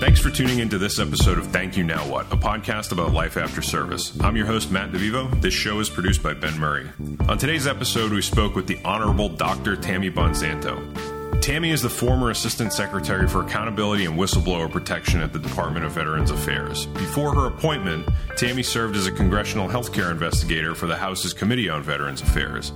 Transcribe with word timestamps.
Thanks 0.00 0.20
for 0.20 0.30
tuning 0.30 0.60
into 0.60 0.78
this 0.78 1.00
episode 1.00 1.38
of 1.38 1.48
Thank 1.48 1.76
You 1.76 1.82
Now 1.82 2.08
What, 2.08 2.32
a 2.32 2.36
podcast 2.36 2.92
about 2.92 3.12
life 3.12 3.36
after 3.36 3.60
service. 3.60 4.16
I'm 4.20 4.36
your 4.36 4.46
host, 4.46 4.70
Matt 4.70 4.92
DeVivo. 4.92 5.42
This 5.42 5.52
show 5.52 5.80
is 5.80 5.90
produced 5.90 6.22
by 6.22 6.34
Ben 6.34 6.56
Murray. 6.56 6.88
On 7.28 7.36
today's 7.36 7.66
episode, 7.66 8.12
we 8.12 8.22
spoke 8.22 8.54
with 8.54 8.68
the 8.68 8.78
Honorable 8.84 9.28
Dr. 9.28 9.74
Tammy 9.74 10.08
Bonzanto. 10.08 11.40
Tammy 11.42 11.70
is 11.70 11.82
the 11.82 11.90
former 11.90 12.30
Assistant 12.30 12.72
Secretary 12.72 13.26
for 13.26 13.42
Accountability 13.42 14.04
and 14.04 14.16
Whistleblower 14.16 14.70
Protection 14.70 15.20
at 15.20 15.32
the 15.32 15.38
Department 15.40 15.84
of 15.84 15.90
Veterans 15.90 16.30
Affairs. 16.30 16.86
Before 16.86 17.34
her 17.34 17.46
appointment, 17.46 18.08
Tammy 18.36 18.62
served 18.62 18.94
as 18.94 19.08
a 19.08 19.12
congressional 19.12 19.66
healthcare 19.68 20.12
investigator 20.12 20.76
for 20.76 20.86
the 20.86 20.96
House's 20.96 21.32
Committee 21.32 21.68
on 21.68 21.82
Veterans 21.82 22.22
Affairs. 22.22 22.72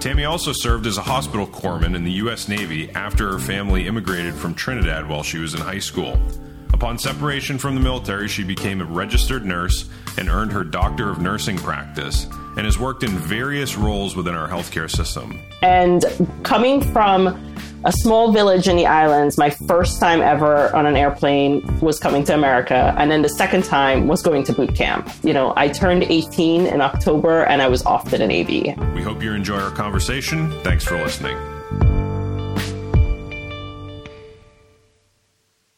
Tammy 0.00 0.24
also 0.24 0.52
served 0.52 0.86
as 0.86 0.98
a 0.98 1.02
hospital 1.02 1.46
corpsman 1.46 1.94
in 1.94 2.02
the 2.02 2.10
U.S. 2.12 2.48
Navy 2.48 2.90
after 2.90 3.30
her 3.30 3.38
family 3.38 3.86
immigrated 3.86 4.34
from 4.34 4.52
Trinidad 4.52 5.08
while 5.08 5.22
she 5.22 5.38
was 5.38 5.54
in 5.54 5.60
high 5.60 5.78
school. 5.78 6.20
Upon 6.72 6.98
separation 6.98 7.58
from 7.58 7.74
the 7.74 7.80
military, 7.80 8.28
she 8.28 8.44
became 8.44 8.80
a 8.80 8.84
registered 8.84 9.44
nurse 9.44 9.88
and 10.18 10.28
earned 10.28 10.52
her 10.52 10.64
Doctor 10.64 11.10
of 11.10 11.20
Nursing 11.20 11.56
practice 11.56 12.26
and 12.56 12.66
has 12.66 12.78
worked 12.78 13.02
in 13.02 13.10
various 13.10 13.76
roles 13.76 14.14
within 14.14 14.34
our 14.34 14.48
healthcare 14.48 14.90
system. 14.90 15.40
And 15.62 16.04
coming 16.42 16.82
from 16.92 17.38
a 17.84 17.92
small 17.92 18.32
village 18.32 18.68
in 18.68 18.76
the 18.76 18.86
islands. 18.86 19.36
My 19.36 19.50
first 19.50 19.98
time 19.98 20.20
ever 20.20 20.74
on 20.74 20.86
an 20.86 20.96
airplane 20.96 21.80
was 21.80 21.98
coming 21.98 22.24
to 22.24 22.34
America. 22.34 22.94
And 22.96 23.10
then 23.10 23.22
the 23.22 23.28
second 23.28 23.64
time 23.64 24.06
was 24.06 24.22
going 24.22 24.44
to 24.44 24.52
boot 24.52 24.74
camp. 24.74 25.10
You 25.22 25.32
know, 25.32 25.52
I 25.56 25.68
turned 25.68 26.04
18 26.04 26.66
in 26.66 26.80
October 26.80 27.42
and 27.44 27.60
I 27.60 27.68
was 27.68 27.84
off 27.84 28.08
to 28.10 28.18
the 28.18 28.26
Navy. 28.26 28.74
We 28.94 29.02
hope 29.02 29.22
you 29.22 29.32
enjoy 29.32 29.58
our 29.58 29.70
conversation. 29.70 30.52
Thanks 30.62 30.84
for 30.84 30.96
listening. 30.96 31.36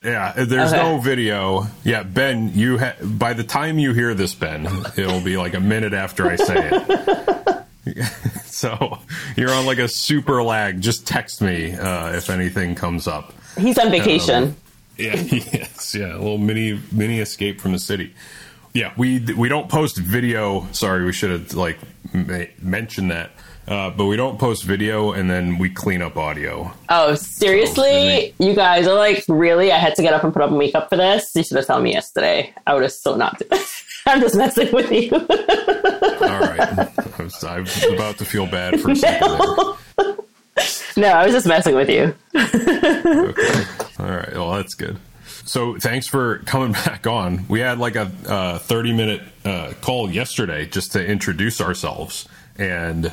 Yeah, 0.05 0.33
there's 0.37 0.73
okay. 0.73 0.83
no 0.83 0.99
video. 0.99 1.67
Yeah, 1.83 2.03
Ben, 2.03 2.53
you 2.55 2.79
ha- 2.79 2.97
by 3.03 3.33
the 3.33 3.43
time 3.45 3.79
you 3.79 3.95
hear 3.95 4.13
this, 4.15 4.35
Ben, 4.35 4.67
it'll 4.97 5.23
be 5.23 5.39
like 5.39 5.55
a 5.55 5.61
minute 5.61 5.95
after 5.95 6.27
I 6.27 6.37
say 6.37 6.71
it. 7.87 8.05
so 8.45 8.99
you're 9.37 9.51
on 9.51 9.65
like 9.65 9.79
a 9.79 9.89
super 9.89 10.43
lag. 10.43 10.81
Just 10.83 11.07
text 11.07 11.41
me 11.41 11.73
uh, 11.73 12.13
if 12.13 12.29
anything 12.29 12.75
comes 12.75 13.07
up. 13.09 13.33
He's 13.57 13.79
on 13.79 13.91
vacation. 13.91 14.45
Um, 14.45 14.57
yeah, 14.99 15.15
yes, 15.21 15.95
yeah, 15.95 16.15
a 16.15 16.19
little 16.19 16.39
mini 16.39 16.81
mini 16.93 17.21
escape 17.21 17.61
from 17.61 17.73
the 17.73 17.79
city. 17.79 18.15
Yeah, 18.75 18.93
we 18.97 19.21
we 19.35 19.49
don't 19.49 19.69
post 19.71 19.97
video. 19.97 20.67
Sorry, 20.73 21.05
we 21.05 21.13
should 21.13 21.31
have 21.31 21.55
like 21.55 21.79
ma- 22.13 22.45
mentioned 22.61 23.11
that. 23.11 23.31
Uh, 23.67 23.91
but 23.91 24.05
we 24.07 24.17
don't 24.17 24.39
post 24.39 24.65
video 24.65 25.13
and 25.13 25.31
then 25.31 25.59
we 25.59 25.71
clean 25.71 26.03
up 26.03 26.17
audio. 26.17 26.73
Oh, 26.89 27.15
seriously? 27.15 28.35
So, 28.39 28.45
you 28.45 28.55
guys 28.55 28.87
are 28.87 28.95
like, 28.95 29.25
really? 29.29 29.73
I 29.73 29.79
had 29.79 29.95
to 29.97 30.03
get 30.03 30.13
up 30.13 30.23
and 30.23 30.33
put 30.33 30.43
up 30.43 30.53
makeup 30.53 30.91
for 30.91 30.97
this? 30.97 31.31
You 31.35 31.43
should 31.43 31.57
have 31.57 31.67
told 31.67 31.83
me 31.83 31.93
yesterday. 31.93 32.53
I 32.67 32.75
would 32.75 32.83
have 32.83 32.93
so 32.93 33.17
not 33.17 33.39
done 33.39 33.61
I'm 34.07 34.21
just 34.21 34.37
messing 34.37 34.71
with 34.73 34.93
you. 34.93 35.11
All 35.13 36.41
right. 36.41 36.61
I 36.61 37.23
was, 37.23 37.43
I 37.43 37.61
was, 37.61 37.85
about 37.85 38.19
to 38.19 38.27
feel 38.27 38.47
bad 38.47 38.79
for 38.81 38.91
a 38.91 38.95
no. 38.95 39.79
no, 40.99 41.09
I 41.09 41.25
was 41.25 41.33
just 41.33 41.47
messing 41.47 41.75
with 41.75 41.89
you. 41.89 42.15
okay. 42.35 43.65
All 43.99 44.11
right. 44.11 44.33
Well, 44.35 44.53
that's 44.53 44.75
good. 44.75 44.99
So 45.47 45.79
thanks 45.79 46.07
for 46.07 46.39
coming 46.41 46.73
back 46.85 47.07
on. 47.07 47.47
We 47.49 47.61
had 47.61 47.79
like 47.79 47.97
a 47.97 48.11
uh, 48.27 48.59
30 48.59 48.93
minute 48.93 49.23
uh, 49.45 49.73
call 49.81 50.11
yesterday 50.11 50.67
just 50.67 50.93
to 50.93 51.05
introduce 51.05 51.61
ourselves. 51.61 52.29
And 52.57 53.13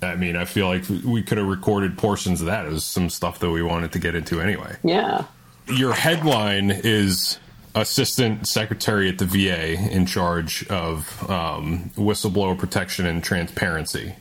I 0.00 0.14
mean, 0.14 0.36
I 0.36 0.44
feel 0.44 0.68
like 0.68 0.84
we 0.88 1.22
could 1.22 1.38
have 1.38 1.46
recorded 1.46 1.98
portions 1.98 2.40
of 2.40 2.46
that. 2.46 2.66
as 2.66 2.84
some 2.84 3.10
stuff 3.10 3.40
that 3.40 3.50
we 3.50 3.62
wanted 3.62 3.92
to 3.92 3.98
get 3.98 4.14
into 4.14 4.40
anyway. 4.40 4.76
Yeah. 4.84 5.24
Your 5.66 5.92
headline 5.92 6.70
is 6.70 7.38
assistant 7.74 8.46
secretary 8.46 9.08
at 9.08 9.18
the 9.18 9.26
VA 9.26 9.72
in 9.74 10.06
charge 10.06 10.66
of 10.68 11.30
um, 11.30 11.90
whistleblower 11.96 12.56
protection 12.56 13.06
and 13.06 13.22
transparency. 13.22 14.14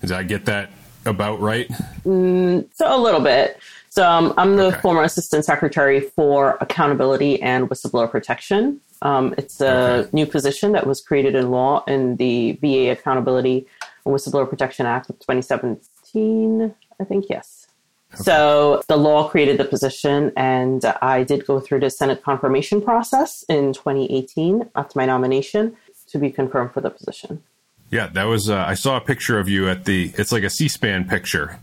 Did 0.00 0.12
I 0.12 0.24
get 0.24 0.46
that 0.46 0.70
about 1.04 1.40
right? 1.40 1.68
Mm, 2.04 2.68
so 2.74 2.94
a 2.94 2.98
little 2.98 3.20
bit. 3.20 3.58
So 3.88 4.08
um, 4.08 4.34
I'm 4.36 4.56
the 4.56 4.66
okay. 4.66 4.80
former 4.80 5.02
assistant 5.02 5.44
secretary 5.44 6.00
for 6.00 6.56
accountability 6.60 7.40
and 7.42 7.68
whistleblower 7.68 8.10
protection. 8.10 8.80
Um, 9.02 9.34
it's 9.36 9.60
a 9.60 9.72
okay. 9.72 10.10
new 10.12 10.26
position 10.26 10.72
that 10.72 10.86
was 10.86 11.00
created 11.00 11.34
in 11.34 11.50
law 11.50 11.84
in 11.86 12.16
the 12.16 12.52
VA 12.52 12.92
Accountability 12.92 13.66
Whistleblower 14.10 14.48
Protection 14.48 14.86
Act 14.86 15.10
of 15.10 15.18
2017. 15.20 16.74
I 17.00 17.04
think 17.04 17.26
yes. 17.28 17.66
Okay. 18.14 18.24
So 18.24 18.82
the 18.88 18.96
law 18.96 19.28
created 19.28 19.58
the 19.58 19.64
position, 19.64 20.32
and 20.36 20.84
I 21.00 21.24
did 21.24 21.46
go 21.46 21.60
through 21.60 21.80
the 21.80 21.90
Senate 21.90 22.22
confirmation 22.22 22.82
process 22.82 23.42
in 23.48 23.72
2018 23.72 24.68
after 24.74 24.98
my 24.98 25.06
nomination 25.06 25.76
to 26.08 26.18
be 26.18 26.30
confirmed 26.30 26.72
for 26.72 26.80
the 26.82 26.90
position. 26.90 27.42
Yeah, 27.90 28.08
that 28.08 28.24
was. 28.24 28.50
Uh, 28.50 28.64
I 28.66 28.74
saw 28.74 28.96
a 28.96 29.00
picture 29.00 29.38
of 29.38 29.48
you 29.48 29.68
at 29.68 29.84
the. 29.84 30.12
It's 30.16 30.32
like 30.32 30.42
a 30.42 30.50
C-SPAN 30.50 31.08
picture. 31.08 31.58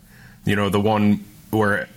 You 0.45 0.55
know, 0.55 0.69
the 0.69 0.79
one 0.79 1.23
where 1.51 1.87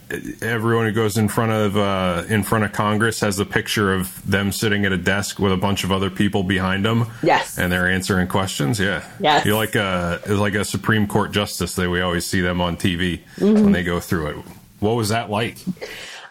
everyone 0.41 0.87
who 0.87 0.93
goes 0.93 1.17
in 1.19 1.29
front 1.29 1.53
of 1.53 1.77
uh, 1.77 2.25
in 2.29 2.43
front 2.43 2.65
of 2.65 2.73
Congress 2.73 3.21
has 3.21 3.39
a 3.39 3.45
picture 3.45 3.93
of 3.93 4.29
them 4.29 4.53
sitting 4.53 4.85
at 4.85 4.93
a 4.93 4.97
desk 4.97 5.39
with 5.39 5.53
a 5.53 5.57
bunch 5.57 5.85
of 5.85 5.93
other 5.93 6.11
people 6.11 6.43
behind 6.43 6.85
them. 6.85 7.07
Yes, 7.23 7.59
and 7.59 7.71
they're 7.71 7.91
answering 7.91 8.29
questions. 8.29 8.81
Yeah, 8.81 9.05
yes. 9.21 9.45
You're 9.45 9.57
like 9.57 9.75
a 9.75 10.21
like 10.29 10.55
a 10.55 10.65
Supreme 10.65 11.07
Court 11.07 11.33
justice 11.33 11.75
that 11.77 11.91
we 11.91 12.01
always 12.01 12.27
see 12.27 12.41
them 12.41 12.61
on 12.61 12.77
TV 12.77 13.21
mm-hmm. 13.37 13.63
when 13.63 13.73
they 13.73 13.85
go 13.85 14.01
through 14.01 14.29
it. 14.29 14.37
What 14.81 14.97
was 14.97 15.11
that 15.11 15.31
like? 15.31 15.59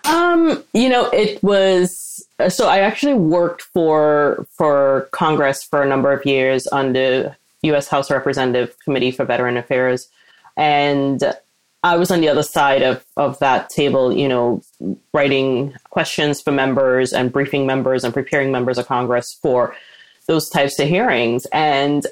Um, 0.05 0.63
you 0.73 0.89
know, 0.89 1.09
it 1.11 1.41
was 1.43 2.25
so 2.49 2.67
I 2.67 2.79
actually 2.79 3.13
worked 3.13 3.61
for 3.61 4.47
for 4.51 5.07
Congress 5.11 5.63
for 5.63 5.81
a 5.81 5.87
number 5.87 6.11
of 6.11 6.25
years 6.25 6.67
on 6.67 6.93
the 6.93 7.35
U.S. 7.63 7.87
House 7.87 8.09
Representative 8.09 8.75
Committee 8.79 9.11
for 9.11 9.25
Veteran 9.25 9.57
Affairs, 9.57 10.09
and 10.57 11.23
I 11.83 11.97
was 11.97 12.11
on 12.11 12.21
the 12.21 12.29
other 12.29 12.43
side 12.43 12.83
of, 12.83 13.03
of 13.17 13.39
that 13.39 13.69
table, 13.69 14.15
you 14.15 14.27
know, 14.27 14.61
writing 15.13 15.73
questions 15.89 16.39
for 16.39 16.51
members 16.51 17.11
and 17.11 17.31
briefing 17.31 17.65
members 17.65 18.03
and 18.03 18.13
preparing 18.13 18.51
members 18.51 18.77
of 18.77 18.87
Congress 18.87 19.37
for 19.41 19.75
those 20.27 20.47
types 20.47 20.79
of 20.79 20.87
hearings. 20.87 21.47
And, 21.51 22.05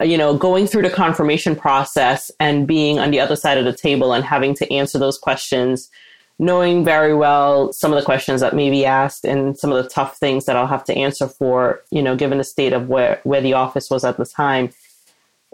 you 0.00 0.16
know, 0.16 0.36
going 0.36 0.68
through 0.68 0.82
the 0.82 0.90
confirmation 0.90 1.56
process 1.56 2.30
and 2.38 2.68
being 2.68 3.00
on 3.00 3.10
the 3.10 3.18
other 3.18 3.34
side 3.34 3.58
of 3.58 3.64
the 3.64 3.72
table 3.72 4.12
and 4.12 4.24
having 4.24 4.54
to 4.54 4.72
answer 4.72 4.98
those 4.98 5.18
questions, 5.18 5.90
knowing 6.38 6.84
very 6.84 7.14
well 7.14 7.72
some 7.72 7.92
of 7.92 7.98
the 7.98 8.04
questions 8.04 8.40
that 8.40 8.54
may 8.54 8.70
be 8.70 8.86
asked 8.86 9.24
and 9.24 9.58
some 9.58 9.72
of 9.72 9.82
the 9.82 9.90
tough 9.90 10.18
things 10.18 10.44
that 10.44 10.54
I'll 10.54 10.68
have 10.68 10.84
to 10.84 10.94
answer 10.94 11.26
for, 11.26 11.82
you 11.90 12.02
know, 12.02 12.14
given 12.14 12.38
the 12.38 12.44
state 12.44 12.72
of 12.72 12.88
where, 12.88 13.20
where 13.24 13.42
the 13.42 13.54
office 13.54 13.90
was 13.90 14.04
at 14.04 14.18
the 14.18 14.24
time. 14.24 14.70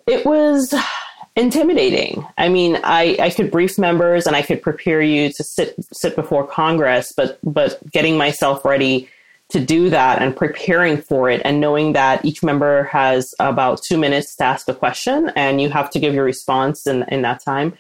It 0.07 0.27
was 0.27 0.75
intimidating. 1.37 2.27
I 2.39 2.49
mean, 2.49 2.79
I, 2.83 3.17
I 3.21 3.31
could 3.31 3.51
brief 3.51 3.79
members 3.79 4.27
and 4.27 4.35
I 4.35 4.43
could 4.43 4.63
prepare 4.63 5.03
you 5.03 5.31
to 5.33 5.45
sit 5.45 5.75
sit 5.93 6.17
before 6.17 6.47
Congress, 6.47 7.13
but 7.17 7.39
but 7.45 7.79
getting 7.93 8.17
myself 8.17 8.65
ready 8.65 9.09
to 9.49 9.61
do 9.61 9.91
that 9.91 10.21
and 10.21 10.35
preparing 10.35 11.01
for 11.01 11.31
it 11.31 11.41
and 11.45 11.61
knowing 11.61 11.93
that 11.93 12.25
each 12.25 12.43
member 12.43 12.85
has 12.85 13.33
about 13.39 13.81
two 13.87 13.97
minutes 13.97 14.35
to 14.37 14.45
ask 14.45 14.69
a 14.69 14.75
question 14.75 15.31
and 15.37 15.61
you 15.61 15.71
have 15.71 15.89
to 15.91 16.01
give 16.01 16.15
your 16.15 16.25
response 16.25 16.85
in, 16.87 17.05
in 17.09 17.23
that 17.23 17.45
time. 17.45 17.73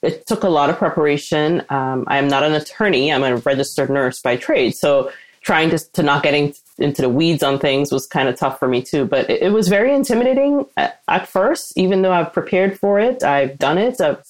It 0.00 0.26
took 0.28 0.44
a 0.44 0.48
lot 0.48 0.70
of 0.70 0.76
preparation. 0.76 1.64
Um, 1.70 2.04
I 2.06 2.18
am 2.18 2.28
not 2.28 2.44
an 2.44 2.52
attorney. 2.52 3.12
I'm 3.12 3.24
a 3.24 3.36
registered 3.38 3.90
nurse 3.90 4.20
by 4.20 4.36
trade. 4.36 4.76
So 4.76 5.10
trying 5.48 5.70
to, 5.70 5.78
to 5.94 6.02
not 6.02 6.22
getting 6.22 6.52
into 6.76 7.00
the 7.00 7.08
weeds 7.08 7.42
on 7.42 7.58
things 7.58 7.90
was 7.90 8.06
kind 8.06 8.28
of 8.28 8.36
tough 8.36 8.58
for 8.58 8.68
me 8.68 8.82
too. 8.82 9.06
But 9.06 9.30
it, 9.30 9.44
it 9.44 9.48
was 9.50 9.68
very 9.68 9.94
intimidating 9.94 10.66
at, 10.76 11.00
at, 11.08 11.26
first, 11.26 11.72
even 11.74 12.02
though 12.02 12.12
I've 12.12 12.34
prepared 12.34 12.78
for 12.78 13.00
it. 13.00 13.22
I've 13.22 13.58
done 13.58 13.78
it. 13.78 13.98
I've 13.98 14.22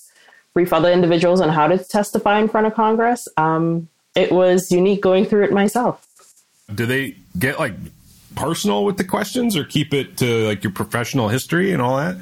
briefed 0.54 0.72
other 0.72 0.92
individuals 0.92 1.40
on 1.40 1.48
how 1.48 1.66
to 1.66 1.76
testify 1.76 2.38
in 2.38 2.48
front 2.48 2.68
of 2.68 2.74
Congress. 2.74 3.26
Um, 3.36 3.88
it 4.14 4.30
was 4.30 4.70
unique 4.70 5.02
going 5.02 5.24
through 5.24 5.42
it 5.46 5.52
myself. 5.52 6.06
Do 6.72 6.86
they 6.86 7.16
get 7.36 7.58
like 7.58 7.74
personal 8.36 8.84
with 8.84 8.96
the 8.96 9.04
questions 9.04 9.56
or 9.56 9.64
keep 9.64 9.92
it 9.92 10.18
to 10.18 10.46
like 10.46 10.62
your 10.62 10.72
professional 10.72 11.26
history 11.28 11.72
and 11.72 11.82
all 11.82 11.96
that? 11.96 12.16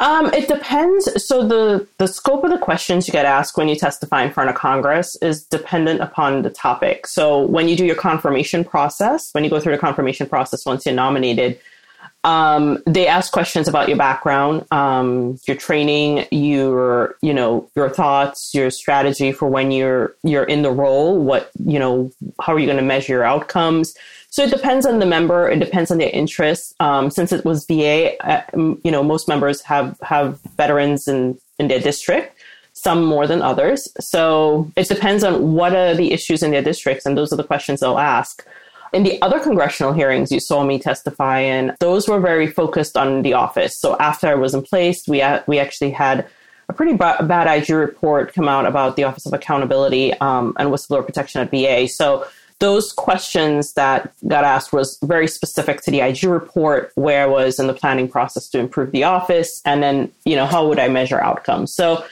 Um, 0.00 0.26
it 0.32 0.46
depends. 0.46 1.26
So 1.26 1.46
the 1.46 1.86
the 1.98 2.06
scope 2.06 2.44
of 2.44 2.50
the 2.50 2.58
questions 2.58 3.08
you 3.08 3.12
get 3.12 3.26
asked 3.26 3.56
when 3.56 3.68
you 3.68 3.74
testify 3.74 4.22
in 4.22 4.32
front 4.32 4.48
of 4.48 4.54
Congress 4.54 5.16
is 5.20 5.44
dependent 5.44 6.00
upon 6.00 6.42
the 6.42 6.50
topic. 6.50 7.06
So 7.06 7.40
when 7.40 7.68
you 7.68 7.76
do 7.76 7.84
your 7.84 7.96
confirmation 7.96 8.64
process, 8.64 9.30
when 9.32 9.42
you 9.42 9.50
go 9.50 9.58
through 9.58 9.72
the 9.72 9.78
confirmation 9.78 10.28
process 10.28 10.64
once 10.64 10.86
you're 10.86 10.94
nominated, 10.94 11.58
um, 12.22 12.80
they 12.86 13.08
ask 13.08 13.32
questions 13.32 13.66
about 13.66 13.88
your 13.88 13.96
background, 13.96 14.66
um, 14.70 15.38
your 15.46 15.56
training, 15.56 16.26
your 16.30 17.16
you 17.20 17.34
know 17.34 17.68
your 17.74 17.90
thoughts, 17.90 18.54
your 18.54 18.70
strategy 18.70 19.32
for 19.32 19.48
when 19.48 19.72
you're 19.72 20.14
you're 20.22 20.44
in 20.44 20.62
the 20.62 20.70
role. 20.70 21.18
What 21.18 21.50
you 21.64 21.78
know, 21.78 22.12
how 22.40 22.54
are 22.54 22.58
you 22.60 22.66
going 22.66 22.78
to 22.78 22.84
measure 22.84 23.14
your 23.14 23.24
outcomes? 23.24 23.96
So 24.30 24.42
it 24.42 24.50
depends 24.50 24.84
on 24.84 24.98
the 24.98 25.06
member. 25.06 25.48
It 25.48 25.58
depends 25.58 25.90
on 25.90 25.98
their 25.98 26.10
interests. 26.10 26.74
Um, 26.80 27.10
since 27.10 27.32
it 27.32 27.44
was 27.44 27.64
VA, 27.64 28.16
uh, 28.26 28.42
you 28.84 28.90
know, 28.90 29.02
most 29.02 29.28
members 29.28 29.62
have 29.62 29.98
have 30.02 30.40
veterans 30.56 31.08
in 31.08 31.38
in 31.58 31.68
their 31.68 31.80
district. 31.80 32.36
Some 32.72 33.04
more 33.04 33.26
than 33.26 33.42
others. 33.42 33.88
So 33.98 34.70
it 34.76 34.86
depends 34.88 35.24
on 35.24 35.54
what 35.54 35.74
are 35.74 35.94
the 35.94 36.12
issues 36.12 36.44
in 36.44 36.52
their 36.52 36.62
districts, 36.62 37.06
and 37.06 37.18
those 37.18 37.32
are 37.32 37.36
the 37.36 37.42
questions 37.42 37.80
they'll 37.80 37.98
ask. 37.98 38.46
In 38.92 39.02
the 39.02 39.20
other 39.20 39.40
congressional 39.40 39.92
hearings 39.92 40.30
you 40.30 40.40
saw 40.40 40.64
me 40.64 40.78
testify 40.78 41.40
in, 41.40 41.74
those 41.80 42.08
were 42.08 42.20
very 42.20 42.46
focused 42.46 42.96
on 42.96 43.22
the 43.22 43.34
office. 43.34 43.76
So 43.76 43.96
after 43.98 44.28
I 44.28 44.34
was 44.34 44.54
in 44.54 44.62
place, 44.62 45.06
we, 45.06 45.22
we 45.46 45.58
actually 45.58 45.90
had 45.90 46.26
a 46.68 46.72
pretty 46.72 46.94
bad 46.96 47.46
IG 47.46 47.70
report 47.70 48.32
come 48.32 48.48
out 48.48 48.66
about 48.66 48.96
the 48.96 49.04
Office 49.04 49.26
of 49.26 49.32
Accountability 49.32 50.14
um, 50.14 50.54
and 50.58 50.70
Whistleblower 50.70 51.04
Protection 51.04 51.40
at 51.40 51.50
VA. 51.50 51.88
So 51.88 52.26
those 52.60 52.92
questions 52.92 53.74
that 53.74 54.12
got 54.26 54.44
asked 54.44 54.72
was 54.72 54.98
very 55.02 55.28
specific 55.28 55.80
to 55.82 55.90
the 55.90 56.00
IG 56.00 56.24
report, 56.24 56.92
where 56.96 57.22
I 57.22 57.26
was 57.26 57.58
in 57.58 57.68
the 57.68 57.74
planning 57.74 58.08
process 58.08 58.48
to 58.48 58.58
improve 58.58 58.90
the 58.90 59.04
office, 59.04 59.62
and 59.64 59.82
then 59.82 60.10
you 60.24 60.34
know 60.34 60.46
how 60.46 60.66
would 60.66 60.78
I 60.78 60.88
measure 60.88 61.20
outcomes. 61.20 61.72
So 61.72 62.04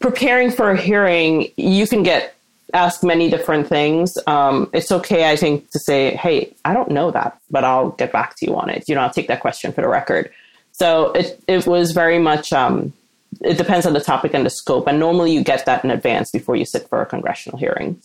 preparing 0.00 0.50
for 0.50 0.70
a 0.70 0.76
hearing, 0.76 1.48
you 1.56 1.86
can 1.86 2.02
get 2.02 2.34
asked 2.74 3.02
many 3.02 3.30
different 3.30 3.66
things. 3.66 4.18
Um, 4.26 4.68
it's 4.74 4.92
okay, 4.92 5.30
I 5.30 5.36
think, 5.36 5.70
to 5.70 5.78
say, 5.78 6.14
"Hey, 6.16 6.54
I 6.66 6.74
don't 6.74 6.90
know 6.90 7.10
that, 7.10 7.38
but 7.50 7.64
I'll 7.64 7.90
get 7.90 8.12
back 8.12 8.36
to 8.36 8.46
you 8.46 8.56
on 8.56 8.68
it." 8.68 8.88
You 8.88 8.94
know, 8.94 9.00
I'll 9.00 9.10
take 9.10 9.28
that 9.28 9.40
question 9.40 9.72
for 9.72 9.80
the 9.80 9.88
record. 9.88 10.30
So 10.72 11.12
it 11.12 11.40
it 11.48 11.66
was 11.66 11.92
very 11.92 12.18
much. 12.18 12.52
Um, 12.52 12.92
it 13.40 13.56
depends 13.56 13.86
on 13.86 13.92
the 13.92 14.00
topic 14.00 14.34
and 14.34 14.44
the 14.44 14.50
scope, 14.50 14.86
and 14.86 14.98
normally 14.98 15.32
you 15.32 15.42
get 15.42 15.64
that 15.66 15.84
in 15.84 15.90
advance 15.90 16.30
before 16.30 16.56
you 16.56 16.64
sit 16.64 16.88
for 16.88 17.00
a 17.00 17.06
congressional 17.06 17.58
hearing. 17.58 18.00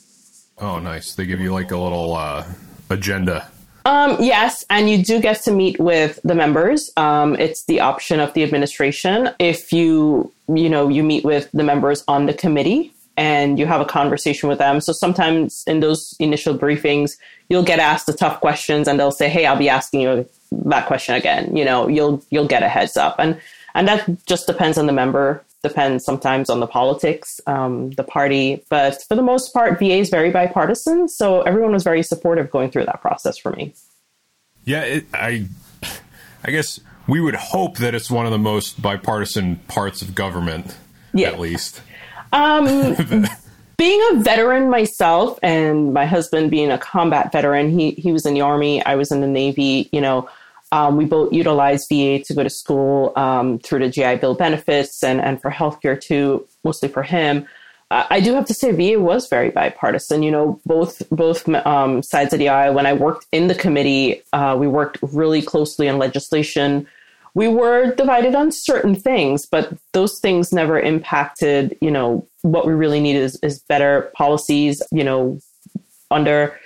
Oh, 0.58 0.80
nice. 0.80 1.16
They 1.16 1.26
give 1.26 1.40
you 1.40 1.52
like 1.52 1.72
a 1.72 1.78
little 1.78 2.16
uh, 2.16 2.46
agenda. 2.90 3.50
Um, 3.86 4.16
yes, 4.20 4.66
and 4.70 4.90
you 4.90 5.04
do 5.04 5.20
get 5.20 5.42
to 5.44 5.52
meet 5.52 5.80
with 5.80 6.20
the 6.24 6.36
members. 6.36 6.90
Um, 6.96 7.36
it's 7.36 7.66
the 7.66 7.82
option 7.82 8.20
of 8.20 8.34
the 8.34 8.44
administration. 8.44 9.30
If 9.40 9.74
you, 9.74 10.32
you 10.48 10.70
know, 10.70 10.88
you 10.88 11.04
meet 11.04 11.26
with 11.26 11.52
the 11.52 11.64
members 11.64 12.04
on 12.08 12.26
the 12.26 12.34
committee 12.34 12.94
and 13.18 13.60
you 13.60 13.66
have 13.66 13.82
a 13.82 13.86
conversation 13.86 14.48
with 14.48 14.58
them. 14.58 14.80
So 14.80 14.94
sometimes 14.94 15.64
in 15.68 15.82
those 15.82 16.16
initial 16.20 16.58
briefings, 16.58 17.18
you'll 17.50 17.64
get 17.64 17.80
asked 17.80 18.06
the 18.06 18.14
tough 18.14 18.40
questions 18.40 18.88
and 18.88 19.00
they'll 19.00 19.12
say, 19.12 19.28
Hey, 19.28 19.46
I'll 19.46 19.58
be 19.58 19.70
asking 19.70 20.02
you 20.02 20.30
that 20.52 20.88
question 20.88 21.16
again. 21.16 21.56
You 21.56 21.66
know, 21.66 21.88
you'll, 21.88 22.24
you'll 22.30 22.48
get 22.48 22.64
a 22.64 22.70
heads 22.70 22.96
up. 22.96 23.16
And, 23.20 23.40
and 23.76 23.88
that 23.88 24.10
just 24.26 24.48
depends 24.48 24.78
on 24.78 24.88
the 24.88 24.94
member 24.94 25.44
depends 25.64 26.04
sometimes 26.04 26.50
on 26.50 26.60
the 26.60 26.68
politics, 26.68 27.42
um, 27.48 27.92
the 27.92 28.04
party. 28.04 28.64
But 28.70 29.02
for 29.08 29.16
the 29.16 29.24
most 29.24 29.54
part, 29.54 29.80
VA 29.80 29.96
is 29.96 30.10
very 30.10 30.30
bipartisan. 30.30 31.08
So 31.08 31.42
everyone 31.42 31.72
was 31.72 31.84
very 31.84 32.04
supportive 32.04 32.52
going 32.52 32.70
through 32.70 32.86
that 32.86 33.02
process 33.02 33.38
for 33.38 33.52
me. 33.52 33.74
Yeah, 34.66 34.84
it, 34.84 35.06
I, 35.14 35.48
I 36.44 36.52
guess 36.52 36.80
we 37.08 37.22
would 37.22 37.36
hope 37.36 37.78
that 37.78 37.96
it's 37.96 38.12
one 38.12 38.26
of 38.26 38.32
the 38.32 38.38
most 38.38 38.82
bipartisan 38.82 39.58
parts 39.68 40.02
of 40.02 40.14
government, 40.14 40.78
yeah. 41.14 41.30
at 41.30 41.40
least. 41.40 41.82
Um, 42.32 42.96
being 43.78 44.02
a 44.12 44.22
veteran 44.22 44.70
myself, 44.70 45.40
and 45.44 45.94
my 45.94 46.06
husband 46.06 46.52
being 46.52 46.72
a 46.72 46.78
combat 46.78 47.32
veteran, 47.32 47.70
he 47.78 47.92
he 47.92 48.12
was 48.12 48.26
in 48.26 48.34
the 48.34 48.42
army. 48.42 48.84
I 48.84 48.96
was 48.96 49.12
in 49.12 49.22
the 49.22 49.28
navy. 49.28 49.90
You 49.92 50.02
know, 50.02 50.30
um, 50.74 50.98
we 50.98 51.06
both 51.06 51.32
utilize 51.32 51.86
VA 51.88 52.18
to 52.24 52.34
go 52.34 52.42
to 52.42 52.50
school 52.50 53.14
um, 53.16 53.60
through 53.60 53.78
the 53.78 53.90
GI 53.90 54.16
Bill 54.16 54.34
benefits 54.34 55.04
and, 55.04 55.22
and 55.22 55.40
for 55.40 55.52
healthcare 55.52 56.02
too, 56.02 56.48
mostly 56.64 56.90
for 56.90 57.04
him. 57.04 57.48
Uh, 57.92 58.08
I 58.10 58.20
do 58.20 58.34
have 58.34 58.46
to 58.46 58.56
say, 58.56 58.72
VA 58.72 59.00
was 59.00 59.28
very 59.28 59.52
bipartisan. 59.52 60.24
You 60.24 60.32
know, 60.32 60.60
both 60.66 61.08
both 61.12 61.48
um, 61.48 62.02
sides 62.02 62.34
of 62.34 62.40
the 62.40 62.50
aisle. 62.50 62.74
When 62.74 62.88
I 62.88 62.94
worked 62.94 63.28
in 63.32 63.50
the 63.50 63.54
committee, 63.54 64.24
uh, 64.34 64.58
we 64.60 64.68
worked 64.68 64.98
really 65.04 65.44
closely 65.44 65.88
on 65.88 66.00
legislation. 66.00 66.88
We 67.36 67.48
were 67.48 67.94
divided 67.94 68.34
on 68.34 68.52
certain 68.52 68.96
things, 68.96 69.46
but 69.46 69.78
those 69.92 70.20
things 70.20 70.52
never 70.52 70.80
impacted. 70.80 71.78
You 71.82 71.92
know, 71.92 72.28
what 72.42 72.66
we 72.66 72.74
really 72.74 73.00
need 73.00 73.16
is, 73.16 73.36
is 73.44 73.60
better 73.60 74.12
policies. 74.16 74.82
You 74.92 75.04
know, 75.04 75.40
under 76.10 76.60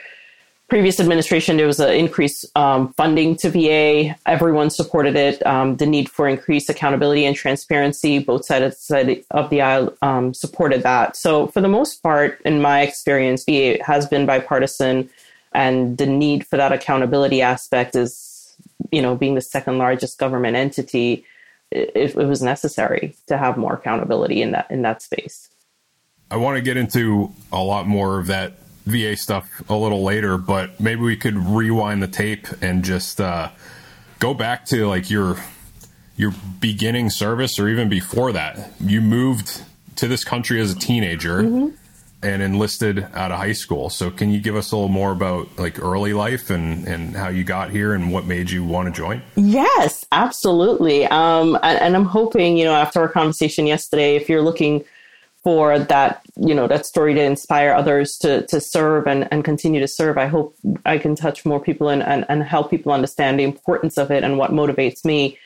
previous 0.68 1.00
administration, 1.00 1.58
there 1.58 1.68
was 1.68 1.80
an 1.80 1.94
increased 1.94 2.46
um, 2.56 2.94
funding 2.94 3.36
to 3.38 3.50
VA. 3.50 4.16
Everyone 4.26 4.70
supported 4.70 5.16
it. 5.16 5.46
Um, 5.46 5.78
the 5.78 5.86
need 5.86 6.10
for 6.10 6.28
increased 6.28 6.70
accountability 6.70 7.26
and 7.26 7.36
transparency, 7.36 8.20
both 8.20 8.46
sides 8.46 8.92
of 9.32 9.50
the 9.50 9.62
aisle 9.62 9.96
um, 10.02 10.34
supported 10.34 10.84
that. 10.84 11.16
So, 11.16 11.48
for 11.48 11.62
the 11.62 11.70
most 11.70 12.04
part, 12.04 12.42
in 12.44 12.62
my 12.62 12.82
experience, 12.82 13.46
VA 13.46 13.82
has 13.84 14.08
been 14.08 14.26
bipartisan, 14.26 15.10
and 15.54 15.98
the 15.98 16.06
need 16.06 16.46
for 16.46 16.58
that 16.58 16.72
accountability 16.72 17.42
aspect 17.42 17.96
is, 17.96 18.56
you 18.92 19.02
know, 19.02 19.16
being 19.16 19.36
the 19.36 19.42
second 19.42 19.78
largest 19.78 20.18
government 20.18 20.58
entity, 20.58 21.26
it, 21.72 21.92
it 21.96 22.16
was 22.16 22.42
necessary 22.42 23.16
to 23.28 23.38
have 23.38 23.58
more 23.58 23.74
accountability 23.74 24.42
in 24.42 24.52
that 24.52 24.70
in 24.70 24.82
that 24.82 25.02
space. 25.02 25.50
I 26.30 26.36
want 26.36 26.58
to 26.58 26.62
get 26.62 26.76
into 26.76 27.32
a 27.54 27.64
lot 27.64 27.88
more 27.88 28.20
of 28.20 28.28
that 28.28 28.58
VA 28.88 29.16
stuff 29.16 29.62
a 29.70 29.76
little 29.76 30.04
later, 30.04 30.38
but 30.38 30.80
maybe 30.80 31.02
we 31.02 31.18
could 31.18 31.38
rewind 31.38 32.02
the 32.02 32.08
tape 32.08 32.48
and 32.62 32.84
just 32.84 33.20
uh, 33.20 33.50
go 34.20 34.34
back 34.34 34.66
to 34.68 34.88
like 34.88 35.10
your 35.10 35.38
your 36.16 36.34
beginning 36.60 37.10
service 37.10 37.60
or 37.60 37.70
even 37.70 37.90
before 37.90 38.32
that. 38.32 38.72
You 38.80 39.02
moved 39.02 39.64
to 39.98 40.08
this 40.08 40.24
country 40.24 40.60
as 40.60 40.72
a 40.72 40.76
teenager 40.76 41.44
mm-hmm. 41.44 41.76
and 42.24 42.42
enlisted 42.42 43.08
out 43.14 43.32
of 43.32 43.38
high 43.38 43.52
school. 43.52 43.92
So 43.92 44.10
can 44.10 44.32
you 44.32 44.40
give 44.40 44.56
us 44.56 44.72
a 44.72 44.76
little 44.76 44.90
more 44.90 45.12
about 45.12 45.60
like 45.60 45.80
early 45.80 46.14
life 46.14 46.50
and, 46.50 46.88
and 46.88 47.16
how 47.16 47.30
you 47.30 47.44
got 47.44 47.70
here 47.70 47.94
and 47.94 48.12
what 48.12 48.26
made 48.26 48.50
you 48.50 48.64
want 48.64 48.88
to 48.88 48.92
join? 49.00 49.22
Yes, 49.36 50.08
absolutely. 50.12 51.06
Um, 51.06 51.56
and, 51.62 51.80
and 51.80 51.96
I'm 51.96 52.06
hoping, 52.06 52.58
you 52.58 52.66
know, 52.66 52.74
after 52.74 53.00
our 53.00 53.10
conversation 53.10 53.68
yesterday, 53.68 54.16
if 54.16 54.28
you're 54.28 54.42
looking– 54.42 54.84
for 55.48 55.80
that 55.80 56.26
you 56.40 56.54
know 56.54 56.68
that 56.68 56.86
story 56.86 57.14
to 57.14 57.22
inspire 57.22 57.74
others 57.74 58.18
to 58.18 58.46
to 58.48 58.60
serve 58.60 59.08
and, 59.08 59.28
and 59.32 59.44
continue 59.44 59.80
to 59.80 59.88
serve. 59.88 60.18
I 60.18 60.28
hope 60.28 60.56
i 60.86 60.98
can 60.98 61.16
touch 61.16 61.46
more 61.46 61.60
people 61.60 61.90
and, 61.90 62.04
and, 62.04 62.26
and 62.30 62.44
help 62.44 62.70
people 62.70 62.92
understand 62.92 63.40
the 63.40 63.44
importance 63.44 63.98
of 63.98 64.12
it 64.12 64.24
and 64.24 64.38
what 64.38 64.52
motivates 64.52 65.04
me. 65.06 65.38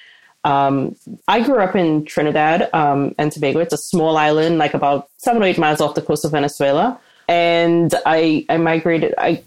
Um, 0.44 0.96
i 1.28 1.42
grew 1.42 1.60
up 1.60 1.76
in 1.76 2.06
trinidad 2.06 2.70
um, 2.74 3.16
and 3.18 3.32
tobago. 3.32 3.60
It's 3.60 3.74
a 3.74 3.78
small 3.78 4.18
island 4.18 4.58
like 4.58 4.74
about 4.74 5.10
seven 5.18 5.42
or 5.42 5.46
eight 5.46 5.58
miles 5.58 5.82
off 5.82 5.96
the 5.96 6.02
coast 6.02 6.26
of 6.26 6.32
venezuela. 6.32 7.00
And 7.28 7.94
i 8.06 8.46
i 8.50 8.58
migrated 8.58 9.14
i 9.18 9.44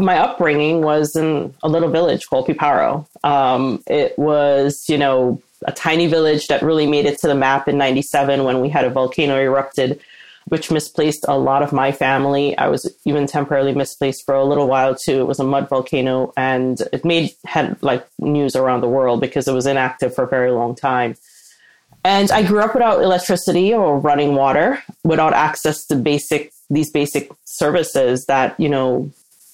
my 0.00 0.18
upbringing 0.18 0.82
was 0.82 1.14
in 1.16 1.54
a 1.62 1.68
little 1.68 1.90
village 1.90 2.26
called 2.26 2.46
piparo. 2.46 3.06
Um, 3.24 3.82
it 3.86 4.18
was 4.18 4.86
you 4.88 4.98
know 4.98 5.40
a 5.66 5.72
tiny 5.72 6.06
village 6.06 6.46
that 6.48 6.62
really 6.62 6.86
made 6.86 7.06
it 7.06 7.18
to 7.20 7.28
the 7.28 7.34
map 7.34 7.68
in 7.68 7.78
97 7.78 8.44
when 8.44 8.60
we 8.60 8.68
had 8.68 8.84
a 8.84 8.90
volcano 8.90 9.38
erupted, 9.38 10.00
which 10.46 10.70
misplaced 10.70 11.24
a 11.28 11.38
lot 11.38 11.62
of 11.62 11.72
my 11.72 11.92
family. 11.92 12.56
I 12.58 12.68
was 12.68 12.92
even 13.04 13.26
temporarily 13.26 13.74
misplaced 13.74 14.24
for 14.24 14.34
a 14.34 14.44
little 14.44 14.66
while 14.66 14.94
too. 14.94 15.20
It 15.20 15.26
was 15.26 15.40
a 15.40 15.44
mud 15.44 15.68
volcano 15.68 16.32
and 16.36 16.80
it 16.92 17.04
made 17.04 17.32
had 17.44 17.82
like 17.82 18.06
news 18.18 18.56
around 18.56 18.80
the 18.80 18.88
world 18.88 19.20
because 19.20 19.48
it 19.48 19.54
was 19.54 19.66
inactive 19.66 20.14
for 20.14 20.24
a 20.24 20.28
very 20.28 20.50
long 20.50 20.74
time. 20.74 21.16
And 22.04 22.30
I 22.32 22.42
grew 22.42 22.60
up 22.60 22.74
without 22.74 23.02
electricity 23.02 23.72
or 23.72 23.98
running 23.98 24.34
water, 24.34 24.82
without 25.04 25.34
access 25.34 25.86
to 25.86 25.96
basic 25.96 26.52
these 26.68 26.90
basic 26.90 27.30
services 27.44 28.26
that, 28.26 28.58
you 28.58 28.68
know, 28.68 29.10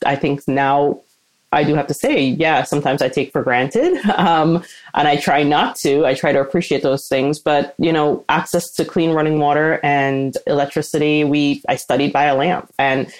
I 0.06 0.14
think 0.16 0.46
now 0.46 1.00
I 1.50 1.64
do 1.64 1.74
have 1.74 1.86
to 1.86 1.94
say, 1.94 2.22
yeah, 2.28 2.62
sometimes 2.62 3.00
I 3.00 3.08
take 3.08 3.32
for 3.32 3.42
granted. 3.42 3.98
Um, 4.18 4.64
and 4.94 5.06
I 5.06 5.16
try 5.16 5.44
not 5.44 5.76
to. 5.76 6.04
I 6.04 6.12
try 6.12 6.32
to 6.32 6.40
appreciate 6.40 6.82
those 6.82 7.06
things. 7.06 7.38
But, 7.38 7.74
you 7.78 7.92
know, 7.92 8.24
access 8.28 8.70
to 8.72 8.84
clean 8.84 9.12
running 9.12 9.38
water 9.38 9.78
and 9.84 10.36
electricity, 10.46 11.22
we, 11.22 11.62
I 11.68 11.76
studied 11.76 12.12
by 12.12 12.24
a 12.24 12.34
lamp. 12.34 12.70
And, 12.80 13.12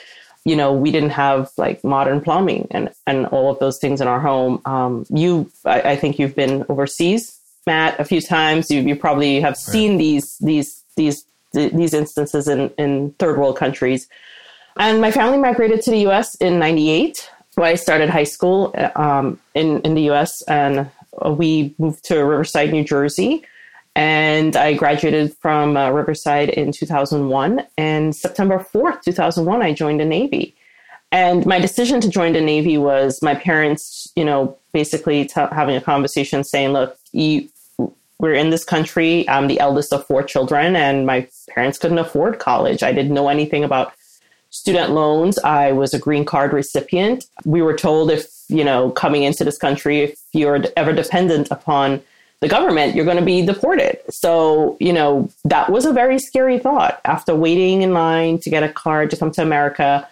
you 0.44 0.56
know, 0.56 0.73
we 0.73 0.90
didn't 0.90 1.11
have 1.11 1.50
like 1.56 1.85
modern 1.85 2.20
plumbing 2.20 2.66
and, 2.73 2.90
and 3.06 3.26
all 3.26 3.50
of 3.50 3.61
those 3.61 3.78
things 3.78 4.00
in 4.00 4.08
our 4.08 4.18
home. 4.18 4.61
Um, 4.64 5.06
you, 5.08 5.50
I, 5.64 5.92
I, 5.92 5.97
think 5.97 6.18
you've 6.18 6.35
been 6.35 6.66
overseas, 6.68 7.38
Matt, 7.66 7.99
a 8.00 8.04
few 8.04 8.20
times. 8.20 8.70
You, 8.70 8.80
you 8.82 8.97
probably 8.97 9.40
have 9.40 9.56
seen 9.56 9.92
right. 9.92 9.99
these, 9.99 10.38
these, 10.38 10.85
these, 10.97 11.25
these 11.52 11.94
instances 11.94 12.49
in, 12.49 12.70
in 12.70 13.12
third 13.20 13.38
world 13.38 13.56
countries. 13.56 14.08
And 14.76 15.00
my 15.00 15.11
family 15.11 15.38
migrated 15.38 15.80
to 15.82 15.90
the 15.90 16.08
US 16.08 16.35
in 16.37 16.58
98. 16.58 17.30
I 17.62 17.75
started 17.75 18.09
high 18.11 18.25
school 18.25 18.75
um, 18.97 19.41
in 19.55 19.81
in 19.83 19.95
the 19.95 20.03
U.S. 20.03 20.43
and 20.43 20.91
we 21.25 21.75
moved 21.79 22.05
to 22.05 22.25
Riverside, 22.25 22.73
New 22.73 22.85
Jersey, 22.85 23.45
and 23.95 24.55
I 24.55 24.75
graduated 24.75 25.37
from 25.38 25.77
uh, 25.77 25.91
Riverside 25.91 26.50
in 26.50 26.71
2001. 26.73 27.67
And 27.77 28.15
September 28.15 28.59
4th, 28.59 29.03
2001, 29.03 29.62
I 29.62 29.73
joined 29.73 30.00
the 30.00 30.05
Navy. 30.05 30.55
And 31.11 31.45
my 31.47 31.59
decision 31.59 32.00
to 32.03 32.09
join 32.09 32.35
the 32.35 32.41
Navy 32.41 32.79
was 32.79 33.23
my 33.23 33.35
parents, 33.35 34.12
you 34.15 34.25
know, 34.25 34.57
basically 34.73 35.25
t- 35.25 35.33
having 35.35 35.75
a 35.75 35.81
conversation 35.81 36.45
saying, 36.45 36.73
"Look, 36.73 36.97
you." 37.12 37.49
We're 38.21 38.35
in 38.35 38.50
this 38.50 38.65
country. 38.65 39.29
I'm 39.29 39.47
the 39.47 39.61
eldest 39.61 39.93
of 39.93 40.05
four 40.05 40.25
children, 40.25 40.75
and 40.75 41.07
my 41.07 41.29
parents 41.55 41.79
couldn't 41.79 42.00
afford 42.00 42.41
college. 42.41 42.83
I 42.83 42.91
didn't 42.91 43.15
know 43.15 43.29
anything 43.29 43.62
about 43.62 43.93
student 44.59 44.91
loans. 44.91 45.38
I 45.38 45.73
was 45.73 45.95
a 45.95 45.99
green 45.99 46.25
card 46.25 46.53
recipient. 46.53 47.27
We 47.45 47.62
were 47.62 47.77
told 47.77 48.11
if, 48.11 48.27
you 48.49 48.65
know, 48.65 48.91
coming 48.91 49.23
into 49.23 49.45
this 49.45 49.57
country, 49.57 50.00
if 50.00 50.21
you're 50.33 50.65
ever 50.77 50.93
dependent 50.93 51.49
upon 51.50 52.03
the 52.41 52.49
government, 52.49 52.95
you're 52.95 53.05
going 53.05 53.17
to 53.19 53.25
be 53.25 53.45
deported. 53.45 54.00
So, 54.11 54.77
you 54.81 54.93
know, 54.93 55.31
that 55.45 55.71
was 55.71 55.87
a 55.87 55.93
very 55.93 56.19
scary 56.19 56.59
thought 56.59 57.00
after 57.05 57.35
waiting 57.35 57.83
in 57.83 57.93
line 57.93 58.38
to 58.41 58.50
get 58.50 58.62
a 58.62 58.69
card 58.69 59.11
to 59.11 59.17
come 59.17 59.31
to 59.33 59.43
America. 59.43 60.09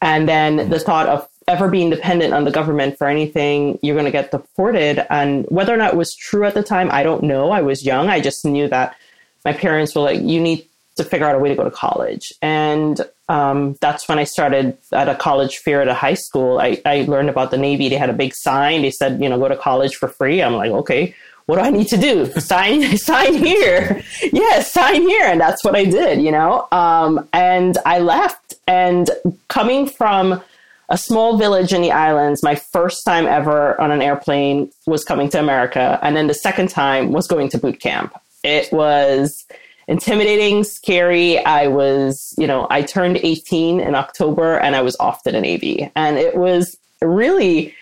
And 0.00 0.28
then 0.28 0.70
the 0.70 0.78
thought 0.78 1.08
of 1.08 1.28
ever 1.48 1.68
being 1.68 1.90
dependent 1.90 2.34
on 2.34 2.44
the 2.44 2.50
government 2.50 2.98
for 2.98 3.08
anything, 3.08 3.78
you're 3.82 3.96
going 3.96 4.04
to 4.04 4.12
get 4.12 4.30
deported. 4.30 5.04
And 5.10 5.44
whether 5.48 5.74
or 5.74 5.76
not 5.76 5.94
it 5.94 5.96
was 5.96 6.14
true 6.14 6.44
at 6.44 6.54
the 6.54 6.62
time, 6.62 6.88
I 6.92 7.02
don't 7.02 7.24
know. 7.24 7.50
I 7.50 7.62
was 7.62 7.84
young. 7.84 8.08
I 8.08 8.20
just 8.20 8.44
knew 8.44 8.68
that 8.68 8.96
my 9.44 9.52
parents 9.52 9.94
were 9.94 10.02
like, 10.02 10.20
you 10.20 10.40
need 10.40 10.66
to 10.96 11.04
figure 11.04 11.26
out 11.26 11.34
a 11.34 11.38
way 11.38 11.48
to 11.48 11.54
go 11.54 11.64
to 11.64 11.70
college. 11.70 12.32
And 12.42 13.00
um, 13.28 13.76
that's 13.80 14.08
when 14.08 14.18
I 14.18 14.24
started 14.24 14.78
at 14.92 15.08
a 15.08 15.14
college 15.14 15.58
fair 15.58 15.82
at 15.82 15.88
a 15.88 15.94
high 15.94 16.14
school. 16.14 16.58
I, 16.58 16.80
I 16.86 17.04
learned 17.08 17.28
about 17.28 17.50
the 17.50 17.58
Navy. 17.58 17.88
They 17.88 17.96
had 17.96 18.10
a 18.10 18.14
big 18.14 18.34
sign. 18.34 18.82
They 18.82 18.90
said, 18.90 19.20
you 19.22 19.28
know, 19.28 19.38
go 19.38 19.48
to 19.48 19.56
college 19.56 19.96
for 19.96 20.08
free. 20.08 20.42
I'm 20.42 20.54
like, 20.54 20.70
okay, 20.70 21.14
what 21.46 21.56
do 21.56 21.62
I 21.62 21.70
need 21.70 21.88
to 21.88 21.96
do? 21.96 22.26
sign, 22.40 22.96
sign 22.98 23.34
here. 23.34 24.02
yes, 24.22 24.32
yeah, 24.32 24.62
sign 24.62 25.02
here. 25.02 25.26
And 25.26 25.40
that's 25.40 25.62
what 25.62 25.76
I 25.76 25.84
did, 25.84 26.22
you 26.22 26.32
know? 26.32 26.68
Um, 26.72 27.28
and 27.32 27.76
I 27.84 27.98
left 27.98 28.54
and 28.66 29.10
coming 29.48 29.86
from 29.86 30.42
a 30.90 30.96
small 30.96 31.36
village 31.36 31.72
in 31.72 31.82
the 31.82 31.92
islands, 31.92 32.42
my 32.42 32.54
first 32.54 33.04
time 33.04 33.26
ever 33.26 33.78
on 33.78 33.90
an 33.90 34.00
airplane 34.00 34.70
was 34.86 35.04
coming 35.04 35.28
to 35.30 35.38
America. 35.38 35.98
And 36.02 36.16
then 36.16 36.28
the 36.28 36.34
second 36.34 36.70
time 36.70 37.12
was 37.12 37.26
going 37.26 37.50
to 37.50 37.58
boot 37.58 37.78
camp. 37.80 38.18
It 38.42 38.72
was 38.72 39.44
intimidating, 39.88 40.62
scary. 40.62 41.44
I 41.44 41.66
was, 41.66 42.34
you 42.38 42.46
know, 42.46 42.66
I 42.70 42.82
turned 42.82 43.18
18 43.22 43.80
in 43.80 43.94
October 43.94 44.58
and 44.58 44.76
I 44.76 44.82
was 44.82 44.96
off 45.00 45.22
to 45.24 45.32
the 45.32 45.40
Navy. 45.40 45.90
And 45.96 46.18
it 46.18 46.36
was 46.36 46.76
really 47.02 47.74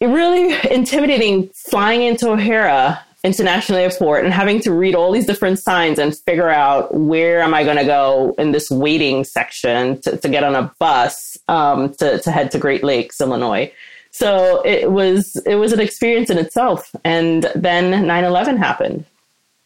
really 0.00 0.54
intimidating 0.70 1.48
flying 1.54 2.02
into 2.02 2.30
O'Hare 2.30 2.98
International 3.24 3.78
Airport 3.78 4.24
and 4.24 4.34
having 4.34 4.60
to 4.60 4.72
read 4.72 4.94
all 4.94 5.10
these 5.10 5.24
different 5.24 5.58
signs 5.58 5.98
and 5.98 6.14
figure 6.14 6.50
out 6.50 6.94
where 6.94 7.40
am 7.40 7.54
I 7.54 7.64
going 7.64 7.78
to 7.78 7.84
go 7.84 8.34
in 8.36 8.52
this 8.52 8.70
waiting 8.70 9.24
section 9.24 10.00
to, 10.02 10.18
to 10.18 10.28
get 10.28 10.44
on 10.44 10.54
a 10.54 10.72
bus 10.78 11.38
um, 11.48 11.94
to, 11.94 12.18
to 12.18 12.30
head 12.30 12.50
to 12.50 12.58
Great 12.58 12.84
Lakes, 12.84 13.20
Illinois. 13.20 13.72
So 14.10 14.62
it 14.64 14.92
was 14.92 15.36
it 15.46 15.56
was 15.56 15.72
an 15.72 15.80
experience 15.80 16.30
in 16.30 16.38
itself. 16.38 16.94
And 17.02 17.44
then 17.54 18.04
9-11 18.04 18.58
happened. 18.58 19.06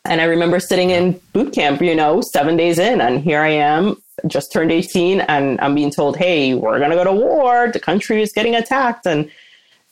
And 0.04 0.20
I 0.20 0.24
remember 0.24 0.60
sitting 0.60 0.90
in 0.90 1.20
boot 1.32 1.52
camp, 1.52 1.82
you 1.82 1.94
know, 1.94 2.20
seven 2.20 2.56
days 2.56 2.78
in, 2.78 3.00
and 3.00 3.20
here 3.20 3.40
I 3.40 3.50
am, 3.50 4.00
just 4.26 4.52
turned 4.52 4.72
18, 4.72 5.20
and 5.22 5.60
I'm 5.60 5.74
being 5.74 5.90
told, 5.90 6.16
hey, 6.16 6.54
we're 6.54 6.78
going 6.78 6.90
to 6.90 6.96
go 6.96 7.04
to 7.04 7.12
war. 7.12 7.70
The 7.70 7.80
country 7.80 8.22
is 8.22 8.32
getting 8.32 8.54
attacked. 8.54 9.06
And 9.06 9.30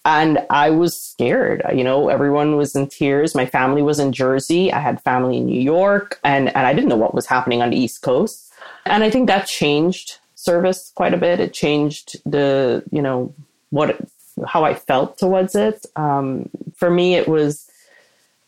and 0.06 0.38
I 0.50 0.70
was 0.70 0.96
scared. 0.96 1.62
You 1.74 1.82
know, 1.82 2.08
everyone 2.08 2.56
was 2.56 2.76
in 2.76 2.86
tears. 2.86 3.34
My 3.34 3.44
family 3.44 3.82
was 3.82 3.98
in 3.98 4.12
Jersey. 4.12 4.72
I 4.72 4.78
had 4.78 5.02
family 5.02 5.38
in 5.38 5.46
New 5.46 5.60
York, 5.60 6.20
and, 6.22 6.48
and 6.56 6.64
I 6.64 6.72
didn't 6.72 6.88
know 6.88 6.96
what 6.96 7.12
was 7.12 7.26
happening 7.26 7.60
on 7.60 7.70
the 7.70 7.76
East 7.76 8.02
Coast. 8.02 8.52
And 8.86 9.02
I 9.02 9.10
think 9.10 9.26
that 9.26 9.48
changed 9.48 10.18
service 10.36 10.92
quite 10.94 11.12
a 11.12 11.16
bit. 11.16 11.40
It 11.40 11.52
changed 11.52 12.20
the, 12.24 12.84
you 12.92 13.02
know, 13.02 13.34
what, 13.70 13.98
how 14.46 14.64
I 14.64 14.74
felt 14.74 15.18
towards 15.18 15.56
it. 15.56 15.84
Um, 15.96 16.50
for 16.76 16.88
me, 16.88 17.16
it 17.16 17.26
was, 17.26 17.68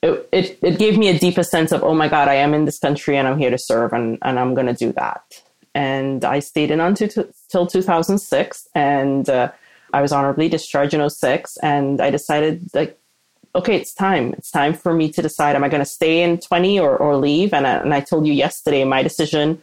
it, 0.03 0.59
it, 0.63 0.79
gave 0.79 0.97
me 0.97 1.09
a 1.09 1.19
deeper 1.19 1.43
sense 1.43 1.73
of, 1.73 1.83
oh 1.83 1.95
my 1.95 2.09
God, 2.09 2.29
I 2.29 2.35
am 2.35 2.55
in 2.55 2.65
this 2.65 2.79
country 2.79 3.17
and 3.17 3.27
I'm 3.27 3.39
here 3.39 3.51
to 3.51 3.59
serve 3.59 3.93
and, 3.93 4.19
and 4.23 4.39
I'm 4.39 4.55
going 4.55 4.67
to 4.67 4.75
do 4.75 4.93
that. 4.93 5.43
And 5.75 6.25
I 6.25 6.39
stayed 6.39 6.71
in 6.71 6.81
until, 6.81 7.09
until 7.25 7.67
2006. 7.67 8.69
And, 8.75 9.29
uh, 9.29 9.51
I 9.93 10.03
was 10.03 10.13
honorably 10.13 10.49
discharged 10.49 10.95
in 10.95 11.09
06 11.09 11.57
and 11.59 12.01
I 12.01 12.11
decided 12.11 12.69
like, 12.75 12.99
okay, 13.55 13.77
it's 13.77 13.95
time. 13.95 14.35
It's 14.35 14.51
time 14.51 14.75
for 14.75 14.93
me 14.93 15.11
to 15.13 15.23
decide, 15.23 15.57
am 15.57 15.65
I 15.65 15.69
going 15.69 15.81
to 15.81 15.91
stay 15.91 16.23
in 16.23 16.39
20 16.39 16.79
or, 16.79 16.97
or 16.97 17.17
leave? 17.17 17.55
And 17.55 17.67
I, 17.67 17.77
and 17.77 17.95
I 17.95 18.01
told 18.01 18.27
you 18.27 18.33
yesterday, 18.33 18.85
my 18.85 19.03
decision 19.03 19.63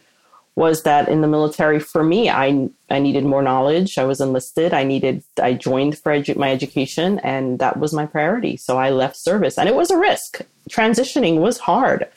was 0.56 0.82
that 0.84 1.08
in 1.08 1.20
the 1.20 1.28
military 1.28 1.78
for 1.78 2.02
me, 2.02 2.30
I, 2.30 2.68
I 2.88 2.98
needed 2.98 3.24
more 3.24 3.42
knowledge. 3.42 3.98
I 3.98 4.04
was 4.04 4.22
enlisted. 4.22 4.72
I 4.72 4.84
needed, 4.84 5.22
I 5.40 5.52
joined 5.52 5.98
for 5.98 6.12
edu- 6.12 6.36
my 6.36 6.50
education 6.50 7.18
and 7.18 7.58
that 7.58 7.78
was 7.78 7.92
my 7.92 8.06
priority. 8.06 8.56
So 8.56 8.78
I 8.78 8.88
left 8.88 9.16
service 9.16 9.58
and 9.58 9.68
it 9.68 9.74
was 9.74 9.90
a 9.90 9.98
risk. 9.98 10.40
Transitioning 10.70 11.40
was 11.40 11.58
hard. 11.58 12.08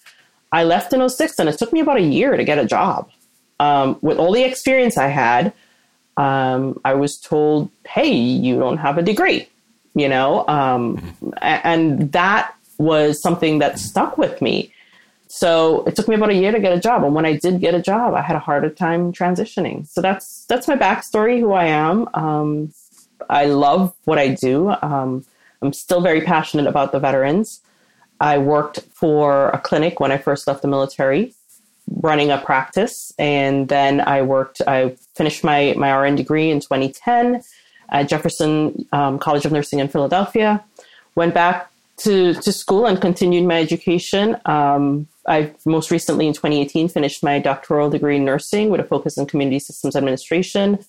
I 0.54 0.64
left 0.64 0.94
in 0.94 1.08
06 1.08 1.38
and 1.38 1.50
it 1.50 1.58
took 1.58 1.74
me 1.74 1.82
about 1.82 1.98
a 1.98 2.02
year 2.02 2.38
to 2.38 2.44
get 2.46 2.58
a 2.58 2.66
job. 2.66 3.12
Um, 3.60 4.00
with 4.02 4.18
all 4.18 4.32
the 4.32 4.44
experience 4.44 4.98
I 4.98 5.08
had, 5.08 5.52
um, 6.16 6.80
I 6.86 6.94
was 6.94 7.18
told, 7.18 7.70
hey, 7.86 8.10
you 8.10 8.58
don't 8.58 8.78
have 8.78 8.98
a 8.98 9.02
degree, 9.02 9.50
you 9.96 10.08
know? 10.08 10.48
Um, 10.48 10.98
mm-hmm. 10.98 11.30
And 11.42 12.12
that 12.14 12.56
was 12.78 13.22
something 13.22 13.60
that 13.60 13.80
stuck 13.80 14.18
with 14.18 14.42
me. 14.42 14.72
So 15.32 15.84
it 15.86 15.96
took 15.96 16.08
me 16.08 16.16
about 16.16 16.32
a 16.32 16.34
year 16.34 16.52
to 16.52 16.60
get 16.60 16.74
a 16.74 16.80
job. 16.80 17.04
And 17.04 17.14
when 17.14 17.26
I 17.26 17.38
did 17.38 17.62
get 17.62 17.76
a 17.76 17.82
job, 17.82 18.16
I 18.16 18.22
had 18.22 18.36
a 18.36 18.40
harder 18.40 18.70
time 18.70 19.14
transitioning. 19.14 19.88
So 19.88 20.02
that's, 20.02 20.46
that's 20.46 20.68
my 20.68 20.76
backstory, 20.76 21.40
who 21.40 21.54
I 21.54 21.66
am. 21.66 22.10
Um, 22.16 22.74
I 23.30 23.46
love 23.46 23.94
what 24.06 24.18
I 24.18 24.30
do. 24.30 24.72
Um, 24.82 25.24
I'm 25.62 25.72
still 25.72 26.02
very 26.02 26.22
passionate 26.22 26.66
about 26.66 26.92
the 26.92 27.00
veterans. 27.00 27.62
I 28.20 28.40
worked 28.40 28.80
for 28.92 29.50
a 29.50 29.60
clinic 29.60 30.00
when 30.00 30.12
I 30.12 30.18
first 30.18 30.48
left 30.48 30.64
the 30.64 30.68
military 30.68 31.34
running 31.98 32.32
a 32.32 32.38
practice. 32.38 33.14
And 33.18 33.68
then 33.68 34.02
I 34.02 34.22
worked, 34.22 34.62
I 34.68 34.96
finished 35.16 35.44
my, 35.44 35.74
my 35.78 35.92
RN 35.92 36.16
degree 36.16 36.50
in 36.50 36.60
2010 36.60 37.44
at 37.90 38.08
Jefferson 38.08 38.88
um, 38.92 39.20
College 39.20 39.46
of 39.46 39.52
Nursing 39.52 39.80
in 39.80 39.88
Philadelphia. 39.88 40.64
Went 41.16 41.34
back 41.34 41.72
to, 41.98 42.34
to 42.36 42.52
school 42.52 42.86
and 42.86 43.02
continued 43.02 43.46
my 43.46 43.60
education. 43.60 44.38
Um, 44.46 45.08
I 45.30 45.54
most 45.66 45.92
recently 45.92 46.28
in 46.28 46.34
2018 46.34 46.90
finished 46.90 47.24
my 47.24 47.40
doctoral 47.40 47.90
degree 47.90 48.18
in 48.18 48.26
nursing 48.26 48.70
with 48.70 48.82
a 48.82 48.84
focus 48.84 49.18
on 49.18 49.28
community 49.28 49.60
systems 49.60 49.96
administration. 49.96 50.80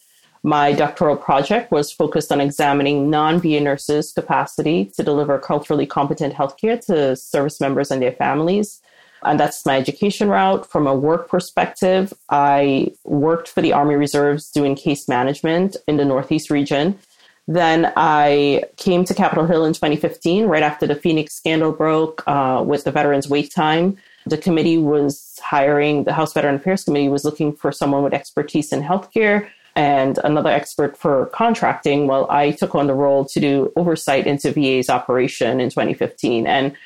My 0.42 0.73
doctoral 0.73 1.16
project 1.16 1.70
was 1.70 1.92
focused 1.92 2.32
on 2.32 2.40
examining 2.40 3.11
non 3.11 3.40
VA 3.40 3.61
nurses' 3.61 4.12
capacity 4.12 4.87
to 4.97 5.02
deliver 5.02 5.38
culturally 5.38 5.87
competent 5.87 6.32
healthcare 6.32 6.82
to 6.87 7.14
service 7.14 7.61
members 7.61 7.90
and 7.90 8.00
their 8.00 8.12
families. 8.12 8.80
And 9.23 9.38
that's 9.38 9.66
my 9.66 9.76
education 9.76 10.30
route. 10.30 10.64
From 10.70 10.87
a 10.87 10.94
work 10.94 11.28
perspective, 11.28 12.14
I 12.30 12.92
worked 13.04 13.49
for 13.49 13.61
the 13.61 13.75
Army 13.75 13.97
Reserves 13.97 14.50
doing 14.50 14.75
case 14.75 15.06
management 15.06 15.76
in 15.87 15.99
the 15.99 16.06
Northeast 16.06 16.49
region. 16.49 16.99
Then 17.47 17.92
I 17.97 18.64
came 18.76 19.04
to 19.04 19.12
Capitol 19.12 19.44
Hill 19.44 19.66
in 19.66 19.75
2015, 19.75 20.47
right 20.47 20.62
after 20.62 20.87
the 20.87 20.94
Phoenix 20.94 21.35
scandal 21.35 21.73
broke 21.73 22.23
uh, 22.26 22.64
with 22.66 22.85
the 22.85 22.92
veterans' 22.92 23.28
wait 23.28 23.52
time. 23.52 23.99
The 24.26 24.38
committee 24.38 24.78
was 24.78 25.38
hiring, 25.42 26.04
the 26.04 26.12
House 26.12 26.32
Veteran 26.32 26.56
Affairs 26.56 26.84
Committee 26.84 27.08
was 27.08 27.24
looking 27.24 27.54
for 27.54 27.72
someone 27.72 28.02
with 28.02 28.12
expertise 28.12 28.72
in 28.72 28.82
healthcare 28.82 29.48
and 29.76 30.18
another 30.24 30.50
expert 30.50 30.96
for 30.96 31.26
contracting. 31.26 32.06
Well, 32.06 32.30
I 32.30 32.50
took 32.50 32.74
on 32.74 32.86
the 32.86 32.94
role 32.94 33.24
to 33.26 33.40
do 33.40 33.72
oversight 33.76 34.26
into 34.26 34.52
VA's 34.52 34.90
operation 34.90 35.60
in 35.60 35.70
2015. 35.70 36.46
And 36.46 36.76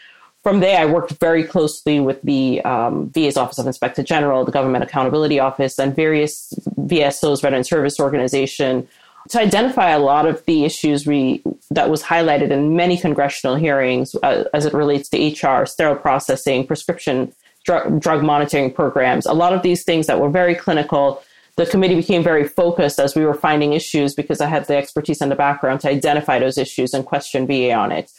from 0.42 0.60
there, 0.60 0.78
I 0.78 0.84
worked 0.84 1.12
very 1.12 1.42
closely 1.42 2.00
with 2.00 2.20
the 2.22 2.60
um, 2.62 3.08
VA's 3.10 3.38
Office 3.38 3.58
of 3.58 3.66
Inspector 3.66 4.02
General, 4.02 4.44
the 4.44 4.52
Government 4.52 4.84
Accountability 4.84 5.40
Office, 5.40 5.78
and 5.78 5.96
various 5.96 6.52
VSOs, 6.78 7.40
Veteran 7.40 7.64
Service 7.64 7.98
Organization, 7.98 8.86
to 9.30 9.40
identify 9.40 9.90
a 9.90 9.98
lot 9.98 10.26
of 10.26 10.44
the 10.46 10.64
issues 10.64 11.06
we 11.06 11.42
that 11.70 11.90
was 11.90 12.02
highlighted 12.02 12.50
in 12.50 12.76
many 12.76 12.96
congressional 12.96 13.56
hearings 13.56 14.14
uh, 14.22 14.44
as 14.52 14.66
it 14.66 14.74
relates 14.74 15.08
to 15.08 15.18
HR, 15.18 15.66
sterile 15.66 15.96
processing, 15.96 16.66
prescription 16.66 17.32
dr- 17.64 17.98
drug 18.00 18.22
monitoring 18.22 18.72
programs. 18.72 19.26
A 19.26 19.32
lot 19.32 19.52
of 19.52 19.62
these 19.62 19.84
things 19.84 20.06
that 20.06 20.20
were 20.20 20.30
very 20.30 20.54
clinical. 20.54 21.22
The 21.56 21.66
committee 21.66 21.94
became 21.94 22.22
very 22.22 22.46
focused 22.46 22.98
as 22.98 23.14
we 23.14 23.24
were 23.24 23.34
finding 23.34 23.72
issues 23.72 24.14
because 24.14 24.40
I 24.40 24.46
had 24.46 24.66
the 24.66 24.76
expertise 24.76 25.20
and 25.20 25.30
the 25.30 25.36
background 25.36 25.80
to 25.80 25.88
identify 25.88 26.38
those 26.38 26.58
issues 26.58 26.92
and 26.92 27.06
question 27.06 27.46
VA 27.46 27.72
on 27.72 27.92
it. 27.92 28.10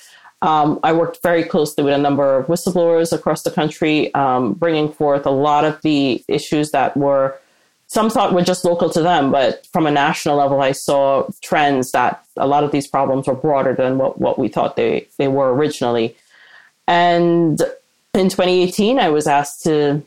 Um, 0.42 0.80
I 0.84 0.94
worked 0.94 1.22
very 1.24 1.44
closely 1.44 1.84
with 1.84 1.94
a 1.94 1.98
number 1.98 2.38
of 2.38 2.48
whistleblowers 2.48 3.14
across 3.14 3.44
the 3.44 3.52
country, 3.52 4.14
um, 4.14 4.54
bringing 4.54 4.92
forth 4.92 5.26
a 5.26 5.32
lot 5.32 5.66
of 5.66 5.82
the 5.82 6.24
issues 6.28 6.72
that 6.72 6.96
were 6.96 7.40
some 7.88 8.10
thought 8.10 8.34
were 8.34 8.42
just 8.42 8.66
local 8.66 8.90
to 8.90 9.02
them, 9.02 9.32
but 9.32 9.68
from 9.68 9.86
a 9.86 9.92
national 9.92 10.38
level, 10.38 10.62
I 10.62 10.72
saw 10.72 11.28
trends 11.42 11.92
that 11.92 12.26
a 12.36 12.48
lot 12.48 12.64
of 12.64 12.72
these 12.72 12.88
problems 12.88 13.28
were 13.28 13.36
broader 13.36 13.74
than 13.74 13.98
what, 13.98 14.20
what 14.20 14.40
we 14.40 14.48
thought 14.48 14.76
they, 14.76 15.08
they 15.18 15.28
were 15.28 15.54
originally. 15.54 16.16
And 16.88 17.62
in 18.14 18.30
2018, 18.30 19.00
I 19.00 19.10
was 19.10 19.28
asked 19.28 19.64
to 19.64 20.02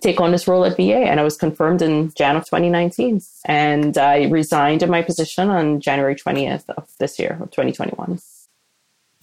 take 0.00 0.20
on 0.20 0.32
this 0.32 0.46
role 0.46 0.64
at 0.64 0.76
VA, 0.76 0.98
and 0.98 1.18
I 1.18 1.24
was 1.24 1.36
confirmed 1.36 1.82
in 1.82 2.12
Jan 2.14 2.36
of 2.36 2.44
2019. 2.44 3.20
And 3.44 3.98
I 3.98 4.24
resigned 4.24 4.82
in 4.82 4.90
my 4.90 5.02
position 5.02 5.50
on 5.50 5.80
January 5.80 6.14
20th 6.14 6.68
of 6.70 6.88
this 6.98 7.18
year, 7.18 7.38
of 7.40 7.50
2021 7.50 8.20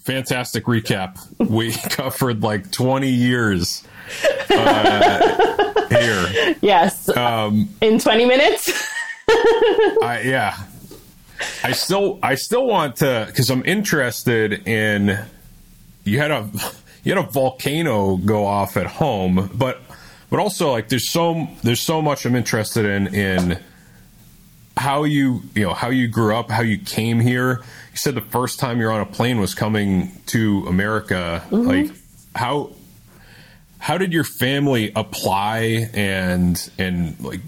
fantastic 0.01 0.65
recap. 0.65 1.19
we 1.49 1.71
covered 1.89 2.43
like 2.43 2.71
20 2.71 3.07
years 3.07 3.83
uh, 4.49 5.87
here. 5.89 6.55
Yes. 6.61 7.09
Um, 7.15 7.69
in 7.81 7.99
20 7.99 8.25
minutes. 8.25 8.69
I, 9.29 10.21
yeah. 10.25 10.57
I 11.63 11.71
still, 11.71 12.19
I 12.21 12.35
still 12.35 12.65
want 12.65 12.97
to, 12.97 13.25
because 13.27 13.49
I'm 13.49 13.65
interested 13.65 14.67
in. 14.67 15.17
You 16.03 16.17
had 16.17 16.31
a, 16.31 16.49
you 17.03 17.15
had 17.15 17.23
a 17.23 17.27
volcano 17.29 18.17
go 18.17 18.45
off 18.45 18.77
at 18.77 18.87
home, 18.87 19.51
but, 19.53 19.81
but 20.29 20.39
also 20.39 20.71
like 20.71 20.89
there's 20.89 21.09
so, 21.09 21.47
there's 21.63 21.81
so 21.81 22.01
much 22.01 22.25
I'm 22.25 22.35
interested 22.35 22.85
in 22.85 23.13
in 23.13 23.59
how 24.77 25.03
you 25.03 25.43
you 25.55 25.63
know 25.63 25.73
how 25.73 25.89
you 25.89 26.07
grew 26.07 26.35
up, 26.35 26.49
how 26.49 26.61
you 26.61 26.77
came 26.77 27.19
here. 27.19 27.61
You 27.91 27.97
said 27.97 28.15
the 28.15 28.21
first 28.21 28.59
time 28.59 28.79
you're 28.79 28.91
on 28.91 29.01
a 29.01 29.05
plane 29.05 29.39
was 29.39 29.53
coming 29.53 30.11
to 30.27 30.65
America. 30.67 31.43
Mm-hmm. 31.49 31.67
Like 31.67 31.91
how 32.35 32.71
how 33.81 33.97
did 33.97 34.13
your 34.13 34.23
family 34.23 34.91
apply 34.95 35.89
and 35.93 36.71
and 36.77 37.19
like 37.19 37.41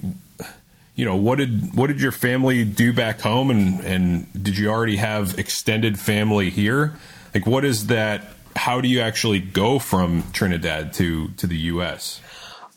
you 0.95 1.05
know 1.05 1.15
what 1.15 1.37
did 1.37 1.75
what 1.75 1.87
did 1.87 2.01
your 2.01 2.11
family 2.11 2.65
do 2.65 2.91
back 2.91 3.21
home 3.21 3.51
and 3.51 3.79
and 3.81 4.43
did 4.43 4.57
you 4.57 4.69
already 4.69 4.97
have 4.97 5.37
extended 5.37 5.99
family 5.99 6.49
here? 6.49 6.95
Like 7.35 7.45
what 7.45 7.63
is 7.63 7.87
that? 7.87 8.25
How 8.55 8.81
do 8.81 8.87
you 8.87 8.99
actually 8.99 9.39
go 9.39 9.77
from 9.77 10.23
Trinidad 10.33 10.93
to 10.93 11.29
to 11.29 11.45
the 11.45 11.57
U.S.? 11.57 12.19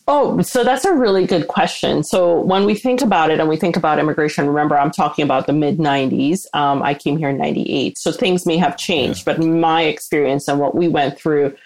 Oh, 0.09 0.41
so 0.43 0.63
that's 0.63 0.85
a 0.85 0.95
really 0.95 1.27
good 1.27 1.49
question. 1.49 2.05
So 2.05 2.41
when 2.41 2.65
we 2.65 2.77
think 2.77 3.01
about 3.01 3.31
it 3.31 3.41
and 3.41 3.49
we 3.49 3.57
think 3.57 3.77
about 3.77 3.99
immigration, 3.99 4.47
remember 4.47 4.79
I'm 4.79 4.93
talking 4.93 5.25
about 5.25 5.47
the 5.47 5.53
mid 5.53 5.79
90s. 5.79 6.47
Um, 6.55 6.83
I 6.83 6.95
came 6.95 7.17
here 7.17 7.31
in 7.31 7.39
98. 7.39 7.99
So 7.99 8.13
things 8.13 8.47
may 8.47 8.57
have 8.59 8.77
changed, 8.77 9.27
yeah. 9.27 9.35
but 9.35 9.45
my 9.45 9.83
experience 9.83 10.47
and 10.47 10.61
what 10.61 10.77
we 10.77 10.87
went 10.87 11.19
through, 11.19 11.57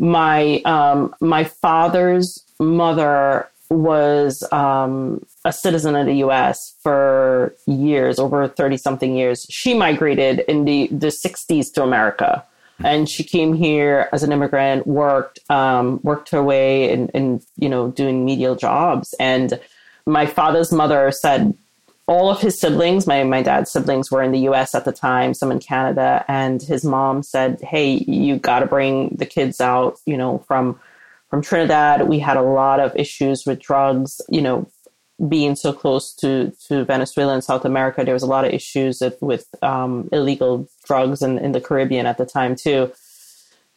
my, 0.00 0.60
um, 0.64 1.14
my 1.20 1.44
father's 1.44 2.44
mother 2.58 3.48
was 3.68 4.42
um, 4.52 5.24
a 5.44 5.52
citizen 5.52 5.94
of 5.94 6.06
the 6.06 6.14
US 6.14 6.74
for 6.82 7.54
years, 7.66 8.18
over 8.18 8.48
30 8.48 8.76
something 8.76 9.14
years. 9.14 9.46
She 9.48 9.74
migrated 9.74 10.40
in 10.48 10.64
the, 10.64 10.88
the 10.88 11.08
60s 11.08 11.72
to 11.74 11.84
America 11.84 12.44
and 12.82 13.08
she 13.08 13.22
came 13.24 13.54
here 13.54 14.08
as 14.12 14.22
an 14.22 14.32
immigrant, 14.32 14.86
worked 14.86 15.38
um, 15.50 16.00
worked 16.02 16.30
her 16.30 16.42
way 16.42 16.90
in, 16.90 17.08
in 17.10 17.42
you 17.58 17.68
know 17.68 17.90
doing 17.90 18.24
medial 18.24 18.56
jobs. 18.56 19.14
And 19.20 19.60
my 20.06 20.26
father's 20.26 20.72
mother 20.72 21.10
said 21.10 21.54
all 22.10 22.28
of 22.28 22.40
his 22.40 22.60
siblings, 22.60 23.06
my 23.06 23.22
my 23.22 23.40
dad's 23.40 23.70
siblings, 23.70 24.10
were 24.10 24.20
in 24.20 24.32
the 24.32 24.40
U.S. 24.40 24.74
at 24.74 24.84
the 24.84 24.92
time, 24.92 25.32
some 25.32 25.52
in 25.52 25.60
Canada, 25.60 26.24
and 26.26 26.60
his 26.60 26.84
mom 26.84 27.22
said, 27.22 27.60
"Hey, 27.62 28.04
you 28.08 28.36
got 28.36 28.58
to 28.58 28.66
bring 28.66 29.14
the 29.16 29.26
kids 29.26 29.60
out, 29.60 29.98
you 30.04 30.16
know, 30.16 30.38
from." 30.46 30.78
From 31.30 31.42
Trinidad, 31.42 32.08
we 32.08 32.18
had 32.18 32.36
a 32.36 32.42
lot 32.42 32.80
of 32.80 32.90
issues 32.96 33.46
with 33.46 33.60
drugs. 33.60 34.20
You 34.28 34.42
know, 34.42 34.68
being 35.28 35.54
so 35.54 35.72
close 35.72 36.12
to, 36.14 36.52
to 36.66 36.84
Venezuela 36.84 37.34
and 37.34 37.44
South 37.44 37.64
America, 37.64 38.04
there 38.04 38.14
was 38.14 38.24
a 38.24 38.26
lot 38.26 38.44
of 38.44 38.52
issues 38.52 39.00
with, 39.00 39.16
with 39.20 39.46
um, 39.62 40.08
illegal 40.12 40.68
drugs 40.84 41.22
in, 41.22 41.38
in 41.38 41.52
the 41.52 41.60
Caribbean 41.60 42.06
at 42.06 42.18
the 42.18 42.26
time 42.26 42.56
too. 42.56 42.90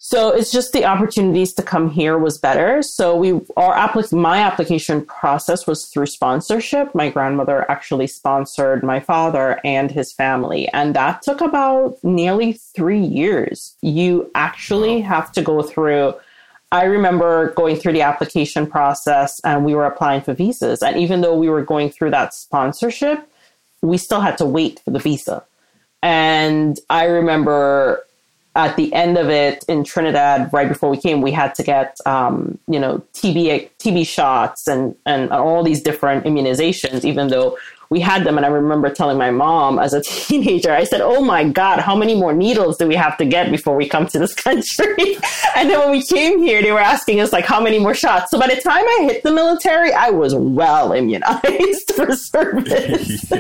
So 0.05 0.31
it's 0.31 0.51
just 0.51 0.73
the 0.73 0.83
opportunities 0.83 1.53
to 1.53 1.63
come 1.63 1.89
here 1.89 2.17
was 2.17 2.37
better. 2.37 2.81
So 2.81 3.15
we 3.15 3.39
our 3.55 3.73
applic- 3.73 4.11
my 4.11 4.39
application 4.39 5.05
process 5.05 5.65
was 5.65 5.85
through 5.85 6.07
sponsorship. 6.07 6.93
My 6.93 7.09
grandmother 7.09 7.65
actually 7.71 8.07
sponsored 8.07 8.83
my 8.83 8.99
father 8.99 9.61
and 9.63 9.89
his 9.89 10.11
family, 10.11 10.67
and 10.73 10.93
that 10.93 11.21
took 11.21 11.39
about 11.39 12.03
nearly 12.03 12.51
three 12.51 12.99
years. 12.99 13.77
You 13.81 14.29
actually 14.35 14.99
wow. 14.99 15.07
have 15.07 15.31
to 15.31 15.41
go 15.41 15.61
through 15.61 16.15
I 16.73 16.83
remember 16.83 17.53
going 17.53 17.77
through 17.77 17.93
the 17.93 18.01
application 18.01 18.67
process 18.67 19.39
and 19.45 19.63
we 19.63 19.73
were 19.73 19.85
applying 19.85 20.19
for 20.19 20.33
visas. 20.33 20.83
And 20.83 20.97
even 20.97 21.21
though 21.21 21.37
we 21.37 21.47
were 21.47 21.63
going 21.63 21.89
through 21.89 22.11
that 22.11 22.33
sponsorship, 22.33 23.25
we 23.81 23.97
still 23.97 24.19
had 24.19 24.37
to 24.39 24.45
wait 24.45 24.81
for 24.83 24.91
the 24.91 24.99
visa. 24.99 25.45
And 26.01 26.77
I 26.89 27.05
remember 27.05 28.05
at 28.55 28.75
the 28.75 28.93
end 28.93 29.17
of 29.17 29.29
it 29.29 29.65
in 29.67 29.83
Trinidad, 29.83 30.51
right 30.53 30.67
before 30.67 30.89
we 30.89 30.97
came, 30.97 31.21
we 31.21 31.31
had 31.31 31.55
to 31.55 31.63
get, 31.63 31.97
um, 32.05 32.59
you 32.67 32.79
know, 32.79 33.03
TB, 33.13 33.71
TB 33.79 34.05
shots 34.05 34.67
and, 34.67 34.95
and 35.05 35.31
all 35.31 35.63
these 35.63 35.81
different 35.81 36.25
immunizations, 36.25 37.03
even 37.03 37.29
though 37.29 37.57
we 37.93 37.99
had 37.99 38.23
them. 38.23 38.37
And 38.37 38.45
I 38.45 38.49
remember 38.49 38.89
telling 38.89 39.19
my 39.19 39.29
mom 39.29 39.77
as 39.77 39.93
a 39.93 40.01
teenager, 40.27 40.73
I 40.73 40.83
said, 40.83 40.99
Oh 40.99 41.23
my 41.23 41.47
God, 41.47 41.79
how 41.79 41.95
many 41.95 42.15
more 42.15 42.33
needles 42.33 42.77
do 42.77 42.87
we 42.87 42.95
have 42.95 43.15
to 43.17 43.25
get 43.25 43.51
before 43.51 43.75
we 43.75 43.87
come 43.87 44.07
to 44.07 44.19
this 44.19 44.33
country? 44.47 45.17
and 45.55 45.69
then 45.69 45.79
when 45.79 45.91
we 45.91 46.01
came 46.03 46.39
here, 46.39 46.61
they 46.61 46.71
were 46.71 46.79
asking 46.79 47.21
us, 47.21 47.31
like, 47.31 47.45
how 47.45 47.61
many 47.61 47.79
more 47.79 47.93
shots? 47.93 48.31
So 48.31 48.39
by 48.39 48.47
the 48.47 48.59
time 48.59 48.83
I 48.85 49.07
hit 49.09 49.23
the 49.23 49.31
military, 49.31 49.93
I 49.93 50.09
was 50.09 50.33
well 50.33 50.91
immunized 50.91 51.91
for 51.95 52.15
service. 52.15 53.31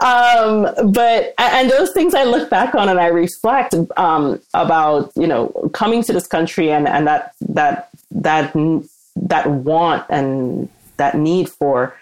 um, 0.00 0.68
but, 0.92 1.34
and 1.38 1.70
those 1.70 1.92
things 1.92 2.14
I 2.14 2.24
look 2.24 2.50
back 2.50 2.74
on 2.74 2.88
and 2.90 3.00
I 3.00 3.06
reflect 3.06 3.74
um, 3.96 4.40
about, 4.52 5.10
you 5.16 5.26
know, 5.26 5.48
coming 5.72 6.02
to 6.04 6.12
this 6.12 6.26
country 6.26 6.70
and, 6.70 6.86
and 6.86 7.06
that, 7.06 7.32
that, 7.40 7.88
that, 8.10 8.52
that 9.16 9.50
want 9.50 10.04
and 10.10 10.68
that 10.98 11.16
need 11.16 11.48
for 11.48 11.96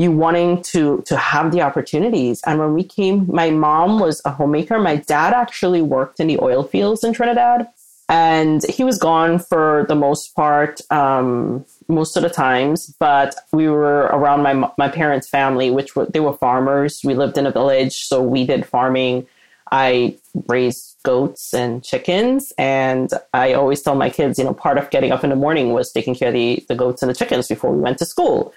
you 0.00 0.10
wanting 0.10 0.62
to 0.62 1.02
to 1.02 1.16
have 1.16 1.52
the 1.52 1.60
opportunities. 1.60 2.42
And 2.46 2.58
when 2.58 2.72
we 2.72 2.84
came, 2.84 3.26
my 3.30 3.50
mom 3.50 3.98
was 3.98 4.22
a 4.24 4.30
homemaker. 4.30 4.78
My 4.78 4.96
dad 4.96 5.34
actually 5.34 5.82
worked 5.82 6.20
in 6.20 6.26
the 6.26 6.38
oil 6.40 6.62
fields 6.62 7.04
in 7.04 7.12
Trinidad, 7.12 7.68
and 8.08 8.64
he 8.64 8.82
was 8.82 8.96
gone 8.98 9.38
for 9.38 9.84
the 9.88 9.94
most 9.94 10.34
part, 10.34 10.80
um, 10.90 11.66
most 11.88 12.16
of 12.16 12.22
the 12.22 12.30
times. 12.30 12.94
But 12.98 13.34
we 13.52 13.68
were 13.68 14.04
around 14.16 14.42
my 14.42 14.70
my 14.78 14.88
parents' 14.88 15.28
family, 15.28 15.70
which 15.70 15.94
were 15.94 16.06
they 16.06 16.20
were 16.20 16.32
farmers. 16.34 17.02
We 17.04 17.14
lived 17.14 17.36
in 17.36 17.46
a 17.46 17.52
village, 17.52 18.04
so 18.06 18.22
we 18.22 18.46
did 18.46 18.64
farming. 18.64 19.26
I 19.72 20.16
raised 20.48 20.96
goats 21.04 21.54
and 21.54 21.84
chickens. 21.84 22.52
And 22.58 23.12
I 23.32 23.52
always 23.52 23.82
tell 23.82 23.94
my 23.94 24.10
kids, 24.10 24.36
you 24.36 24.44
know, 24.44 24.54
part 24.54 24.78
of 24.78 24.90
getting 24.90 25.12
up 25.12 25.22
in 25.22 25.30
the 25.30 25.36
morning 25.36 25.72
was 25.72 25.92
taking 25.92 26.16
care 26.16 26.28
of 26.28 26.34
the, 26.34 26.64
the 26.68 26.74
goats 26.74 27.02
and 27.02 27.10
the 27.10 27.14
chickens 27.14 27.46
before 27.46 27.72
we 27.72 27.80
went 27.80 27.98
to 27.98 28.04
school 28.04 28.52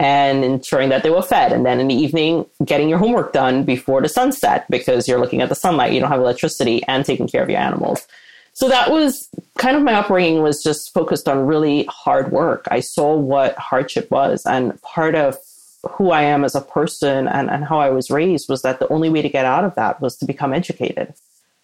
and 0.00 0.42
ensuring 0.42 0.88
that 0.88 1.02
they 1.02 1.10
were 1.10 1.22
fed. 1.22 1.52
And 1.52 1.66
then 1.66 1.78
in 1.78 1.88
the 1.88 1.94
evening, 1.94 2.46
getting 2.64 2.88
your 2.88 2.96
homework 2.96 3.34
done 3.34 3.64
before 3.64 4.00
the 4.00 4.08
sunset 4.08 4.64
because 4.70 5.06
you're 5.06 5.20
looking 5.20 5.42
at 5.42 5.50
the 5.50 5.54
sunlight, 5.54 5.92
you 5.92 6.00
don't 6.00 6.08
have 6.08 6.20
electricity, 6.20 6.82
and 6.88 7.04
taking 7.04 7.28
care 7.28 7.42
of 7.42 7.50
your 7.50 7.60
animals. 7.60 8.08
So 8.54 8.66
that 8.70 8.90
was 8.90 9.28
kind 9.58 9.76
of 9.76 9.82
my 9.82 9.92
upbringing 9.92 10.42
was 10.42 10.62
just 10.62 10.94
focused 10.94 11.28
on 11.28 11.46
really 11.46 11.84
hard 11.90 12.32
work. 12.32 12.66
I 12.70 12.80
saw 12.80 13.14
what 13.14 13.56
hardship 13.58 14.10
was. 14.10 14.44
And 14.46 14.80
part 14.80 15.14
of 15.14 15.36
who 15.82 16.10
I 16.10 16.22
am 16.22 16.44
as 16.44 16.54
a 16.54 16.62
person 16.62 17.28
and, 17.28 17.50
and 17.50 17.64
how 17.64 17.78
I 17.78 17.90
was 17.90 18.10
raised 18.10 18.48
was 18.48 18.62
that 18.62 18.80
the 18.80 18.88
only 18.88 19.10
way 19.10 19.20
to 19.20 19.28
get 19.28 19.44
out 19.44 19.64
of 19.64 19.74
that 19.74 20.00
was 20.00 20.16
to 20.16 20.24
become 20.24 20.54
educated. 20.54 21.12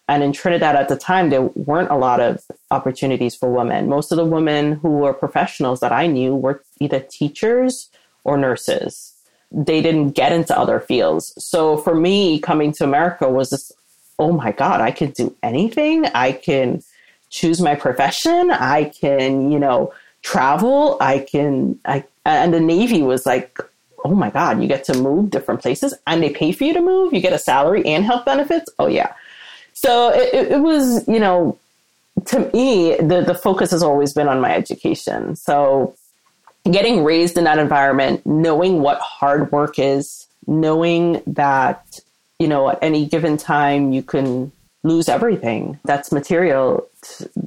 And 0.07 0.21
in 0.21 0.31
Trinidad 0.31 0.75
at 0.75 0.89
the 0.89 0.95
time, 0.95 1.31
there 1.31 1.41
weren't 1.41 1.89
a 1.89 1.97
lot 1.97 2.19
of 2.19 2.43
opportunities 2.69 3.35
for 3.35 3.51
women. 3.51 3.89
Most 3.89 4.11
of 4.11 4.17
the 4.17 4.25
women 4.25 4.73
who 4.73 4.89
were 4.89 5.13
professionals 5.13 5.79
that 5.79 5.91
I 5.91 6.05
knew 6.05 6.35
were 6.35 6.63
either 6.79 6.99
teachers 6.99 7.89
or 8.27 8.37
nurses. 8.37 9.13
They 9.51 9.81
didn't 9.81 10.11
get 10.11 10.33
into 10.33 10.57
other 10.57 10.79
fields. 10.79 11.33
So 11.43 11.77
for 11.77 11.95
me, 11.95 12.39
coming 12.39 12.73
to 12.73 12.83
America 12.83 13.27
was 13.27 13.49
this 13.49 13.71
oh 14.19 14.31
my 14.31 14.51
God, 14.51 14.81
I 14.81 14.91
can 14.91 15.11
do 15.11 15.35
anything. 15.43 16.05
I 16.05 16.31
can 16.31 16.83
choose 17.29 17.61
my 17.61 17.75
profession. 17.75 18.51
I 18.51 18.85
can, 18.85 19.51
you 19.51 19.59
know, 19.59 19.93
travel. 20.23 20.97
I 20.99 21.19
can, 21.19 21.79
I, 21.85 22.03
and 22.25 22.53
the 22.53 22.59
Navy 22.59 23.01
was 23.01 23.25
like, 23.25 23.59
oh 24.03 24.15
my 24.15 24.29
God, 24.29 24.61
you 24.61 24.67
get 24.67 24.83
to 24.85 24.97
move 24.97 25.29
different 25.29 25.61
places 25.61 25.93
and 26.07 26.23
they 26.23 26.29
pay 26.29 26.51
for 26.51 26.63
you 26.63 26.73
to 26.73 26.81
move. 26.81 27.13
You 27.13 27.21
get 27.21 27.33
a 27.33 27.39
salary 27.39 27.85
and 27.85 28.03
health 28.05 28.25
benefits. 28.25 28.71
Oh, 28.79 28.87
yeah. 28.87 29.13
So 29.73 30.09
it, 30.09 30.51
it 30.51 30.61
was, 30.61 31.07
you 31.07 31.19
know, 31.19 31.57
to 32.25 32.39
me, 32.51 32.95
the, 32.95 33.23
the 33.25 33.35
focus 33.35 33.71
has 33.71 33.83
always 33.83 34.13
been 34.13 34.27
on 34.27 34.41
my 34.41 34.53
education. 34.55 35.35
So 35.35 35.95
getting 36.71 37.03
raised 37.03 37.37
in 37.37 37.43
that 37.45 37.59
environment, 37.59 38.25
knowing 38.25 38.81
what 38.81 38.99
hard 38.99 39.51
work 39.51 39.79
is, 39.79 40.27
knowing 40.45 41.21
that, 41.27 41.99
you 42.39 42.47
know, 42.47 42.69
at 42.69 42.79
any 42.81 43.05
given 43.05 43.37
time 43.37 43.91
you 43.91 44.03
can 44.03 44.51
lose 44.83 45.09
everything 45.09 45.79
that's 45.83 46.11
material. 46.11 46.87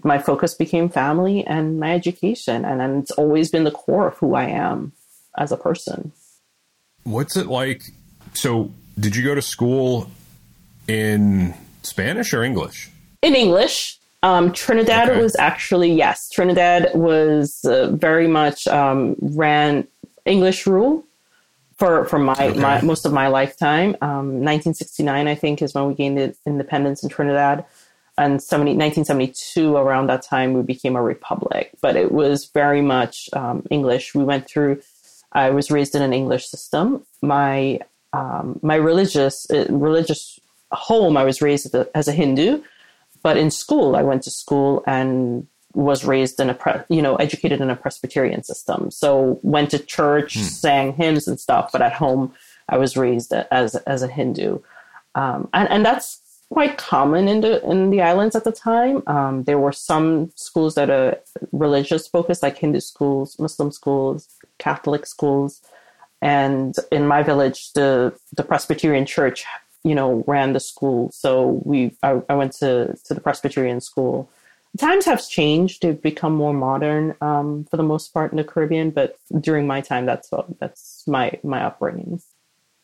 My 0.04 0.18
focus 0.18 0.54
became 0.54 0.88
family 0.88 1.44
and 1.46 1.80
my 1.80 1.94
education. 1.94 2.64
And, 2.64 2.83
and 2.83 3.02
it's 3.02 3.11
always 3.12 3.50
been 3.50 3.64
the 3.64 3.70
core 3.70 4.09
of 4.09 4.18
who 4.18 4.35
I 4.35 4.44
am 4.44 4.92
as 5.38 5.52
a 5.52 5.56
person. 5.56 6.12
What's 7.04 7.37
it 7.37 7.46
like? 7.46 7.83
So, 8.35 8.70
did 8.98 9.16
you 9.16 9.24
go 9.24 9.35
to 9.35 9.42
school 9.42 10.11
in 10.87 11.54
Spanish 11.83 12.35
or 12.35 12.42
English? 12.42 12.90
In 13.22 13.35
English. 13.35 14.00
Um, 14.22 14.52
Trinidad 14.52 15.09
okay. 15.09 15.20
was 15.20 15.35
actually 15.37 15.92
yes. 15.92 16.28
Trinidad 16.28 16.90
was 16.94 17.64
uh, 17.64 17.90
very 17.92 18.28
much 18.28 18.66
um, 18.66 19.16
ran 19.20 19.87
English 20.26 20.66
rule 20.66 21.04
for 21.76 22.04
for 22.04 22.18
my, 22.18 22.35
okay. 22.35 22.61
my 22.61 22.80
most 22.83 23.06
of 23.06 23.12
my 23.12 23.28
lifetime. 23.28 23.96
Um, 24.02 24.44
1969, 24.44 25.26
I 25.26 25.35
think, 25.35 25.62
is 25.62 25.74
when 25.74 25.87
we 25.87 25.94
gained 25.94 26.35
independence 26.46 27.02
in 27.02 27.09
Trinidad, 27.09 27.64
and 28.18 28.42
70, 28.42 28.72
1972 28.72 29.76
around 29.76 30.09
that 30.09 30.22
time 30.22 30.52
we 30.52 30.62
became 30.62 30.96
a 30.96 31.02
republic. 31.02 31.70
But 31.80 31.96
it 31.96 32.12
was 32.12 32.44
very 32.46 32.83
much 32.83 33.30
um, 33.33 33.66
English. 33.70 34.14
We 34.14 34.24
went 34.24 34.46
through. 34.46 34.83
I 35.33 35.50
was 35.50 35.70
raised 35.70 35.94
in 35.94 36.02
an 36.02 36.12
English 36.12 36.46
system. 36.48 37.06
My 37.22 37.80
um, 38.12 38.61
my 38.62 38.74
religious 38.74 39.50
uh, 39.50 39.64
religious 39.70 40.38
home. 40.72 41.16
I 41.16 41.24
was 41.24 41.40
raised 41.40 41.74
as 41.94 42.06
a 42.06 42.12
Hindu 42.12 42.62
but 43.22 43.37
in 43.37 43.50
school, 43.50 43.96
I 43.96 44.02
went 44.02 44.22
to 44.24 44.30
school 44.30 44.83
and 44.87 45.46
was 45.74 46.04
raised 46.04 46.40
in 46.40 46.50
a, 46.50 46.85
you 46.88 47.02
know, 47.02 47.16
educated 47.16 47.61
in 47.61 47.70
a 47.70 47.76
Presbyterian 47.76 48.42
system. 48.42 48.90
So 48.90 49.38
went 49.42 49.70
to 49.70 49.78
church, 49.78 50.35
mm. 50.35 50.42
sang 50.42 50.94
hymns 50.94 51.28
and 51.28 51.38
stuff, 51.38 51.70
but 51.72 51.83
at 51.83 51.92
home, 51.92 52.35
I 52.68 52.78
was 52.78 52.96
raised 52.96 53.33
as 53.33 53.74
as 53.74 54.02
a 54.02 54.09
Hindu, 54.09 54.61
um, 55.14 55.48
and 55.52 55.68
and 55.68 55.85
that's 55.85 56.20
quite 56.50 56.78
common 56.78 57.28
in 57.28 57.40
the 57.40 57.64
in 57.68 57.90
the 57.90 58.02
islands 58.02 58.37
at 58.37 58.44
the 58.44 58.52
time. 58.52 59.02
Um, 59.06 59.44
there 59.44 59.59
were 59.59 59.72
some 59.72 60.30
schools 60.37 60.74
that 60.76 60.90
are 60.90 61.18
religious 61.52 62.06
focused, 62.09 62.42
like 62.42 62.59
Hindu 62.59 62.80
schools, 62.80 63.38
Muslim 63.38 63.72
schools, 63.72 64.28
Catholic 64.59 65.06
schools, 65.06 65.61
and 66.22 66.74
in 66.90 67.06
my 67.06 67.22
village, 67.22 67.72
the 67.72 68.12
the 68.37 68.44
Presbyterian 68.44 69.06
Church, 69.06 69.44
you 69.83 69.95
know, 69.95 70.25
ran 70.27 70.53
the 70.53 70.61
school. 70.61 71.11
So 71.12 71.61
we 71.64 71.97
I, 72.03 72.21
I 72.29 72.35
went 72.35 72.53
to 72.55 72.97
to 73.05 73.14
the 73.14 73.21
Presbyterian 73.21 73.81
school. 73.81 74.31
Times 74.79 75.05
have 75.07 75.27
changed; 75.29 75.83
they've 75.83 76.01
become 76.01 76.35
more 76.35 76.55
modern 76.55 77.16
um, 77.21 77.66
for 77.71 77.77
the 77.77 77.83
most 77.83 78.14
part 78.14 78.31
in 78.31 78.37
the 78.37 78.45
Caribbean. 78.45 78.90
But 78.90 79.16
during 79.40 79.66
my 79.66 79.81
time, 79.81 80.07
that's 80.07 80.31
what 80.31 80.59
that's 80.61 81.05
my 81.07 81.38
my 81.43 81.64
upbringing. 81.64 82.21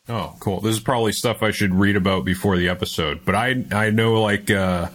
Oh, 0.09 0.35
cool. 0.39 0.61
This 0.61 0.75
is 0.75 0.81
probably 0.81 1.11
stuff 1.11 1.43
I 1.43 1.51
should 1.51 1.73
read 1.73 1.95
about 1.95 2.23
before 2.23 2.57
the 2.57 2.69
episode, 2.69 3.25
but 3.25 3.35
I 3.35 3.65
I 3.71 3.89
know 3.89 4.21
like 4.21 4.49
uh, 4.49 4.89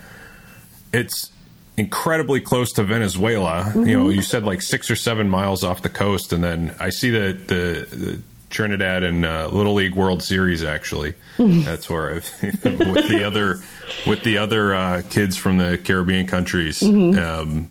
it's 0.93 1.31
incredibly 1.77 2.41
close 2.41 2.73
to 2.73 2.83
Venezuela. 2.83 3.65
Mm-hmm. 3.65 3.87
You 3.87 3.99
know, 3.99 4.09
you 4.09 4.23
said 4.23 4.45
like 4.45 4.63
six 4.63 4.91
or 4.91 4.97
seven 4.97 5.29
miles 5.29 5.65
off 5.65 5.83
the 5.83 5.89
coast, 5.89 6.33
and 6.33 6.43
then 6.43 6.75
I 6.81 6.91
see 6.91 7.11
that 7.11 7.49
the, 7.49 7.87
the 7.91 8.23
Trinidad 8.53 9.03
and 9.03 9.25
uh, 9.25 9.49
Little 9.49 9.75
League 9.75 9.95
World 9.95 10.23
Series. 10.23 10.63
Actually, 10.63 11.15
that's 11.39 11.91
where 11.91 12.15
I've 12.15 12.43
with 12.43 13.09
the 13.09 13.25
other 13.27 13.59
with 14.07 14.23
the 14.23 14.39
other 14.39 14.75
uh, 14.75 15.03
kids 15.11 15.37
from 15.37 15.59
the 15.59 15.79
Caribbean 15.79 16.27
countries. 16.27 16.81
Mm-hmm. 16.81 17.19
Um, 17.19 17.71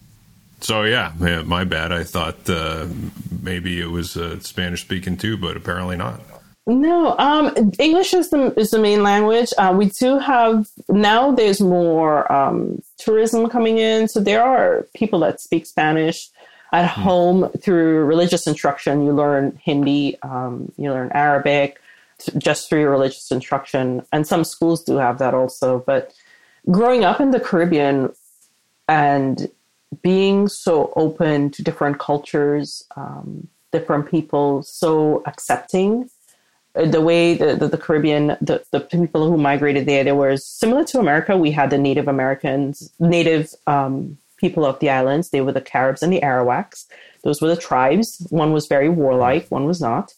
so 0.60 0.84
yeah, 0.84 1.14
my 1.46 1.64
bad. 1.64 1.92
I 1.92 2.04
thought 2.04 2.50
uh, 2.50 2.88
maybe 3.42 3.80
it 3.80 3.90
was 3.90 4.18
uh, 4.18 4.40
Spanish 4.42 4.82
speaking 4.82 5.18
too, 5.18 5.38
but 5.38 5.56
apparently 5.56 5.96
not. 5.96 6.20
No, 6.68 7.18
um, 7.18 7.72
English 7.80 8.14
is 8.14 8.30
the 8.30 8.54
is 8.60 8.70
the 8.72 8.80
main 8.80 9.02
language. 9.02 9.52
Uh, 9.58 9.74
we 9.76 9.88
do 9.88 10.20
have 10.20 10.68
now. 10.90 11.32
There's 11.32 11.60
more 11.60 12.32
um, 12.32 12.82
tourism 13.00 13.50
coming 13.50 13.80
in, 13.80 14.08
so 14.08 14.20
there 14.20 14.44
are 14.44 14.88
people 14.94 15.20
that 15.22 15.42
speak 15.42 15.66
Spanish 15.66 16.30
at 16.72 16.90
mm. 16.90 17.04
home 17.04 17.50
through 17.60 18.06
religious 18.06 18.48
instruction. 18.48 19.06
You 19.06 19.14
learn 19.14 19.60
Hindi, 19.64 20.18
um, 20.22 20.72
you 20.78 20.92
learn 20.92 21.12
Arabic, 21.14 21.82
just 22.38 22.70
through 22.70 22.82
your 22.82 22.92
religious 22.92 23.32
instruction, 23.32 24.06
and 24.12 24.26
some 24.26 24.44
schools 24.44 24.84
do 24.84 24.98
have 24.98 25.18
that 25.20 25.34
also. 25.34 25.80
But 25.80 26.14
growing 26.70 27.04
up 27.04 27.20
in 27.20 27.32
the 27.32 27.40
Caribbean 27.40 28.14
and 28.88 29.50
being 30.02 30.48
so 30.48 30.94
open 30.96 31.50
to 31.52 31.64
different 31.64 32.00
cultures, 32.00 32.86
um, 32.96 33.48
different 33.72 34.10
people, 34.10 34.64
so 34.64 35.24
accepting 35.26 36.10
the 36.74 37.02
way 37.02 37.34
the, 37.34 37.56
the, 37.56 37.68
the, 37.68 37.78
Caribbean, 37.78 38.28
the, 38.40 38.64
the 38.72 38.80
people 38.80 39.30
who 39.30 39.38
migrated 39.38 39.86
there, 39.86 40.04
there 40.04 40.16
was 40.16 40.46
similar 40.46 40.86
to 40.86 41.00
America. 41.00 41.36
We 41.36 41.52
had 41.52 41.70
the 41.70 41.78
Native 41.78 42.08
Americans, 42.08 42.92
Native 43.00 43.54
um, 43.68 44.18
people 44.42 44.66
of 44.66 44.80
the 44.80 44.90
islands. 44.90 45.30
They 45.30 45.42
were 45.42 45.54
the 45.54 45.62
Caribs 45.62 46.04
and 46.04 46.12
the 46.12 46.22
Arawaks. 46.22 46.88
Those 47.24 47.42
were 47.42 47.48
the 47.48 47.62
tribes. 47.70 48.26
One 48.30 48.52
was 48.52 48.68
very 48.68 48.90
warlike, 48.90 49.46
one 49.50 49.66
was 49.66 49.80
not. 49.80 50.14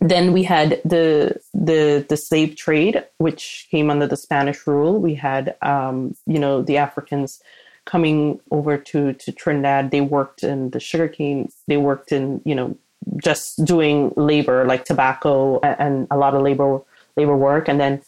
Then 0.00 0.32
we 0.32 0.42
had 0.42 0.80
the 0.84 1.40
the 1.54 2.04
the 2.08 2.16
slave 2.16 2.56
trade, 2.56 3.04
which 3.18 3.66
came 3.70 3.90
under 3.90 4.06
the 4.06 4.16
Spanish 4.16 4.66
rule. 4.66 5.00
We 5.00 5.14
had, 5.14 5.56
um, 5.62 6.14
you 6.26 6.38
know, 6.38 6.62
the 6.62 6.76
Africans 6.76 7.42
coming 7.86 8.40
over 8.50 8.76
to 8.76 9.14
to 9.14 9.32
Trinidad. 9.32 9.90
They 9.90 10.02
worked 10.02 10.42
in 10.42 10.70
the 10.70 10.80
sugarcane. 10.80 11.50
They 11.66 11.78
worked 11.78 12.12
in, 12.12 12.42
you 12.44 12.54
know, 12.54 12.76
just 13.16 13.64
doing 13.64 14.12
labor 14.16 14.64
like 14.66 14.84
tobacco 14.84 15.60
and 15.60 16.06
a 16.10 16.16
lot 16.16 16.34
of 16.34 16.42
labor 16.42 16.82
labor 17.16 17.36
work 17.36 17.68
and 17.68 17.80
then 17.80 18.02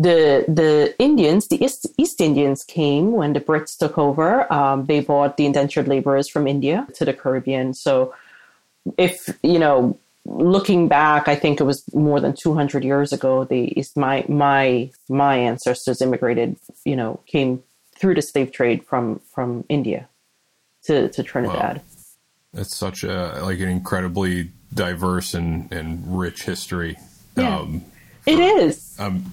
the 0.00 0.46
the 0.48 0.94
Indians, 0.98 1.48
the 1.48 1.62
East, 1.62 1.86
East 1.98 2.20
Indians 2.22 2.64
came 2.64 3.12
when 3.12 3.34
the 3.34 3.40
Brits 3.40 3.76
took 3.76 3.98
over. 3.98 4.50
Um, 4.50 4.86
they 4.86 5.00
brought 5.00 5.36
the 5.36 5.44
indentured 5.44 5.88
laborers 5.88 6.26
from 6.26 6.46
India 6.46 6.86
to 6.94 7.04
the 7.04 7.12
Caribbean. 7.12 7.74
So, 7.74 8.14
if 8.96 9.28
you 9.42 9.58
know, 9.58 9.98
looking 10.24 10.88
back, 10.88 11.28
I 11.28 11.34
think 11.34 11.60
it 11.60 11.64
was 11.64 11.84
more 11.92 12.18
than 12.18 12.34
two 12.34 12.54
hundred 12.54 12.82
years 12.82 13.12
ago. 13.12 13.44
The 13.44 13.78
East, 13.78 13.98
my 13.98 14.24
my 14.26 14.90
my 15.10 15.36
ancestors 15.36 16.00
immigrated. 16.00 16.56
You 16.86 16.96
know, 16.96 17.20
came 17.26 17.62
through 17.94 18.14
the 18.14 18.22
slave 18.22 18.52
trade 18.52 18.82
from 18.86 19.20
from 19.34 19.64
India 19.68 20.08
to 20.84 21.10
to 21.10 21.22
Trinidad. 21.22 21.76
Wow. 21.76 21.82
It's 22.62 22.74
such 22.74 23.04
a 23.04 23.38
like 23.42 23.60
an 23.60 23.68
incredibly 23.68 24.50
diverse 24.72 25.34
and, 25.34 25.70
and 25.70 26.18
rich 26.18 26.44
history. 26.44 26.96
Yeah. 27.36 27.58
Um, 27.58 27.84
it 28.24 28.38
is. 28.38 28.96
Um, 28.98 29.32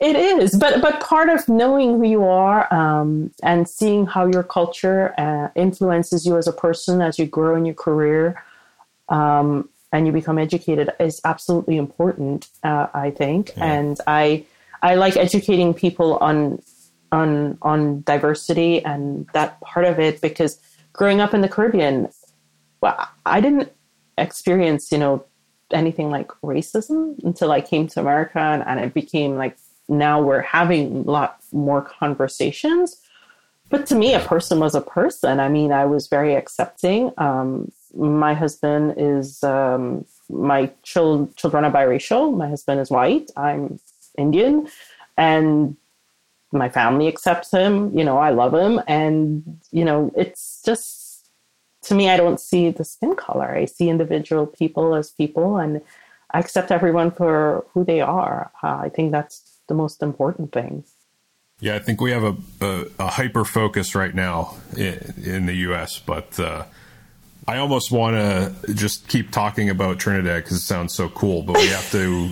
it 0.00 0.16
is, 0.16 0.56
but 0.56 0.80
but 0.80 1.00
part 1.00 1.28
of 1.28 1.48
knowing 1.48 1.98
who 1.98 2.04
you 2.04 2.24
are 2.24 2.72
um, 2.72 3.30
and 3.42 3.68
seeing 3.68 4.06
how 4.06 4.26
your 4.26 4.42
culture 4.42 5.14
uh, 5.18 5.48
influences 5.54 6.26
you 6.26 6.36
as 6.36 6.46
a 6.46 6.52
person 6.52 7.00
as 7.00 7.18
you 7.18 7.26
grow 7.26 7.56
in 7.56 7.64
your 7.64 7.74
career 7.74 8.42
um, 9.08 9.68
and 9.92 10.06
you 10.06 10.12
become 10.12 10.38
educated 10.38 10.90
is 11.00 11.20
absolutely 11.24 11.76
important. 11.76 12.48
Uh, 12.62 12.86
I 12.94 13.10
think, 13.10 13.52
yeah. 13.56 13.64
and 13.64 13.98
I 14.06 14.44
I 14.82 14.94
like 14.94 15.16
educating 15.16 15.74
people 15.74 16.18
on 16.18 16.62
on 17.10 17.58
on 17.62 18.02
diversity 18.02 18.84
and 18.84 19.26
that 19.32 19.60
part 19.60 19.86
of 19.86 19.98
it 19.98 20.20
because 20.20 20.60
growing 20.92 21.20
up 21.20 21.34
in 21.34 21.40
the 21.40 21.48
Caribbean, 21.48 22.08
well, 22.80 23.08
I 23.24 23.40
didn't 23.40 23.72
experience, 24.18 24.92
you 24.92 24.98
know, 24.98 25.24
anything 25.72 26.10
like 26.10 26.28
racism 26.42 27.22
until 27.24 27.52
I 27.52 27.60
came 27.60 27.86
to 27.88 28.00
America 28.00 28.38
and, 28.38 28.62
and 28.66 28.80
it 28.80 28.94
became 28.94 29.36
like 29.36 29.56
now 29.88 30.20
we're 30.20 30.42
having 30.42 31.04
a 31.06 31.10
lot 31.10 31.40
more 31.52 31.82
conversations. 31.82 33.00
But 33.70 33.86
to 33.86 33.94
me, 33.94 34.14
a 34.14 34.20
person 34.20 34.60
was 34.60 34.74
a 34.74 34.80
person. 34.80 35.40
I 35.40 35.48
mean, 35.48 35.72
I 35.72 35.84
was 35.84 36.06
very 36.06 36.34
accepting. 36.34 37.12
Um, 37.18 37.70
my 37.94 38.34
husband 38.34 38.94
is, 38.96 39.42
um, 39.44 40.06
my 40.30 40.70
chil- 40.82 41.28
children 41.36 41.64
are 41.64 41.70
biracial. 41.70 42.34
My 42.34 42.48
husband 42.48 42.80
is 42.80 42.90
white. 42.90 43.30
I'm 43.36 43.78
Indian. 44.16 44.68
And 45.16 45.76
my 46.50 46.70
family 46.70 47.08
accepts 47.08 47.50
him. 47.50 47.96
You 47.96 48.04
know, 48.04 48.16
I 48.18 48.30
love 48.30 48.54
him. 48.54 48.80
And, 48.86 49.60
you 49.70 49.84
know, 49.84 50.10
it's 50.16 50.62
just, 50.64 50.97
to 51.88 51.94
me, 51.94 52.08
I 52.08 52.16
don't 52.16 52.40
see 52.40 52.70
the 52.70 52.84
skin 52.84 53.16
color. 53.16 53.50
I 53.50 53.64
see 53.64 53.88
individual 53.88 54.46
people 54.46 54.94
as 54.94 55.10
people 55.10 55.56
and 55.56 55.80
I 56.30 56.38
accept 56.38 56.70
everyone 56.70 57.10
for 57.10 57.66
who 57.72 57.84
they 57.84 58.00
are. 58.00 58.50
Uh, 58.62 58.76
I 58.76 58.90
think 58.90 59.12
that's 59.12 59.60
the 59.68 59.74
most 59.74 60.02
important 60.02 60.52
thing. 60.52 60.84
Yeah, 61.60 61.74
I 61.74 61.78
think 61.80 62.00
we 62.00 62.12
have 62.12 62.22
a, 62.22 62.36
a, 62.60 62.86
a 63.00 63.06
hyper 63.08 63.44
focus 63.44 63.94
right 63.94 64.14
now 64.14 64.56
in, 64.76 65.14
in 65.24 65.46
the 65.46 65.54
U.S., 65.54 65.98
but 65.98 66.38
uh, 66.38 66.64
I 67.48 67.58
almost 67.58 67.90
want 67.90 68.14
to 68.14 68.74
just 68.74 69.08
keep 69.08 69.32
talking 69.32 69.68
about 69.70 69.98
Trinidad 69.98 70.44
because 70.44 70.58
it 70.58 70.60
sounds 70.60 70.94
so 70.94 71.08
cool, 71.08 71.42
but 71.42 71.56
we 71.56 71.66
have 71.68 71.90
to 71.90 72.30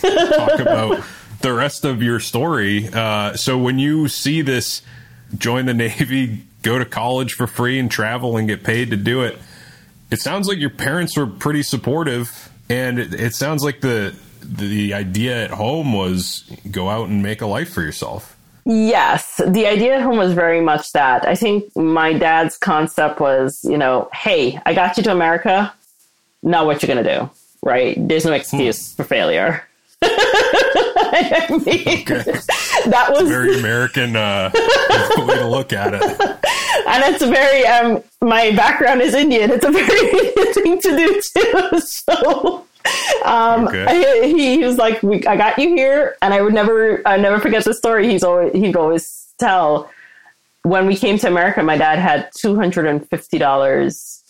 talk 0.36 0.58
about 0.58 1.04
the 1.40 1.52
rest 1.54 1.84
of 1.84 2.02
your 2.02 2.20
story. 2.20 2.88
Uh, 2.92 3.34
so 3.34 3.56
when 3.56 3.78
you 3.78 4.08
see 4.08 4.42
this, 4.42 4.82
join 5.36 5.66
the 5.66 5.74
Navy, 5.74 6.44
go 6.62 6.78
to 6.78 6.84
college 6.84 7.34
for 7.34 7.46
free, 7.46 7.78
and 7.78 7.90
travel 7.90 8.36
and 8.36 8.48
get 8.48 8.64
paid 8.64 8.90
to 8.90 8.96
do 8.96 9.22
it, 9.22 9.38
it 10.10 10.20
sounds 10.20 10.48
like 10.48 10.58
your 10.58 10.70
parents 10.70 11.16
were 11.16 11.26
pretty 11.26 11.62
supportive, 11.62 12.50
and 12.68 12.98
it, 12.98 13.14
it 13.14 13.34
sounds 13.34 13.62
like 13.62 13.80
the 13.80 14.14
the 14.40 14.94
idea 14.94 15.42
at 15.42 15.50
home 15.50 15.92
was 15.92 16.48
go 16.70 16.88
out 16.88 17.08
and 17.08 17.22
make 17.22 17.40
a 17.40 17.46
life 17.46 17.72
for 17.72 17.82
yourself. 17.82 18.36
Yes, 18.64 19.40
the 19.46 19.66
idea 19.66 19.96
at 19.96 20.02
home 20.02 20.16
was 20.18 20.32
very 20.32 20.60
much 20.60 20.92
that. 20.92 21.26
I 21.26 21.34
think 21.34 21.74
my 21.76 22.12
dad's 22.12 22.58
concept 22.58 23.20
was, 23.20 23.60
you 23.64 23.78
know, 23.78 24.08
hey, 24.12 24.60
I 24.66 24.74
got 24.74 24.96
you 24.96 25.04
to 25.04 25.12
America. 25.12 25.72
Now 26.42 26.66
what 26.66 26.82
you're 26.82 26.88
gonna 26.88 27.18
do? 27.18 27.30
Right? 27.62 27.96
There's 27.96 28.24
no 28.24 28.32
excuse 28.32 28.92
hmm. 28.92 28.96
for 28.96 29.04
failure. 29.04 29.66
I 30.02 31.46
mean, 31.64 31.88
okay. 32.02 32.40
that 32.86 33.10
was 33.10 33.28
very 33.28 33.58
American 33.58 34.16
uh, 34.16 34.50
way 34.54 35.36
to 35.36 35.48
look 35.48 35.72
at 35.72 35.94
it. 35.94 36.02
And 36.88 37.14
it's 37.14 37.24
very 37.24 37.66
um, 37.66 38.02
my 38.20 38.50
background 38.52 39.02
is 39.02 39.14
Indian. 39.14 39.50
It's 39.50 39.64
a 39.64 39.70
very 39.70 40.10
Indian 40.10 40.52
thing 40.52 40.80
to 40.80 40.96
do 40.96 41.22
too. 41.34 41.80
So 41.80 42.66
um, 43.24 43.68
okay. 43.68 43.84
I, 43.86 44.26
he, 44.26 44.58
he, 44.58 44.64
was 44.64 44.76
like, 44.78 45.02
"I 45.26 45.36
got 45.36 45.58
you 45.58 45.74
here," 45.74 46.16
and 46.22 46.32
I 46.32 46.42
would 46.42 46.54
never, 46.54 47.06
I 47.06 47.16
never 47.16 47.40
forget 47.40 47.64
the 47.64 47.74
story. 47.74 48.08
He's 48.08 48.22
always 48.22 48.52
he'd 48.52 48.76
always 48.76 49.26
tell 49.38 49.90
when 50.62 50.86
we 50.86 50.96
came 50.96 51.18
to 51.18 51.28
America. 51.28 51.62
My 51.62 51.76
dad 51.76 51.98
had 51.98 52.30
two 52.36 52.54
hundred 52.56 52.86
and 52.86 53.08
fifty 53.08 53.38
dollars 53.38 54.22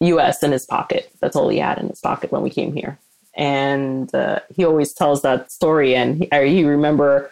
U.S. 0.00 0.42
in 0.42 0.52
his 0.52 0.66
pocket. 0.66 1.10
That's 1.20 1.36
all 1.36 1.48
he 1.48 1.58
had 1.58 1.78
in 1.78 1.88
his 1.88 2.00
pocket 2.00 2.30
when 2.30 2.42
we 2.42 2.50
came 2.50 2.74
here 2.74 2.98
and 3.34 4.14
uh, 4.14 4.40
he 4.54 4.64
always 4.64 4.92
tells 4.92 5.22
that 5.22 5.50
story. 5.50 5.94
And 5.94 6.18
he, 6.18 6.32
I, 6.32 6.46
he 6.46 6.64
remember 6.64 7.30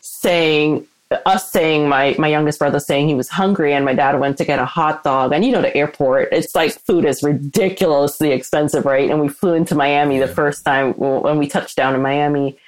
saying, 0.00 0.86
us 1.26 1.50
saying 1.50 1.88
my 1.88 2.16
my 2.18 2.28
youngest 2.28 2.58
brother 2.58 2.80
saying 2.80 3.06
he 3.06 3.14
was 3.14 3.28
hungry 3.28 3.74
and 3.74 3.84
my 3.84 3.92
dad 3.92 4.18
went 4.18 4.38
to 4.38 4.46
get 4.46 4.58
a 4.58 4.64
hot 4.64 5.04
dog. 5.04 5.32
And 5.32 5.44
you 5.44 5.52
know 5.52 5.60
the 5.60 5.76
airport 5.76 6.28
it's 6.32 6.54
like 6.54 6.72
food 6.72 7.04
is 7.04 7.22
ridiculously 7.22 8.32
expensive 8.32 8.86
right? 8.86 9.10
And 9.10 9.20
we 9.20 9.28
flew 9.28 9.52
into 9.52 9.74
miami 9.74 10.18
the 10.18 10.26
first 10.28 10.64
time 10.64 10.94
when 10.94 11.38
we 11.38 11.48
touched 11.48 11.76
down 11.76 11.94
in 11.94 12.00
miami. 12.00 12.58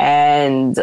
And 0.00 0.82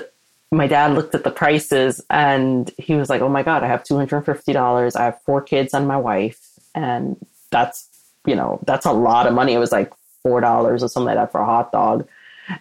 my 0.51 0.67
dad 0.67 0.93
looked 0.93 1.15
at 1.15 1.23
the 1.23 1.31
prices 1.31 2.01
and 2.09 2.71
he 2.77 2.93
was 2.93 3.09
like 3.09 3.21
oh 3.21 3.29
my 3.29 3.41
god 3.41 3.63
i 3.63 3.67
have 3.67 3.83
$250 3.83 4.95
i 4.95 5.05
have 5.05 5.21
four 5.23 5.41
kids 5.41 5.73
and 5.73 5.87
my 5.87 5.97
wife. 5.97 6.39
And 6.75 7.17
that's 7.49 7.87
you 8.25 8.35
know 8.35 8.59
that's 8.65 8.85
a 8.85 8.91
lot 8.91 9.25
of 9.27 9.33
money. 9.33 9.53
It 9.53 9.59
was 9.59 9.71
like 9.71 9.91
four 10.23 10.41
dollars 10.41 10.83
or 10.83 10.87
something 10.87 11.07
like 11.07 11.17
that 11.17 11.31
for 11.31 11.41
a 11.41 11.45
hot 11.45 11.71
dog. 11.71 12.07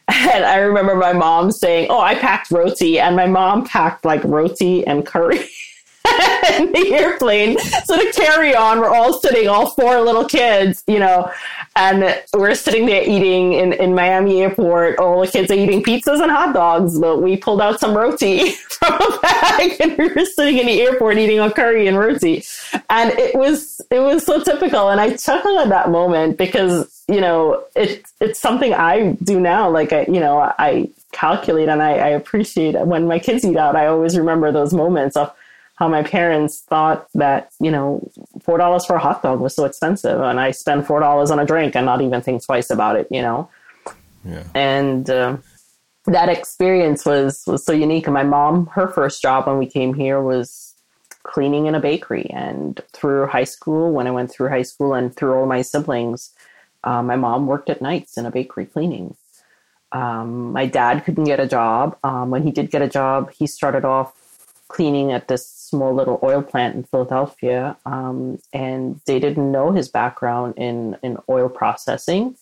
And 0.08 0.44
I 0.44 0.56
remember 0.58 0.94
my 0.94 1.12
mom 1.12 1.50
saying, 1.50 1.88
"Oh, 1.90 2.00
I 2.00 2.14
packed 2.14 2.50
roti," 2.50 3.00
and 3.00 3.16
my 3.16 3.26
mom 3.26 3.64
packed 3.64 4.04
like 4.04 4.22
roti 4.24 4.86
and 4.86 5.04
curry 5.04 5.48
in 6.06 6.72
the 6.72 6.92
airplane. 6.94 7.58
So 7.58 7.96
to 7.96 8.12
carry 8.12 8.54
on, 8.54 8.80
we're 8.80 8.94
all 8.94 9.18
sitting, 9.20 9.48
all 9.48 9.70
four 9.70 10.00
little 10.00 10.24
kids, 10.24 10.82
you 10.86 10.98
know, 10.98 11.30
and 11.76 12.22
we're 12.34 12.54
sitting 12.54 12.86
there 12.86 13.02
eating 13.02 13.54
in, 13.54 13.72
in 13.74 13.94
Miami 13.94 14.42
airport. 14.42 14.98
All 14.98 15.20
the 15.20 15.26
kids 15.26 15.50
are 15.50 15.54
eating 15.54 15.82
pizzas 15.82 16.22
and 16.22 16.30
hot 16.30 16.54
dogs, 16.54 16.98
but 16.98 17.22
we 17.22 17.36
pulled 17.36 17.60
out 17.60 17.80
some 17.80 17.96
roti 17.96 18.50
from 18.80 18.94
a 18.94 19.18
bag 19.20 19.80
and 19.80 19.98
we 19.98 20.08
were 20.08 20.24
sitting 20.24 20.58
in 20.58 20.66
the 20.66 20.80
airport 20.80 21.18
eating 21.18 21.38
a 21.38 21.50
curry 21.50 21.86
and 21.86 21.98
roti. 21.98 22.44
And 22.88 23.10
it 23.18 23.34
was, 23.34 23.80
it 23.90 24.00
was 24.00 24.24
so 24.24 24.42
typical. 24.42 24.88
And 24.90 25.00
I 25.00 25.16
chuckled 25.16 25.60
at 25.60 25.68
that 25.68 25.90
moment 25.90 26.38
because, 26.38 27.02
you 27.08 27.20
know, 27.20 27.64
it, 27.76 28.04
it's 28.20 28.40
something 28.40 28.74
I 28.74 29.12
do 29.22 29.40
now. 29.40 29.70
Like, 29.70 29.92
I, 29.92 30.02
you 30.06 30.20
know, 30.20 30.38
I 30.38 30.90
calculate 31.12 31.68
and 31.68 31.82
I, 31.82 31.92
I 31.92 32.08
appreciate 32.08 32.74
when 32.86 33.06
my 33.06 33.18
kids 33.18 33.44
eat 33.44 33.56
out, 33.56 33.76
I 33.76 33.86
always 33.86 34.16
remember 34.16 34.52
those 34.52 34.72
moments 34.72 35.16
of, 35.16 35.32
how 35.80 35.88
my 35.88 36.02
parents 36.02 36.60
thought 36.60 37.08
that 37.14 37.50
you 37.58 37.70
know 37.70 38.06
four 38.42 38.58
dollars 38.58 38.84
for 38.84 38.94
a 38.96 39.00
hot 39.00 39.22
dog 39.22 39.40
was 39.40 39.56
so 39.56 39.64
expensive, 39.64 40.20
and 40.20 40.38
I 40.38 40.52
spend 40.52 40.86
four 40.86 41.00
dollars 41.00 41.30
on 41.30 41.40
a 41.40 41.46
drink 41.46 41.74
and 41.74 41.86
not 41.86 42.02
even 42.02 42.20
think 42.20 42.44
twice 42.44 42.70
about 42.70 42.96
it. 42.96 43.08
You 43.10 43.22
know, 43.22 43.50
yeah. 44.24 44.44
And 44.54 45.08
uh, 45.08 45.38
that 46.04 46.28
experience 46.28 47.06
was 47.06 47.42
was 47.46 47.64
so 47.64 47.72
unique. 47.72 48.06
And 48.06 48.14
my 48.14 48.24
mom, 48.24 48.66
her 48.74 48.86
first 48.88 49.22
job 49.22 49.46
when 49.46 49.58
we 49.58 49.66
came 49.66 49.94
here 49.94 50.20
was 50.20 50.74
cleaning 51.22 51.66
in 51.66 51.74
a 51.74 51.80
bakery. 51.80 52.28
And 52.30 52.78
through 52.92 53.26
high 53.26 53.44
school, 53.44 53.90
when 53.92 54.06
I 54.06 54.10
went 54.10 54.30
through 54.30 54.50
high 54.50 54.62
school, 54.62 54.92
and 54.92 55.16
through 55.16 55.34
all 55.34 55.46
my 55.46 55.62
siblings, 55.62 56.34
uh, 56.84 57.02
my 57.02 57.16
mom 57.16 57.46
worked 57.46 57.70
at 57.70 57.80
nights 57.80 58.18
in 58.18 58.26
a 58.26 58.30
bakery 58.30 58.66
cleaning. 58.66 59.16
Um, 59.92 60.52
my 60.52 60.66
dad 60.66 61.04
couldn't 61.04 61.24
get 61.24 61.40
a 61.40 61.48
job. 61.48 61.96
Um, 62.04 62.30
when 62.30 62.42
he 62.42 62.52
did 62.52 62.70
get 62.70 62.82
a 62.82 62.88
job, 62.88 63.32
he 63.32 63.46
started 63.46 63.84
off 63.84 64.14
cleaning 64.68 65.10
at 65.10 65.28
this 65.28 65.59
small 65.70 65.94
little 65.94 66.18
oil 66.22 66.42
plant 66.42 66.74
in 66.76 66.82
Philadelphia, 66.84 67.76
um, 67.86 68.38
and 68.52 69.00
they 69.06 69.18
didn't 69.20 69.50
know 69.50 69.72
his 69.72 69.88
background 69.88 70.54
in 70.56 70.96
in 71.02 71.18
oil 71.28 71.48
processing. 71.48 72.36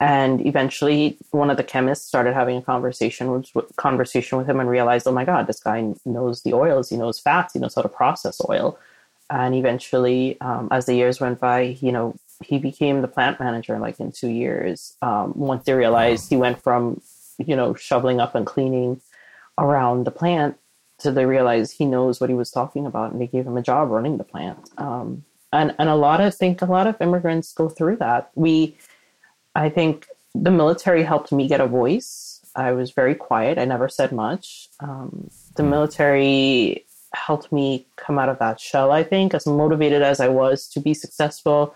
And 0.00 0.46
eventually, 0.46 1.18
one 1.30 1.50
of 1.50 1.58
the 1.58 1.70
chemists 1.74 2.06
started 2.06 2.32
having 2.32 2.56
a 2.56 2.62
conversation 2.62 3.30
with, 3.30 3.76
conversation 3.76 4.38
with 4.38 4.48
him 4.48 4.58
and 4.58 4.68
realized, 4.70 5.06
oh 5.06 5.12
my 5.12 5.26
God, 5.26 5.46
this 5.46 5.60
guy 5.60 5.78
knows 6.06 6.42
the 6.42 6.54
oils, 6.54 6.88
he 6.88 6.96
knows 6.96 7.20
fats, 7.20 7.52
he 7.52 7.60
knows 7.60 7.74
how 7.74 7.82
to 7.82 7.88
process 7.88 8.40
oil. 8.48 8.78
And 9.28 9.54
eventually, 9.54 10.40
um, 10.40 10.68
as 10.70 10.86
the 10.86 10.94
years 10.94 11.20
went 11.20 11.38
by, 11.38 11.76
you 11.82 11.92
know, 11.92 12.16
he 12.42 12.58
became 12.58 13.02
the 13.02 13.08
plant 13.08 13.38
manager 13.38 13.78
like 13.78 14.00
in 14.00 14.10
two 14.10 14.28
years. 14.28 14.96
Um, 15.02 15.34
once 15.36 15.64
they 15.64 15.74
realized 15.74 16.30
he 16.30 16.36
went 16.36 16.62
from, 16.62 17.02
you 17.36 17.54
know, 17.54 17.74
shoveling 17.74 18.20
up 18.20 18.34
and 18.34 18.46
cleaning 18.46 19.02
around 19.58 20.04
the 20.04 20.10
plant 20.10 20.56
so 21.00 21.10
they 21.10 21.26
realized 21.26 21.76
he 21.76 21.86
knows 21.86 22.20
what 22.20 22.30
he 22.30 22.36
was 22.36 22.50
talking 22.50 22.86
about, 22.86 23.12
and 23.12 23.20
they 23.20 23.26
gave 23.26 23.46
him 23.46 23.56
a 23.56 23.62
job 23.62 23.90
running 23.90 24.18
the 24.18 24.24
plant. 24.24 24.70
Um, 24.78 25.24
and 25.52 25.74
and 25.78 25.88
a 25.88 25.94
lot 25.94 26.20
of 26.20 26.26
I 26.26 26.30
think 26.30 26.62
a 26.62 26.66
lot 26.66 26.86
of 26.86 27.00
immigrants 27.00 27.52
go 27.52 27.68
through 27.68 27.96
that. 27.96 28.30
We, 28.34 28.76
I 29.54 29.68
think, 29.68 30.06
the 30.34 30.50
military 30.50 31.02
helped 31.02 31.32
me 31.32 31.48
get 31.48 31.60
a 31.60 31.66
voice. 31.66 32.40
I 32.54 32.72
was 32.72 32.90
very 32.90 33.14
quiet. 33.14 33.58
I 33.58 33.64
never 33.64 33.88
said 33.88 34.12
much. 34.12 34.68
Um, 34.80 35.30
the 35.56 35.62
hmm. 35.62 35.70
military 35.70 36.86
helped 37.14 37.50
me 37.50 37.86
come 37.96 38.18
out 38.18 38.28
of 38.28 38.38
that 38.38 38.60
shell. 38.60 38.92
I 38.92 39.02
think, 39.02 39.34
as 39.34 39.46
motivated 39.46 40.02
as 40.02 40.20
I 40.20 40.28
was 40.28 40.68
to 40.68 40.80
be 40.80 40.94
successful, 40.94 41.74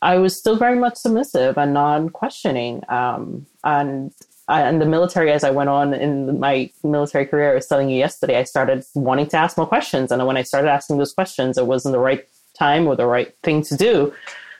I 0.00 0.18
was 0.18 0.36
still 0.36 0.56
very 0.56 0.78
much 0.78 0.96
submissive 0.96 1.56
and 1.58 1.74
non-questioning. 1.74 2.82
Um, 2.88 3.46
and 3.62 4.12
and 4.48 4.80
the 4.80 4.86
military, 4.86 5.30
as 5.30 5.44
I 5.44 5.50
went 5.50 5.70
on 5.70 5.94
in 5.94 6.40
my 6.40 6.70
military 6.82 7.26
career, 7.26 7.52
I 7.52 7.54
was 7.54 7.66
telling 7.66 7.88
you 7.88 7.96
yesterday, 7.96 8.38
I 8.38 8.44
started 8.44 8.84
wanting 8.94 9.28
to 9.28 9.36
ask 9.36 9.56
more 9.56 9.66
questions. 9.66 10.10
And 10.10 10.24
when 10.26 10.36
I 10.36 10.42
started 10.42 10.68
asking 10.68 10.98
those 10.98 11.12
questions, 11.12 11.56
it 11.58 11.66
wasn't 11.66 11.92
the 11.92 12.00
right 12.00 12.26
time 12.58 12.86
or 12.86 12.96
the 12.96 13.06
right 13.06 13.34
thing 13.42 13.62
to 13.62 13.76
do 13.76 14.12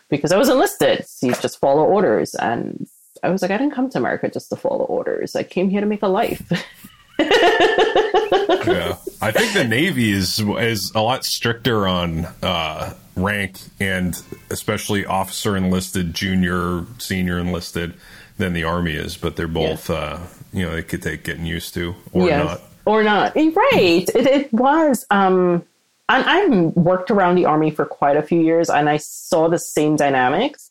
because 0.08 0.32
I 0.32 0.38
was 0.38 0.48
enlisted. 0.48 1.06
So 1.06 1.26
you 1.26 1.34
just 1.34 1.58
follow 1.58 1.84
orders. 1.84 2.34
And 2.36 2.86
I 3.22 3.30
was 3.30 3.42
like, 3.42 3.50
I 3.50 3.58
didn't 3.58 3.74
come 3.74 3.90
to 3.90 3.98
America 3.98 4.28
just 4.28 4.50
to 4.50 4.56
follow 4.56 4.84
orders. 4.84 5.34
I 5.34 5.42
came 5.42 5.68
here 5.68 5.80
to 5.80 5.86
make 5.86 6.02
a 6.02 6.08
life. 6.08 6.42
yeah, 7.18 8.96
I 9.20 9.30
think 9.30 9.52
the 9.52 9.66
Navy 9.68 10.10
is 10.10 10.40
is 10.40 10.92
a 10.94 11.00
lot 11.00 11.24
stricter 11.24 11.86
on 11.86 12.26
uh, 12.42 12.94
rank 13.16 13.58
and 13.78 14.20
especially 14.50 15.04
officer 15.04 15.56
enlisted, 15.56 16.14
junior, 16.14 16.86
senior 16.98 17.38
enlisted 17.38 17.94
than 18.38 18.52
the 18.52 18.64
army 18.64 18.92
is, 18.92 19.16
but 19.16 19.36
they're 19.36 19.48
both, 19.48 19.90
uh, 19.90 20.18
you 20.52 20.64
know, 20.64 20.72
they 20.72 20.82
could 20.82 21.02
take 21.02 21.24
getting 21.24 21.46
used 21.46 21.74
to 21.74 21.94
or 22.12 22.26
yes. 22.26 22.44
not. 22.44 22.60
Or 22.84 23.02
not. 23.02 23.36
Eh, 23.36 23.50
right. 23.54 24.08
It, 24.08 24.26
it 24.26 24.52
was. 24.52 25.06
Um, 25.10 25.64
and 26.08 26.24
I've 26.24 26.76
worked 26.76 27.10
around 27.10 27.36
the 27.36 27.46
army 27.46 27.70
for 27.70 27.84
quite 27.84 28.16
a 28.16 28.22
few 28.22 28.40
years 28.40 28.68
and 28.68 28.88
I 28.88 28.96
saw 28.96 29.48
the 29.48 29.58
same 29.58 29.96
dynamics. 29.96 30.70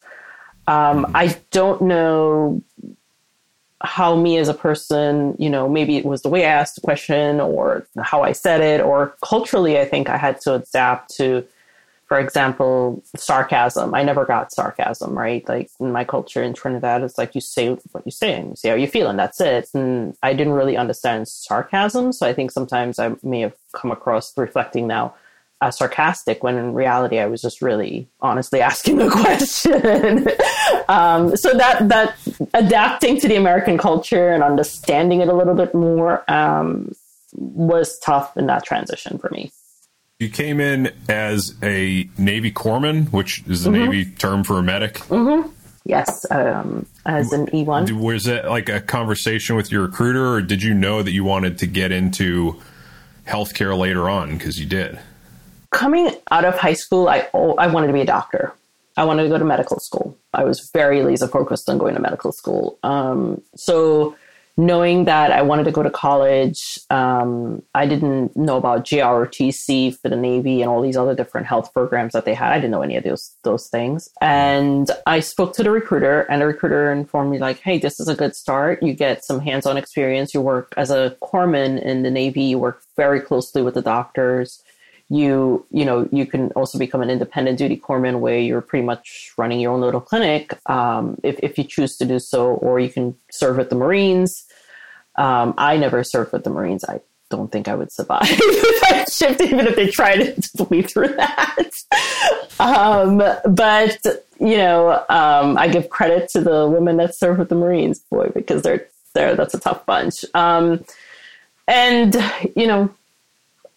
Um, 0.67 1.05
mm-hmm. 1.05 1.15
I 1.15 1.37
don't 1.51 1.81
know 1.81 2.61
how 3.83 4.15
me 4.15 4.37
as 4.37 4.47
a 4.47 4.53
person, 4.53 5.35
you 5.39 5.49
know, 5.49 5.67
maybe 5.67 5.97
it 5.97 6.05
was 6.05 6.21
the 6.21 6.29
way 6.29 6.45
I 6.45 6.49
asked 6.49 6.75
the 6.75 6.81
question 6.81 7.39
or 7.39 7.87
how 8.01 8.21
I 8.21 8.31
said 8.31 8.61
it, 8.61 8.81
or 8.81 9.15
culturally, 9.23 9.79
I 9.79 9.85
think 9.85 10.09
I 10.09 10.17
had 10.17 10.39
to 10.41 10.55
adapt 10.55 11.15
to 11.17 11.45
for 12.11 12.19
example, 12.19 13.01
sarcasm. 13.15 13.95
I 13.95 14.03
never 14.03 14.25
got 14.25 14.51
sarcasm, 14.51 15.17
right? 15.17 15.47
Like 15.47 15.69
in 15.79 15.93
my 15.93 16.03
culture 16.03 16.43
in 16.43 16.53
Trinidad, 16.53 17.03
it's 17.03 17.17
like 17.17 17.35
you 17.35 17.39
say 17.39 17.69
what 17.93 18.05
you 18.05 18.11
say 18.11 18.33
and 18.33 18.49
you 18.49 18.55
say 18.57 18.67
how 18.67 18.75
you 18.75 18.87
feel, 18.87 19.07
and 19.07 19.17
that's 19.17 19.39
it. 19.39 19.69
And 19.73 20.17
I 20.21 20.33
didn't 20.33 20.51
really 20.51 20.75
understand 20.75 21.29
sarcasm, 21.29 22.11
so 22.11 22.27
I 22.27 22.33
think 22.33 22.51
sometimes 22.51 22.99
I 22.99 23.15
may 23.23 23.39
have 23.39 23.55
come 23.71 23.91
across 23.91 24.37
reflecting 24.37 24.87
now 24.87 25.13
as 25.61 25.77
sarcastic 25.77 26.43
when 26.43 26.57
in 26.57 26.73
reality 26.73 27.17
I 27.17 27.27
was 27.27 27.41
just 27.41 27.61
really 27.61 28.09
honestly 28.19 28.59
asking 28.71 29.01
a 29.01 29.09
question. 29.09 30.27
um, 30.89 31.37
so 31.37 31.53
that 31.53 31.87
that 31.87 32.17
adapting 32.53 33.21
to 33.21 33.29
the 33.29 33.37
American 33.37 33.77
culture 33.77 34.33
and 34.33 34.43
understanding 34.43 35.21
it 35.21 35.29
a 35.29 35.33
little 35.33 35.55
bit 35.55 35.73
more 35.73 36.29
um, 36.29 36.91
was 37.31 37.97
tough 37.99 38.35
in 38.35 38.47
that 38.47 38.65
transition 38.65 39.17
for 39.17 39.29
me. 39.29 39.53
You 40.21 40.29
came 40.29 40.59
in 40.59 40.93
as 41.09 41.55
a 41.63 42.07
Navy 42.15 42.51
corpsman, 42.51 43.11
which 43.11 43.41
is 43.47 43.63
the 43.63 43.71
mm-hmm. 43.71 43.91
Navy 43.91 44.05
term 44.05 44.43
for 44.43 44.59
a 44.59 44.61
medic. 44.61 44.99
Mm-hmm. 44.99 45.49
Yes, 45.83 46.27
um, 46.29 46.85
as 47.07 47.33
an 47.33 47.47
E1. 47.47 47.91
Was 47.93 48.27
it 48.27 48.45
like 48.45 48.69
a 48.69 48.81
conversation 48.81 49.55
with 49.55 49.71
your 49.71 49.81
recruiter, 49.81 50.35
or 50.35 50.43
did 50.43 50.61
you 50.61 50.75
know 50.75 51.01
that 51.01 51.11
you 51.11 51.23
wanted 51.23 51.57
to 51.57 51.65
get 51.65 51.91
into 51.91 52.61
healthcare 53.25 53.75
later 53.75 54.11
on? 54.11 54.37
Because 54.37 54.59
you 54.59 54.67
did. 54.67 54.99
Coming 55.71 56.11
out 56.29 56.45
of 56.45 56.55
high 56.55 56.73
school, 56.73 57.09
I 57.09 57.27
oh, 57.33 57.55
I 57.55 57.65
wanted 57.65 57.87
to 57.87 57.93
be 57.93 58.01
a 58.01 58.05
doctor. 58.05 58.53
I 58.97 59.05
wanted 59.05 59.23
to 59.23 59.29
go 59.29 59.39
to 59.39 59.45
medical 59.45 59.79
school. 59.79 60.15
I 60.35 60.43
was 60.43 60.69
very 60.71 61.01
laser 61.01 61.27
focused 61.27 61.67
on 61.67 61.79
going 61.79 61.95
to 61.95 61.99
medical 61.99 62.31
school. 62.31 62.77
Um, 62.83 63.41
so 63.55 64.15
knowing 64.57 65.05
that 65.05 65.31
I 65.31 65.41
wanted 65.41 65.63
to 65.65 65.71
go 65.71 65.83
to 65.83 65.89
college, 65.89 66.79
um, 66.89 67.63
I 67.73 67.85
didn't 67.85 68.35
know 68.35 68.57
about 68.57 68.85
JROTC 68.85 69.97
for 69.97 70.09
the 70.09 70.15
Navy 70.15 70.61
and 70.61 70.69
all 70.69 70.81
these 70.81 70.97
other 70.97 71.15
different 71.15 71.47
health 71.47 71.73
programs 71.73 72.13
that 72.13 72.25
they 72.25 72.33
had. 72.33 72.51
I 72.51 72.55
didn't 72.55 72.71
know 72.71 72.81
any 72.81 72.95
of 72.95 73.03
those 73.03 73.35
those 73.43 73.67
things. 73.67 74.09
And 74.21 74.89
I 75.05 75.19
spoke 75.19 75.53
to 75.55 75.63
the 75.63 75.71
recruiter, 75.71 76.21
and 76.21 76.41
the 76.41 76.47
recruiter 76.47 76.91
informed 76.91 77.31
me 77.31 77.39
like, 77.39 77.59
"Hey, 77.59 77.77
this 77.77 77.99
is 77.99 78.07
a 78.07 78.15
good 78.15 78.35
start. 78.35 78.83
You 78.83 78.93
get 78.93 79.23
some 79.23 79.39
hands-on 79.39 79.77
experience. 79.77 80.33
You 80.33 80.41
work 80.41 80.73
as 80.77 80.91
a 80.91 81.15
corpsman 81.21 81.81
in 81.81 82.03
the 82.03 82.11
Navy. 82.11 82.43
You 82.43 82.59
work 82.59 82.83
very 82.95 83.19
closely 83.21 83.61
with 83.61 83.73
the 83.73 83.81
doctors." 83.81 84.61
You 85.11 85.65
you 85.71 85.83
know 85.83 86.07
you 86.11 86.25
can 86.25 86.51
also 86.51 86.79
become 86.79 87.01
an 87.01 87.09
independent 87.09 87.57
duty 87.57 87.75
corpsman 87.75 88.21
where 88.21 88.39
you're 88.39 88.61
pretty 88.61 88.85
much 88.85 89.33
running 89.37 89.59
your 89.59 89.73
own 89.73 89.81
little 89.81 89.99
clinic 89.99 90.57
um, 90.67 91.19
if, 91.21 91.37
if 91.43 91.57
you 91.57 91.65
choose 91.65 91.97
to 91.97 92.05
do 92.05 92.17
so 92.17 92.53
or 92.55 92.79
you 92.79 92.89
can 92.89 93.15
serve 93.29 93.57
with 93.57 93.69
the 93.69 93.75
marines. 93.75 94.45
Um, 95.17 95.53
i 95.57 95.75
never 95.75 96.05
served 96.05 96.31
with 96.31 96.45
the 96.45 96.49
marines. 96.49 96.85
I 96.85 97.01
don't 97.29 97.51
think 97.51 97.67
i 97.67 97.75
would 97.75 97.91
survive 97.91 98.21
that 98.27 99.05
shift 99.11 99.41
even 99.41 99.67
if 99.67 99.75
they 99.75 99.89
tried 99.89 100.41
to 100.41 100.49
put 100.57 100.71
me 100.71 100.81
through 100.81 101.09
that. 101.09 101.71
Um, 102.59 103.17
but 103.17 103.99
you 104.39 104.57
know 104.57 105.05
um, 105.09 105.57
i 105.57 105.67
give 105.67 105.89
credit 105.89 106.29
to 106.29 106.41
the 106.41 106.67
women 106.67 106.97
that 106.97 107.15
serve 107.15 107.37
with 107.37 107.49
the 107.49 107.55
marines 107.55 107.99
boy 107.99 108.29
because 108.33 108.61
they're 108.61 108.87
they're 109.13 109.35
that's 109.35 109.53
a 109.53 109.59
tough 109.59 109.85
bunch. 109.85 110.23
Um, 110.33 110.85
and 111.67 112.15
you 112.55 112.67
know 112.67 112.89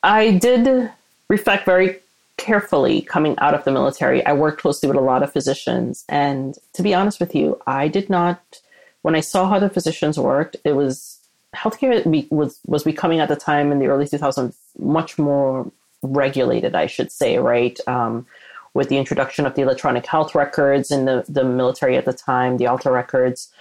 I 0.04 0.32
did 0.32 0.92
reflect 1.28 1.64
very 1.64 2.00
carefully 2.36 3.02
coming 3.02 3.38
out 3.38 3.54
of 3.54 3.64
the 3.64 3.70
military. 3.70 4.24
I 4.26 4.32
worked 4.32 4.60
closely 4.60 4.88
with 4.88 4.98
a 4.98 5.02
lot 5.02 5.22
of 5.22 5.32
physicians. 5.32 6.04
And 6.08 6.56
to 6.72 6.82
be 6.82 6.94
honest 6.94 7.20
with 7.20 7.34
you, 7.34 7.60
I 7.66 7.88
did 7.88 8.10
not, 8.10 8.60
when 9.02 9.14
I 9.14 9.20
saw 9.20 9.48
how 9.48 9.58
the 9.58 9.70
physicians 9.70 10.18
worked, 10.18 10.56
it 10.64 10.72
was 10.72 11.20
healthcare 11.54 12.30
was, 12.30 12.58
was 12.66 12.82
becoming 12.82 13.20
at 13.20 13.28
the 13.28 13.36
time 13.36 13.70
in 13.70 13.78
the 13.78 13.86
early 13.86 14.06
2000s 14.06 14.54
much 14.78 15.18
more 15.18 15.70
regulated, 16.02 16.74
I 16.74 16.86
should 16.86 17.12
say, 17.12 17.38
right? 17.38 17.78
Um, 17.86 18.26
with 18.74 18.88
the 18.88 18.98
introduction 18.98 19.46
of 19.46 19.54
the 19.54 19.62
electronic 19.62 20.04
health 20.04 20.34
records 20.34 20.90
in 20.90 21.04
the, 21.04 21.24
the 21.28 21.44
military 21.44 21.96
at 21.96 22.04
the 22.04 22.12
time, 22.12 22.56
the 22.56 22.64
AHLTA 22.64 22.92
records. 22.92 23.52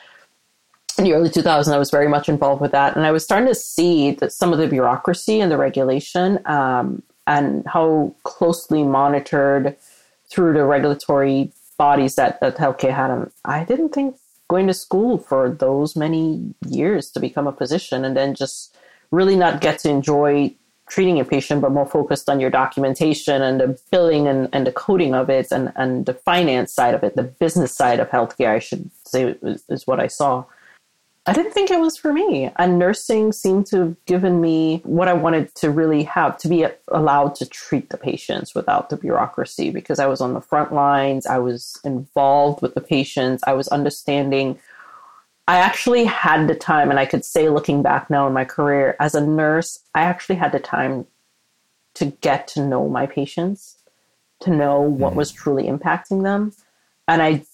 In 0.98 1.04
the 1.04 1.14
early 1.14 1.30
2000s, 1.30 1.72
I 1.72 1.78
was 1.78 1.92
very 1.92 2.08
much 2.08 2.28
involved 2.28 2.62
with 2.62 2.72
that. 2.72 2.96
And 2.96 3.06
I 3.06 3.12
was 3.12 3.24
starting 3.24 3.48
to 3.48 3.56
see 3.56 4.12
that 4.12 4.34
some 4.34 4.52
of 4.52 4.60
the 4.60 4.68
bureaucracy 4.68 5.40
and 5.40 5.52
the 5.52 5.58
regulation 5.58 6.40
um, 6.46 7.04
and 7.28 7.66
how 7.68 8.14
closely 8.24 8.84
monitored 8.84 9.76
through 10.30 10.54
the 10.54 10.64
regulatory 10.64 11.52
bodies 11.78 12.16
that, 12.16 12.40
that 12.42 12.58
healthcare 12.58 12.94
had. 12.94 13.12
And 13.12 13.32
I 13.46 13.64
didn't 13.64 13.90
think 13.90 14.16
going 14.50 14.68
to 14.68 14.74
school 14.74 15.18
for 15.18 15.50
those 15.50 15.96
many 15.96 16.54
years 16.68 17.12
to 17.12 17.20
become 17.20 17.48
a 17.48 17.54
physician 17.54 18.06
and 18.06 18.16
then 18.16 18.36
just 18.36 18.76
really 19.12 19.36
not 19.36 19.62
get 19.62 19.80
to 19.80 19.90
enjoy 19.90 20.54
treating 20.88 21.20
a 21.20 21.26
patient, 21.26 21.62
but 21.62 21.72
more 21.72 21.86
focused 21.86 22.30
on 22.30 22.40
your 22.40 22.50
documentation 22.50 23.42
and 23.42 23.60
the 23.60 23.80
billing 23.90 24.28
and, 24.28 24.50
and 24.52 24.68
the 24.68 24.72
coding 24.72 25.16
of 25.16 25.30
it 25.30 25.52
and, 25.52 25.72
and 25.76 26.06
the 26.06 26.14
finance 26.14 26.74
side 26.74 26.94
of 26.94 27.04
it, 27.04 27.16
the 27.16 27.24
business 27.24 27.74
side 27.74 28.00
of 28.00 28.10
healthcare, 28.10 28.50
I 28.50 28.60
should 28.60 28.92
say, 29.06 29.36
is, 29.42 29.64
is 29.70 29.88
what 29.88 30.00
I 30.00 30.08
saw. 30.08 30.44
I 31.26 31.32
didn't 31.32 31.54
think 31.54 31.72
it 31.72 31.80
was 31.80 31.96
for 31.96 32.12
me. 32.12 32.52
And 32.58 32.78
nursing 32.78 33.32
seemed 33.32 33.66
to 33.68 33.80
have 33.80 34.06
given 34.06 34.42
me 34.42 34.82
what 34.84 35.08
I 35.08 35.14
wanted 35.14 35.56
to 35.56 35.72
really 35.72 36.04
have 36.04 36.38
to 36.40 36.50
be 36.50 36.66
allowed 36.90 37.36
to 37.36 37.46
treat 37.46 37.90
the 37.90 37.98
patients 37.98 38.54
without 38.54 38.90
the 38.90 38.98
bureaucracy 38.98 39.70
because 39.70 40.00
I 40.00 40.06
was 40.08 40.20
on 40.20 40.34
the 40.34 40.42
front 40.42 40.74
lines, 40.74 41.26
I 41.26 41.38
was 41.38 41.80
involved 41.86 42.62
with 42.62 42.74
the 42.76 42.82
patients, 42.82 43.42
I 43.48 43.54
was 43.54 43.70
understanding. 43.70 44.60
I 45.48 45.58
actually 45.58 46.06
had 46.06 46.48
the 46.48 46.56
time, 46.56 46.90
and 46.90 47.00
I 47.00 47.06
could 47.06 47.24
say 47.24 47.50
looking 47.50 47.82
back 47.82 48.10
now 48.10 48.28
in 48.28 48.34
my 48.34 48.46
career 48.46 48.96
as 49.00 49.16
a 49.16 49.26
nurse, 49.26 49.80
I 49.96 50.02
actually 50.02 50.36
had 50.36 50.52
the 50.52 50.60
time 50.60 51.06
to 51.96 52.06
get 52.06 52.48
to 52.50 52.66
know 52.66 52.90
my 52.90 53.06
patients, 53.06 53.78
to 54.42 54.50
know 54.50 54.82
what 54.82 55.10
mm-hmm. 55.10 55.18
was 55.18 55.32
truly 55.32 55.66
impacting 55.66 56.24
them. 56.24 56.54
And 57.08 57.22
I 57.22 57.46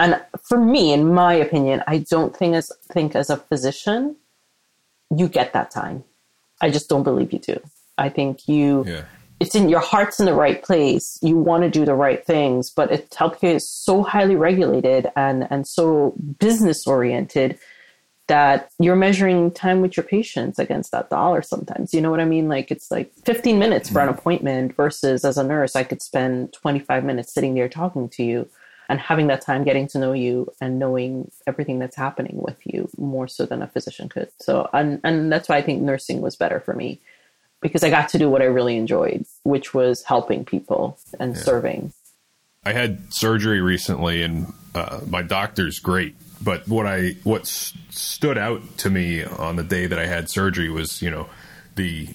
and 0.00 0.20
for 0.42 0.58
me, 0.58 0.92
in 0.94 1.12
my 1.12 1.34
opinion, 1.34 1.82
I 1.86 1.98
don't 1.98 2.34
think 2.34 2.54
as 2.54 2.72
think 2.90 3.14
as 3.14 3.28
a 3.28 3.36
physician, 3.36 4.16
you 5.14 5.28
get 5.28 5.52
that 5.52 5.70
time. 5.70 6.04
I 6.62 6.70
just 6.70 6.88
don't 6.88 7.02
believe 7.02 7.32
you 7.32 7.38
do. 7.38 7.60
I 7.98 8.08
think 8.08 8.48
you 8.48 8.84
yeah. 8.86 9.02
it's 9.40 9.54
in 9.54 9.68
your 9.68 9.80
heart's 9.80 10.18
in 10.18 10.24
the 10.24 10.32
right 10.32 10.62
place. 10.62 11.18
You 11.20 11.36
want 11.36 11.64
to 11.64 11.70
do 11.70 11.84
the 11.84 11.94
right 11.94 12.24
things, 12.24 12.70
but 12.70 12.90
it, 12.90 13.10
healthcare 13.10 13.54
is 13.54 13.68
so 13.68 14.02
highly 14.02 14.36
regulated 14.36 15.06
and 15.16 15.46
and 15.50 15.66
so 15.66 16.14
business 16.38 16.86
oriented 16.86 17.58
that 18.26 18.70
you're 18.78 18.96
measuring 18.96 19.50
time 19.50 19.82
with 19.82 19.98
your 19.98 20.04
patients 20.04 20.58
against 20.58 20.92
that 20.92 21.10
dollar 21.10 21.42
sometimes. 21.42 21.92
You 21.92 22.00
know 22.00 22.10
what 22.10 22.20
I 22.20 22.24
mean? 22.24 22.48
Like 22.48 22.70
it's 22.70 22.90
like 22.90 23.12
15 23.26 23.58
minutes 23.58 23.90
for 23.90 24.00
an 24.00 24.08
mm-hmm. 24.08 24.18
appointment 24.18 24.76
versus 24.76 25.26
as 25.26 25.36
a 25.36 25.44
nurse, 25.44 25.76
I 25.76 25.82
could 25.82 26.00
spend 26.00 26.54
25 26.54 27.04
minutes 27.04 27.34
sitting 27.34 27.54
there 27.54 27.68
talking 27.68 28.08
to 28.10 28.22
you 28.22 28.48
and 28.90 28.98
having 28.98 29.28
that 29.28 29.40
time 29.40 29.62
getting 29.62 29.86
to 29.86 29.98
know 30.00 30.12
you 30.12 30.52
and 30.60 30.80
knowing 30.80 31.30
everything 31.46 31.78
that's 31.78 31.94
happening 31.94 32.34
with 32.34 32.58
you 32.64 32.90
more 32.98 33.28
so 33.28 33.46
than 33.46 33.62
a 33.62 33.68
physician 33.68 34.08
could. 34.08 34.28
So, 34.40 34.68
and, 34.72 35.00
and 35.04 35.32
that's 35.32 35.48
why 35.48 35.58
I 35.58 35.62
think 35.62 35.80
nursing 35.80 36.20
was 36.20 36.34
better 36.34 36.58
for 36.58 36.74
me 36.74 37.00
because 37.60 37.84
I 37.84 37.90
got 37.90 38.08
to 38.08 38.18
do 38.18 38.28
what 38.28 38.42
I 38.42 38.46
really 38.46 38.76
enjoyed, 38.76 39.26
which 39.44 39.72
was 39.72 40.02
helping 40.02 40.44
people 40.44 40.98
and 41.20 41.36
yeah. 41.36 41.40
serving. 41.40 41.92
I 42.64 42.72
had 42.72 43.14
surgery 43.14 43.60
recently 43.60 44.24
and 44.24 44.52
uh, 44.74 44.98
my 45.06 45.22
doctor's 45.22 45.78
great. 45.78 46.16
But 46.42 46.66
what 46.66 46.86
I 46.86 47.10
what 47.22 47.46
stood 47.46 48.38
out 48.38 48.78
to 48.78 48.90
me 48.90 49.22
on 49.22 49.54
the 49.54 49.62
day 49.62 49.86
that 49.86 50.00
I 50.00 50.06
had 50.06 50.28
surgery 50.28 50.68
was, 50.68 51.00
you 51.00 51.10
know, 51.10 51.28
the 51.76 52.08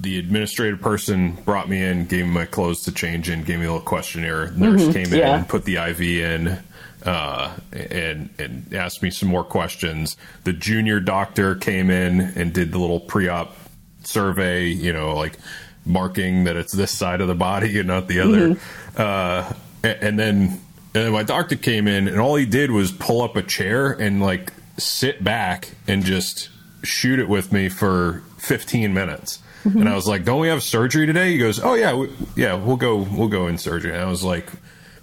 the 0.00 0.18
administrative 0.18 0.80
person 0.80 1.32
brought 1.44 1.68
me 1.68 1.82
in, 1.82 2.06
gave 2.06 2.24
me 2.26 2.30
my 2.30 2.44
clothes 2.44 2.82
to 2.84 2.92
change 2.92 3.28
in, 3.30 3.42
gave 3.44 3.58
me 3.58 3.66
a 3.66 3.72
little 3.72 3.86
questionnaire. 3.86 4.50
Nurse 4.52 4.82
mm-hmm, 4.82 4.92
came 4.92 5.12
in, 5.12 5.18
yeah. 5.18 5.44
put 5.44 5.64
the 5.64 5.76
IV 5.76 6.00
in, 6.00 6.58
uh, 7.04 7.56
and 7.72 8.30
and 8.38 8.74
asked 8.74 9.02
me 9.02 9.10
some 9.10 9.28
more 9.28 9.44
questions. 9.44 10.16
The 10.44 10.52
junior 10.52 11.00
doctor 11.00 11.54
came 11.54 11.90
in 11.90 12.20
and 12.20 12.52
did 12.52 12.72
the 12.72 12.78
little 12.78 13.00
pre-op 13.00 13.56
survey. 14.04 14.66
You 14.68 14.92
know, 14.92 15.14
like 15.14 15.38
marking 15.84 16.44
that 16.44 16.56
it's 16.56 16.72
this 16.72 16.90
side 16.90 17.20
of 17.20 17.28
the 17.28 17.34
body 17.34 17.78
and 17.78 17.88
not 17.88 18.08
the 18.08 18.20
other. 18.20 18.50
Mm-hmm. 18.50 19.00
Uh, 19.00 19.52
and 19.82 20.18
then 20.18 20.60
and 20.94 21.04
then 21.04 21.12
my 21.12 21.22
doctor 21.22 21.56
came 21.56 21.86
in, 21.86 22.08
and 22.08 22.18
all 22.18 22.36
he 22.36 22.46
did 22.46 22.70
was 22.70 22.90
pull 22.90 23.22
up 23.22 23.36
a 23.36 23.42
chair 23.42 23.92
and 23.92 24.22
like 24.22 24.52
sit 24.78 25.22
back 25.22 25.70
and 25.86 26.04
just 26.04 26.48
shoot 26.82 27.18
it 27.18 27.28
with 27.28 27.52
me 27.52 27.68
for 27.68 28.22
15 28.38 28.92
minutes. 28.92 29.42
Mm-hmm. 29.66 29.80
And 29.80 29.88
I 29.88 29.96
was 29.96 30.06
like, 30.06 30.24
"Don't 30.24 30.40
we 30.40 30.48
have 30.48 30.62
surgery 30.62 31.06
today?" 31.06 31.32
He 31.32 31.38
goes, 31.38 31.58
"Oh 31.60 31.74
yeah, 31.74 31.92
we, 31.94 32.08
yeah, 32.36 32.54
we'll 32.54 32.76
go, 32.76 32.98
we'll 32.98 33.28
go 33.28 33.48
in 33.48 33.58
surgery." 33.58 33.92
And 33.92 34.00
I 34.00 34.06
was 34.06 34.22
like, 34.22 34.48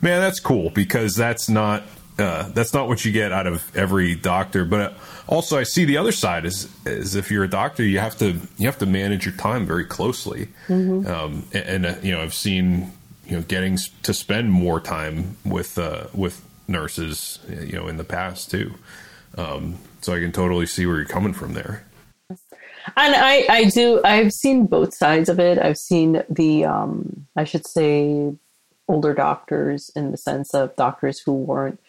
"Man, 0.01 0.21
that's 0.21 0.39
cool 0.39 0.69
because 0.69 1.15
that's 1.15 1.49
not 1.49 1.83
uh, 2.17 2.47
that's 2.49 2.73
not 2.73 2.87
what 2.87 3.03
you 3.03 3.11
get 3.11 3.33
out 3.33 3.45
of 3.45 3.75
every 3.75 4.15
doctor." 4.15 4.63
But 4.63 4.95
also, 5.27 5.59
I 5.59 5.63
see 5.63 5.83
the 5.83 5.97
other 5.97 6.13
side 6.13 6.45
is 6.45 6.69
is 6.85 7.15
if 7.15 7.29
you're 7.29 7.43
a 7.43 7.49
doctor, 7.49 7.83
you 7.83 7.99
have 7.99 8.17
to 8.19 8.39
you 8.57 8.67
have 8.67 8.79
to 8.79 8.85
manage 8.85 9.25
your 9.25 9.35
time 9.35 9.65
very 9.65 9.83
closely. 9.83 10.47
Mm-hmm. 10.67 11.07
Um, 11.07 11.45
and, 11.53 11.85
and 11.85 11.85
uh, 11.85 11.95
you 12.01 12.13
know, 12.13 12.21
I've 12.21 12.33
seen 12.33 12.93
you 13.25 13.35
know 13.35 13.41
getting 13.41 13.77
to 14.03 14.13
spend 14.13 14.49
more 14.49 14.79
time 14.79 15.35
with 15.43 15.77
uh, 15.77 16.07
with 16.13 16.41
nurses, 16.69 17.39
you 17.49 17.73
know, 17.73 17.89
in 17.89 17.97
the 17.97 18.05
past 18.05 18.49
too. 18.49 18.75
Um, 19.37 19.79
so 19.99 20.13
I 20.13 20.19
can 20.19 20.31
totally 20.31 20.67
see 20.67 20.85
where 20.85 20.95
you're 20.95 21.05
coming 21.05 21.33
from 21.33 21.53
there 21.53 21.83
and 22.97 23.15
I, 23.15 23.45
I 23.49 23.65
do 23.65 24.01
I've 24.03 24.33
seen 24.33 24.65
both 24.65 24.93
sides 24.93 25.29
of 25.29 25.39
it. 25.39 25.57
I've 25.57 25.77
seen 25.77 26.23
the 26.29 26.65
um, 26.65 27.27
I 27.35 27.43
should 27.43 27.65
say 27.65 28.33
older 28.87 29.13
doctors 29.13 29.89
in 29.95 30.11
the 30.11 30.17
sense 30.17 30.53
of 30.53 30.75
doctors 30.75 31.19
who 31.19 31.33
weren't 31.33 31.79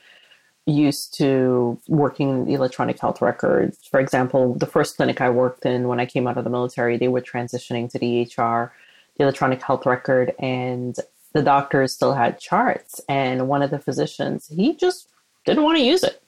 used 0.66 1.14
to 1.14 1.78
working 1.88 2.46
in 2.46 2.54
electronic 2.54 2.98
health 2.98 3.20
records. 3.20 3.78
For 3.90 4.00
example, 4.00 4.54
the 4.54 4.66
first 4.66 4.96
clinic 4.96 5.20
I 5.20 5.30
worked 5.30 5.66
in 5.66 5.88
when 5.88 6.00
I 6.00 6.06
came 6.06 6.26
out 6.26 6.38
of 6.38 6.44
the 6.44 6.50
military, 6.50 6.96
they 6.96 7.08
were 7.08 7.20
transitioning 7.20 7.90
to 7.90 7.98
the 7.98 8.24
EHR, 8.24 8.70
the 9.16 9.24
electronic 9.24 9.62
health 9.62 9.84
record, 9.84 10.32
and 10.38 10.96
the 11.34 11.42
doctors 11.42 11.92
still 11.92 12.14
had 12.14 12.40
charts. 12.40 13.00
And 13.08 13.48
one 13.48 13.60
of 13.62 13.70
the 13.70 13.78
physicians, 13.78 14.48
he 14.48 14.74
just 14.74 15.08
didn't 15.44 15.64
want 15.64 15.76
to 15.78 15.84
use 15.84 16.02
it. 16.02 16.22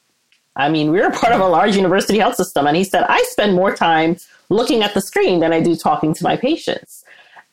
I 0.55 0.69
mean, 0.69 0.91
we 0.91 1.01
were 1.01 1.11
part 1.11 1.33
of 1.33 1.41
a 1.41 1.47
large 1.47 1.77
university 1.77 2.19
health 2.19 2.35
system. 2.35 2.67
And 2.67 2.77
he 2.77 2.85
said, 2.85 3.05
I 3.09 3.23
spend 3.31 3.55
more 3.55 3.75
time 3.75 4.17
looking 4.49 4.83
at 4.83 4.95
the 4.95 5.01
screen 5.01 5.41
than 5.41 5.53
I 5.53 5.61
do 5.61 5.77
talking 5.77 6.15
to 6.15 6.25
my 6.25 6.37
patients. 6.37 7.05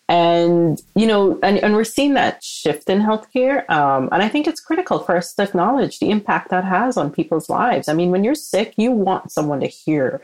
And, 0.10 0.82
you 0.96 1.08
know, 1.08 1.40
and, 1.42 1.58
and 1.60 1.74
we're 1.74 1.86
seeing 1.86 2.14
that 2.16 2.44
shift 2.44 2.90
in 2.90 3.00
healthcare. 3.00 3.68
Um, 3.70 4.10
and 4.12 4.22
I 4.22 4.28
think 4.28 4.48
it's 4.48 4.60
critical 4.60 5.00
for 5.00 5.16
us 5.16 5.34
to 5.36 5.44
acknowledge 5.44 6.00
the 6.00 6.10
impact 6.10 6.50
that 6.50 6.66
has 6.66 6.98
on 6.98 7.10
people's 7.10 7.50
lives. 7.50 7.88
I 7.88 7.94
mean, 7.94 8.12
when 8.12 8.24
you're 8.24 8.36
sick, 8.36 8.74
you 8.78 8.92
want 8.92 9.32
someone 9.32 9.62
to 9.62 9.68
hear 9.68 10.22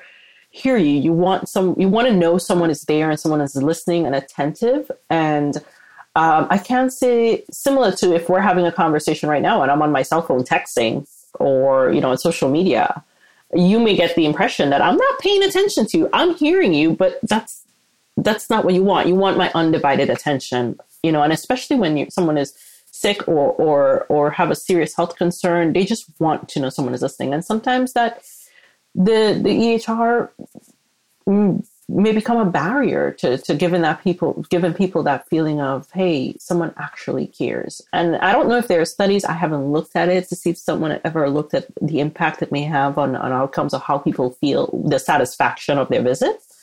hear 0.52 0.78
you. 0.78 1.00
You 1.00 1.14
want 1.14 1.48
some 1.48 1.76
you 1.80 1.88
want 1.88 2.08
to 2.08 2.14
know 2.14 2.38
someone 2.38 2.70
is 2.70 2.82
there 2.84 3.10
and 3.10 3.20
someone 3.20 3.42
is 3.42 3.56
listening 3.56 4.06
and 4.06 4.16
attentive. 4.16 4.92
And 5.10 5.58
um, 6.16 6.48
I 6.50 6.58
can 6.58 6.90
say 6.90 7.46
similar 7.52 7.92
to 7.94 8.14
if 8.14 8.30
we're 8.30 8.42
having 8.42 8.66
a 8.66 8.72
conversation 8.72 9.30
right 9.30 9.42
now 9.42 9.62
and 9.62 9.72
I'm 9.72 9.82
on 9.82 9.92
my 9.92 10.02
cell 10.02 10.22
phone 10.22 10.44
texting 10.44 11.08
or, 11.36 11.92
you 11.92 12.02
know, 12.02 12.10
on 12.10 12.18
social 12.18 12.50
media 12.50 13.04
you 13.54 13.80
may 13.80 13.96
get 13.96 14.16
the 14.16 14.26
impression 14.26 14.70
that 14.70 14.82
I'm 14.82 14.98
not 14.98 15.20
paying 15.20 15.44
attention 15.44 15.86
to 15.88 15.98
you. 15.98 16.10
I'm 16.14 16.36
hearing 16.36 16.74
you, 16.74 16.94
but 16.94 17.20
that's 17.24 17.66
that's 18.18 18.50
not 18.50 18.66
what 18.66 18.74
you 18.74 18.84
want. 18.84 19.08
You 19.08 19.16
want 19.16 19.38
my 19.38 19.52
undivided 19.56 20.10
attention, 20.10 20.80
you 21.04 21.12
know, 21.12 21.24
and 21.24 21.32
especially 21.32 21.78
when 21.78 21.98
you, 21.98 22.08
someone 22.10 22.38
is 22.38 22.54
sick 22.92 23.28
or 23.28 23.52
or 23.54 24.06
or 24.10 24.32
have 24.32 24.52
a 24.52 24.56
serious 24.56 24.96
health 24.96 25.16
concern, 25.16 25.74
they 25.74 25.86
just 25.86 26.06
want 26.20 26.50
to 26.50 26.60
know 26.60 26.70
someone 26.70 26.94
is 26.94 27.02
listening. 27.02 27.34
And 27.34 27.44
sometimes 27.44 27.94
that 27.94 28.24
the 28.94 29.40
the 29.42 29.50
EHR 29.50 30.30
mm, 31.28 31.66
may 31.90 32.12
become 32.12 32.38
a 32.38 32.50
barrier 32.50 33.12
to, 33.12 33.38
to 33.40 33.56
giving 33.56 33.82
that 33.82 34.04
people 34.04 34.46
giving 34.50 34.74
people 34.74 35.02
that 35.04 35.28
feeling 35.28 35.60
of 35.60 35.90
hey 35.92 36.36
someone 36.38 36.74
actually 36.78 37.28
cares. 37.28 37.82
And 37.92 38.16
i 38.18 38.32
don't 38.32 38.48
know 38.48 38.58
if 38.58 38.68
there 38.68 38.80
are 38.80 38.86
studies 38.86 39.26
i 39.26 39.34
haven't 39.34 39.72
looked 39.72 39.96
at 39.96 40.08
it 40.08 40.30
to 40.30 40.36
see 40.36 40.52
if 40.52 40.58
someone 40.58 41.00
ever 41.04 41.30
looked 41.30 41.54
at 41.54 41.68
the 41.82 42.00
impact 42.00 42.42
it 42.42 42.52
may 42.52 42.62
have 42.64 42.98
on, 42.98 43.16
on 43.16 43.32
outcomes 43.32 43.74
of 43.74 43.82
how 43.82 43.98
people 43.98 44.32
feel 44.32 44.68
the 44.88 45.00
satisfaction 45.00 45.78
of 45.78 45.90
their 45.90 46.04
visits. 46.04 46.56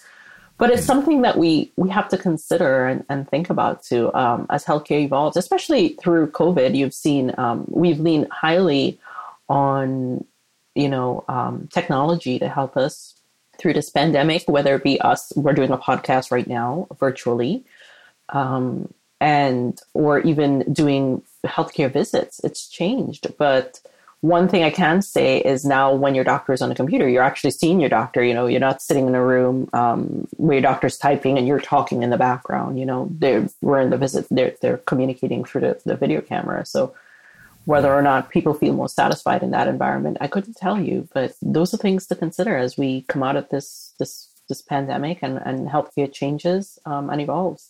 But 0.59 0.70
it's 0.70 0.85
something 0.85 1.20
that 1.22 1.37
we 1.37 1.72
we 1.77 1.91
have 1.91 2.09
to 2.09 2.16
consider 2.16 2.87
and, 2.87 3.05
and 3.11 3.29
think 3.29 3.51
about 3.51 3.83
too 3.83 4.14
um, 4.14 4.47
as 4.49 4.64
healthcare 4.64 5.03
evolves 5.03 5.37
especially 5.37 5.97
through 6.01 6.31
covid 6.31 6.77
you've 6.77 6.95
seen 6.95 7.35
um, 7.37 7.64
we've 7.68 8.01
leaned 8.01 8.29
highly 8.31 8.99
on 9.49 10.24
you 10.74 10.89
know 10.89 11.24
um, 11.29 11.68
technology 11.72 12.39
to 12.39 12.49
help 12.49 12.77
us 12.77 13.16
through 13.59 13.75
this 13.75 13.91
pandemic, 13.91 14.45
whether 14.49 14.75
it 14.77 14.85
be 14.85 15.01
us, 15.01 15.33
we're 15.37 15.53
doing 15.55 15.71
a 15.73 15.79
podcast 15.79 16.31
right 16.31 16.47
now 16.47 16.89
virtually. 16.99 17.65
um, 18.31 18.93
and 19.21 19.81
or 19.95 20.21
even 20.21 20.71
doing 20.73 21.23
healthcare 21.47 21.93
visits. 21.93 22.41
It's 22.45 22.69
changed, 22.69 23.29
but 23.39 23.81
one 24.21 24.49
thing 24.49 24.65
I 24.65 24.71
can 24.71 25.03
say 25.03 25.39
is 25.39 25.65
now 25.65 25.95
when 25.95 26.15
your 26.15 26.25
doctor 26.25 26.53
is 26.53 26.63
on 26.63 26.73
a 26.73 26.75
computer, 26.75 27.09
you're 27.09 27.23
actually 27.23 27.53
seeing 27.53 27.81
your 27.81 27.91
doctor. 27.91 28.23
You 28.25 28.35
know, 28.35 28.47
you're 28.47 28.61
not 28.61 28.83
sitting 28.83 29.07
in 29.07 29.15
a 29.15 29.25
room 29.25 29.69
um, 29.73 30.27
where 30.37 30.55
your 30.55 30.63
doctor's 30.63 30.99
typing 30.99 31.39
and 31.39 31.47
you're 31.47 31.61
talking 31.61 32.03
in 32.03 32.11
the 32.11 32.17
background. 32.17 32.79
You 32.79 32.87
know, 32.87 33.09
they're 33.13 33.49
we're 33.63 33.81
in 33.81 33.91
the 33.91 33.99
visit. 33.99 34.27
They're 34.31 34.55
they're 34.61 34.79
communicating 34.79 35.45
through 35.45 35.63
the, 35.63 35.81
the 35.85 35.97
video 35.97 36.21
camera. 36.21 36.67
So 36.67 36.95
whether 37.67 37.93
or 37.93 38.01
not 38.01 38.31
people 38.31 38.55
feel 38.55 38.73
more 38.73 38.89
satisfied 38.89 39.43
in 39.43 39.51
that 39.51 39.69
environment, 39.69 40.17
I 40.21 40.29
couldn't 40.29 40.57
tell 40.57 40.81
you. 40.81 41.09
But 41.12 41.35
those 41.43 41.75
are 41.75 41.79
things 41.79 42.07
to 42.07 42.14
consider 42.14 42.57
as 42.57 42.79
we 42.79 43.03
come 43.03 43.23
out 43.23 43.37
of 43.37 43.49
this 43.51 43.95
this 43.99 44.31
this 44.49 44.62
pandemic 44.62 45.19
and 45.23 45.39
and 45.45 45.69
healthcare 45.69 46.11
changes 46.11 46.79
um, 46.87 47.11
and 47.11 47.21
evolves. 47.21 47.69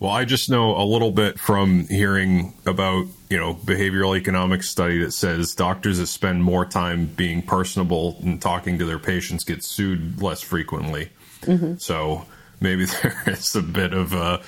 Well, 0.00 0.10
I 0.10 0.24
just 0.24 0.48
know 0.48 0.74
a 0.76 0.82
little 0.82 1.10
bit 1.10 1.38
from 1.38 1.86
hearing 1.88 2.54
about, 2.64 3.04
you 3.28 3.38
know, 3.38 3.52
behavioral 3.52 4.16
economics 4.16 4.70
study 4.70 4.96
that 5.04 5.12
says 5.12 5.54
doctors 5.54 5.98
that 5.98 6.06
spend 6.06 6.42
more 6.42 6.64
time 6.64 7.04
being 7.04 7.42
personable 7.42 8.16
and 8.22 8.40
talking 8.40 8.78
to 8.78 8.86
their 8.86 8.98
patients 8.98 9.44
get 9.44 9.62
sued 9.62 10.22
less 10.22 10.40
frequently. 10.40 11.10
Mm-hmm. 11.42 11.74
So 11.76 12.24
maybe 12.60 12.84
there 13.02 13.22
is 13.26 13.54
a 13.54 13.60
bit 13.62 13.92
of 13.92 14.14
a, 14.14 14.40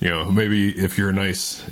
you 0.00 0.08
know, 0.08 0.24
maybe 0.24 0.70
if 0.76 0.98
you're 0.98 1.12
nice 1.12 1.64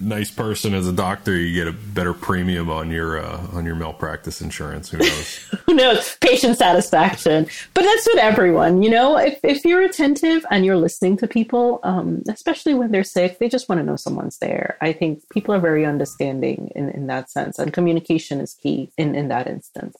nice 0.00 0.30
person 0.30 0.74
as 0.74 0.88
a 0.88 0.92
doctor, 0.92 1.36
you 1.36 1.54
get 1.54 1.68
a 1.68 1.72
better 1.72 2.14
premium 2.14 2.70
on 2.70 2.90
your 2.90 3.18
uh, 3.18 3.46
on 3.52 3.64
your 3.64 3.74
malpractice 3.74 4.40
insurance. 4.40 4.90
Who 4.90 4.98
knows? 4.98 5.36
Who 5.66 5.74
knows? 5.74 6.16
Patient 6.20 6.58
satisfaction, 6.58 7.46
but 7.74 7.82
that's 7.82 8.06
with 8.06 8.18
everyone. 8.18 8.82
You 8.82 8.90
know, 8.90 9.16
if 9.16 9.38
if 9.42 9.64
you're 9.64 9.82
attentive 9.82 10.44
and 10.50 10.64
you're 10.64 10.76
listening 10.76 11.16
to 11.18 11.26
people, 11.26 11.80
um, 11.82 12.22
especially 12.28 12.74
when 12.74 12.90
they're 12.90 13.04
sick, 13.04 13.38
they 13.38 13.48
just 13.48 13.68
want 13.68 13.80
to 13.80 13.84
know 13.84 13.96
someone's 13.96 14.38
there. 14.38 14.76
I 14.80 14.92
think 14.92 15.28
people 15.30 15.54
are 15.54 15.60
very 15.60 15.84
understanding 15.84 16.72
in 16.74 16.90
in 16.90 17.06
that 17.08 17.30
sense, 17.30 17.58
and 17.58 17.72
communication 17.72 18.40
is 18.40 18.54
key 18.54 18.90
in 18.96 19.14
in 19.14 19.28
that 19.28 19.46
instance. 19.46 19.96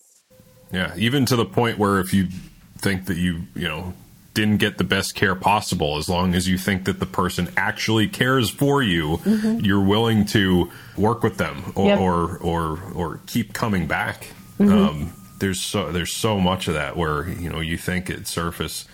Yeah, 0.73 0.95
even 0.97 1.27
to 1.27 1.37
the 1.37 1.45
point 1.45 1.79
where 1.79 1.99
if 2.01 2.15
you 2.15 2.29
think 2.79 3.07
that 3.07 3.17
you 3.17 3.43
you 3.55 3.69
know 3.69 3.95
didn't 4.35 4.59
get 4.59 4.79
the 4.79 4.85
best 4.85 5.15
care 5.15 5.35
possible 5.35 5.99
as 5.99 6.09
long 6.09 6.35
as 6.35 6.49
you 6.49 6.57
think 6.57 6.85
that 6.85 7.01
the 7.01 7.07
person 7.07 7.49
actually 7.57 8.09
cares 8.09 8.49
for 8.49 8.83
you 8.83 9.19
mm-hmm. 9.19 9.61
you're 9.65 9.85
willing 9.85 10.25
to 10.25 10.71
work 10.97 11.23
with 11.23 11.37
them 11.37 11.73
or 11.75 11.89
yep. 11.89 12.01
or, 12.01 12.39
or, 12.39 12.81
or 12.95 13.21
keep 13.27 13.53
coming 13.53 13.87
back 13.87 14.29
mm-hmm. 14.59 14.73
um, 14.73 15.13
there's 15.39 15.61
so 15.61 15.91
there's 15.91 16.15
so 16.15 16.39
much 16.39 16.69
of 16.69 16.75
that 16.75 16.97
where 16.97 17.29
you 17.29 17.51
know 17.51 17.61
you 17.61 17.77
think 17.77 18.09
at 18.09 18.27
surface 18.27 18.87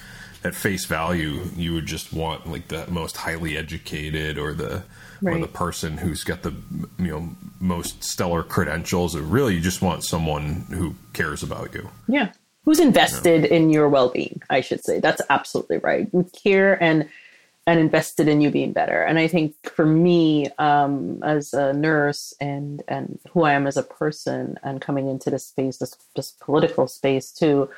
at 0.44 0.54
face 0.54 0.84
value 0.84 1.42
you 1.56 1.74
would 1.74 1.86
just 1.86 2.12
want 2.12 2.46
like 2.46 2.68
the 2.68 2.86
most 2.90 3.18
highly 3.18 3.56
educated 3.56 4.38
or 4.38 4.54
the 4.54 4.82
right. 5.20 5.36
or 5.36 5.40
the 5.40 5.48
person 5.48 5.98
who's 5.98 6.24
got 6.24 6.42
the 6.42 6.54
you 6.98 7.08
know 7.08 7.28
most 7.60 8.02
stellar 8.02 8.42
credentials 8.42 9.14
or 9.14 9.20
really 9.20 9.54
you 9.54 9.60
just 9.60 9.82
want 9.82 10.04
someone 10.04 10.66
who 10.70 10.94
cares 11.12 11.42
about 11.42 11.74
you 11.74 11.88
yeah 12.06 12.32
who's 12.68 12.80
invested 12.80 13.44
yeah. 13.44 13.56
in 13.56 13.70
your 13.70 13.88
well-being 13.88 14.42
i 14.50 14.60
should 14.60 14.84
say? 14.84 15.00
That's 15.00 15.22
absolutely 15.30 15.78
right. 15.78 16.06
Care 16.34 16.80
and 16.82 17.08
and 17.66 17.80
invested 17.80 18.28
in 18.28 18.42
you 18.42 18.50
being 18.50 18.72
better. 18.72 19.02
And 19.02 19.18
i 19.18 19.26
think 19.26 19.54
for 19.70 19.86
me 19.86 20.48
um, 20.58 21.22
as 21.22 21.54
a 21.54 21.72
nurse 21.72 22.34
and 22.42 22.82
and 22.86 23.18
who 23.30 23.44
i 23.44 23.54
am 23.54 23.66
as 23.66 23.78
a 23.78 23.82
person 23.82 24.58
and 24.62 24.82
coming 24.82 25.08
into 25.08 25.30
this 25.30 25.46
space 25.46 25.78
this, 25.78 25.96
this 26.14 26.32
political 26.40 26.86
space 26.88 27.32
too 27.32 27.70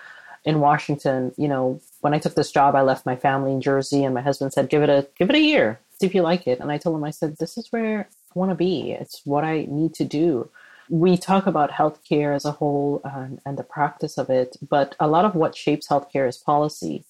in 0.44 0.58
washington 0.58 1.32
you 1.36 1.46
know 1.46 1.80
when 2.00 2.14
i 2.14 2.18
took 2.18 2.34
this 2.34 2.50
job 2.50 2.74
i 2.74 2.80
left 2.80 3.04
my 3.06 3.14
family 3.14 3.52
in 3.52 3.60
jersey 3.60 4.02
and 4.04 4.14
my 4.14 4.22
husband 4.22 4.52
said 4.52 4.70
give 4.70 4.82
it 4.82 4.88
a 4.88 5.06
give 5.18 5.30
it 5.30 5.36
a 5.36 5.48
year 5.52 5.78
see 5.98 6.06
if 6.06 6.14
you 6.14 6.22
like 6.22 6.46
it. 6.48 6.58
And 6.60 6.72
i 6.72 6.78
told 6.78 6.96
him 6.96 7.04
i 7.04 7.12
said 7.12 7.36
this 7.36 7.56
is 7.58 7.70
where 7.70 8.08
i 8.34 8.38
want 8.38 8.50
to 8.50 8.54
be. 8.56 8.92
It's 8.92 9.20
what 9.24 9.44
i 9.44 9.66
need 9.68 9.94
to 9.94 10.04
do 10.04 10.50
we 10.90 11.16
talk 11.16 11.46
about 11.46 11.70
healthcare 11.70 12.34
as 12.34 12.44
a 12.44 12.50
whole 12.50 13.00
and, 13.04 13.40
and 13.46 13.56
the 13.56 13.62
practice 13.62 14.18
of 14.18 14.28
it, 14.28 14.56
but 14.68 14.96
a 14.98 15.06
lot 15.06 15.24
of 15.24 15.36
what 15.36 15.56
shapes 15.56 15.88
healthcare 15.88 16.28
is 16.28 16.36
policy. 16.36 17.04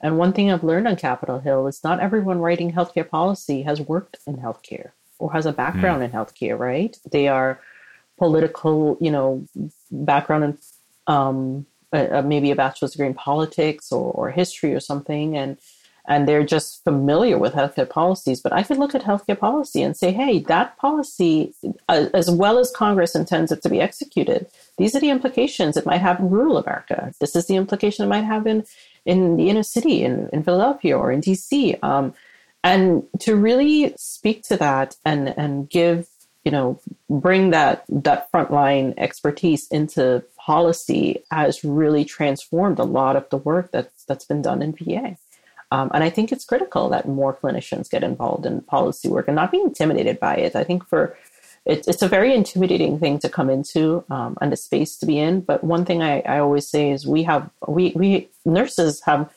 And 0.00 0.18
one 0.18 0.32
thing 0.32 0.52
I've 0.52 0.62
learned 0.62 0.86
on 0.86 0.96
Capitol 0.96 1.40
Hill 1.40 1.66
is 1.66 1.82
not 1.82 1.98
everyone 1.98 2.38
writing 2.38 2.72
healthcare 2.72 3.08
policy 3.08 3.62
has 3.62 3.80
worked 3.80 4.18
in 4.26 4.36
healthcare 4.36 4.92
or 5.18 5.32
has 5.32 5.46
a 5.46 5.52
background 5.52 6.02
mm. 6.02 6.04
in 6.04 6.10
healthcare, 6.12 6.58
right? 6.58 6.96
They 7.10 7.26
are 7.26 7.60
political, 8.18 8.96
you 9.00 9.10
know, 9.10 9.46
background 9.90 10.44
in 10.44 10.58
um, 11.06 11.66
uh, 11.92 12.22
maybe 12.22 12.50
a 12.50 12.56
bachelor's 12.56 12.92
degree 12.92 13.06
in 13.06 13.14
politics 13.14 13.90
or, 13.90 14.12
or 14.12 14.30
history 14.30 14.74
or 14.74 14.80
something. 14.80 15.36
And 15.36 15.58
and 16.06 16.28
they're 16.28 16.44
just 16.44 16.84
familiar 16.84 17.38
with 17.38 17.54
healthcare 17.54 17.88
policies. 17.88 18.40
But 18.40 18.52
I 18.52 18.62
could 18.62 18.78
look 18.78 18.94
at 18.94 19.02
healthcare 19.02 19.38
policy 19.38 19.82
and 19.82 19.96
say, 19.96 20.12
hey, 20.12 20.40
that 20.40 20.76
policy, 20.76 21.54
uh, 21.88 22.06
as 22.12 22.30
well 22.30 22.58
as 22.58 22.70
Congress 22.70 23.14
intends 23.14 23.50
it 23.50 23.62
to 23.62 23.70
be 23.70 23.80
executed, 23.80 24.46
these 24.76 24.94
are 24.94 25.00
the 25.00 25.10
implications 25.10 25.76
it 25.76 25.86
might 25.86 26.02
have 26.02 26.20
in 26.20 26.28
rural 26.28 26.58
America. 26.58 27.12
This 27.20 27.34
is 27.34 27.46
the 27.46 27.56
implication 27.56 28.04
it 28.04 28.08
might 28.08 28.24
have 28.24 28.46
in, 28.46 28.64
in 29.06 29.36
the 29.36 29.48
inner 29.48 29.62
city, 29.62 30.02
in, 30.02 30.28
in 30.32 30.42
Philadelphia 30.42 30.98
or 30.98 31.10
in 31.10 31.22
DC. 31.22 31.82
Um, 31.82 32.14
and 32.62 33.04
to 33.20 33.36
really 33.36 33.94
speak 33.96 34.42
to 34.44 34.56
that 34.58 34.96
and, 35.06 35.28
and 35.38 35.68
give, 35.68 36.08
you 36.44 36.52
know, 36.52 36.80
bring 37.08 37.50
that, 37.50 37.84
that 37.88 38.30
frontline 38.30 38.94
expertise 38.98 39.68
into 39.68 40.22
policy 40.38 41.24
has 41.30 41.64
really 41.64 42.04
transformed 42.04 42.78
a 42.78 42.84
lot 42.84 43.16
of 43.16 43.28
the 43.30 43.38
work 43.38 43.70
that's, 43.70 44.04
that's 44.04 44.26
been 44.26 44.42
done 44.42 44.60
in 44.60 44.74
PA. 44.74 45.16
Um, 45.74 45.90
and 45.92 46.04
I 46.04 46.10
think 46.10 46.30
it's 46.30 46.44
critical 46.44 46.88
that 46.90 47.08
more 47.08 47.34
clinicians 47.34 47.90
get 47.90 48.04
involved 48.04 48.46
in 48.46 48.60
policy 48.60 49.08
work 49.08 49.26
and 49.26 49.34
not 49.34 49.50
be 49.50 49.60
intimidated 49.60 50.20
by 50.20 50.36
it. 50.36 50.54
I 50.54 50.62
think 50.62 50.86
for 50.86 51.16
it, 51.66 51.88
it's 51.88 52.02
a 52.02 52.08
very 52.08 52.32
intimidating 52.32 53.00
thing 53.00 53.18
to 53.18 53.28
come 53.28 53.50
into 53.50 54.04
um, 54.08 54.36
and 54.40 54.52
a 54.52 54.56
space 54.56 54.96
to 54.98 55.06
be 55.06 55.18
in. 55.18 55.40
But 55.40 55.64
one 55.64 55.84
thing 55.84 56.00
I, 56.00 56.20
I 56.20 56.38
always 56.38 56.68
say 56.68 56.90
is 56.92 57.08
we 57.08 57.24
have 57.24 57.50
we 57.66 57.92
we 57.96 58.28
nurses 58.44 59.02
have 59.04 59.32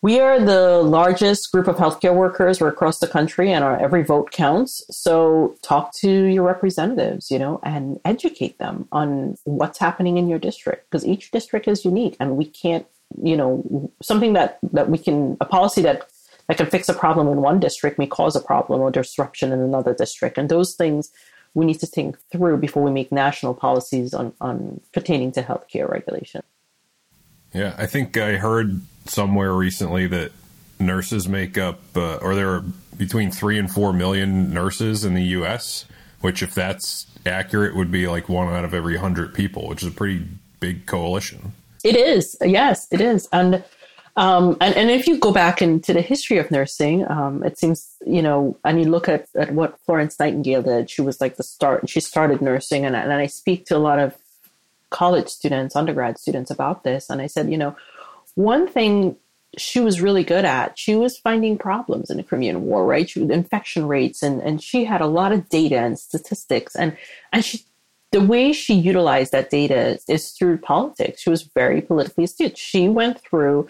we 0.00 0.18
are 0.18 0.40
the 0.40 0.80
largest 0.82 1.52
group 1.52 1.68
of 1.68 1.76
healthcare 1.76 2.14
workers. 2.14 2.58
We're 2.58 2.68
across 2.68 3.00
the 3.00 3.06
country, 3.16 3.52
and 3.52 3.62
our 3.62 3.78
every 3.78 4.02
vote 4.02 4.30
counts. 4.30 4.82
So 4.90 5.56
talk 5.60 5.92
to 5.96 6.10
your 6.10 6.44
representatives, 6.44 7.30
you 7.30 7.38
know, 7.38 7.60
and 7.62 8.00
educate 8.06 8.56
them 8.56 8.88
on 8.92 9.36
what's 9.44 9.78
happening 9.78 10.16
in 10.16 10.26
your 10.26 10.38
district 10.38 10.88
because 10.88 11.04
each 11.06 11.30
district 11.32 11.68
is 11.68 11.84
unique, 11.84 12.16
and 12.18 12.38
we 12.38 12.46
can't 12.46 12.86
you 13.22 13.36
know 13.36 13.90
something 14.02 14.32
that 14.34 14.58
that 14.72 14.88
we 14.88 14.98
can 14.98 15.36
a 15.40 15.44
policy 15.44 15.82
that 15.82 16.08
that 16.48 16.56
can 16.56 16.66
fix 16.66 16.88
a 16.88 16.94
problem 16.94 17.28
in 17.28 17.42
one 17.42 17.60
district 17.60 17.98
may 17.98 18.06
cause 18.06 18.34
a 18.34 18.40
problem 18.40 18.80
or 18.80 18.90
disruption 18.90 19.52
in 19.52 19.60
another 19.60 19.94
district. 19.94 20.36
And 20.36 20.48
those 20.48 20.74
things 20.74 21.10
we 21.54 21.64
need 21.64 21.80
to 21.80 21.86
think 21.86 22.16
through 22.32 22.56
before 22.56 22.82
we 22.82 22.90
make 22.90 23.12
national 23.12 23.54
policies 23.54 24.14
on 24.14 24.32
on 24.40 24.80
pertaining 24.92 25.32
to 25.32 25.42
healthcare 25.42 25.88
regulation. 25.88 26.42
Yeah 27.52 27.74
i 27.78 27.86
think 27.86 28.16
i 28.16 28.36
heard 28.36 28.80
somewhere 29.06 29.52
recently 29.52 30.06
that 30.06 30.32
nurses 30.78 31.28
make 31.28 31.58
up 31.58 31.80
uh, 31.96 32.16
or 32.16 32.34
there 32.34 32.50
are 32.50 32.64
between 32.96 33.30
3 33.30 33.58
and 33.58 33.70
4 33.70 33.92
million 33.92 34.52
nurses 34.52 35.04
in 35.04 35.14
the 35.14 35.24
US 35.38 35.84
which 36.20 36.42
if 36.42 36.54
that's 36.54 37.06
accurate 37.26 37.74
would 37.74 37.90
be 37.90 38.06
like 38.08 38.28
one 38.28 38.52
out 38.52 38.64
of 38.64 38.72
every 38.72 38.94
100 38.94 39.34
people 39.34 39.68
which 39.68 39.82
is 39.82 39.88
a 39.88 39.92
pretty 39.92 40.26
big 40.60 40.86
coalition 40.86 41.52
it 41.84 41.96
is. 41.96 42.36
Yes, 42.42 42.86
it 42.90 43.00
is. 43.00 43.28
And 43.32 43.64
um, 44.16 44.56
and, 44.60 44.74
and 44.76 44.90
if 44.90 45.06
you 45.06 45.18
go 45.18 45.32
back 45.32 45.62
into 45.62 45.92
the 45.92 46.02
history 46.02 46.38
of 46.38 46.50
nursing, 46.50 47.08
um, 47.08 47.42
it 47.44 47.58
seems, 47.58 47.96
you 48.04 48.20
know, 48.22 48.56
and 48.64 48.78
you 48.78 48.90
look 48.90 49.08
at, 49.08 49.28
at 49.34 49.54
what 49.54 49.78
Florence 49.86 50.18
Nightingale 50.18 50.62
did, 50.62 50.90
she 50.90 51.00
was 51.00 51.20
like 51.20 51.36
the 51.36 51.42
start, 51.42 51.88
she 51.88 52.00
started 52.00 52.42
nursing. 52.42 52.84
And, 52.84 52.96
and 52.96 53.12
I 53.12 53.26
speak 53.26 53.66
to 53.66 53.76
a 53.76 53.78
lot 53.78 53.98
of 53.98 54.16
college 54.90 55.28
students, 55.28 55.76
undergrad 55.76 56.18
students 56.18 56.50
about 56.50 56.82
this. 56.82 57.08
And 57.08 57.22
I 57.22 57.28
said, 57.28 57.50
you 57.50 57.56
know, 57.56 57.76
one 58.34 58.66
thing 58.66 59.16
she 59.56 59.80
was 59.80 60.00
really 60.00 60.24
good 60.24 60.44
at, 60.44 60.78
she 60.78 60.94
was 60.96 61.18
finding 61.18 61.56
problems 61.56 62.10
in 62.10 62.16
the 62.16 62.22
Crimean 62.22 62.62
War, 62.62 62.84
right? 62.84 63.08
She, 63.08 63.22
infection 63.22 63.86
rates, 63.86 64.22
and, 64.22 64.42
and 64.42 64.62
she 64.62 64.84
had 64.84 65.00
a 65.00 65.06
lot 65.06 65.32
of 65.32 65.48
data 65.48 65.78
and 65.78 65.98
statistics. 65.98 66.76
And, 66.76 66.96
and 67.32 67.44
she 67.44 67.64
the 68.12 68.20
way 68.20 68.52
she 68.52 68.74
utilized 68.74 69.32
that 69.32 69.50
data 69.50 69.98
is 70.08 70.30
through 70.32 70.58
politics. 70.58 71.22
She 71.22 71.30
was 71.30 71.42
very 71.42 71.80
politically 71.80 72.24
astute. 72.24 72.58
She 72.58 72.88
went 72.88 73.20
through 73.20 73.68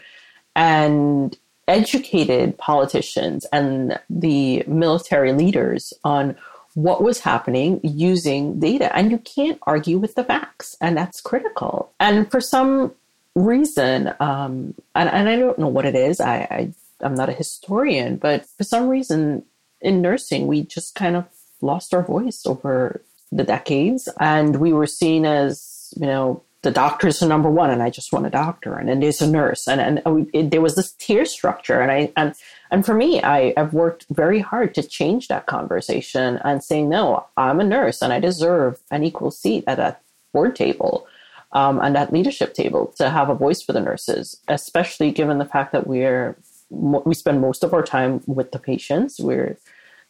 and 0.56 1.36
educated 1.68 2.58
politicians 2.58 3.46
and 3.52 3.98
the 4.08 4.64
military 4.66 5.32
leaders 5.32 5.92
on 6.04 6.36
what 6.74 7.02
was 7.02 7.20
happening 7.20 7.80
using 7.82 8.58
data. 8.58 8.94
And 8.96 9.10
you 9.10 9.18
can't 9.18 9.58
argue 9.62 9.98
with 9.98 10.14
the 10.14 10.24
facts, 10.24 10.76
and 10.80 10.96
that's 10.96 11.20
critical. 11.20 11.92
And 12.00 12.30
for 12.30 12.40
some 12.40 12.92
reason, 13.34 14.14
um, 14.20 14.74
and, 14.94 15.08
and, 15.08 15.28
I 15.28 15.36
don't 15.36 15.58
know 15.58 15.68
what 15.68 15.84
it 15.84 15.94
is, 15.94 16.20
I, 16.20 16.36
I, 16.50 16.72
I'm 17.00 17.14
not 17.14 17.28
a 17.28 17.32
historian, 17.32 18.16
but 18.16 18.46
for 18.56 18.64
some 18.64 18.88
reason 18.88 19.44
in 19.80 20.02
nursing, 20.02 20.46
we 20.46 20.62
just 20.62 20.94
kind 20.94 21.16
of 21.16 21.26
lost 21.60 21.94
our 21.94 22.02
voice 22.02 22.46
over 22.46 23.02
the 23.32 23.44
decades, 23.44 24.08
and 24.18 24.56
we 24.56 24.72
were 24.72 24.86
seen 24.86 25.24
as 25.24 25.92
you 25.96 26.06
know 26.06 26.42
the 26.62 26.70
doctors 26.70 27.22
are 27.22 27.28
number 27.28 27.50
one 27.50 27.70
and 27.70 27.82
I 27.82 27.88
just 27.88 28.12
want 28.12 28.26
a 28.26 28.30
doctor 28.30 28.74
and 28.74 28.86
then 28.86 29.00
there's 29.00 29.22
a 29.22 29.26
nurse 29.26 29.66
and, 29.66 29.80
and 29.80 30.28
it, 30.34 30.50
there 30.50 30.60
was 30.60 30.74
this 30.74 30.92
tier 30.92 31.24
structure 31.24 31.80
and 31.80 31.90
I 31.90 32.12
and 32.16 32.34
and 32.70 32.84
for 32.84 32.94
me 32.94 33.22
I, 33.22 33.54
I've 33.56 33.72
worked 33.72 34.04
very 34.10 34.40
hard 34.40 34.74
to 34.74 34.82
change 34.82 35.28
that 35.28 35.46
conversation 35.46 36.38
and 36.44 36.62
saying 36.62 36.90
no 36.90 37.26
I'm 37.38 37.60
a 37.60 37.64
nurse 37.64 38.02
and 38.02 38.12
I 38.12 38.20
deserve 38.20 38.78
an 38.90 39.04
equal 39.04 39.30
seat 39.30 39.64
at 39.66 39.78
that 39.78 40.02
board 40.34 40.54
table 40.54 41.06
um, 41.52 41.80
and 41.80 41.96
that 41.96 42.12
leadership 42.12 42.52
table 42.52 42.92
to 42.98 43.08
have 43.08 43.30
a 43.30 43.34
voice 43.34 43.62
for 43.62 43.72
the 43.72 43.80
nurses 43.80 44.36
especially 44.46 45.12
given 45.12 45.38
the 45.38 45.46
fact 45.46 45.72
that 45.72 45.86
we're 45.86 46.36
we 46.70 47.14
spend 47.14 47.40
most 47.40 47.64
of 47.64 47.74
our 47.74 47.82
time 47.82 48.22
with 48.26 48.52
the 48.52 48.58
patients. 48.58 49.18
We're 49.18 49.58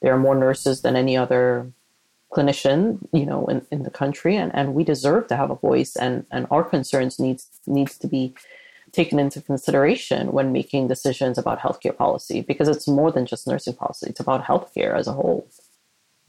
there 0.03 0.15
are 0.15 0.19
more 0.19 0.35
nurses 0.35 0.83
than 0.83 0.97
any 0.97 1.17
other 1.17 1.73
clinician, 2.33 2.99
you 3.13 3.27
know, 3.27 3.47
in, 3.47 3.67
in 3.71 3.83
the 3.83 3.91
country, 3.91 4.37
and, 4.37 4.55
and 4.55 4.75
we 4.75 4.85
deserve 4.85 5.27
to 5.29 5.37
have 5.37 5.51
a 5.51 5.57
voice, 5.57 5.97
and, 5.97 6.27
and 6.31 6.47
our 6.51 6.63
concerns 6.63 7.19
needs 7.19 7.49
needs 7.67 7.99
to 7.99 8.07
be 8.07 8.35
taken 8.93 9.19
into 9.19 9.41
consideration 9.41 10.33
when 10.33 10.53
making 10.53 10.89
decisions 10.89 11.39
about 11.39 11.61
healthcare 11.61 11.97
policy 11.97 12.41
because 12.41 12.69
it's 12.69 12.89
more 12.89 13.13
than 13.13 13.27
just 13.27 13.47
nursing 13.47 13.75
policy; 13.75 14.09
it's 14.09 14.21
about 14.21 14.45
healthcare 14.45 14.95
as 14.95 15.07
a 15.07 15.13
whole. 15.13 15.49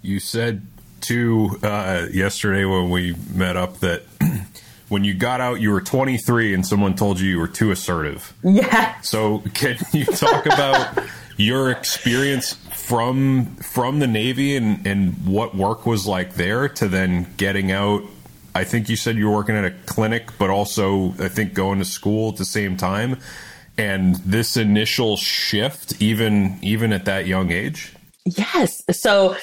You 0.02 0.20
said 0.20 0.66
too 1.02 1.60
uh, 1.64 2.08
yesterday 2.12 2.66
when 2.66 2.90
we 2.90 3.16
met 3.34 3.58
up 3.58 3.80
that. 3.80 4.04
when 4.90 5.06
you 5.06 5.14
got 5.14 5.40
out, 5.40 5.62
you 5.62 5.72
were 5.72 5.80
23 5.80 6.54
and 6.54 6.68
someone 6.68 6.94
told 6.94 7.18
you 7.18 7.30
you 7.30 7.40
were 7.40 7.48
too 7.48 7.72
assertive. 7.72 8.34
Yeah. 8.44 9.00
So, 9.00 9.40
can 9.54 9.78
you 9.94 10.04
talk 10.04 10.46
about 10.46 11.00
your 11.38 11.72
experience 11.72 12.54
from 12.74 13.56
from 13.58 14.00
the 14.00 14.08
Navy 14.08 14.56
and, 14.56 14.86
and 14.86 15.26
what 15.26 15.56
work 15.56 15.86
was 15.86 16.06
like 16.08 16.36
there 16.36 16.68
to 16.70 16.88
then 16.88 17.28
getting 17.38 17.72
out. 17.72 18.04
I 18.54 18.64
think 18.64 18.90
you 18.90 18.96
said 18.96 19.16
you 19.16 19.28
were 19.28 19.36
working 19.36 19.56
at 19.56 19.64
a 19.64 19.72
clinic, 19.86 20.30
but 20.38 20.50
also 20.50 21.14
I 21.20 21.30
think 21.30 21.54
going 21.54 21.80
to 21.80 21.86
school 21.86 22.30
at 22.30 22.38
the 22.38 22.46
same 22.46 22.76
time. 22.78 23.18
And 23.78 24.16
this 24.18 24.58
initial 24.58 25.18
shift, 25.18 26.02
even 26.02 26.60
even 26.62 26.92
at 26.92 27.06
that 27.06 27.28
young 27.28 27.52
age. 27.52 27.94
Yes. 28.26 28.84
So 28.92 29.38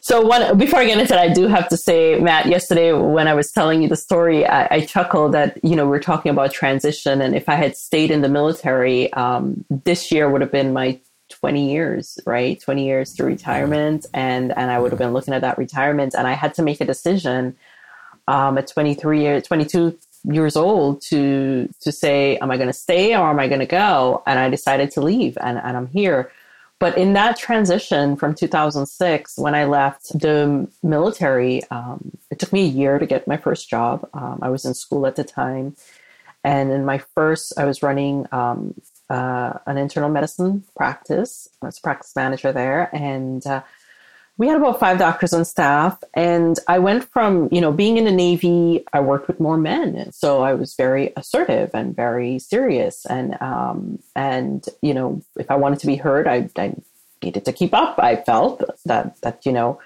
so 0.00 0.20
one 0.20 0.58
before 0.58 0.80
I 0.80 0.84
get 0.84 0.98
into 0.98 1.14
it, 1.14 1.18
I 1.18 1.32
do 1.32 1.46
have 1.46 1.66
to 1.70 1.78
say, 1.78 2.20
Matt, 2.20 2.44
yesterday 2.44 2.92
when 2.92 3.26
I 3.26 3.32
was 3.32 3.50
telling 3.50 3.80
you 3.82 3.88
the 3.88 3.96
story, 3.96 4.46
I, 4.46 4.68
I 4.70 4.80
chuckled 4.84 5.32
that, 5.32 5.58
you 5.64 5.74
know, 5.74 5.88
we're 5.88 5.98
talking 5.98 6.30
about 6.30 6.52
transition. 6.52 7.22
And 7.22 7.34
if 7.34 7.48
I 7.48 7.54
had 7.54 7.74
stayed 7.74 8.10
in 8.10 8.20
the 8.20 8.28
military, 8.28 9.10
um, 9.14 9.64
this 9.70 10.12
year 10.12 10.28
would 10.28 10.42
have 10.42 10.52
been 10.52 10.74
my 10.74 11.00
20 11.44 11.70
years, 11.70 12.18
right? 12.24 12.58
20 12.58 12.86
years 12.86 13.12
to 13.12 13.22
retirement. 13.22 14.06
And, 14.14 14.56
and 14.56 14.70
I 14.70 14.78
would 14.78 14.92
have 14.92 14.98
been 14.98 15.12
looking 15.12 15.34
at 15.34 15.42
that 15.42 15.58
retirement. 15.58 16.14
And 16.16 16.26
I 16.26 16.32
had 16.32 16.54
to 16.54 16.62
make 16.62 16.80
a 16.80 16.86
decision 16.86 17.54
um, 18.26 18.56
at 18.56 18.66
23 18.66 19.20
years, 19.20 19.42
22 19.42 19.98
years 20.24 20.56
old 20.56 21.02
to, 21.02 21.68
to 21.82 21.92
say, 21.92 22.38
am 22.38 22.50
I 22.50 22.56
going 22.56 22.70
to 22.70 22.72
stay 22.72 23.14
or 23.14 23.28
am 23.28 23.38
I 23.38 23.48
going 23.48 23.60
to 23.60 23.66
go? 23.66 24.22
And 24.26 24.38
I 24.38 24.48
decided 24.48 24.90
to 24.92 25.02
leave 25.02 25.36
and, 25.38 25.58
and 25.58 25.76
I'm 25.76 25.88
here. 25.88 26.32
But 26.78 26.96
in 26.96 27.12
that 27.12 27.36
transition 27.36 28.16
from 28.16 28.34
2006, 28.34 29.36
when 29.36 29.54
I 29.54 29.66
left 29.66 30.18
the 30.18 30.66
military, 30.82 31.62
um, 31.64 32.12
it 32.30 32.38
took 32.38 32.54
me 32.54 32.62
a 32.62 32.68
year 32.80 32.98
to 32.98 33.04
get 33.04 33.28
my 33.28 33.36
first 33.36 33.68
job. 33.68 34.08
Um, 34.14 34.38
I 34.40 34.48
was 34.48 34.64
in 34.64 34.72
school 34.72 35.06
at 35.06 35.16
the 35.16 35.24
time. 35.24 35.76
And 36.42 36.72
in 36.72 36.86
my 36.86 37.02
first, 37.14 37.52
I 37.58 37.66
was 37.66 37.82
running 37.82 38.26
um, 38.32 38.74
uh, 39.10 39.54
an 39.66 39.76
internal 39.78 40.08
medicine 40.08 40.64
practice. 40.76 41.48
I 41.62 41.66
was 41.66 41.78
a 41.78 41.82
practice 41.82 42.14
manager 42.16 42.52
there, 42.52 42.94
and 42.94 43.46
uh, 43.46 43.62
we 44.36 44.48
had 44.48 44.56
about 44.56 44.80
five 44.80 44.98
doctors 44.98 45.32
on 45.32 45.44
staff. 45.44 46.02
And 46.14 46.58
I 46.66 46.78
went 46.78 47.04
from 47.04 47.48
you 47.52 47.60
know 47.60 47.72
being 47.72 47.96
in 47.96 48.04
the 48.04 48.12
Navy, 48.12 48.84
I 48.92 49.00
worked 49.00 49.28
with 49.28 49.40
more 49.40 49.56
men, 49.56 50.12
so 50.12 50.42
I 50.42 50.54
was 50.54 50.74
very 50.74 51.12
assertive 51.16 51.70
and 51.74 51.94
very 51.94 52.38
serious. 52.38 53.06
And 53.06 53.40
um, 53.40 53.98
and 54.16 54.64
you 54.82 54.94
know 54.94 55.22
if 55.36 55.50
I 55.50 55.56
wanted 55.56 55.80
to 55.80 55.86
be 55.86 55.96
heard, 55.96 56.26
I, 56.26 56.48
I 56.56 56.74
needed 57.22 57.44
to 57.44 57.52
keep 57.52 57.74
up. 57.74 57.98
I 57.98 58.16
felt 58.16 58.62
that 58.84 59.20
that 59.22 59.46
you 59.46 59.52
know 59.52 59.80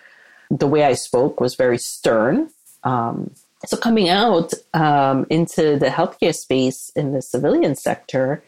the 0.50 0.66
way 0.66 0.84
I 0.84 0.94
spoke 0.94 1.40
was 1.40 1.54
very 1.54 1.78
stern. 1.78 2.50
Um, 2.84 3.32
so 3.66 3.76
coming 3.76 4.08
out 4.08 4.52
um, 4.72 5.26
into 5.30 5.76
the 5.78 5.88
healthcare 5.88 6.34
space 6.34 6.90
in 6.94 7.12
the 7.12 7.22
civilian 7.22 7.74
sector, 7.74 8.42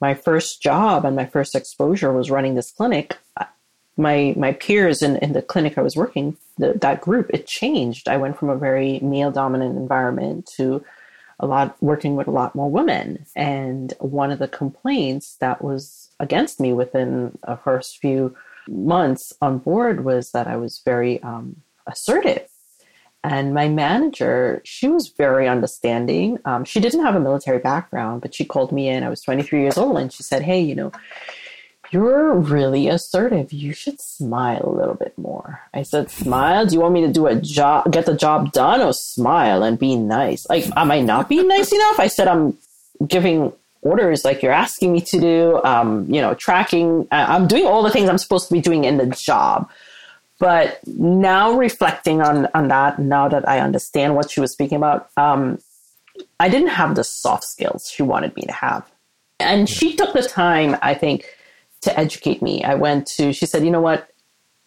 my 0.00 0.14
first 0.14 0.62
job 0.62 1.04
and 1.04 1.14
my 1.14 1.26
first 1.26 1.54
exposure 1.54 2.12
was 2.12 2.30
running 2.30 2.54
this 2.54 2.70
clinic. 2.70 3.18
My 3.96 4.34
my 4.36 4.52
peers 4.52 5.02
in, 5.02 5.16
in 5.16 5.32
the 5.32 5.42
clinic 5.42 5.76
I 5.76 5.82
was 5.82 5.96
working, 5.96 6.36
the, 6.58 6.72
that 6.80 7.00
group, 7.00 7.30
it 7.34 7.46
changed. 7.46 8.08
I 8.08 8.16
went 8.16 8.38
from 8.38 8.48
a 8.48 8.56
very 8.56 8.98
male 9.00 9.30
dominant 9.30 9.76
environment 9.76 10.48
to 10.56 10.84
a 11.38 11.46
lot 11.46 11.76
working 11.82 12.16
with 12.16 12.26
a 12.26 12.30
lot 12.30 12.54
more 12.54 12.70
women. 12.70 13.26
And 13.34 13.92
one 13.98 14.30
of 14.30 14.38
the 14.38 14.48
complaints 14.48 15.36
that 15.40 15.62
was 15.62 16.10
against 16.20 16.60
me 16.60 16.72
within 16.72 17.38
the 17.46 17.56
first 17.56 17.98
few 17.98 18.36
months 18.68 19.32
on 19.40 19.58
board 19.58 20.04
was 20.04 20.32
that 20.32 20.46
I 20.46 20.56
was 20.56 20.82
very 20.84 21.22
um, 21.22 21.56
assertive 21.86 22.49
and 23.22 23.52
my 23.52 23.68
manager, 23.68 24.62
she 24.64 24.88
was 24.88 25.08
very 25.08 25.46
understanding. 25.46 26.38
Um, 26.44 26.64
she 26.64 26.80
didn't 26.80 27.04
have 27.04 27.14
a 27.14 27.20
military 27.20 27.58
background, 27.58 28.22
but 28.22 28.34
she 28.34 28.44
called 28.44 28.72
me 28.72 28.88
in. 28.88 29.02
I 29.02 29.10
was 29.10 29.20
23 29.20 29.60
years 29.60 29.76
old, 29.76 29.98
and 29.98 30.10
she 30.12 30.22
said, 30.22 30.42
Hey, 30.42 30.60
you 30.60 30.74
know, 30.74 30.90
you're 31.90 32.34
really 32.34 32.88
assertive. 32.88 33.52
You 33.52 33.74
should 33.74 34.00
smile 34.00 34.62
a 34.64 34.70
little 34.70 34.94
bit 34.94 35.18
more. 35.18 35.60
I 35.74 35.82
said, 35.82 36.10
Smile? 36.10 36.64
Do 36.64 36.74
you 36.74 36.80
want 36.80 36.94
me 36.94 37.02
to 37.02 37.12
do 37.12 37.26
a 37.26 37.34
job, 37.34 37.92
get 37.92 38.06
the 38.06 38.16
job 38.16 38.52
done, 38.52 38.80
or 38.80 38.94
smile 38.94 39.62
and 39.62 39.78
be 39.78 39.96
nice? 39.96 40.48
Like, 40.48 40.64
am 40.74 40.90
I 40.90 41.00
not 41.00 41.28
being 41.28 41.46
nice 41.46 41.72
enough? 41.72 42.00
I 42.00 42.06
said, 42.06 42.26
I'm 42.26 42.56
giving 43.06 43.52
orders 43.82 44.24
like 44.24 44.42
you're 44.42 44.52
asking 44.52 44.92
me 44.92 45.00
to 45.00 45.20
do, 45.20 45.62
um, 45.62 46.06
you 46.08 46.22
know, 46.22 46.32
tracking. 46.34 47.06
I'm 47.10 47.48
doing 47.48 47.66
all 47.66 47.82
the 47.82 47.90
things 47.90 48.08
I'm 48.08 48.18
supposed 48.18 48.48
to 48.48 48.54
be 48.54 48.60
doing 48.62 48.84
in 48.84 48.96
the 48.96 49.06
job. 49.06 49.70
But 50.40 50.80
now 50.86 51.52
reflecting 51.52 52.22
on, 52.22 52.48
on 52.54 52.68
that, 52.68 52.98
now 52.98 53.28
that 53.28 53.46
I 53.46 53.60
understand 53.60 54.16
what 54.16 54.30
she 54.30 54.40
was 54.40 54.50
speaking 54.50 54.76
about, 54.76 55.10
um, 55.16 55.58
I 56.40 56.48
didn't 56.48 56.68
have 56.68 56.94
the 56.94 57.04
soft 57.04 57.44
skills 57.44 57.90
she 57.94 58.02
wanted 58.02 58.34
me 58.34 58.42
to 58.42 58.52
have. 58.52 58.90
And 59.38 59.68
she 59.68 59.94
took 59.94 60.14
the 60.14 60.22
time, 60.22 60.76
I 60.82 60.94
think, 60.94 61.26
to 61.82 61.96
educate 61.98 62.40
me. 62.40 62.64
I 62.64 62.74
went 62.74 63.06
to, 63.18 63.34
she 63.34 63.44
said, 63.44 63.64
you 63.64 63.70
know 63.70 63.82
what? 63.82 64.10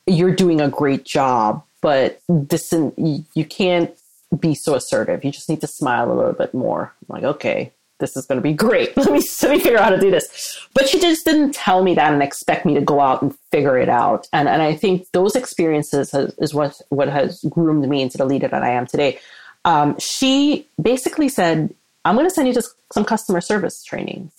You're 0.06 0.36
doing 0.36 0.62
a 0.62 0.70
great 0.70 1.06
job, 1.06 1.64
but 1.82 2.22
this, 2.30 2.72
you 2.98 3.46
can't 3.46 3.92
be 4.40 4.54
so 4.54 4.76
assertive. 4.76 5.24
You 5.26 5.32
just 5.32 5.50
need 5.50 5.62
to 5.62 5.68
smile 5.68 6.12
a 6.12 6.14
little 6.14 6.34
bit 6.34 6.54
more. 6.54 6.94
I'm 7.02 7.16
like, 7.16 7.24
okay, 7.36 7.72
this 8.04 8.18
is 8.18 8.26
going 8.26 8.38
to 8.38 8.43
be 8.43 8.54
great. 8.54 8.95
Let 8.97 9.12
me, 9.12 9.22
let 9.41 9.51
me 9.51 9.60
figure 9.60 9.78
out 9.78 9.86
how 9.86 9.89
to 9.91 9.99
do 9.99 10.12
this. 10.12 10.60
But 10.74 10.89
she 10.89 10.99
just 10.99 11.26
didn't 11.26 11.54
tell 11.54 11.84
me 11.84 11.95
that 11.95 12.14
and 12.14 12.22
expect 12.22 12.66
me 12.66 12.74
to 12.76 12.82
go 12.82 12.99
out 12.99 13.22
and 13.22 13.36
figure 13.51 13.78
it 13.78 13.89
out. 13.89 14.28
And, 14.34 14.47
and 14.49 14.62
I 14.62 14.76
think 14.76 15.08
those 15.14 15.36
experiences 15.36 16.12
has, 16.12 16.36
is 16.38 16.54
what, 16.54 16.80
what 16.89 17.08
has 17.08 17.41
groomed 17.49 17.88
me 17.88 18.01
into 18.01 18.18
the 18.18 18.26
leader 18.26 18.49
that 18.49 18.62
I 18.62 18.72
am 18.72 18.86
today. 18.86 19.20
Um, 19.66 19.97
she 19.99 20.68
basically 20.82 21.30
said, 21.30 21.74
I'm 22.04 22.16
going 22.16 22.28
to 22.28 22.34
send 22.34 22.49
you 22.49 22.54
to 22.56 22.64
some 22.91 23.06
customer 23.06 23.39
service 23.39 23.84
training 23.84 24.32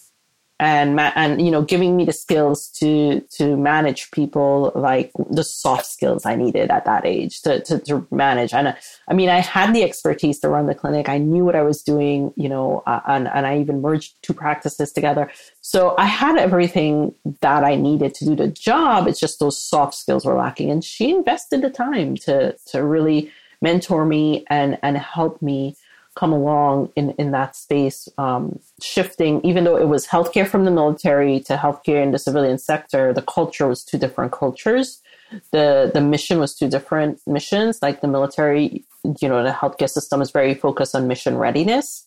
and 0.65 0.99
and 0.99 1.45
you 1.45 1.51
know 1.51 1.63
giving 1.63 1.97
me 1.97 2.05
the 2.05 2.13
skills 2.13 2.69
to 2.69 3.21
to 3.31 3.57
manage 3.57 4.11
people 4.11 4.73
like 4.75 5.13
the 5.31 5.45
soft 5.45 5.87
skills 5.87 6.25
I 6.25 6.37
needed 6.37 6.71
at 6.71 6.87
that 6.87 7.05
age 7.05 7.43
to 7.43 7.61
to, 7.61 7.79
to 7.81 8.07
manage. 8.11 8.55
And 8.55 8.75
I 9.09 9.15
mean 9.15 9.29
I 9.29 9.41
had 9.41 9.75
the 9.75 9.83
expertise 9.83 10.39
to 10.41 10.49
run 10.49 10.67
the 10.67 10.75
clinic. 10.75 11.09
I 11.09 11.19
knew 11.19 11.45
what 11.45 11.55
I 11.55 11.63
was 11.63 11.83
doing 11.83 12.33
you 12.37 12.49
know 12.49 12.83
uh, 12.87 13.01
and 13.07 13.29
and 13.29 13.47
I 13.47 13.59
even 13.59 13.83
merged 13.83 14.23
two 14.23 14.35
practices 14.35 14.93
together. 14.93 15.31
So 15.61 15.95
I 15.99 16.07
had 16.07 16.39
everything 16.39 17.15
that 17.41 17.63
I 17.65 17.75
needed 17.75 18.15
to 18.17 18.25
do 18.25 18.35
the 18.35 18.49
job. 18.49 19.07
It's 19.07 19.21
just 19.21 19.41
those 19.41 19.61
soft 19.61 19.95
skills 19.95 20.25
were 20.25 20.35
lacking. 20.35 20.71
And 20.71 20.83
she 20.83 21.11
invested 21.11 21.63
the 21.63 21.71
time 21.71 22.17
to 22.27 22.57
to 22.67 22.85
really 22.85 23.31
mentor 23.61 24.05
me 24.05 24.45
and 24.49 24.79
and 24.83 24.97
help 24.97 25.43
me 25.43 25.77
come 26.15 26.33
along 26.33 26.91
in, 26.97 27.11
in 27.13 27.33
that 27.33 27.57
space, 27.57 28.09
um, 28.19 28.59
shifting, 28.81 29.41
even 29.45 29.65
though 29.65 29.77
it 29.77 29.89
was 29.89 30.07
healthcare 30.07 30.47
from 30.47 30.65
the 30.65 30.71
military 30.71 31.41
to 31.41 31.57
healthcare 31.57 32.03
in 32.03 32.13
the 32.13 32.19
civilian 32.19 32.59
sector, 32.59 33.13
the 33.13 33.23
culture 33.23 33.67
was 33.67 33.85
two 33.85 33.99
different 33.99 34.33
cultures. 34.33 35.03
The, 35.51 35.91
the 35.93 36.01
mission 36.01 36.39
was 36.39 36.55
two 36.55 36.69
different 36.69 37.21
missions. 37.27 37.81
Like 37.83 38.01
the 38.01 38.09
military, 38.09 38.85
you 39.21 39.29
know, 39.29 39.43
the 39.43 39.51
healthcare 39.51 39.91
system 39.91 40.23
is 40.23 40.31
very 40.31 40.55
focused 40.55 40.95
on 40.95 41.09
mission 41.09 41.37
readiness. 41.37 42.07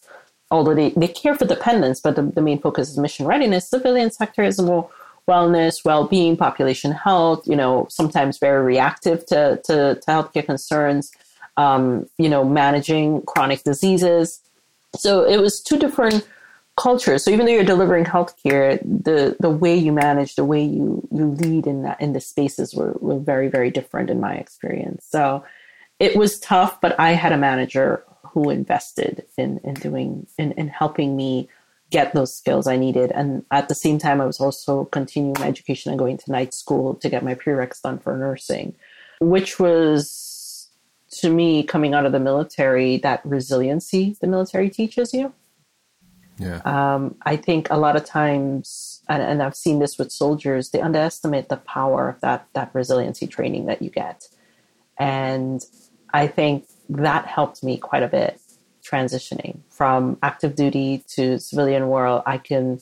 Although 0.49 0.75
they, 0.75 0.91
they 0.91 1.09
care 1.09 1.35
for 1.35 1.43
dependents, 1.45 1.99
but 1.99 2.15
the, 2.15 2.21
the 2.21 2.41
main 2.41 2.61
focus 2.61 2.89
is 2.89 2.97
mission 2.97 3.25
readiness. 3.25 3.69
Civilian 3.69 4.11
sector 4.11 4.43
is 4.43 4.61
more 4.61 4.89
wellness, 5.27 5.83
well-being, 5.83 6.37
population 6.37 6.93
health, 6.93 7.45
you 7.45 7.55
know, 7.55 7.85
sometimes 7.89 8.37
very 8.37 8.63
reactive 8.63 9.25
to, 9.25 9.59
to, 9.65 9.95
to 9.95 10.07
healthcare 10.07 10.45
concerns 10.45 11.11
um, 11.57 12.07
you 12.17 12.29
know, 12.29 12.43
managing 12.43 13.23
chronic 13.23 13.63
diseases. 13.63 14.39
So 14.95 15.23
it 15.23 15.37
was 15.37 15.61
two 15.61 15.77
different 15.77 16.27
cultures. 16.77 17.23
So 17.23 17.31
even 17.31 17.45
though 17.45 17.51
you're 17.51 17.63
delivering 17.63 18.05
healthcare, 18.05 18.79
the 18.81 19.35
the 19.39 19.49
way 19.49 19.75
you 19.75 19.91
manage, 19.91 20.35
the 20.35 20.45
way 20.45 20.63
you 20.63 21.05
you 21.11 21.25
lead 21.25 21.67
in 21.67 21.81
that 21.81 21.99
in 21.99 22.13
the 22.13 22.21
spaces 22.21 22.73
were, 22.73 22.93
were 22.99 23.19
very 23.19 23.49
very 23.49 23.71
different 23.71 24.09
in 24.09 24.21
my 24.21 24.35
experience. 24.35 25.05
So 25.09 25.43
it 25.99 26.15
was 26.15 26.39
tough, 26.39 26.79
but 26.79 26.97
I 26.99 27.11
had 27.11 27.33
a 27.33 27.37
manager 27.37 28.03
who 28.23 28.49
invested 28.49 29.25
in 29.37 29.59
in 29.63 29.73
doing 29.73 30.27
in, 30.37 30.51
in 30.53 30.67
helping 30.69 31.17
me 31.17 31.49
get 31.89 32.13
those 32.13 32.35
skills 32.35 32.67
I 32.67 32.77
needed. 32.77 33.11
And 33.11 33.45
at 33.49 33.69
the 33.69 33.75
same 33.75 33.97
time, 33.97 34.19
I 34.21 34.25
was 34.25 34.39
also 34.39 34.85
continuing 34.85 35.35
my 35.39 35.47
education 35.47 35.89
and 35.89 35.97
going 35.97 36.17
to 36.17 36.31
night 36.31 36.53
school 36.53 36.95
to 36.95 37.09
get 37.09 37.23
my 37.23 37.33
prereqs 37.33 37.81
done 37.81 37.97
for 37.97 38.15
nursing, 38.17 38.75
which 39.19 39.57
was 39.57 40.26
to 41.09 41.29
me 41.29 41.63
coming 41.63 41.93
out 41.93 42.05
of 42.05 42.11
the 42.11 42.19
military 42.19 42.97
that 42.97 43.21
resiliency 43.25 44.17
the 44.21 44.27
military 44.27 44.69
teaches 44.69 45.13
you. 45.13 45.33
Yeah. 46.39 46.61
Um, 46.65 47.15
I 47.23 47.35
think 47.35 47.67
a 47.71 47.77
lot 47.77 47.95
of 47.95 48.05
times, 48.05 49.01
and, 49.09 49.23
and 49.23 49.41
I've 49.41 49.55
seen 49.55 49.79
this 49.79 49.97
with 49.97 50.11
soldiers, 50.11 50.69
they 50.69 50.81
underestimate 50.81 51.49
the 51.49 51.57
power 51.57 52.09
of 52.09 52.21
that 52.21 52.47
that 52.53 52.69
resiliency 52.73 53.25
training 53.25 53.65
that 53.65 53.81
you 53.81 53.89
get, 53.89 54.27
and 54.99 55.65
I 56.13 56.27
think 56.27 56.67
that 56.89 57.25
helped 57.25 57.63
me 57.63 57.77
quite 57.77 58.03
a 58.03 58.07
bit 58.07 58.39
transitioning 58.83 59.59
from 59.69 60.17
active 60.23 60.55
duty 60.55 61.03
to 61.09 61.39
civilian 61.39 61.87
world. 61.87 62.23
I 62.25 62.37
can, 62.37 62.79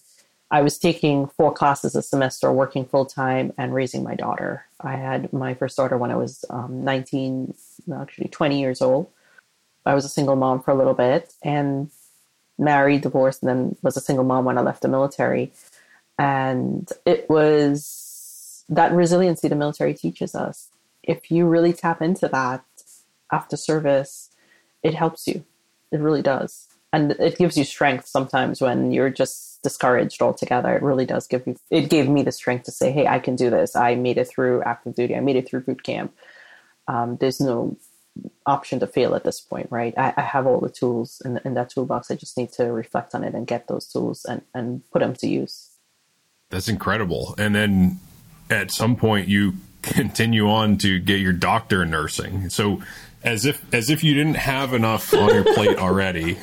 I 0.56 0.62
was 0.62 0.78
taking 0.78 1.28
four 1.28 1.52
classes 1.52 1.98
a 1.98 2.02
semester, 2.02 2.50
working 2.50 2.86
full 2.86 3.06
time, 3.06 3.52
and 3.58 3.74
raising 3.74 4.04
my 4.04 4.16
daughter. 4.16 4.66
I 4.80 4.96
had 4.96 5.34
my 5.34 5.54
first 5.54 5.76
daughter 5.76 5.98
when 5.98 6.12
I 6.12 6.16
was 6.16 6.46
um, 6.50 6.82
19, 6.82 7.54
actually 7.94 8.30
20 8.30 8.58
years 8.58 8.82
old. 8.82 9.10
I 9.86 9.94
was 9.94 10.06
a 10.06 10.10
single 10.10 10.38
mom 10.38 10.64
for 10.64 10.72
a 10.72 10.76
little 10.76 10.94
bit 10.94 11.34
and 11.44 11.92
married, 12.58 13.02
divorced, 13.02 13.44
and 13.44 13.50
then 13.50 13.76
was 13.82 13.98
a 13.98 14.00
single 14.00 14.24
mom 14.24 14.46
when 14.46 14.58
I 14.58 14.62
left 14.62 14.82
the 14.82 14.88
military. 14.88 15.52
And 16.18 16.90
it 17.06 17.30
was 17.30 18.64
that 18.70 18.94
resiliency 18.94 19.50
the 19.50 19.56
military 19.56 19.94
teaches 19.94 20.36
us. 20.36 20.70
If 21.04 21.30
you 21.30 21.48
really 21.48 21.74
tap 21.74 22.02
into 22.02 22.30
that 22.30 22.64
after 23.30 23.58
service, 23.58 24.32
it 24.84 24.94
helps 24.94 25.28
you. 25.28 25.44
It 25.92 26.00
really 26.00 26.22
does. 26.22 26.70
And 26.94 27.12
it 27.12 27.38
gives 27.38 27.58
you 27.58 27.66
strength 27.66 28.08
sometimes 28.08 28.62
when 28.62 28.94
you're 28.94 29.10
just 29.10 29.55
discouraged 29.66 30.22
altogether. 30.22 30.76
It 30.76 30.84
really 30.84 31.08
does 31.08 31.26
give 31.26 31.48
you, 31.48 31.58
it 31.72 31.90
gave 31.90 32.08
me 32.08 32.22
the 32.22 32.32
strength 32.32 32.66
to 32.66 32.72
say, 32.72 32.92
hey, 32.92 33.08
I 33.08 33.18
can 33.18 33.36
do 33.36 33.50
this. 33.50 33.76
I 33.76 33.96
made 33.96 34.20
it 34.20 34.28
through 34.28 34.62
active 34.62 34.94
duty, 34.96 35.16
I 35.16 35.22
made 35.22 35.36
it 35.36 35.50
through 35.50 35.62
boot 35.62 35.82
camp. 35.82 36.14
Um, 36.88 37.18
there's 37.18 37.42
no 37.42 37.78
option 38.46 38.80
to 38.80 38.86
fail 38.86 39.16
at 39.16 39.24
this 39.24 39.42
point, 39.42 39.68
right? 39.72 39.92
I, 39.98 40.14
I 40.16 40.22
have 40.22 40.46
all 40.46 40.60
the 40.60 40.70
tools 40.70 41.20
in, 41.26 41.42
in, 41.44 41.56
that 41.56 41.72
toolbox. 41.72 42.12
I 42.12 42.16
just 42.16 42.38
need 42.38 42.52
to 42.54 42.66
reflect 42.66 43.16
on 43.16 43.24
it 43.24 43.34
and 43.34 43.48
get 43.48 43.68
those 43.68 43.88
tools 43.88 44.24
and, 44.24 44.44
and 44.54 44.84
put 44.92 45.00
them 45.00 45.16
to 45.16 45.28
use. 45.28 45.72
That's 46.52 46.70
incredible. 46.70 47.34
And 47.40 47.56
then 47.56 48.00
at 48.52 48.70
some 48.70 48.96
point, 48.96 49.28
you 49.28 49.56
continue 49.82 50.48
on 50.48 50.78
to 50.78 51.00
get 51.00 51.20
your 51.20 51.34
doctor 51.34 51.82
in 51.82 51.90
nursing. 51.90 52.50
So 52.50 52.84
as 53.24 53.46
if 53.46 53.66
as 53.74 53.90
if 53.90 54.04
you 54.04 54.14
didn't 54.14 54.38
have 54.38 54.74
enough 54.74 55.12
on 55.14 55.34
your 55.34 55.44
plate 55.44 55.78
already. 55.80 56.38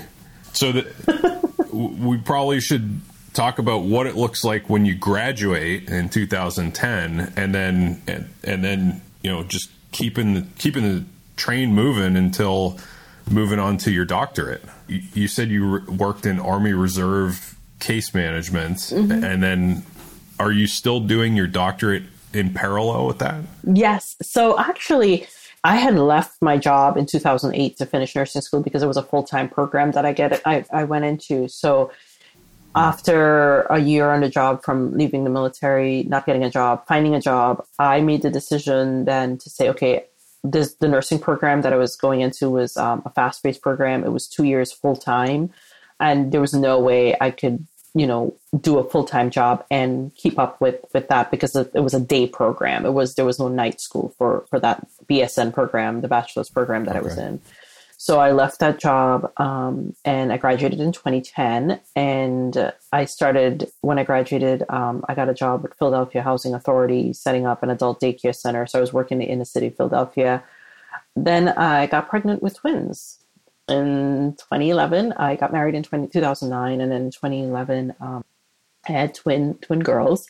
So 0.53 0.73
that 0.73 1.53
we 1.73 2.18
probably 2.18 2.61
should 2.61 3.01
talk 3.33 3.59
about 3.59 3.83
what 3.83 4.07
it 4.07 4.16
looks 4.16 4.45
like 4.45 4.68
when 4.68 4.85
you 4.85 4.95
graduate 4.95 5.89
in 5.89 6.09
2010 6.09 7.33
and 7.37 7.55
then 7.55 8.03
and, 8.07 8.28
and 8.45 8.64
then 8.64 9.01
you 9.22 9.30
know 9.30 9.43
just 9.45 9.70
keeping 9.93 10.35
the 10.35 10.47
keeping 10.59 10.83
the 10.83 11.05
train 11.37 11.74
moving 11.74 12.16
until 12.16 12.78
moving 13.30 13.59
on 13.59 13.76
to 13.78 13.91
your 13.91 14.05
doctorate. 14.05 14.62
You, 14.89 15.03
you 15.14 15.28
said 15.28 15.49
you 15.49 15.78
re- 15.78 15.95
worked 15.97 16.26
in 16.26 16.41
Army 16.41 16.72
Reserve 16.72 17.57
case 17.78 18.14
management, 18.14 18.78
mm-hmm. 18.78 19.24
and 19.24 19.43
then 19.43 19.83
are 20.39 20.53
you 20.53 20.66
still 20.66 21.01
doing 21.01 21.37
your 21.37 21.47
doctorate 21.47 22.05
in 22.33 22.53
parallel 22.53 23.07
with 23.07 23.18
that? 23.18 23.43
Yes. 23.64 24.16
So 24.22 24.59
actually, 24.59 25.26
I 25.64 25.76
had 25.76 25.97
left 25.97 26.41
my 26.43 26.57
job 26.57 26.97
in 26.97 27.07
2008 27.07 27.76
to 27.76 27.87
finish 27.87 28.16
nursing 28.16 28.43
school 28.43 28.62
because 28.62 28.83
it 28.83 28.87
was 28.87 28.97
a 28.97 29.03
full 29.03 29.22
time 29.22 29.49
program 29.49 29.93
that 29.93 30.05
I 30.05 30.12
get 30.12 30.41
I, 30.47 30.64
I 30.72 30.85
went 30.85 31.05
into. 31.05 31.49
So 31.49 31.93
after 32.75 33.62
a 33.62 33.79
year 33.79 34.11
on 34.11 34.20
the 34.20 34.29
job 34.29 34.62
from 34.62 34.97
leaving 34.97 35.25
the 35.25 35.31
military, 35.31 36.05
not 36.05 36.27
getting 36.27 36.45
a 36.45 36.51
job, 36.51 36.87
finding 36.87 37.14
a 37.14 37.20
job, 37.20 37.64
I 37.79 38.01
made 38.01 38.23
the 38.23 38.31
decision 38.31 39.05
then 39.05 39.39
to 39.39 39.51
say, 39.51 39.68
okay, 39.70 40.07
this 40.45 40.75
the 40.75 40.89
nursing 40.89 41.18
program 41.18 41.62
that 41.62 41.73
I 41.73 41.77
was 41.77 41.97
going 41.97 42.20
into 42.20 42.51
was 42.51 42.77
um, 42.77 43.03
a 43.05 43.11
fast 43.11 43.43
paced 43.43 43.62
program. 43.62 44.05
It 44.05 44.12
was 44.12 44.27
two 44.27 44.45
years 44.45 44.73
full 44.73 44.97
time, 44.97 45.51
and 46.01 46.33
there 46.33 46.41
was 46.41 46.55
no 46.55 46.81
way 46.81 47.16
I 47.20 47.31
could 47.31 47.66
you 47.95 48.07
know 48.07 48.35
do 48.59 48.79
a 48.79 48.89
full-time 48.89 49.31
job 49.31 49.64
and 49.70 50.14
keep 50.14 50.39
up 50.39 50.61
with 50.61 50.85
with 50.95 51.09
that 51.09 51.31
because 51.31 51.55
it, 51.55 51.70
it, 51.75 51.81
was 51.81 51.95
a 51.95 52.01
day 52.01 52.27
program 52.27 52.87
it 52.87 52.93
was 52.93 53.14
there 53.16 53.25
was 53.25 53.39
no 53.39 53.49
night 53.49 53.81
school 53.81 54.14
for 54.16 54.47
for 54.49 54.59
that 54.59 54.87
bsn 55.07 55.53
program 55.53 56.01
the 56.01 56.09
bachelor's 56.09 56.49
program 56.49 56.85
that 56.85 56.97
okay. 56.97 57.01
i 57.01 57.03
was 57.03 57.18
in 57.18 57.41
so 58.03 58.19
i 58.19 58.33
left 58.33 58.59
that 58.59 58.81
job 58.81 59.31
um, 59.37 59.95
and 60.05 60.33
i 60.33 60.37
graduated 60.37 60.81
in 60.81 60.91
2010 60.91 61.81
and 61.95 62.73
i 62.93 63.05
started 63.05 63.71
when 63.83 63.99
i 63.99 64.03
graduated 64.03 64.65
um, 64.69 65.05
i 65.09 65.15
got 65.15 65.29
a 65.29 65.35
job 65.35 65.63
with 65.63 65.75
philadelphia 65.79 66.21
housing 66.21 66.53
authority 66.53 67.13
setting 67.13 67.47
up 67.47 67.63
an 67.63 67.71
adult 67.71 68.01
daycare 68.01 68.35
center 68.35 68.67
so 68.67 68.79
i 68.79 68.81
was 68.81 68.93
working 68.93 69.23
in 69.23 69.39
the 69.39 69.45
city 69.45 69.69
of 69.69 69.77
philadelphia 69.77 70.43
then 71.15 71.49
i 71.51 71.87
got 71.87 72.09
pregnant 72.09 72.43
with 72.43 72.57
twins 72.57 73.23
in 73.69 74.35
2011. 74.39 75.13
I 75.13 75.37
got 75.37 75.53
married 75.53 75.75
in 75.75 75.83
20, 75.83 76.09
2009, 76.09 76.81
and 76.81 76.93
then 76.93 77.03
in 77.03 77.11
2011, 77.11 77.95
um, 78.01 78.25
I 78.89 78.93
had 78.93 79.15
twin 79.15 79.55
twin 79.55 79.81
girls. 79.81 80.27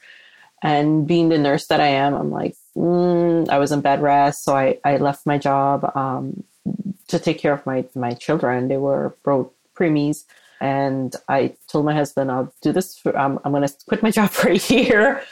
And 0.64 1.07
being 1.09 1.29
the 1.29 1.39
nurse 1.39 1.66
that 1.68 1.81
I 1.81 1.89
am, 1.89 2.14
I'm 2.14 2.31
like, 2.31 2.55
mm, 2.77 3.49
I 3.49 3.59
was 3.59 3.73
in 3.73 3.81
bed 3.81 4.01
rest, 4.01 4.45
so 4.45 4.55
I, 4.55 4.79
I 4.85 4.99
left 4.99 5.27
my 5.27 5.37
job 5.37 5.91
um, 5.97 6.45
to 7.12 7.18
take 7.18 7.38
care 7.38 7.52
of 7.52 7.64
my 7.64 7.84
my 7.94 8.14
children. 8.14 8.68
They 8.68 8.76
were 8.76 9.14
both 9.24 9.50
preemies, 9.76 10.24
and 10.60 11.14
I 11.28 11.54
told 11.68 11.84
my 11.84 11.94
husband, 11.94 12.30
I'll 12.30 12.52
do 12.60 12.72
this. 12.72 12.98
For, 12.98 13.16
I'm 13.16 13.38
going 13.38 13.66
to 13.66 13.74
quit 13.86 14.02
my 14.02 14.10
job 14.18 14.30
for 14.30 14.48
a 14.48 14.56
year, 14.56 15.22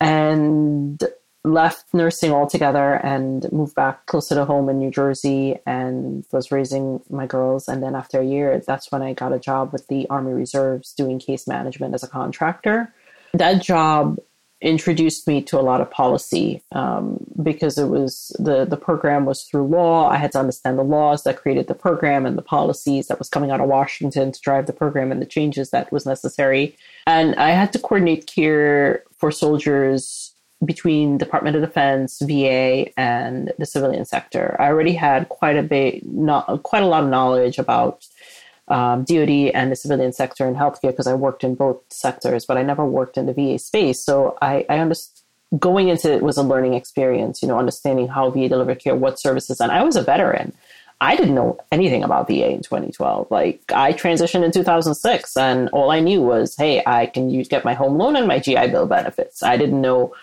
and 0.00 1.02
left 1.44 1.92
nursing 1.92 2.32
altogether 2.32 2.94
and 3.04 3.50
moved 3.52 3.74
back 3.74 4.06
closer 4.06 4.34
to 4.34 4.46
home 4.46 4.70
in 4.70 4.78
New 4.78 4.90
Jersey 4.90 5.58
and 5.66 6.24
was 6.32 6.50
raising 6.50 7.02
my 7.10 7.26
girls. 7.26 7.68
And 7.68 7.82
then 7.82 7.94
after 7.94 8.20
a 8.20 8.24
year, 8.24 8.62
that's 8.66 8.90
when 8.90 9.02
I 9.02 9.12
got 9.12 9.32
a 9.32 9.38
job 9.38 9.70
with 9.72 9.86
the 9.88 10.08
Army 10.08 10.32
Reserves 10.32 10.94
doing 10.94 11.18
case 11.18 11.46
management 11.46 11.94
as 11.94 12.02
a 12.02 12.08
contractor. 12.08 12.92
That 13.34 13.62
job 13.62 14.18
introduced 14.60 15.26
me 15.28 15.42
to 15.42 15.58
a 15.58 15.62
lot 15.62 15.80
of 15.80 15.90
policy 15.90 16.62
um, 16.72 17.18
because 17.42 17.76
it 17.76 17.88
was 17.88 18.34
the 18.38 18.64
the 18.64 18.76
program 18.76 19.24
was 19.24 19.44
through 19.44 19.66
law. 19.66 20.08
I 20.08 20.16
had 20.16 20.32
to 20.32 20.38
understand 20.38 20.78
the 20.78 20.84
laws 20.84 21.24
that 21.24 21.36
created 21.36 21.66
the 21.66 21.74
program 21.74 22.24
and 22.24 22.38
the 22.38 22.42
policies 22.42 23.08
that 23.08 23.18
was 23.18 23.28
coming 23.28 23.50
out 23.50 23.60
of 23.60 23.68
Washington 23.68 24.32
to 24.32 24.40
drive 24.40 24.66
the 24.66 24.72
program 24.72 25.12
and 25.12 25.20
the 25.20 25.26
changes 25.26 25.70
that 25.70 25.92
was 25.92 26.06
necessary. 26.06 26.76
And 27.06 27.34
I 27.36 27.50
had 27.50 27.72
to 27.74 27.78
coordinate 27.78 28.26
care 28.26 29.04
for 29.18 29.30
soldiers 29.30 30.34
between 30.64 31.18
Department 31.18 31.56
of 31.56 31.62
Defense, 31.62 32.20
VA, 32.22 32.86
and 32.98 33.52
the 33.58 33.66
civilian 33.66 34.04
sector. 34.04 34.56
I 34.58 34.66
already 34.66 34.94
had 34.94 35.28
quite 35.28 35.56
a 35.56 35.62
bit, 35.62 36.06
not 36.06 36.62
quite 36.62 36.82
a 36.82 36.86
lot 36.86 37.04
of 37.04 37.10
knowledge 37.10 37.58
about 37.58 38.06
um, 38.68 39.04
DoD 39.04 39.50
and 39.54 39.70
the 39.70 39.76
civilian 39.76 40.12
sector 40.12 40.48
in 40.48 40.54
healthcare 40.54 40.90
because 40.90 41.06
I 41.06 41.14
worked 41.14 41.44
in 41.44 41.54
both 41.54 41.82
sectors, 41.90 42.46
but 42.46 42.56
I 42.56 42.62
never 42.62 42.84
worked 42.84 43.18
in 43.18 43.26
the 43.26 43.34
VA 43.34 43.58
space. 43.58 44.00
So 44.00 44.38
I, 44.40 44.64
I 44.68 44.78
understood 44.78 45.20
going 45.58 45.88
into 45.88 46.12
it 46.12 46.22
was 46.22 46.36
a 46.36 46.42
learning 46.42 46.74
experience. 46.74 47.42
You 47.42 47.48
know, 47.48 47.58
understanding 47.58 48.08
how 48.08 48.30
VA 48.30 48.48
delivered 48.48 48.80
care, 48.80 48.94
what 48.94 49.18
services, 49.18 49.60
and 49.60 49.70
I 49.70 49.82
was 49.82 49.96
a 49.96 50.02
veteran. 50.02 50.52
I 51.00 51.16
didn't 51.16 51.34
know 51.34 51.58
anything 51.70 52.02
about 52.02 52.28
VA 52.28 52.50
in 52.50 52.62
2012. 52.62 53.30
Like 53.30 53.60
I 53.74 53.92
transitioned 53.92 54.44
in 54.44 54.52
2006, 54.52 55.36
and 55.36 55.68
all 55.70 55.90
I 55.90 56.00
knew 56.00 56.22
was, 56.22 56.56
hey, 56.56 56.82
I 56.86 57.06
can 57.06 57.30
use 57.30 57.48
get 57.48 57.64
my 57.64 57.74
home 57.74 57.98
loan 57.98 58.16
and 58.16 58.26
my 58.26 58.38
GI 58.38 58.68
Bill 58.68 58.86
benefits. 58.86 59.42
I 59.42 59.56
didn't 59.56 59.80
know 59.80 60.14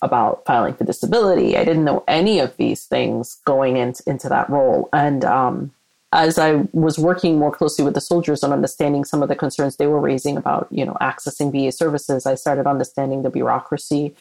about 0.00 0.44
filing 0.46 0.74
for 0.74 0.84
disability. 0.84 1.56
I 1.56 1.64
didn't 1.64 1.84
know 1.84 2.02
any 2.08 2.40
of 2.40 2.56
these 2.56 2.86
things 2.86 3.40
going 3.44 3.76
into, 3.76 4.02
into 4.06 4.28
that 4.28 4.50
role. 4.50 4.88
And 4.92 5.24
um, 5.24 5.72
as 6.12 6.38
I 6.38 6.68
was 6.72 6.98
working 6.98 7.38
more 7.38 7.50
closely 7.50 7.84
with 7.84 7.94
the 7.94 8.00
soldiers 8.00 8.42
and 8.42 8.52
understanding 8.52 9.04
some 9.04 9.22
of 9.22 9.28
the 9.28 9.36
concerns 9.36 9.76
they 9.76 9.86
were 9.86 10.00
raising 10.00 10.36
about, 10.36 10.68
you 10.70 10.84
know, 10.84 10.96
accessing 11.00 11.50
VA 11.50 11.72
services, 11.72 12.26
I 12.26 12.34
started 12.34 12.66
understanding 12.66 13.22
the 13.22 13.30
bureaucracy 13.30 14.14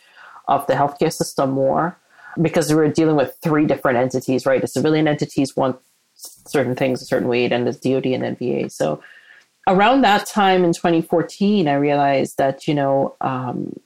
of 0.47 0.65
the 0.67 0.73
healthcare 0.73 1.11
system 1.11 1.51
more 1.51 1.97
because 2.41 2.69
we 2.69 2.75
were 2.75 2.87
dealing 2.87 3.17
with 3.17 3.37
three 3.43 3.65
different 3.65 3.97
entities, 3.97 4.45
right? 4.45 4.61
The 4.61 4.67
civilian 4.67 5.07
entities 5.07 5.55
want 5.55 5.79
certain 6.15 6.75
things 6.75 7.01
a 7.01 7.05
certain 7.05 7.27
way, 7.27 7.45
and 7.45 7.67
the 7.67 7.73
DoD 7.73 8.05
and 8.13 8.23
then 8.23 8.35
VA. 8.37 8.69
So 8.69 9.03
around 9.67 10.01
that 10.01 10.27
time 10.27 10.63
in 10.63 10.71
2014, 10.71 11.67
I 11.67 11.73
realized 11.73 12.37
that, 12.37 12.67
you 12.67 12.73
know, 12.73 13.15
um, 13.19 13.77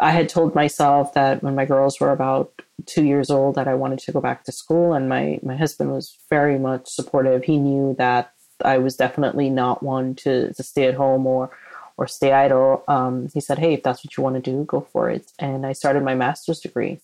I 0.00 0.10
had 0.10 0.28
told 0.28 0.54
myself 0.54 1.14
that 1.14 1.42
when 1.42 1.54
my 1.54 1.64
girls 1.64 2.00
were 2.00 2.10
about 2.10 2.62
two 2.86 3.04
years 3.04 3.30
old 3.30 3.54
that 3.54 3.68
I 3.68 3.74
wanted 3.74 3.98
to 4.00 4.12
go 4.12 4.20
back 4.20 4.44
to 4.44 4.52
school, 4.52 4.94
and 4.94 5.08
my 5.08 5.38
my 5.42 5.56
husband 5.56 5.92
was 5.92 6.16
very 6.28 6.58
much 6.58 6.88
supportive. 6.88 7.44
He 7.44 7.58
knew 7.58 7.94
that 7.98 8.32
I 8.64 8.78
was 8.78 8.96
definitely 8.96 9.50
not 9.50 9.82
one 9.82 10.14
to 10.16 10.52
to 10.54 10.62
stay 10.62 10.86
at 10.86 10.94
home 10.94 11.26
or 11.26 11.50
or 11.96 12.06
stay 12.08 12.32
idle. 12.32 12.82
Um, 12.88 13.28
he 13.34 13.40
said, 13.40 13.58
"Hey, 13.58 13.74
if 13.74 13.82
that's 13.82 14.04
what 14.04 14.16
you 14.16 14.22
want 14.22 14.36
to 14.36 14.50
do, 14.50 14.64
go 14.64 14.80
for 14.92 15.10
it." 15.10 15.30
And 15.38 15.66
I 15.66 15.72
started 15.72 16.02
my 16.02 16.14
master's 16.14 16.60
degree, 16.60 17.00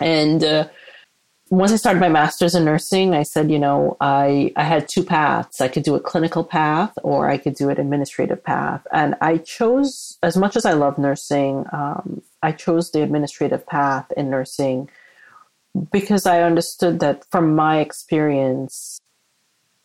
and 0.00 0.42
uh, 0.42 0.68
once 1.50 1.72
I 1.72 1.76
started 1.76 2.00
my 2.00 2.08
master's 2.08 2.54
in 2.54 2.64
nursing, 2.64 3.14
I 3.14 3.22
said, 3.22 3.50
you 3.50 3.58
know, 3.58 3.96
I, 4.00 4.52
I 4.56 4.64
had 4.64 4.88
two 4.88 5.04
paths. 5.04 5.60
I 5.60 5.68
could 5.68 5.82
do 5.82 5.94
a 5.94 6.00
clinical 6.00 6.42
path 6.42 6.92
or 7.02 7.28
I 7.28 7.36
could 7.36 7.54
do 7.54 7.68
an 7.68 7.78
administrative 7.78 8.42
path. 8.42 8.86
And 8.92 9.14
I 9.20 9.38
chose, 9.38 10.13
as 10.24 10.36
much 10.36 10.56
as 10.56 10.64
I 10.64 10.72
love 10.72 10.98
nursing, 10.98 11.64
um, 11.72 12.22
I 12.42 12.52
chose 12.52 12.90
the 12.90 13.02
administrative 13.02 13.66
path 13.66 14.10
in 14.16 14.30
nursing 14.30 14.88
because 15.92 16.26
I 16.26 16.42
understood 16.42 17.00
that 17.00 17.24
from 17.30 17.54
my 17.54 17.80
experience, 17.80 18.98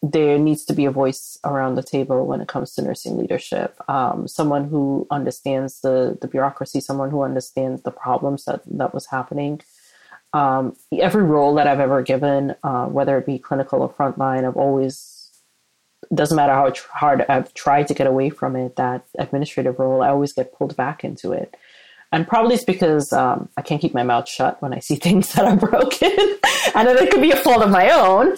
there 0.02 0.38
needs 0.38 0.64
to 0.66 0.74
be 0.74 0.86
a 0.86 0.92
voice 0.92 1.38
around 1.44 1.76
the 1.76 1.84
table 1.84 2.26
when 2.26 2.42
it 2.42 2.48
comes 2.48 2.74
to 2.74 2.82
nursing 2.82 3.18
leadership. 3.18 3.78
Um, 3.90 4.28
someone 4.28 4.70
who 4.70 5.08
understands 5.12 5.82
the, 5.82 6.18
the 6.22 6.28
bureaucracy, 6.28 6.80
someone 6.80 7.10
who 7.10 7.24
understands 7.24 7.82
the 7.82 7.92
problems 7.92 8.46
that, 8.46 8.62
that 8.66 8.94
was 8.94 9.08
happening 9.08 9.62
um, 10.34 10.76
every 10.92 11.24
role 11.24 11.56
that 11.56 11.68
I've 11.68 11.80
ever 11.80 12.02
given, 12.02 12.56
uh, 12.64 12.86
whether 12.86 13.18
it 13.18 13.26
be 13.26 13.40
clinical 13.40 13.82
or 13.82 13.90
frontline, 13.90 14.48
I've 14.48 14.58
always 14.58 15.19
doesn't 16.14 16.36
matter 16.36 16.54
how 16.54 16.72
hard 16.92 17.26
I've 17.30 17.54
tried 17.54 17.88
to 17.88 17.94
get 17.94 18.08
away 18.08 18.30
from 18.30 18.56
it. 18.56 18.76
That 18.78 19.06
administrative 19.18 19.80
role, 19.80 20.02
I 20.02 20.10
always 20.10 20.34
get 20.34 20.54
pulled 20.54 20.76
back 20.76 21.04
into 21.04 21.32
it, 21.32 21.56
and 22.12 22.28
probably 22.28 22.56
it's 22.56 22.64
because 22.64 23.14
um, 23.14 23.50
I 23.58 23.62
can't 23.62 23.82
keep 23.82 23.94
my 23.94 24.04
mouth 24.04 24.28
shut 24.28 24.62
when 24.62 24.74
I 24.74 24.80
see 24.80 24.96
things 25.08 25.34
that 25.34 25.46
are 25.46 25.56
broken, 25.56 26.12
and 26.76 26.88
it 26.88 27.12
could 27.12 27.22
be 27.22 27.32
a 27.32 27.38
fault 27.38 27.64
of 27.64 27.70
my 27.70 27.90
own. 27.92 28.36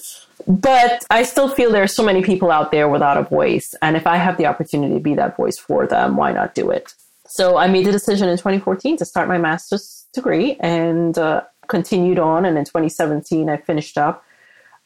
But 0.48 1.04
I 1.12 1.22
still 1.24 1.50
feel 1.50 1.72
there 1.72 1.84
are 1.84 1.88
so 1.88 2.04
many 2.04 2.24
people 2.24 2.52
out 2.52 2.72
there 2.72 2.90
without 2.90 3.18
a 3.18 3.24
voice, 3.24 3.74
and 3.82 3.96
if 3.96 4.08
I 4.08 4.18
have 4.18 4.38
the 4.38 4.48
opportunity 4.48 4.96
to 4.96 5.00
be 5.00 5.16
that 5.16 5.38
voice 5.38 5.58
for 5.58 5.86
them, 5.86 6.16
why 6.18 6.32
not 6.32 6.56
do 6.56 6.72
it? 6.72 6.94
So 7.28 7.58
I 7.58 7.68
made 7.68 7.86
the 7.86 7.92
decision 7.92 8.28
in 8.28 8.38
2014 8.38 8.98
to 8.98 9.06
start 9.06 9.30
my 9.30 9.38
master's 9.38 10.08
degree, 10.14 10.58
and 10.60 11.18
uh, 11.18 11.44
continued 11.68 12.20
on, 12.20 12.44
and 12.44 12.58
in 12.58 12.66
2017, 12.66 13.50
I 13.50 13.58
finished 13.58 13.98
up. 13.98 14.26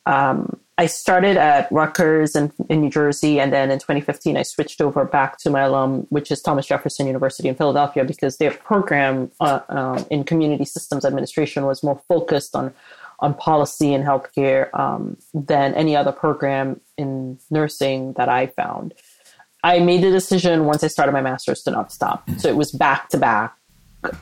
Um, 0.06 0.60
I 0.78 0.88
started 0.88 1.38
at 1.38 1.72
Rutgers 1.72 2.36
in, 2.36 2.52
in 2.70 2.82
New 2.82 2.90
Jersey, 2.90 3.40
and 3.40 3.54
then 3.54 3.72
in 3.72 3.80
2015, 3.80 4.36
I 4.36 4.44
switched 4.44 4.82
over 4.82 5.06
back 5.06 5.38
to 5.40 5.50
my 5.50 5.62
alum, 5.62 6.06
which 6.10 6.32
is 6.32 6.42
Thomas 6.42 6.66
Jefferson 6.66 7.08
University 7.08 7.48
in 7.48 7.56
Philadelphia, 7.56 8.04
because 8.04 8.38
their 8.38 8.52
program 8.52 9.32
uh, 9.40 9.62
um, 9.70 10.06
in 10.12 10.26
community 10.26 10.66
systems 10.66 11.06
administration 11.06 11.66
was 11.66 11.82
more 11.84 12.02
focused 12.08 12.56
on 12.56 12.74
on 13.20 13.34
policy 13.34 13.94
and 13.94 14.04
healthcare 14.04 14.78
um, 14.78 15.16
than 15.34 15.74
any 15.76 15.96
other 15.96 16.12
program 16.12 16.82
in 16.98 17.40
nursing 17.50 18.12
that 18.14 18.28
I 18.28 18.48
found. 18.48 18.94
I 19.64 19.80
made 19.80 20.04
the 20.04 20.12
decision 20.12 20.66
once 20.66 20.84
I 20.84 20.88
started 20.88 21.14
my 21.14 21.22
master's 21.22 21.64
to 21.64 21.72
not 21.72 21.94
stop, 21.94 22.30
so 22.38 22.50
it 22.50 22.58
was 22.58 22.74
back 22.74 23.08
to 23.10 23.18
back. 23.18 23.56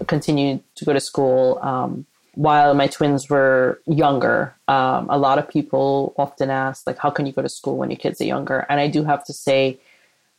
Continued 0.08 0.64
to 0.76 0.86
go 0.86 0.94
to 0.94 1.00
school. 1.00 1.58
Um, 1.64 2.06
while 2.36 2.74
my 2.74 2.88
twins 2.88 3.30
were 3.30 3.80
younger, 3.86 4.56
um, 4.68 5.08
a 5.10 5.18
lot 5.18 5.38
of 5.38 5.48
people 5.48 6.14
often 6.18 6.50
ask, 6.50 6.88
like, 6.88 6.98
how 6.98 7.10
can 7.10 7.26
you 7.26 7.32
go 7.32 7.42
to 7.42 7.50
school 7.50 7.78
when 7.78 7.92
your 7.92 7.98
kids 7.98 8.20
are 8.22 8.26
younger? 8.26 8.66
And 8.70 8.80
I 8.80 8.88
do 8.88 9.04
have 9.04 9.24
to 9.26 9.34
say, 9.34 9.80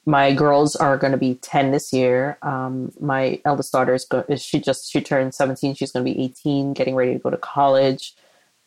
my 0.06 0.34
girls 0.34 0.76
are 0.76 0.98
going 0.98 1.12
to 1.12 1.18
be 1.18 1.36
10 1.36 1.70
this 1.70 1.92
year. 1.92 2.36
Um, 2.42 2.92
my 3.00 3.40
eldest 3.44 3.72
daughter 3.72 3.94
is, 3.94 4.04
go- 4.04 4.24
she 4.36 4.60
just, 4.60 4.92
she 4.92 5.00
turned 5.00 5.34
17. 5.34 5.74
She's 5.74 5.92
going 5.92 6.04
to 6.04 6.12
be 6.12 6.20
18, 6.20 6.74
getting 6.74 6.94
ready 6.94 7.14
to 7.14 7.18
go 7.18 7.30
to 7.30 7.36
college. 7.36 8.14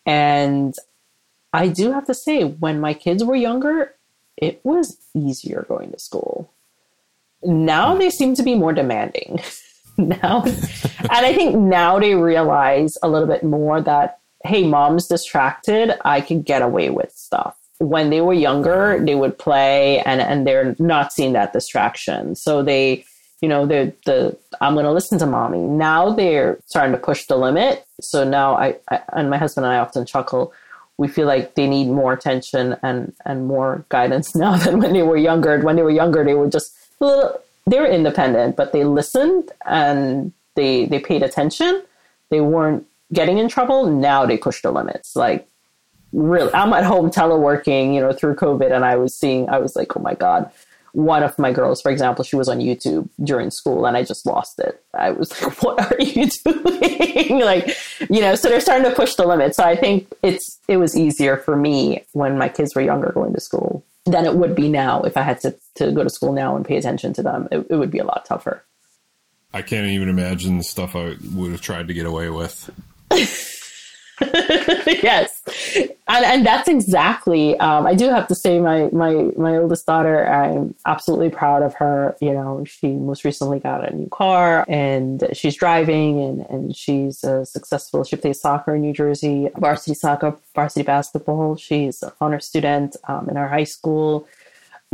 And 0.05 0.73
I 1.53 1.67
do 1.67 1.91
have 1.91 2.07
to 2.07 2.13
say, 2.13 2.43
when 2.43 2.79
my 2.79 2.93
kids 2.93 3.23
were 3.23 3.35
younger, 3.35 3.93
it 4.37 4.61
was 4.63 4.97
easier 5.13 5.65
going 5.67 5.91
to 5.91 5.99
school. 5.99 6.51
Now 7.43 7.95
they 7.95 8.09
seem 8.09 8.33
to 8.35 8.43
be 8.43 8.55
more 8.55 8.73
demanding. 8.73 9.39
now. 10.07 10.43
and 10.43 11.25
I 11.25 11.33
think 11.33 11.55
now 11.55 11.99
they 11.99 12.13
realize 12.13 12.97
a 13.01 13.09
little 13.09 13.27
bit 13.27 13.43
more 13.43 13.81
that, 13.81 14.19
hey, 14.43 14.67
mom's 14.67 15.07
distracted. 15.07 15.97
I 16.05 16.21
can 16.21 16.43
get 16.43 16.61
away 16.61 16.89
with 16.89 17.11
stuff. 17.13 17.57
When 17.79 18.09
they 18.09 18.21
were 18.21 18.33
younger, 18.33 18.99
they 19.03 19.15
would 19.15 19.37
play 19.37 19.99
and, 20.01 20.21
and 20.21 20.45
they're 20.45 20.75
not 20.79 21.13
seeing 21.13 21.33
that 21.33 21.53
distraction. 21.53 22.35
So 22.35 22.61
they, 22.61 23.05
you 23.41 23.49
know, 23.49 23.65
they're 23.65 23.93
the, 24.05 24.37
I'm 24.61 24.73
going 24.73 24.85
to 24.85 24.91
listen 24.91 25.17
to 25.19 25.25
mommy. 25.25 25.59
Now 25.59 26.11
they're 26.11 26.59
starting 26.65 26.93
to 26.93 26.99
push 26.99 27.25
the 27.25 27.35
limit. 27.35 27.85
So 27.99 28.23
now 28.23 28.55
I, 28.55 28.75
I, 28.89 29.01
and 29.13 29.29
my 29.29 29.37
husband 29.37 29.65
and 29.65 29.73
I 29.73 29.79
often 29.79 30.05
chuckle. 30.05 30.53
We 30.97 31.07
feel 31.07 31.27
like 31.27 31.55
they 31.55 31.67
need 31.67 31.87
more 31.87 32.13
attention 32.13 32.75
and, 32.83 33.13
and 33.25 33.47
more 33.47 33.85
guidance 33.89 34.35
now 34.35 34.57
than 34.57 34.79
when 34.79 34.93
they 34.93 35.03
were 35.03 35.17
younger. 35.17 35.59
When 35.59 35.75
they 35.75 35.83
were 35.83 35.91
younger, 35.91 36.23
they 36.23 36.35
were 36.35 36.49
just, 36.49 36.75
well, 36.99 37.41
they 37.67 37.79
were 37.79 37.85
independent, 37.85 38.55
but 38.55 38.71
they 38.71 38.85
listened 38.85 39.51
and 39.65 40.31
they 40.55 40.85
they 40.85 40.99
paid 40.99 41.21
attention. 41.21 41.83
They 42.29 42.41
weren't 42.41 42.87
getting 43.13 43.37
in 43.37 43.49
trouble. 43.49 43.85
Now 43.85 44.25
they 44.25 44.37
push 44.37 44.61
the 44.61 44.71
limits. 44.71 45.15
Like 45.15 45.47
really, 46.13 46.51
I'm 46.53 46.73
at 46.73 46.85
home 46.85 47.11
teleworking, 47.11 47.93
you 47.93 48.01
know, 48.01 48.13
through 48.13 48.35
COVID, 48.35 48.71
and 48.71 48.85
I 48.85 48.95
was 48.95 49.13
seeing. 49.13 49.49
I 49.49 49.59
was 49.59 49.75
like, 49.75 49.95
oh 49.95 49.99
my 49.99 50.15
god. 50.15 50.49
One 50.93 51.21
of 51.21 51.37
my 51.37 51.51
girls, 51.51 51.79
for 51.79 51.91
example, 51.91 52.23
she 52.23 52.35
was 52.35 52.49
on 52.49 52.57
YouTube 52.57 53.07
during 53.23 53.51
school, 53.51 53.85
and 53.85 53.95
I 53.95 54.03
just 54.03 54.25
lost 54.25 54.57
it. 54.59 54.81
I 54.95 55.11
was 55.11 55.29
like, 55.43 55.53
"What 55.61 55.79
are 55.79 56.01
you 56.01 56.27
doing?" 56.45 57.39
like, 57.41 57.77
you 58.09 58.21
know. 58.21 58.33
So 58.33 58.47
they're 58.47 58.61
starting 58.61 58.89
to 58.89 58.95
push 58.95 59.13
the 59.13 59.27
limits. 59.27 59.57
So 59.57 59.63
I 59.63 59.75
think 59.75 60.11
it's 60.23 60.57
it 60.67 60.77
was 60.77 60.97
easier 60.97 61.37
for 61.37 61.55
me 61.55 62.03
when 62.13 62.37
my 62.37 62.49
kids 62.49 62.73
were 62.73 62.81
younger 62.81 63.11
going 63.13 63.33
to 63.33 63.41
school 63.41 63.83
than 64.07 64.25
it 64.25 64.35
would 64.35 64.55
be 64.55 64.69
now 64.69 65.01
if 65.03 65.17
I 65.17 65.21
had 65.21 65.39
to, 65.41 65.55
to 65.75 65.91
go 65.91 66.03
to 66.03 66.09
school 66.09 66.33
now 66.33 66.55
and 66.55 66.65
pay 66.65 66.77
attention 66.77 67.13
to 67.13 67.23
them. 67.23 67.47
It, 67.51 67.67
it 67.69 67.75
would 67.75 67.91
be 67.91 67.99
a 67.99 68.05
lot 68.05 68.25
tougher. 68.25 68.63
I 69.53 69.61
can't 69.61 69.87
even 69.87 70.09
imagine 70.09 70.57
the 70.57 70.63
stuff 70.63 70.95
I 70.95 71.15
would 71.33 71.51
have 71.51 71.61
tried 71.61 71.87
to 71.87 71.93
get 71.93 72.05
away 72.05 72.29
with. 72.29 72.69
yes, 74.87 75.43
and 76.07 76.25
and 76.25 76.45
that's 76.45 76.67
exactly. 76.67 77.57
Um, 77.59 77.85
I 77.85 77.93
do 77.93 78.09
have 78.09 78.27
to 78.29 78.35
say, 78.35 78.59
my 78.59 78.89
my 78.91 79.29
my 79.37 79.57
oldest 79.57 79.85
daughter, 79.85 80.27
I'm 80.27 80.73
absolutely 80.87 81.29
proud 81.29 81.61
of 81.61 81.75
her. 81.75 82.15
You 82.19 82.33
know, 82.33 82.63
she 82.65 82.87
most 82.87 83.23
recently 83.23 83.59
got 83.59 83.87
a 83.87 83.95
new 83.95 84.07
car, 84.09 84.65
and 84.67 85.23
she's 85.33 85.55
driving, 85.55 86.19
and 86.19 86.41
and 86.49 86.75
she's 86.75 87.19
successful. 87.43 88.03
She 88.03 88.15
plays 88.15 88.41
soccer 88.41 88.75
in 88.75 88.81
New 88.81 88.93
Jersey, 88.93 89.49
varsity 89.57 89.93
soccer, 89.93 90.35
varsity 90.55 90.83
basketball. 90.83 91.55
She's 91.55 92.01
an 92.01 92.11
honor 92.19 92.39
student 92.39 92.95
um, 93.07 93.29
in 93.29 93.37
our 93.37 93.47
high 93.47 93.65
school. 93.65 94.27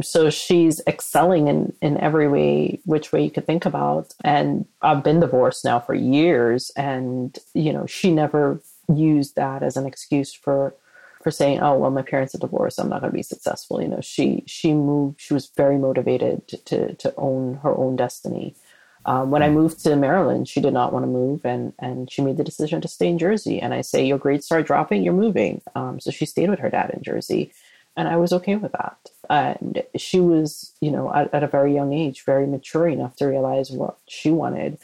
So 0.02 0.32
she's 0.32 0.82
excelling 0.88 1.48
in, 1.48 1.74
in 1.82 1.98
every 2.00 2.28
way, 2.28 2.80
which 2.86 3.12
way 3.12 3.24
you 3.24 3.30
could 3.30 3.46
think 3.46 3.66
about. 3.66 4.14
And 4.24 4.66
I've 4.82 5.04
been 5.04 5.20
divorced 5.20 5.64
now 5.64 5.80
for 5.80 5.94
years. 5.94 6.72
And, 6.76 7.38
you 7.54 7.72
know, 7.72 7.86
she 7.86 8.12
never 8.12 8.60
use 8.94 9.34
that 9.34 9.64
as 9.64 9.78
an 9.78 9.86
excuse 9.86 10.34
for 10.34 10.76
for 11.22 11.32
saying, 11.32 11.62
"Oh, 11.62 11.78
well, 11.78 11.92
my 11.92 12.02
parents 12.02 12.36
are 12.36 12.40
divorced. 12.40 12.80
I'm 12.80 12.90
not 12.90 13.02
going 13.02 13.12
to 13.12 13.18
be 13.18 13.24
successful." 13.24 13.82
You 13.82 13.88
know, 13.88 14.02
she 14.02 14.44
she 14.46 14.74
moved. 14.74 15.22
She 15.22 15.34
was 15.34 15.50
very 15.56 15.78
motivated 15.78 16.48
to 16.50 16.58
to, 16.58 16.94
to 16.96 17.14
own 17.18 17.60
her 17.64 17.76
own 17.76 17.96
destiny. 17.96 18.56
Um, 19.06 19.32
when 19.32 19.44
I 19.44 19.50
hmm. 19.50 19.56
moved 19.56 19.84
to 19.84 19.96
Maryland, 19.96 20.48
she 20.48 20.62
did 20.62 20.74
not 20.74 20.94
want 20.94 21.04
to 21.04 21.08
move, 21.08 21.46
and 21.46 21.74
and 21.80 22.12
she 22.12 22.22
made 22.22 22.38
the 22.38 22.44
decision 22.44 22.82
to 22.82 22.88
stay 22.88 23.08
in 23.08 23.18
Jersey. 23.18 23.60
And 23.62 23.74
I 23.74 23.82
say, 23.82 24.06
"Your 24.06 24.18
grades 24.18 24.46
start 24.46 24.68
dropping. 24.68 25.04
You're 25.04 25.14
moving." 25.14 25.62
Um, 25.76 26.00
so 26.00 26.12
she 26.12 26.26
stayed 26.26 26.50
with 26.50 26.60
her 26.60 26.70
dad 26.70 26.92
in 26.92 27.04
Jersey, 27.04 27.54
and 27.96 28.08
I 28.08 28.18
was 28.18 28.34
okay 28.34 28.56
with 28.56 28.72
that. 28.74 28.98
And 29.30 29.84
she 29.96 30.20
was, 30.20 30.74
you 30.82 30.92
know, 30.92 31.14
at, 31.14 31.34
at 31.34 31.44
a 31.44 31.48
very 31.48 31.74
young 31.74 31.94
age, 31.94 32.24
very 32.26 32.46
mature 32.46 32.88
enough 32.88 33.16
to 33.18 33.28
realize 33.28 33.72
what 33.72 33.98
she 34.08 34.32
wanted 34.32 34.78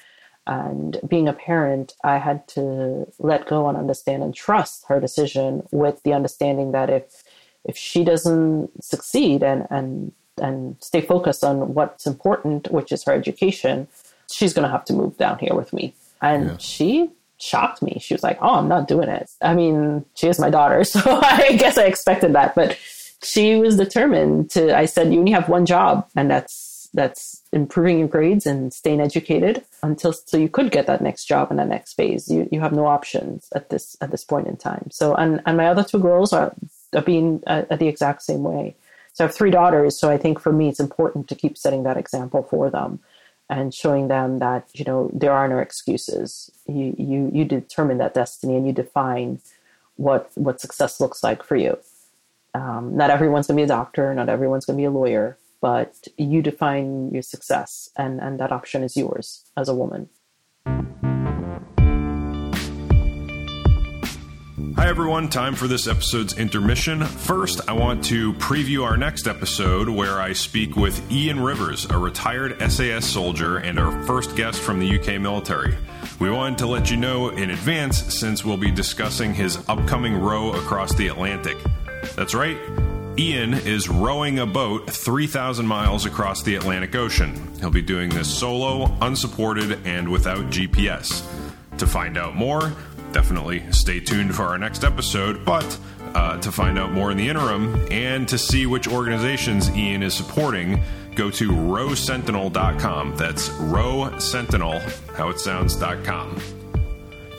and 0.50 1.00
being 1.08 1.28
a 1.28 1.34
parent, 1.34 1.94
I 2.04 2.18
had 2.18 2.48
to 2.50 3.06
let 3.20 3.48
go 3.48 3.70
and 3.70 3.78
understand 3.78 4.24
and 4.24 4.34
trust 4.34 4.84
her 4.88 5.00
decision 5.00 5.62
with 5.70 6.02
the 6.02 6.14
understanding 6.14 6.72
that 6.72 6.90
if 6.90 7.24
if 7.66 7.78
she 7.78 8.04
doesn't 8.04 8.84
succeed 8.84 9.44
and 9.44 9.68
and 9.70 10.12
and 10.42 10.76
stay 10.82 11.02
focused 11.02 11.44
on 11.44 11.76
what's 11.76 12.08
important, 12.08 12.72
which 12.72 12.92
is 12.92 13.04
her 13.04 13.14
education, 13.14 13.88
she's 14.32 14.54
going 14.54 14.64
to 14.64 14.72
have 14.72 14.86
to 14.86 14.94
move 14.94 15.18
down 15.18 15.38
here 15.38 15.54
with 15.54 15.72
me. 15.72 15.94
And 16.20 16.46
yeah. 16.46 16.58
she 16.58 17.12
shocked 17.38 17.84
me. 17.84 18.00
She 18.02 18.16
was 18.16 18.24
like, 18.24 18.40
"Oh, 18.42 18.56
I'm 18.56 18.68
not 18.68 18.88
doing 18.88 19.08
it." 19.08 19.30
I 19.44 19.54
mean, 19.54 20.04
she 20.16 20.30
is 20.30 20.40
my 20.40 20.50
daughter, 20.50 20.84
so 20.96 21.00
I 21.06 21.58
guess 21.60 21.78
I 21.78 21.84
expected 21.84 22.34
that, 22.34 22.56
but 22.56 22.76
she 23.22 23.58
was 23.58 23.78
determined 23.78 24.50
to 24.52 24.76
I 24.76 24.86
said, 24.86 25.14
"You 25.14 25.20
only 25.20 25.32
have 25.32 25.48
one 25.48 25.68
job, 25.68 26.10
and 26.16 26.32
that's 26.32 26.90
that's 26.96 27.39
improving 27.52 28.00
your 28.00 28.08
grades 28.08 28.46
and 28.46 28.72
staying 28.72 29.02
educated 29.02 29.64
until 29.82 30.14
so 30.14 30.38
you 30.38 30.50
could 30.50 30.72
get 30.72 30.86
that 30.88 31.02
next 31.02 31.26
job 31.26 31.50
and 31.50 31.60
that 31.60 31.68
next 31.68 31.94
phase. 31.94 32.30
You 32.30 32.48
you 32.52 32.60
have 32.60 32.74
no 32.74 32.86
options 32.86 33.48
at 33.56 33.70
this 33.70 33.98
at 34.02 34.12
this 34.12 34.24
point 34.24 34.48
in 34.48 34.58
time. 34.58 34.90
So 34.92 35.16
and 35.16 35.42
and 35.46 35.58
my 35.58 35.68
other 35.68 35.84
two 35.84 36.00
girls 36.00 36.32
are, 36.32 36.54
are 36.94 37.02
being 37.02 37.42
uh, 37.48 37.64
the 37.64 37.88
exact 37.88 38.22
same 38.22 38.44
way. 38.44 38.76
So 39.14 39.24
I 39.24 39.28
have 39.28 39.36
three 39.36 39.52
daughters. 39.52 39.98
So 39.98 40.10
I 40.10 40.18
think 40.18 40.40
for 40.40 40.54
me 40.54 40.70
it's 40.70 40.80
important 40.80 41.28
to 41.30 41.36
keep 41.36 41.58
setting 41.58 41.84
that 41.84 41.98
example 41.98 42.44
for 42.44 42.70
them 42.70 43.00
and 43.50 43.74
showing 43.74 44.08
them 44.10 44.40
that 44.40 44.70
you 44.74 44.86
know 44.86 45.10
there 45.14 45.34
are 45.34 45.48
no 45.48 45.58
excuses. 45.58 46.52
You 46.68 46.96
you 46.98 47.32
you 47.34 47.46
determine 47.46 47.98
that 47.98 48.14
destiny 48.14 48.56
and 48.58 48.68
you 48.68 48.74
define 48.74 49.40
what 49.96 50.30
what 50.36 50.62
success 50.62 51.00
looks 51.00 51.24
like 51.24 51.44
for 51.44 51.56
you. 51.56 51.80
Um, 52.54 52.96
not 52.96 53.10
everyone's 53.10 53.48
going 53.48 53.58
to 53.58 53.62
be 53.62 53.66
a 53.66 53.68
doctor. 53.68 54.14
Not 54.14 54.30
everyone's 54.30 54.66
going 54.66 54.78
to 54.78 54.82
be 54.82 54.86
a 54.86 54.92
lawyer 54.92 55.38
but 55.62 55.96
you 56.18 56.42
define 56.42 57.10
your 57.12 57.22
success 57.22 57.90
and, 57.98 58.20
and 58.20 58.40
that 58.40 58.52
option 58.52 58.84
is 58.84 58.96
yours 58.96 59.46
as 59.58 59.70
a 59.70 59.76
woman. 59.76 60.10
Hi, 64.80 64.88
everyone. 64.88 65.28
Time 65.28 65.56
for 65.56 65.68
this 65.68 65.88
episode's 65.88 66.38
intermission. 66.38 67.04
First, 67.04 67.68
I 67.68 67.74
want 67.74 68.02
to 68.06 68.32
preview 68.36 68.86
our 68.86 68.96
next 68.96 69.28
episode 69.28 69.90
where 69.90 70.22
I 70.22 70.32
speak 70.32 70.78
with 70.78 71.12
Ian 71.12 71.42
Rivers, 71.42 71.86
a 71.90 71.98
retired 71.98 72.56
SAS 72.72 73.06
soldier 73.06 73.58
and 73.58 73.78
our 73.78 74.04
first 74.06 74.38
guest 74.38 74.62
from 74.62 74.80
the 74.80 74.98
UK 74.98 75.20
military. 75.20 75.78
We 76.20 76.30
wanted 76.30 76.60
to 76.60 76.68
let 76.68 76.90
you 76.90 76.96
know 76.96 77.28
in 77.28 77.50
advance 77.50 77.98
since 78.18 78.46
we'll 78.46 78.56
be 78.56 78.72
discussing 78.72 79.34
his 79.34 79.58
upcoming 79.68 80.16
row 80.16 80.54
across 80.54 80.94
the 80.96 81.10
Atlantic. 81.10 81.58
That's 82.16 82.34
right, 82.34 82.58
Ian 83.20 83.54
is 83.54 83.90
rowing 83.90 84.40
a 84.40 84.46
boat 84.46 84.90
3,000 84.90 85.68
miles 85.68 86.06
across 86.06 86.42
the 86.42 86.56
Atlantic 86.56 86.96
Ocean. 86.96 87.54
He'll 87.60 87.70
be 87.70 87.82
doing 87.82 88.10
this 88.10 88.34
solo, 88.34 88.96
unsupported, 89.02 89.86
and 89.86 90.08
without 90.08 90.46
GPS. 90.46 91.28
To 91.80 91.86
find 91.86 92.18
out 92.18 92.38
more, 92.38 92.74
definitely 93.12 93.70
stay 93.74 94.00
tuned 94.00 94.34
for 94.34 94.44
our 94.44 94.58
next 94.58 94.86
episode. 94.86 95.44
But 95.44 95.78
uh, 96.16 96.40
to 96.40 96.50
find 96.50 96.80
out 96.80 96.94
more 96.94 97.12
in 97.12 97.18
the 97.18 97.28
interim 97.28 97.86
and 97.92 98.26
to 98.30 98.38
see 98.38 98.66
which 98.66 98.88
organizations 98.88 99.70
Ian 99.72 100.02
is 100.02 100.14
supporting, 100.14 100.82
go 101.16 101.30
to 101.30 101.52
rowsentinel.com. 101.52 103.18
That's 103.18 103.50
rowsentinel, 103.50 104.80
how 105.18 105.28
it 105.28 105.42
sounds.com. 105.42 106.59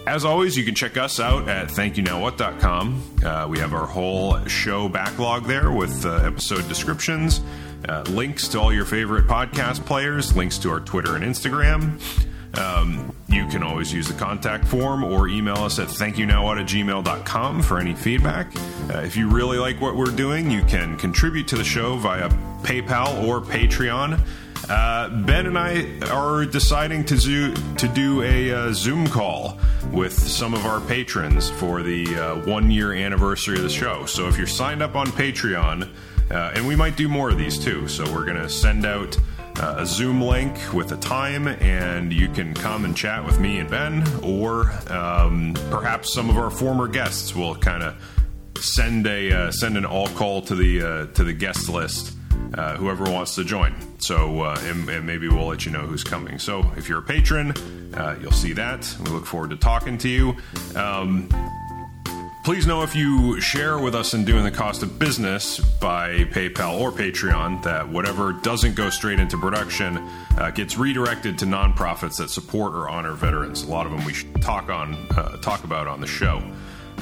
As 0.07 0.25
always, 0.25 0.57
you 0.57 0.65
can 0.65 0.75
check 0.75 0.97
us 0.97 1.21
out 1.21 1.49
at 1.49 1.69
thankyounowwhat.com. 1.69 3.03
Uh, 3.25 3.47
we 3.49 3.59
have 3.59 3.75
our 3.75 3.87
whole 3.87 4.43
show 4.47 4.89
backlog 4.89 5.45
there 5.45 5.71
with 5.71 6.05
uh, 6.05 6.17
episode 6.25 6.67
descriptions, 6.69 7.41
uh, 7.89 8.03
links 8.09 8.49
to 8.49 8.59
all 8.59 8.73
your 8.73 8.85
favorite 8.87 9.27
podcast 9.27 9.85
players, 9.85 10.35
links 10.37 10.59
to 10.59 10.71
our 10.71 10.81
Twitter 10.81 11.15
and 11.17 11.25
Instagram. 11.25 12.01
Um, 12.59 13.15
you 13.29 13.47
can 13.47 13.63
always 13.63 13.93
use 13.93 14.09
the 14.09 14.15
contact 14.15 14.67
form 14.67 15.05
or 15.05 15.29
email 15.29 15.59
us 15.59 15.79
at 15.79 15.87
thankyounowwhat 15.87 16.61
at 16.61 16.67
gmail.com 16.67 17.63
for 17.63 17.79
any 17.79 17.95
feedback. 17.95 18.53
Uh, 18.93 18.99
if 18.99 19.17
you 19.17 19.29
really 19.29 19.59
like 19.59 19.81
what 19.81 19.95
we're 19.95 20.07
doing, 20.07 20.51
you 20.51 20.63
can 20.65 20.97
contribute 20.97 21.47
to 21.49 21.57
the 21.57 21.63
show 21.63 21.97
via 21.97 22.29
PayPal 22.63 23.23
or 23.29 23.41
Patreon. 23.41 24.21
Uh, 24.69 25.09
ben 25.09 25.47
and 25.47 25.59
I 25.59 25.99
are 26.11 26.45
deciding 26.45 27.05
to, 27.07 27.17
to 27.55 27.89
do 27.89 28.23
a 28.23 28.53
uh, 28.53 28.73
Zoom 28.73 29.07
call 29.07 29.59
with 29.91 30.13
some 30.13 30.55
of 30.55 30.67
our 30.67 30.81
patrons 30.81 31.51
for 31.51 31.83
the 31.83 32.17
uh, 32.17 32.47
one 32.47 32.71
year 32.71 32.93
anniversary 32.93 33.57
of 33.57 33.63
the 33.63 33.71
show. 33.71 34.07
So 34.07 34.29
if 34.29 34.37
you're 34.37 34.47
signed 34.47 34.83
up 34.83 34.95
on 34.95 35.09
Patreon, 35.09 35.89
uh, 36.31 36.53
and 36.55 36.67
we 36.67 36.77
might 36.77 36.97
do 36.97 37.09
more 37.09 37.31
of 37.31 37.39
these 37.39 37.59
too, 37.59 37.89
so 37.89 38.05
we're 38.13 38.25
going 38.25 38.37
to 38.37 38.49
send 38.49 38.87
out 38.87 39.19
uh, 39.59 39.77
a 39.79 39.87
Zoom 39.87 40.21
link 40.21 40.57
with 40.73 40.93
a 40.93 40.97
time, 40.97 41.49
and 41.49 42.13
you 42.13 42.29
can 42.29 42.55
come 42.55 42.85
and 42.85 42.97
chat 42.97 43.25
with 43.25 43.41
me 43.41 43.59
and 43.59 43.69
Ben, 43.69 44.07
or 44.23 44.71
um, 44.93 45.55
perhaps 45.71 46.15
some 46.15 46.31
of 46.31 46.39
our 46.39 46.51
former 46.51 46.87
guests 46.87 47.35
will 47.35 47.57
kind 47.57 47.83
of 47.83 47.97
send 48.61 49.07
a 49.07 49.51
send 49.53 49.77
an 49.77 49.85
all 49.85 50.07
call 50.09 50.43
to 50.43 50.55
the 50.55 51.09
to 51.15 51.25
the 51.25 51.33
guest 51.33 51.69
list. 51.69 52.15
Uh, 52.53 52.77
whoever 52.77 53.05
wants 53.05 53.37
to 53.37 53.45
join. 53.45 53.73
So, 53.99 54.41
uh, 54.41 54.59
and, 54.65 54.89
and, 54.89 55.07
maybe 55.07 55.29
we'll 55.29 55.47
let 55.47 55.65
you 55.65 55.71
know 55.71 55.81
who's 55.83 56.03
coming. 56.03 56.39
So, 56.41 56.69
if 56.77 56.89
you're 56.89 56.99
a 56.99 57.03
patron, 57.03 57.53
uh, 57.95 58.19
you'll 58.21 58.33
see 58.33 58.53
that. 58.55 58.93
We 59.05 59.11
look 59.11 59.25
forward 59.25 59.51
to 59.51 59.57
talking 59.57 59.99
to 59.99 60.09
you. 60.09 60.37
Um, 60.75 61.29
Please 62.43 62.67
know 62.67 62.83
if 62.83 62.97
you 62.97 63.39
share 63.39 63.79
with 63.79 63.95
us 63.95 64.15
in 64.15 64.25
doing 64.25 64.45
the 64.45 64.51
cost 64.51 64.83
of 64.83 64.99
business 64.99 65.61
by 65.61 66.25
PayPal 66.25 66.81
or 66.81 66.91
Patreon 66.91 67.63
that 67.65 67.87
whatever 67.87 68.33
doesn't 68.33 68.75
go 68.75 68.89
straight 68.89 69.21
into 69.21 69.37
production 69.37 69.99
uh, 70.39 70.51
gets 70.51 70.79
redirected 70.79 71.39
to 71.41 71.45
nonprofits 71.45 72.17
that 72.17 72.31
support 72.31 72.73
or 72.73 72.89
honor 72.89 73.13
veterans. 73.13 73.65
A 73.65 73.71
lot 73.71 73.85
of 73.85 73.93
them 73.93 74.07
we 74.07 74.15
should 74.15 74.41
talk 74.41 74.71
on 74.71 74.95
uh, 75.11 75.37
talk 75.43 75.65
about 75.65 75.87
on 75.87 76.01
the 76.01 76.07
show. 76.07 76.43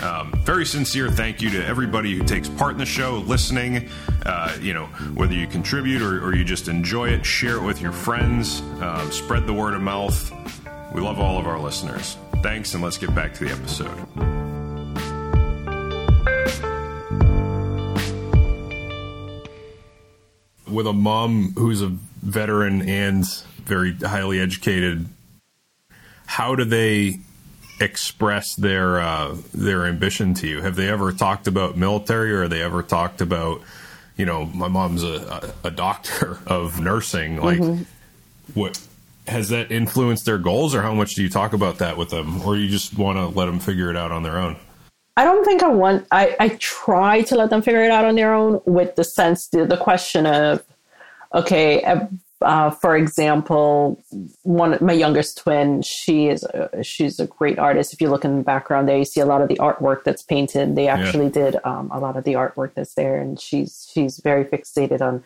Um, 0.03 0.33
very 0.45 0.65
sincere 0.65 1.11
thank 1.11 1.43
you 1.43 1.51
to 1.51 1.67
everybody 1.67 2.17
who 2.17 2.23
takes 2.25 2.49
part 2.49 2.73
in 2.73 2.79
the 2.79 2.87
show, 2.87 3.17
listening. 3.27 3.89
Uh, 4.25 4.57
you 4.61 4.73
know, 4.73 4.87
whether 5.15 5.35
you 5.35 5.47
contribute 5.47 6.03
or, 6.03 6.25
or, 6.25 6.35
you 6.35 6.45
just 6.45 6.69
enjoy 6.69 7.09
it, 7.09 7.25
share 7.27 7.57
it 7.57 7.63
with 7.63 7.81
your 7.81 7.93
friends, 7.93 8.61
um, 8.81 9.11
spread 9.11 9.47
the 9.47 9.53
word 9.53 9.75
of 9.75 9.81
mouth. 9.81 10.33
We 10.95 11.01
love 11.01 11.19
all 11.19 11.39
of 11.39 11.47
our 11.47 11.59
listeners. 11.59 12.17
Thanks, 12.43 12.75
and 12.75 12.83
let's 12.83 12.99
get 12.99 13.15
back 13.15 13.35
to 13.35 13.45
the 13.45 13.53
episode. 13.53 14.39
with 20.71 20.87
a 20.87 20.93
mom 20.93 21.53
who's 21.57 21.83
a 21.83 21.89
veteran 22.23 22.89
and 22.89 23.27
very 23.65 23.95
highly 23.95 24.39
educated, 24.39 25.07
how 26.27 26.55
do 26.55 26.65
they 26.65 27.19
express 27.81 28.55
their 28.55 29.01
uh, 29.01 29.37
their 29.55 29.87
ambition 29.87 30.35
to 30.35 30.49
you? 30.49 30.61
Have 30.61 30.77
they 30.77 30.89
ever 30.89 31.13
talked 31.13 31.47
about 31.47 31.77
military, 31.77 32.33
or 32.33 32.43
have 32.43 32.51
they 32.51 32.63
ever 32.63 32.83
talked 32.83 33.21
about, 33.21 33.63
you 34.17 34.27
know, 34.27 34.45
my 34.47 34.69
mom's 34.69 35.05
a, 35.05 35.55
a 35.65 35.71
doctor 35.71 36.39
of 36.47 36.81
nursing? 36.81 37.41
Like, 37.41 37.61
mm-hmm. 37.61 37.83
what 38.55 38.81
has 39.27 39.51
that 39.51 39.71
influenced 39.71 40.25
their 40.25 40.39
goals, 40.39 40.75
or 40.75 40.83
how 40.83 40.95
much 40.95 41.15
do 41.15 41.23
you 41.23 41.29
talk 41.29 41.53
about 41.53 41.79
that 41.79 41.97
with 41.97 42.11
them, 42.11 42.43
or 42.43 42.57
you 42.57 42.69
just 42.69 42.97
want 42.97 43.19
to 43.19 43.27
let 43.27 43.47
them 43.47 43.61
figure 43.61 43.91
it 43.91 43.97
out 43.97 44.13
on 44.13 44.23
their 44.23 44.39
own? 44.39 44.57
I 45.17 45.25
don't 45.25 45.45
think 45.45 45.63
I 45.63 45.69
want. 45.69 46.07
I 46.11 46.37
I 46.39 46.49
try 46.61 47.23
to 47.23 47.37
let 47.37 47.51
them 47.51 47.63
figure 47.63 47.83
it 47.83 47.91
out 47.91 48.05
on 48.05 48.15
their 48.15 48.33
own 48.33 48.61
with 48.65 48.95
the 48.97 49.05
sense 49.05 49.49
the, 49.49 49.67
the 49.67 49.77
question 49.77 50.27
of, 50.27 50.63
okay, 51.35 51.83
uh, 52.41 52.71
for 52.71 52.97
example, 52.97 54.03
one 54.43 54.79
my 54.81 54.93
youngest 54.93 55.39
twin, 55.39 55.83
she 55.83 56.29
is 56.29 56.45
a, 56.45 56.83
she's 56.83 57.19
a 57.19 57.27
great 57.27 57.59
artist. 57.59 57.93
If 57.93 58.01
you 58.01 58.09
look 58.09 58.25
in 58.25 58.39
the 58.39 58.45
background 58.45 58.89
there, 58.89 58.99
you 58.99 59.05
see 59.05 59.21
a 59.21 59.27
lot 59.27 59.43
of 59.43 59.49
the 59.49 59.57
artwork 59.57 60.05
that's 60.05 60.23
painted. 60.23 60.77
They 60.77 60.89
actually 60.89 61.27
yeah. 61.27 61.51
did 61.51 61.57
um, 61.65 61.91
a 61.93 61.99
lot 61.99 62.17
of 62.17 62.25
the 62.25 62.35
artwork 62.35 62.75
that's 62.75 62.95
there, 62.95 63.21
and 63.21 63.41
she's 63.41 63.91
she's 63.93 64.19
very 64.19 64.45
fixated 64.45 65.01
on 65.01 65.25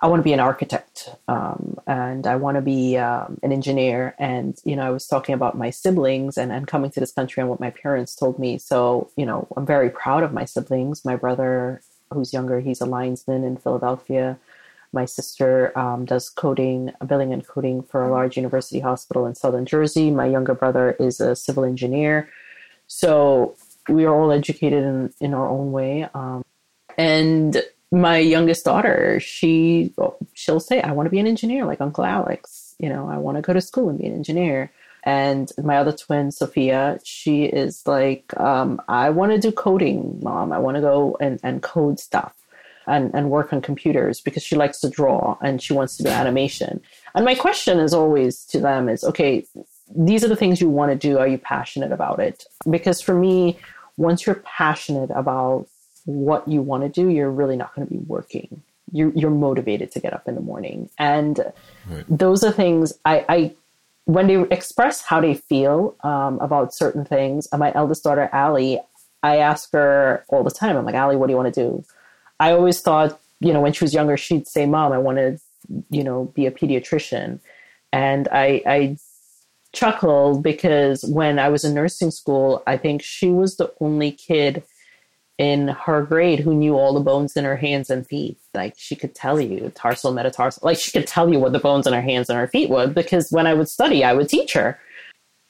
I 0.00 0.06
want 0.06 0.20
to 0.20 0.24
be 0.24 0.32
an 0.32 0.40
architect 0.40 1.10
um, 1.26 1.78
and 1.86 2.26
I 2.26 2.36
want 2.36 2.54
to 2.56 2.60
be 2.60 2.96
um, 2.96 3.38
an 3.42 3.52
engineer. 3.52 4.14
And, 4.18 4.56
you 4.64 4.76
know, 4.76 4.82
I 4.82 4.90
was 4.90 5.06
talking 5.06 5.34
about 5.34 5.56
my 5.56 5.70
siblings 5.70 6.38
and, 6.38 6.52
and 6.52 6.68
coming 6.68 6.90
to 6.92 7.00
this 7.00 7.12
country 7.12 7.40
and 7.40 7.50
what 7.50 7.60
my 7.60 7.70
parents 7.70 8.14
told 8.14 8.38
me. 8.38 8.58
So, 8.58 9.10
you 9.16 9.26
know, 9.26 9.48
I'm 9.56 9.66
very 9.66 9.90
proud 9.90 10.22
of 10.22 10.32
my 10.32 10.44
siblings. 10.44 11.04
My 11.04 11.16
brother, 11.16 11.82
who's 12.12 12.32
younger, 12.32 12.60
he's 12.60 12.80
a 12.80 12.86
linesman 12.86 13.42
in 13.42 13.56
Philadelphia. 13.56 14.38
My 14.92 15.04
sister 15.04 15.76
um, 15.78 16.04
does 16.04 16.30
coding, 16.30 16.92
billing 17.06 17.32
and 17.32 17.46
coding 17.46 17.82
for 17.82 18.04
a 18.04 18.10
large 18.10 18.36
university 18.36 18.80
hospital 18.80 19.26
in 19.26 19.34
Southern 19.34 19.66
Jersey. 19.66 20.10
My 20.10 20.26
younger 20.26 20.54
brother 20.54 20.92
is 20.98 21.20
a 21.20 21.36
civil 21.36 21.64
engineer. 21.64 22.30
So 22.86 23.56
we 23.88 24.04
are 24.04 24.14
all 24.14 24.32
educated 24.32 24.82
in, 24.84 25.12
in 25.20 25.34
our 25.34 25.48
own 25.48 25.72
way. 25.72 26.08
Um, 26.14 26.42
and 26.96 27.62
my 27.90 28.18
youngest 28.18 28.64
daughter, 28.64 29.18
she 29.20 29.92
she'll 30.34 30.60
say, 30.60 30.80
"I 30.82 30.92
want 30.92 31.06
to 31.06 31.10
be 31.10 31.20
an 31.20 31.26
engineer, 31.26 31.64
like 31.64 31.80
Uncle 31.80 32.04
Alex. 32.04 32.74
You 32.78 32.88
know, 32.88 33.08
I 33.08 33.16
want 33.18 33.36
to 33.36 33.42
go 33.42 33.52
to 33.52 33.60
school 33.60 33.88
and 33.88 33.98
be 33.98 34.06
an 34.06 34.14
engineer." 34.14 34.70
And 35.04 35.50
my 35.62 35.78
other 35.78 35.92
twin, 35.92 36.30
Sophia, 36.32 36.98
she 37.04 37.44
is 37.44 37.86
like, 37.86 38.38
um, 38.38 38.80
"I 38.88 39.10
want 39.10 39.32
to 39.32 39.38
do 39.38 39.52
coding, 39.52 40.20
mom. 40.22 40.52
I 40.52 40.58
want 40.58 40.74
to 40.74 40.80
go 40.80 41.16
and, 41.20 41.40
and 41.42 41.62
code 41.62 41.98
stuff." 41.98 42.34
And, 42.88 43.14
and 43.14 43.30
work 43.30 43.52
on 43.52 43.60
computers 43.60 44.22
because 44.22 44.42
she 44.42 44.56
likes 44.56 44.80
to 44.80 44.88
draw 44.88 45.36
and 45.42 45.60
she 45.60 45.74
wants 45.74 45.98
to 45.98 46.02
do 46.04 46.08
animation. 46.08 46.80
And 47.14 47.22
my 47.26 47.34
question 47.34 47.78
is 47.78 47.92
always 47.92 48.46
to 48.46 48.60
them 48.60 48.88
is, 48.88 49.04
okay, 49.04 49.44
these 49.94 50.24
are 50.24 50.28
the 50.28 50.36
things 50.36 50.60
you 50.60 50.70
want 50.70 50.90
to 50.92 50.96
do. 50.96 51.18
Are 51.18 51.28
you 51.28 51.36
passionate 51.36 51.92
about 51.92 52.18
it? 52.18 52.44
Because 52.68 53.02
for 53.02 53.14
me, 53.14 53.58
once 53.98 54.24
you're 54.24 54.36
passionate 54.36 55.10
about 55.10 55.66
what 56.06 56.48
you 56.48 56.62
want 56.62 56.82
to 56.84 56.88
do, 56.88 57.10
you're 57.10 57.30
really 57.30 57.56
not 57.56 57.74
going 57.74 57.86
to 57.86 57.92
be 57.92 58.00
working. 58.00 58.62
You're, 58.90 59.12
you're 59.12 59.30
motivated 59.30 59.92
to 59.92 60.00
get 60.00 60.14
up 60.14 60.26
in 60.26 60.34
the 60.34 60.40
morning. 60.40 60.88
And 60.98 61.38
right. 61.90 62.04
those 62.08 62.42
are 62.42 62.50
things 62.50 62.94
I, 63.04 63.24
I, 63.28 63.52
when 64.06 64.28
they 64.28 64.40
express 64.50 65.02
how 65.02 65.20
they 65.20 65.34
feel 65.34 65.94
um, 66.02 66.38
about 66.40 66.72
certain 66.72 67.04
things, 67.04 67.48
my 67.52 67.70
eldest 67.74 68.04
daughter, 68.04 68.30
Allie, 68.32 68.80
I 69.22 69.36
ask 69.38 69.70
her 69.72 70.24
all 70.28 70.42
the 70.42 70.50
time, 70.50 70.76
I'm 70.76 70.86
like, 70.86 70.94
Allie, 70.94 71.16
what 71.16 71.26
do 71.26 71.32
you 71.32 71.36
want 71.36 71.52
to 71.52 71.60
do? 71.60 71.84
I 72.40 72.52
always 72.52 72.80
thought, 72.80 73.20
you 73.40 73.52
know, 73.52 73.60
when 73.60 73.72
she 73.72 73.84
was 73.84 73.94
younger, 73.94 74.16
she'd 74.16 74.46
say, 74.46 74.66
Mom, 74.66 74.92
I 74.92 74.98
want 74.98 75.18
to, 75.18 75.38
you 75.90 76.04
know, 76.04 76.32
be 76.34 76.46
a 76.46 76.50
pediatrician. 76.50 77.40
And 77.92 78.28
I, 78.30 78.62
I 78.66 78.96
chuckled 79.72 80.42
because 80.42 81.04
when 81.04 81.38
I 81.38 81.48
was 81.48 81.64
in 81.64 81.74
nursing 81.74 82.10
school, 82.10 82.62
I 82.66 82.76
think 82.76 83.02
she 83.02 83.28
was 83.30 83.56
the 83.56 83.72
only 83.80 84.12
kid 84.12 84.62
in 85.38 85.68
her 85.68 86.02
grade 86.02 86.40
who 86.40 86.52
knew 86.52 86.76
all 86.76 86.92
the 86.92 87.00
bones 87.00 87.36
in 87.36 87.44
her 87.44 87.56
hands 87.56 87.90
and 87.90 88.06
feet. 88.06 88.38
Like 88.54 88.74
she 88.76 88.96
could 88.96 89.14
tell 89.14 89.40
you 89.40 89.70
tarsal, 89.74 90.12
metatarsal, 90.12 90.62
like 90.64 90.78
she 90.80 90.90
could 90.90 91.06
tell 91.06 91.32
you 91.32 91.38
what 91.38 91.52
the 91.52 91.60
bones 91.60 91.86
in 91.86 91.92
her 91.92 92.02
hands 92.02 92.28
and 92.28 92.38
her 92.38 92.48
feet 92.48 92.70
were 92.70 92.88
because 92.88 93.30
when 93.30 93.46
I 93.46 93.54
would 93.54 93.68
study, 93.68 94.02
I 94.02 94.14
would 94.14 94.28
teach 94.28 94.52
her. 94.54 94.78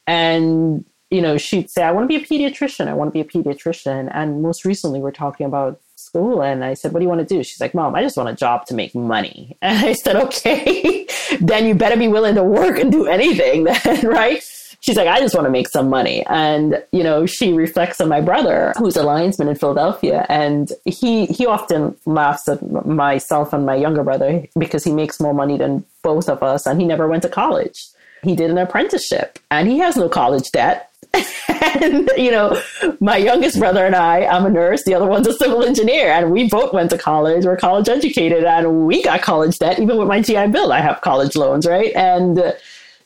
And, 0.07 0.85
you 1.11 1.23
know, 1.23 1.39
she'd 1.39 1.71
say, 1.71 1.83
I 1.83 1.93
want 1.93 2.05
to 2.05 2.19
be 2.19 2.23
a 2.23 2.27
pediatrician. 2.27 2.89
I 2.89 2.95
want 2.95 3.09
to 3.09 3.13
be 3.13 3.21
a 3.21 3.25
pediatrician. 3.25 4.11
And 4.13 4.43
most 4.43 4.65
recently, 4.65 5.01
we're 5.01 5.11
talking 5.11 5.47
about 5.47 5.81
school. 6.09 6.43
And 6.43 6.65
I 6.65 6.75
said, 6.75 6.93
What 6.93 7.01
do 7.01 7.05
you 7.05 7.09
want 7.09 7.27
to 7.27 7.35
do? 7.35 7.43
She's 7.43 7.61
like, 7.61 7.75
Mom, 7.75 7.95
I 7.95 8.03
just 8.03 8.17
want 8.17 8.29
a 8.29 8.35
job 8.35 8.67
to 8.67 8.75
make 8.75 8.95
money. 8.95 9.57
And 9.63 9.87
I 9.87 9.93
said, 9.93 10.17
Okay, 10.17 11.07
then 11.41 11.67
you 11.67 11.75
better 11.75 11.97
be 11.97 12.09
willing 12.09 12.35
to 12.37 12.45
work 12.45 12.79
and 12.79 12.91
do 12.91 13.07
anything 13.07 13.65
then, 13.65 14.07
right? 14.21 14.43
she's 14.81 14.97
like, 14.97 15.09
I 15.09 15.19
just 15.21 15.35
want 15.35 15.47
to 15.47 15.51
make 15.51 15.69
some 15.69 15.89
money. 15.89 16.25
And, 16.27 16.83
you 16.93 17.03
know, 17.03 17.27
she 17.27 17.53
reflects 17.53 18.01
on 18.01 18.09
my 18.09 18.21
brother, 18.21 18.73
who's 18.79 18.97
a 18.97 19.03
linesman 19.03 19.49
in 19.49 19.57
Philadelphia. 19.57 20.25
And 20.29 20.73
he, 20.85 21.27
he 21.27 21.47
often 21.47 21.97
laughs 22.07 22.49
at 22.49 22.87
myself 22.87 23.53
and 23.53 23.67
my 23.67 23.75
younger 23.75 24.05
brother 24.05 24.45
because 24.59 24.85
he 24.85 24.93
makes 24.93 25.21
more 25.21 25.35
money 25.35 25.57
than 25.57 25.85
both 26.03 26.29
of 26.29 26.43
us. 26.43 26.67
And 26.67 26.81
he 26.81 26.87
never 26.87 27.09
went 27.09 27.23
to 27.23 27.29
college. 27.29 27.89
He 28.23 28.35
did 28.35 28.51
an 28.51 28.59
apprenticeship 28.59 29.39
and 29.51 29.69
he 29.69 29.79
has 29.79 29.97
no 29.97 30.09
college 30.09 30.51
debt. 30.53 30.91
and, 31.49 32.11
you 32.17 32.31
know, 32.31 32.61
my 33.01 33.17
youngest 33.17 33.59
brother 33.59 33.85
and 33.85 33.97
I, 33.97 34.25
I'm 34.27 34.47
a 34.47 34.51
nurse, 34.51 34.85
the 34.85 34.95
other 34.95 35.07
one's 35.07 35.27
a 35.27 35.33
civil 35.33 35.63
engineer, 35.65 36.11
and 36.11 36.31
we 36.31 36.49
both 36.49 36.73
went 36.73 36.91
to 36.91 36.99
college. 36.99 37.45
We're 37.45 37.57
college 37.57 37.89
educated, 37.89 38.45
and 38.45 38.87
we 38.87 39.03
got 39.03 39.23
college 39.23 39.59
debt. 39.59 39.79
Even 39.79 39.97
with 39.97 40.09
my 40.09 40.21
GI 40.21 40.49
Bill, 40.49 40.73
I 40.73 40.81
have 40.81 41.01
college 41.01 41.35
loans, 41.35 41.67
right? 41.67 41.95
And, 41.95 42.55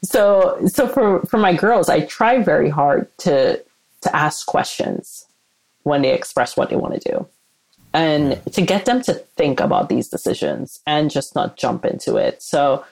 so 0.03 0.59
so 0.67 0.89
for 0.89 1.21
for 1.23 1.39
my 1.39 1.55
girls 1.55 1.89
i 1.89 2.01
try 2.01 2.43
very 2.43 2.69
hard 2.69 3.07
to 3.19 3.63
to 4.01 4.17
ask 4.17 4.47
questions 4.47 5.27
when 5.85 6.03
they 6.03 6.13
express 6.13 6.57
what 6.57 6.71
they 6.71 6.77
want 6.77 7.01
to 7.01 7.11
do 7.11 7.27
and 7.95 8.41
to 8.53 8.63
get 8.63 8.85
them 8.85 9.03
to 9.03 9.15
think 9.37 9.61
about 9.61 9.89
these 9.89 10.09
decisions 10.09 10.81
and 10.87 11.11
just 11.11 11.35
not 11.35 11.57
jump 11.57 11.85
into 11.85 12.17
it 12.17 12.43
so 12.43 12.85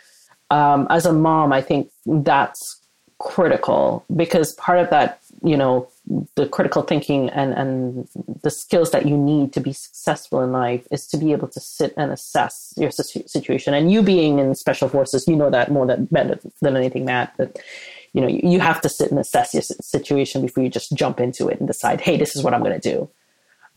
um, 0.51 0.87
as 0.91 1.07
a 1.07 1.13
mom 1.13 1.53
i 1.53 1.61
think 1.61 1.91
that's 2.07 2.80
critical 3.21 4.03
because 4.16 4.55
part 4.55 4.79
of 4.79 4.89
that 4.89 5.21
you 5.43 5.57
know 5.57 5.87
the 6.35 6.47
critical 6.49 6.83
thinking 6.83 7.29
and, 7.31 7.53
and 7.53 8.09
the 8.43 8.51
skills 8.51 8.91
that 8.91 9.07
you 9.07 9.16
need 9.16 9.53
to 9.53 9.61
be 9.61 9.73
successful 9.73 10.43
in 10.43 10.53
life 10.53 10.87
is 10.91 11.07
to 11.07 11.16
be 11.16 11.31
able 11.33 11.47
to 11.49 11.61
sit 11.61 11.95
and 11.97 12.11
assess 12.11 12.75
your 12.77 12.91
situation. 12.91 13.75
And 13.75 13.93
you 13.93 14.03
being 14.03 14.39
in 14.39 14.55
special 14.55 14.89
forces, 14.89 15.29
you 15.29 15.37
know 15.37 15.51
that 15.51 15.71
more 15.71 15.87
than 15.87 16.09
than 16.11 16.77
anything, 16.77 17.05
Matt. 17.05 17.35
That 17.37 17.59
you 18.12 18.21
know 18.21 18.29
you 18.29 18.59
have 18.59 18.81
to 18.81 18.89
sit 18.89 19.11
and 19.11 19.21
assess 19.21 19.55
your 19.55 19.62
situation 19.62 20.43
before 20.43 20.64
you 20.64 20.71
just 20.71 20.93
jump 20.95 21.21
into 21.21 21.49
it 21.49 21.59
and 21.59 21.68
decide, 21.68 22.01
hey, 22.01 22.16
this 22.16 22.35
is 22.35 22.43
what 22.43 22.55
I'm 22.55 22.62
going 22.62 22.81
to 22.81 22.91
do 22.91 23.09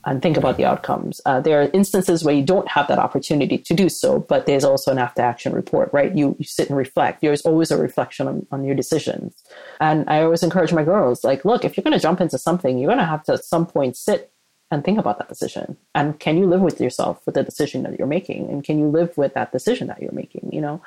and 0.05 0.21
think 0.21 0.37
about 0.37 0.57
the 0.57 0.65
outcomes. 0.65 1.21
Uh, 1.25 1.39
there 1.39 1.61
are 1.61 1.69
instances 1.73 2.23
where 2.23 2.35
you 2.35 2.43
don't 2.43 2.67
have 2.67 2.87
that 2.87 2.99
opportunity 2.99 3.57
to 3.57 3.73
do 3.73 3.87
so, 3.87 4.19
but 4.19 4.45
there's 4.45 4.63
also 4.63 4.91
an 4.91 4.97
after 4.97 5.21
action 5.21 5.53
report, 5.53 5.89
right? 5.93 6.15
You, 6.15 6.35
you 6.37 6.45
sit 6.45 6.69
and 6.69 6.77
reflect. 6.77 7.21
There's 7.21 7.41
always 7.41 7.71
a 7.71 7.77
reflection 7.77 8.27
on, 8.27 8.45
on 8.51 8.65
your 8.65 8.75
decisions. 8.75 9.43
And 9.79 10.09
I 10.09 10.21
always 10.21 10.43
encourage 10.43 10.73
my 10.73 10.83
girls, 10.83 11.23
like, 11.23 11.45
look, 11.45 11.63
if 11.63 11.77
you're 11.77 11.83
going 11.83 11.97
to 11.97 11.99
jump 11.99 12.19
into 12.19 12.37
something, 12.37 12.77
you're 12.77 12.89
going 12.89 12.99
to 12.99 13.05
have 13.05 13.23
to 13.25 13.33
at 13.33 13.45
some 13.45 13.65
point 13.65 13.95
sit 13.95 14.31
and 14.71 14.83
think 14.83 14.99
about 14.99 15.19
that 15.19 15.29
decision. 15.29 15.77
And 15.95 16.19
can 16.19 16.37
you 16.37 16.47
live 16.47 16.61
with 16.61 16.81
yourself 16.81 17.25
with 17.25 17.35
the 17.35 17.43
decision 17.43 17.83
that 17.83 17.97
you're 17.97 18.07
making? 18.07 18.49
And 18.49 18.63
can 18.63 18.79
you 18.79 18.87
live 18.87 19.17
with 19.17 19.33
that 19.35 19.51
decision 19.51 19.87
that 19.87 20.01
you're 20.01 20.11
making, 20.11 20.49
you 20.51 20.61
know? 20.61 20.81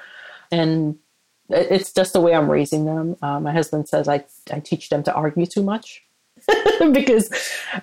And 0.50 0.98
it's 1.48 1.92
just 1.92 2.12
the 2.12 2.20
way 2.20 2.34
I'm 2.34 2.50
raising 2.50 2.84
them. 2.84 3.16
Uh, 3.22 3.40
my 3.40 3.52
husband 3.52 3.88
says 3.88 4.08
I, 4.08 4.24
I 4.52 4.60
teach 4.60 4.88
them 4.88 5.02
to 5.04 5.14
argue 5.14 5.46
too 5.46 5.62
much 5.62 6.05
because 6.92 7.28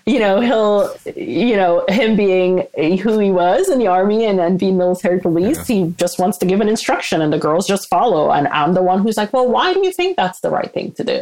you 0.06 0.20
know 0.20 0.40
he'll 0.40 0.96
you 1.16 1.56
know 1.56 1.84
him 1.90 2.16
being 2.16 2.66
who 3.02 3.20
he 3.20 3.32
was 3.32 3.70
in 3.70 3.80
the 3.80 3.88
army 3.88 4.26
and 4.26 4.40
then 4.40 4.58
being 4.58 4.78
military 4.78 5.20
police 5.20 5.58
yeah. 5.70 5.76
he 5.86 5.92
just 5.98 6.20
wants 6.20 6.38
to 6.38 6.46
give 6.46 6.62
an 6.62 6.70
instruction 6.70 7.22
and 7.22 7.34
the 7.34 7.38
girls 7.38 7.68
just 7.68 7.90
follow 7.90 8.32
and 8.32 8.48
i'm 8.50 8.74
the 8.74 8.82
one 8.82 9.02
who's 9.02 9.18
like 9.18 9.34
well 9.34 9.48
why 9.48 9.74
do 9.74 9.84
you 9.84 9.92
think 9.92 10.16
that's 10.16 10.40
the 10.40 10.50
right 10.50 10.74
thing 10.74 10.92
to 10.94 11.04
do 11.04 11.22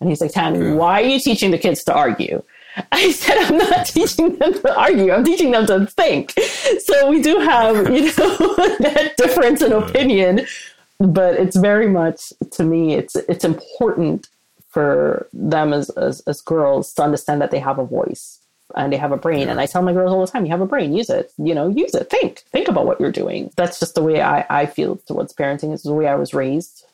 and 0.00 0.08
he's 0.08 0.20
like 0.20 0.32
tammy 0.32 0.58
yeah. 0.58 0.74
why 0.74 1.00
are 1.02 1.06
you 1.06 1.20
teaching 1.20 1.50
the 1.50 1.58
kids 1.58 1.84
to 1.84 1.94
argue 1.94 2.42
I 2.92 3.10
said, 3.10 3.36
I'm 3.36 3.58
not 3.58 3.86
teaching 3.86 4.36
them 4.36 4.54
to 4.54 4.78
argue. 4.78 5.12
I'm 5.12 5.24
teaching 5.24 5.50
them 5.50 5.66
to 5.66 5.86
think. 5.86 6.32
So 6.84 7.10
we 7.10 7.20
do 7.20 7.40
have, 7.40 7.90
you 7.90 8.04
know, 8.04 8.36
that 8.78 9.14
difference 9.16 9.60
in 9.60 9.72
opinion, 9.72 10.46
but 11.00 11.34
it's 11.34 11.56
very 11.56 11.88
much 11.88 12.32
to 12.52 12.64
me, 12.64 12.94
it's, 12.94 13.16
it's 13.16 13.44
important 13.44 14.28
for 14.70 15.28
them 15.32 15.72
as, 15.72 15.90
as, 15.90 16.20
as 16.20 16.40
girls 16.40 16.92
to 16.94 17.02
understand 17.02 17.40
that 17.42 17.50
they 17.50 17.58
have 17.58 17.78
a 17.78 17.84
voice 17.84 18.38
and 18.76 18.92
they 18.92 18.96
have 18.96 19.12
a 19.12 19.16
brain. 19.16 19.46
Yeah. 19.46 19.50
And 19.50 19.60
I 19.60 19.66
tell 19.66 19.82
my 19.82 19.92
girls 19.92 20.12
all 20.12 20.24
the 20.24 20.30
time, 20.30 20.44
you 20.44 20.52
have 20.52 20.60
a 20.60 20.66
brain, 20.66 20.94
use 20.94 21.10
it, 21.10 21.32
you 21.38 21.54
know, 21.54 21.68
use 21.68 21.94
it, 21.94 22.08
think, 22.08 22.44
think 22.52 22.68
about 22.68 22.86
what 22.86 23.00
you're 23.00 23.12
doing. 23.12 23.50
That's 23.56 23.80
just 23.80 23.94
the 23.94 24.02
way 24.02 24.22
I, 24.22 24.46
I 24.48 24.66
feel 24.66 24.96
towards 24.96 25.34
parenting. 25.34 25.74
It's 25.74 25.82
the 25.82 25.92
way 25.92 26.06
I 26.06 26.14
was 26.14 26.32
raised. 26.32 26.84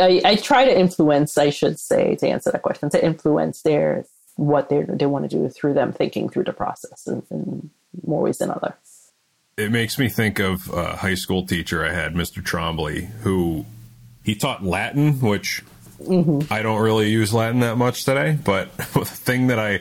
I, 0.00 0.20
I 0.24 0.36
try 0.36 0.64
to 0.64 0.78
influence, 0.78 1.36
I 1.36 1.50
should 1.50 1.78
say, 1.78 2.14
to 2.16 2.28
answer 2.28 2.50
that 2.52 2.62
question, 2.62 2.90
to 2.90 3.04
influence 3.04 3.62
their, 3.62 4.06
what 4.36 4.68
they 4.68 4.82
they 4.82 5.06
want 5.06 5.28
to 5.28 5.36
do 5.36 5.48
through 5.48 5.74
them 5.74 5.92
thinking 5.92 6.28
through 6.28 6.44
the 6.44 6.52
process 6.52 7.06
in, 7.06 7.22
in 7.30 7.70
more 8.04 8.22
ways 8.22 8.38
than 8.38 8.50
others. 8.50 9.12
It 9.56 9.70
makes 9.70 9.98
me 9.98 10.08
think 10.08 10.40
of 10.40 10.68
a 10.70 10.96
high 10.96 11.14
school 11.14 11.46
teacher 11.46 11.84
I 11.84 11.92
had, 11.92 12.14
Mr. 12.14 12.42
Trombley, 12.42 13.06
who 13.20 13.64
he 14.24 14.34
taught 14.34 14.64
Latin, 14.64 15.20
which 15.20 15.62
Mm-hmm. 16.02 16.52
I 16.52 16.62
don't 16.62 16.82
really 16.82 17.10
use 17.10 17.32
Latin 17.32 17.60
that 17.60 17.76
much 17.76 18.04
today, 18.04 18.38
but 18.42 18.76
the 18.76 19.04
thing 19.04 19.46
that 19.48 19.58
I 19.58 19.80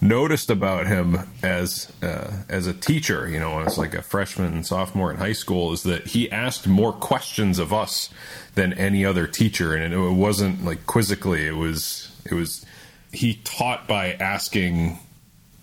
noticed 0.00 0.50
about 0.50 0.86
him 0.86 1.18
as 1.42 1.92
uh, 2.02 2.30
as 2.48 2.66
a 2.66 2.72
teacher, 2.72 3.28
you 3.28 3.38
know, 3.38 3.60
as 3.60 3.76
like 3.76 3.94
a 3.94 4.02
freshman 4.02 4.52
and 4.52 4.66
sophomore 4.66 5.10
in 5.10 5.18
high 5.18 5.32
school, 5.32 5.72
is 5.72 5.82
that 5.82 6.08
he 6.08 6.30
asked 6.30 6.66
more 6.66 6.92
questions 6.92 7.58
of 7.58 7.72
us 7.72 8.10
than 8.54 8.72
any 8.74 9.04
other 9.04 9.26
teacher, 9.26 9.74
and 9.74 9.92
it 9.92 9.98
wasn't 9.98 10.64
like 10.64 10.86
quizzically. 10.86 11.46
It 11.46 11.56
was 11.56 12.10
it 12.24 12.34
was 12.34 12.64
he 13.12 13.34
taught 13.44 13.86
by 13.86 14.12
asking 14.14 14.98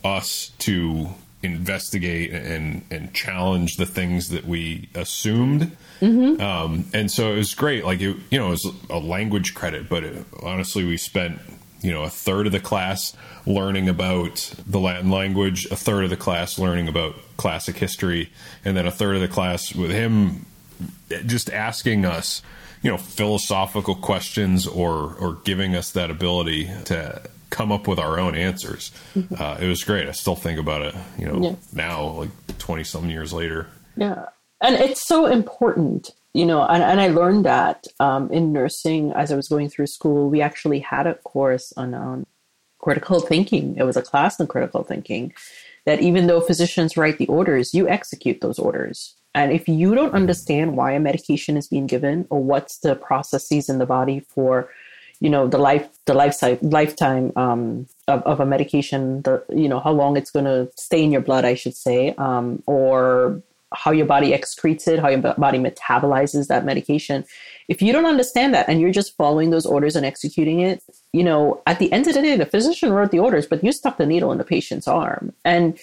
us 0.03 0.51
to 0.59 1.09
investigate 1.43 2.31
and 2.31 2.83
and 2.91 3.13
challenge 3.13 3.77
the 3.77 3.85
things 3.85 4.29
that 4.29 4.45
we 4.45 4.89
assumed. 4.93 5.75
Mm-hmm. 6.01 6.41
Um, 6.41 6.85
and 6.93 7.11
so 7.11 7.33
it 7.33 7.37
was 7.37 7.53
great. 7.53 7.83
Like 7.83 8.01
it, 8.01 8.17
you 8.29 8.39
know, 8.39 8.47
it 8.47 8.51
was 8.51 8.71
a 8.89 8.99
language 8.99 9.53
credit, 9.53 9.89
but 9.89 10.03
it, 10.03 10.25
honestly, 10.41 10.85
we 10.85 10.97
spent 10.97 11.39
you 11.81 11.91
know 11.91 12.03
a 12.03 12.09
third 12.09 12.47
of 12.47 12.51
the 12.51 12.59
class 12.59 13.15
learning 13.45 13.89
about 13.89 14.53
the 14.65 14.79
Latin 14.79 15.09
language, 15.09 15.65
a 15.71 15.75
third 15.75 16.03
of 16.03 16.09
the 16.09 16.17
class 16.17 16.59
learning 16.59 16.87
about 16.87 17.15
classic 17.37 17.77
history, 17.77 18.31
and 18.65 18.75
then 18.75 18.85
a 18.85 18.91
third 18.91 19.15
of 19.15 19.21
the 19.21 19.27
class 19.27 19.73
with 19.73 19.91
him 19.91 20.45
just 21.25 21.49
asking 21.49 22.05
us 22.05 22.41
you 22.81 22.91
know 22.91 22.97
philosophical 22.97 23.95
questions 23.95 24.67
or 24.67 25.15
or 25.19 25.33
giving 25.43 25.75
us 25.75 25.91
that 25.91 26.11
ability 26.11 26.69
to 26.85 27.21
come 27.49 27.71
up 27.71 27.87
with 27.87 27.99
our 27.99 28.19
own 28.19 28.35
answers. 28.35 28.91
Mm-hmm. 29.15 29.35
Uh, 29.41 29.57
it 29.59 29.67
was 29.67 29.83
great. 29.83 30.07
I 30.07 30.11
still 30.11 30.35
think 30.35 30.59
about 30.59 30.81
it, 30.81 30.95
you 31.17 31.25
know, 31.25 31.41
yeah. 31.41 31.55
now 31.73 32.07
like 32.09 32.57
20 32.57 32.83
some 32.83 33.09
years 33.09 33.31
later. 33.33 33.67
Yeah. 33.95 34.25
And 34.61 34.75
it's 34.75 35.05
so 35.05 35.25
important, 35.27 36.11
you 36.33 36.45
know, 36.45 36.63
and, 36.63 36.81
and 36.81 36.99
I 36.99 37.09
learned 37.09 37.45
that 37.45 37.85
um, 37.99 38.31
in 38.31 38.51
nursing 38.51 39.11
as 39.11 39.31
I 39.31 39.35
was 39.35 39.47
going 39.47 39.69
through 39.69 39.87
school, 39.87 40.29
we 40.29 40.41
actually 40.41 40.79
had 40.79 41.05
a 41.05 41.15
course 41.15 41.73
on 41.77 41.93
um, 41.93 42.27
critical 42.79 43.19
thinking. 43.19 43.75
It 43.77 43.83
was 43.83 43.97
a 43.97 44.01
class 44.01 44.39
on 44.39 44.47
critical 44.47 44.83
thinking 44.83 45.33
that 45.85 46.01
even 46.01 46.27
though 46.27 46.41
physicians 46.41 46.97
write 46.97 47.17
the 47.17 47.27
orders, 47.27 47.73
you 47.73 47.87
execute 47.87 48.41
those 48.41 48.59
orders. 48.59 49.15
And 49.35 49.51
if 49.51 49.67
you 49.67 49.93
don't 49.93 50.15
understand 50.15 50.75
why 50.75 50.93
a 50.93 50.99
medication 50.99 51.57
is 51.57 51.67
being 51.67 51.85
given 51.85 52.25
or 52.29 52.43
what's 52.43 52.79
the 52.79 52.95
processes 52.95 53.69
in 53.69 53.77
the 53.77 53.85
body 53.85 54.21
for 54.21 54.69
you 55.19 55.29
know 55.29 55.47
the 55.47 55.57
life 55.57 55.87
the 56.05 56.13
life 56.13 56.37
lifetime 56.61 57.31
um, 57.35 57.87
of, 58.07 58.21
of 58.23 58.39
a 58.39 58.45
medication 58.45 59.21
the 59.23 59.43
you 59.49 59.67
know 59.67 59.79
how 59.79 59.91
long 59.91 60.15
it's 60.15 60.29
going 60.29 60.45
to 60.45 60.69
stay 60.77 61.03
in 61.03 61.11
your 61.11 61.21
blood 61.21 61.43
i 61.43 61.55
should 61.55 61.75
say 61.75 62.13
um, 62.19 62.61
or 62.67 63.41
how 63.73 63.91
your 63.91 64.05
body 64.05 64.31
excretes 64.31 64.87
it 64.87 64.99
how 64.99 65.09
your 65.09 65.19
body 65.19 65.57
metabolizes 65.57 66.47
that 66.47 66.65
medication 66.65 67.25
if 67.67 67.81
you 67.81 67.91
don't 67.91 68.05
understand 68.05 68.53
that 68.53 68.67
and 68.69 68.79
you're 68.79 68.91
just 68.91 69.15
following 69.17 69.49
those 69.49 69.65
orders 69.65 69.95
and 69.95 70.05
executing 70.05 70.59
it 70.61 70.83
you 71.13 71.23
know 71.23 71.61
at 71.67 71.79
the 71.79 71.91
end 71.91 72.07
of 72.07 72.13
the 72.13 72.21
day 72.21 72.37
the 72.37 72.45
physician 72.45 72.91
wrote 72.91 73.11
the 73.11 73.19
orders 73.19 73.45
but 73.45 73.63
you 73.63 73.71
stuck 73.71 73.97
the 73.97 74.05
needle 74.05 74.31
in 74.31 74.37
the 74.37 74.43
patient's 74.43 74.87
arm 74.87 75.33
and 75.43 75.77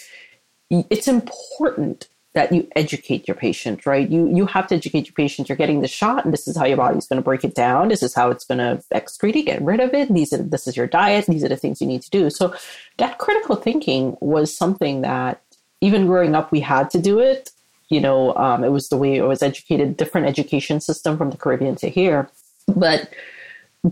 it's 0.70 1.09
important 1.09 2.09
that 2.35 2.53
you 2.53 2.66
educate 2.74 3.28
your 3.28 3.37
patient, 3.37 3.87
right? 3.87 4.09
You 4.11 4.28
you 4.28 4.47
have 4.47 4.66
to 4.66 4.74
educate 4.74 5.07
your 5.07 5.14
patient. 5.14 5.49
You're 5.49 5.57
getting 5.57 5.80
the 5.80 5.89
shot, 5.89 6.24
and 6.24 6.35
this 6.35 6.49
is 6.49 6.57
how 6.57 6.66
your 6.66 6.76
body's 6.76 7.07
going 7.07 7.18
to 7.18 7.24
break 7.24 7.45
it 7.45 7.55
down. 7.55 7.89
This 7.89 8.03
is 8.03 8.12
how 8.12 8.30
it's 8.30 8.45
going 8.45 8.59
to 8.59 8.82
excrete 8.93 9.37
it, 9.37 9.47
get 9.47 9.62
rid 9.62 9.80
of 9.80 9.95
it. 9.95 10.12
These 10.12 10.32
are 10.32 10.39
this 10.39 10.66
is 10.66 10.76
your 10.76 10.89
diet. 10.89 11.26
These 11.26 11.45
are 11.45 11.49
the 11.49 11.57
things 11.57 11.80
you 11.80 11.87
need 11.87 12.03
to 12.03 12.11
do. 12.11 12.28
So 12.30 12.55
that 12.99 13.18
critical 13.18 13.55
thinking 13.55 14.16
was 14.20 14.55
something 14.55 15.03
that 15.03 15.41
even 15.80 16.07
growing 16.07 16.35
up 16.35 16.51
we 16.51 16.61
had 16.61 16.91
to 16.91 17.01
do 17.01 17.20
it. 17.20 17.51
You 17.95 18.01
know, 18.01 18.34
um, 18.47 18.64
it 18.64 18.72
was 18.78 18.88
the 18.88 18.97
way 19.03 19.20
I 19.20 19.24
was 19.24 19.42
educated. 19.42 19.97
Different 19.97 20.26
education 20.26 20.80
system 20.80 21.16
from 21.18 21.30
the 21.30 21.36
Caribbean 21.36 21.76
to 21.76 21.88
here, 21.88 22.28
but 22.66 23.01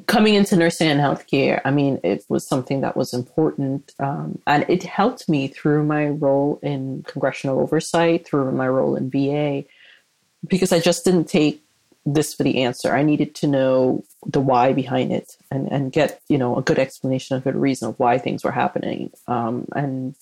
coming 0.06 0.34
into 0.34 0.56
nursing 0.56 0.88
and 0.88 1.00
healthcare, 1.00 1.60
I 1.64 1.70
mean, 1.70 2.00
it 2.02 2.24
was 2.28 2.46
something 2.46 2.80
that 2.80 2.96
was 2.96 3.12
important. 3.12 3.94
Um, 3.98 4.38
and 4.46 4.64
it 4.68 4.82
helped 4.82 5.28
me 5.28 5.48
through 5.48 5.84
my 5.84 6.08
role 6.08 6.58
in 6.62 7.04
congressional 7.06 7.60
oversight, 7.60 8.26
through 8.26 8.52
my 8.52 8.68
role 8.68 8.96
in 8.96 9.10
VA, 9.10 9.64
because 10.46 10.72
I 10.72 10.80
just 10.80 11.04
didn't 11.04 11.26
take 11.26 11.62
this 12.04 12.34
for 12.34 12.42
the 12.42 12.62
answer. 12.62 12.92
I 12.92 13.02
needed 13.02 13.34
to 13.36 13.46
know 13.46 14.04
the 14.26 14.40
why 14.40 14.72
behind 14.72 15.12
it 15.12 15.36
and, 15.50 15.70
and 15.70 15.92
get, 15.92 16.20
you 16.28 16.38
know, 16.38 16.56
a 16.56 16.62
good 16.62 16.78
explanation, 16.78 17.36
a 17.36 17.40
good 17.40 17.54
reason 17.54 17.90
of 17.90 17.98
why 17.98 18.18
things 18.18 18.42
were 18.42 18.50
happening. 18.50 19.12
Um, 19.28 19.66
and, 19.76 20.16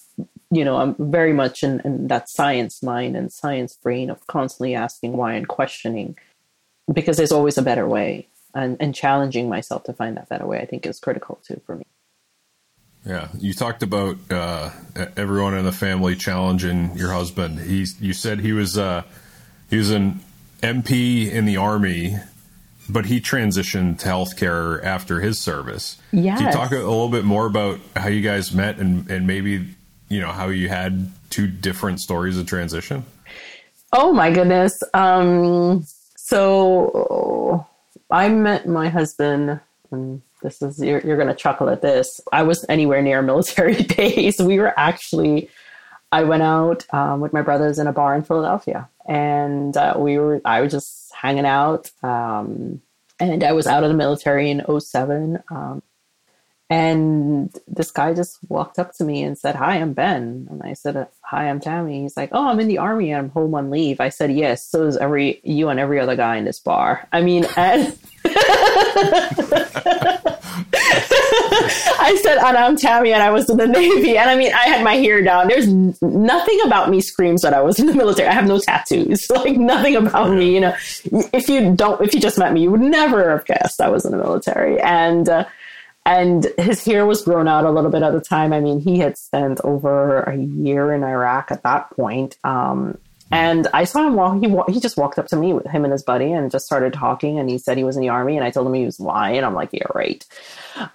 you 0.50 0.64
know, 0.64 0.76
I'm 0.76 0.96
very 0.98 1.32
much 1.32 1.62
in, 1.62 1.80
in 1.84 2.08
that 2.08 2.28
science 2.28 2.82
mind 2.82 3.16
and 3.16 3.32
science 3.32 3.76
brain 3.76 4.10
of 4.10 4.26
constantly 4.26 4.74
asking 4.74 5.16
why 5.16 5.34
and 5.34 5.46
questioning 5.46 6.16
because 6.92 7.16
there's 7.16 7.32
always 7.32 7.56
a 7.56 7.62
better 7.62 7.86
way 7.86 8.26
and, 8.54 8.76
and 8.80 8.94
challenging 8.94 9.48
myself 9.48 9.84
to 9.84 9.92
find 9.92 10.16
that 10.16 10.28
better 10.28 10.46
way, 10.46 10.58
I 10.58 10.66
think 10.66 10.86
is 10.86 10.98
critical 10.98 11.40
too 11.46 11.60
for 11.64 11.76
me. 11.76 11.84
Yeah, 13.06 13.28
you 13.38 13.54
talked 13.54 13.82
about 13.82 14.18
uh, 14.30 14.70
everyone 15.16 15.54
in 15.54 15.64
the 15.64 15.72
family 15.72 16.16
challenging 16.16 16.96
your 16.96 17.12
husband. 17.12 17.58
He's 17.60 17.98
you 18.00 18.12
said 18.12 18.40
he 18.40 18.52
was 18.52 18.76
uh, 18.76 19.04
he 19.70 19.76
was 19.76 19.90
an 19.90 20.20
MP 20.62 21.30
in 21.30 21.46
the 21.46 21.56
army, 21.56 22.16
but 22.90 23.06
he 23.06 23.18
transitioned 23.18 24.00
to 24.00 24.08
healthcare 24.08 24.84
after 24.84 25.20
his 25.20 25.40
service. 25.40 25.96
Yeah, 26.12 26.36
Can 26.36 26.46
you 26.46 26.52
talk 26.52 26.72
a 26.72 26.74
little 26.74 27.08
bit 27.08 27.24
more 27.24 27.46
about 27.46 27.80
how 27.96 28.08
you 28.08 28.20
guys 28.20 28.52
met 28.52 28.76
and 28.76 29.10
and 29.10 29.26
maybe 29.26 29.76
you 30.10 30.20
know 30.20 30.32
how 30.32 30.48
you 30.48 30.68
had 30.68 31.10
two 31.30 31.46
different 31.46 32.00
stories 32.00 32.36
of 32.36 32.46
transition? 32.46 33.04
Oh 33.92 34.12
my 34.12 34.30
goodness. 34.30 34.82
Um, 34.92 35.86
so 36.16 37.66
I 38.10 38.28
met 38.28 38.68
my 38.68 38.88
husband. 38.88 39.60
And 39.90 40.22
this 40.42 40.62
is 40.62 40.82
you're, 40.82 41.00
you're 41.00 41.16
going 41.16 41.28
to 41.28 41.34
chuckle 41.34 41.70
at 41.70 41.82
this. 41.82 42.20
I 42.32 42.42
was 42.42 42.66
anywhere 42.68 43.02
near 43.02 43.20
a 43.20 43.22
military 43.22 43.82
base. 43.96 44.38
We 44.38 44.58
were 44.58 44.78
actually. 44.78 45.48
I 46.12 46.24
went 46.24 46.42
out 46.42 46.92
um, 46.92 47.20
with 47.20 47.32
my 47.32 47.40
brothers 47.40 47.78
in 47.78 47.86
a 47.86 47.92
bar 47.92 48.16
in 48.16 48.24
Philadelphia, 48.24 48.88
and 49.08 49.76
uh, 49.76 49.94
we 49.96 50.18
were. 50.18 50.40
I 50.44 50.60
was 50.60 50.72
just 50.72 51.12
hanging 51.14 51.46
out, 51.46 51.90
um, 52.02 52.82
and 53.20 53.44
I 53.44 53.52
was 53.52 53.68
out 53.68 53.84
of 53.84 53.90
the 53.90 53.96
military 53.96 54.50
in 54.50 54.64
07. 54.80 55.40
Um, 55.50 55.82
and 56.70 57.52
this 57.66 57.90
guy 57.90 58.14
just 58.14 58.38
walked 58.48 58.78
up 58.78 58.94
to 58.94 59.04
me 59.04 59.24
and 59.24 59.36
said, 59.36 59.56
Hi, 59.56 59.74
I'm 59.76 59.92
Ben. 59.92 60.46
And 60.48 60.62
I 60.62 60.74
said, 60.74 61.08
Hi, 61.22 61.50
I'm 61.50 61.58
Tammy. 61.58 62.02
He's 62.02 62.16
like, 62.16 62.30
Oh, 62.32 62.46
I'm 62.46 62.60
in 62.60 62.68
the 62.68 62.78
army 62.78 63.10
and 63.10 63.18
I'm 63.18 63.30
home 63.30 63.56
on 63.56 63.70
leave. 63.70 64.00
I 64.00 64.08
said, 64.08 64.30
Yes, 64.32 64.64
so 64.64 64.86
is 64.86 64.96
every 64.96 65.40
you 65.42 65.68
and 65.68 65.80
every 65.80 65.98
other 65.98 66.14
guy 66.14 66.36
in 66.36 66.44
this 66.44 66.60
bar. 66.60 67.08
I 67.12 67.22
mean, 67.22 67.44
and 67.56 67.98
I 72.02 72.18
said, 72.22 72.38
and 72.38 72.56
I'm 72.56 72.76
Tammy, 72.76 73.12
and 73.12 73.22
I 73.22 73.30
was 73.30 73.50
in 73.50 73.56
the 73.56 73.66
Navy. 73.68 74.16
And 74.16 74.30
I 74.30 74.36
mean, 74.36 74.52
I 74.52 74.66
had 74.66 74.84
my 74.84 74.94
hair 74.94 75.22
down. 75.22 75.48
There's 75.48 75.66
nothing 75.68 76.60
about 76.64 76.88
me 76.90 77.00
screams 77.00 77.42
that 77.42 77.54
I 77.54 77.62
was 77.62 77.78
in 77.78 77.86
the 77.86 77.94
military. 77.94 78.28
I 78.28 78.32
have 78.32 78.46
no 78.46 78.58
tattoos. 78.60 79.28
Like 79.30 79.56
nothing 79.56 79.96
about 79.96 80.30
me. 80.30 80.54
You 80.54 80.60
know, 80.60 80.74
if 81.32 81.48
you 81.48 81.74
don't, 81.74 82.00
if 82.00 82.14
you 82.14 82.20
just 82.20 82.38
met 82.38 82.52
me, 82.52 82.62
you 82.62 82.70
would 82.70 82.80
never 82.80 83.30
have 83.30 83.44
guessed 83.44 83.80
I 83.80 83.88
was 83.88 84.04
in 84.04 84.12
the 84.12 84.18
military. 84.18 84.80
And 84.80 85.28
uh, 85.28 85.44
and 86.06 86.46
his 86.58 86.84
hair 86.84 87.04
was 87.06 87.22
grown 87.22 87.46
out 87.46 87.64
a 87.64 87.70
little 87.70 87.90
bit 87.90 88.02
at 88.02 88.12
the 88.12 88.20
time. 88.20 88.52
I 88.52 88.60
mean, 88.60 88.80
he 88.80 88.98
had 88.98 89.18
spent 89.18 89.60
over 89.62 90.20
a 90.22 90.36
year 90.36 90.92
in 90.92 91.04
Iraq 91.04 91.50
at 91.50 91.62
that 91.62 91.90
point. 91.90 92.36
Um, 92.42 92.98
and 93.32 93.68
I 93.72 93.84
saw 93.84 94.06
him 94.06 94.14
walk. 94.14 94.42
He 94.42 94.72
he 94.72 94.80
just 94.80 94.96
walked 94.96 95.18
up 95.18 95.28
to 95.28 95.36
me 95.36 95.52
with 95.52 95.66
him 95.66 95.84
and 95.84 95.92
his 95.92 96.02
buddy 96.02 96.32
and 96.32 96.50
just 96.50 96.66
started 96.66 96.92
talking. 96.92 97.38
And 97.38 97.48
he 97.48 97.58
said 97.58 97.76
he 97.76 97.84
was 97.84 97.96
in 97.96 98.02
the 98.02 98.08
army. 98.08 98.36
And 98.36 98.44
I 98.44 98.50
told 98.50 98.66
him 98.66 98.74
he 98.74 98.84
was 98.84 98.98
lying. 98.98 99.44
I'm 99.44 99.54
like, 99.54 99.70
yeah, 99.72 99.86
right. 99.94 100.24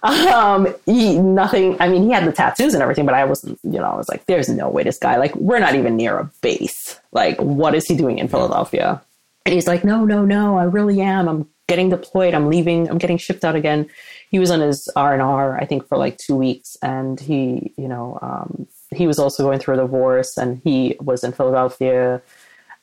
Um, 0.02 0.74
he 0.84 1.18
nothing. 1.18 1.76
I 1.80 1.88
mean, 1.88 2.02
he 2.04 2.10
had 2.10 2.24
the 2.24 2.32
tattoos 2.32 2.74
and 2.74 2.82
everything, 2.82 3.06
but 3.06 3.14
I 3.14 3.24
wasn't. 3.24 3.58
You 3.62 3.78
know, 3.78 3.84
I 3.84 3.96
was 3.96 4.08
like, 4.08 4.26
there's 4.26 4.48
no 4.48 4.68
way 4.68 4.82
this 4.82 4.98
guy. 4.98 5.16
Like, 5.16 5.34
we're 5.36 5.60
not 5.60 5.76
even 5.76 5.96
near 5.96 6.18
a 6.18 6.30
base. 6.40 6.98
Like, 7.12 7.40
what 7.40 7.74
is 7.74 7.86
he 7.86 7.96
doing 7.96 8.18
in 8.18 8.26
Philadelphia? 8.26 9.00
And 9.44 9.54
he's 9.54 9.68
like, 9.68 9.84
no, 9.84 10.04
no, 10.04 10.24
no. 10.24 10.58
I 10.58 10.64
really 10.64 11.00
am. 11.00 11.28
I'm 11.28 11.48
getting 11.68 11.88
deployed. 11.88 12.34
I'm 12.34 12.48
leaving. 12.48 12.90
I'm 12.90 12.98
getting 12.98 13.18
shipped 13.18 13.44
out 13.44 13.54
again. 13.54 13.88
He 14.30 14.38
was 14.38 14.50
on 14.50 14.60
his 14.60 14.88
R 14.96 15.12
and 15.12 15.22
R, 15.22 15.56
I 15.56 15.64
think, 15.64 15.86
for 15.88 15.96
like 15.96 16.18
two 16.18 16.36
weeks, 16.36 16.76
and 16.82 17.18
he, 17.18 17.72
you 17.76 17.88
know, 17.88 18.18
um, 18.22 18.66
he 18.94 19.06
was 19.06 19.18
also 19.18 19.42
going 19.42 19.58
through 19.58 19.74
a 19.74 19.78
divorce, 19.78 20.36
and 20.36 20.60
he 20.64 20.96
was 21.00 21.24
in 21.24 21.32
Philadelphia 21.32 22.20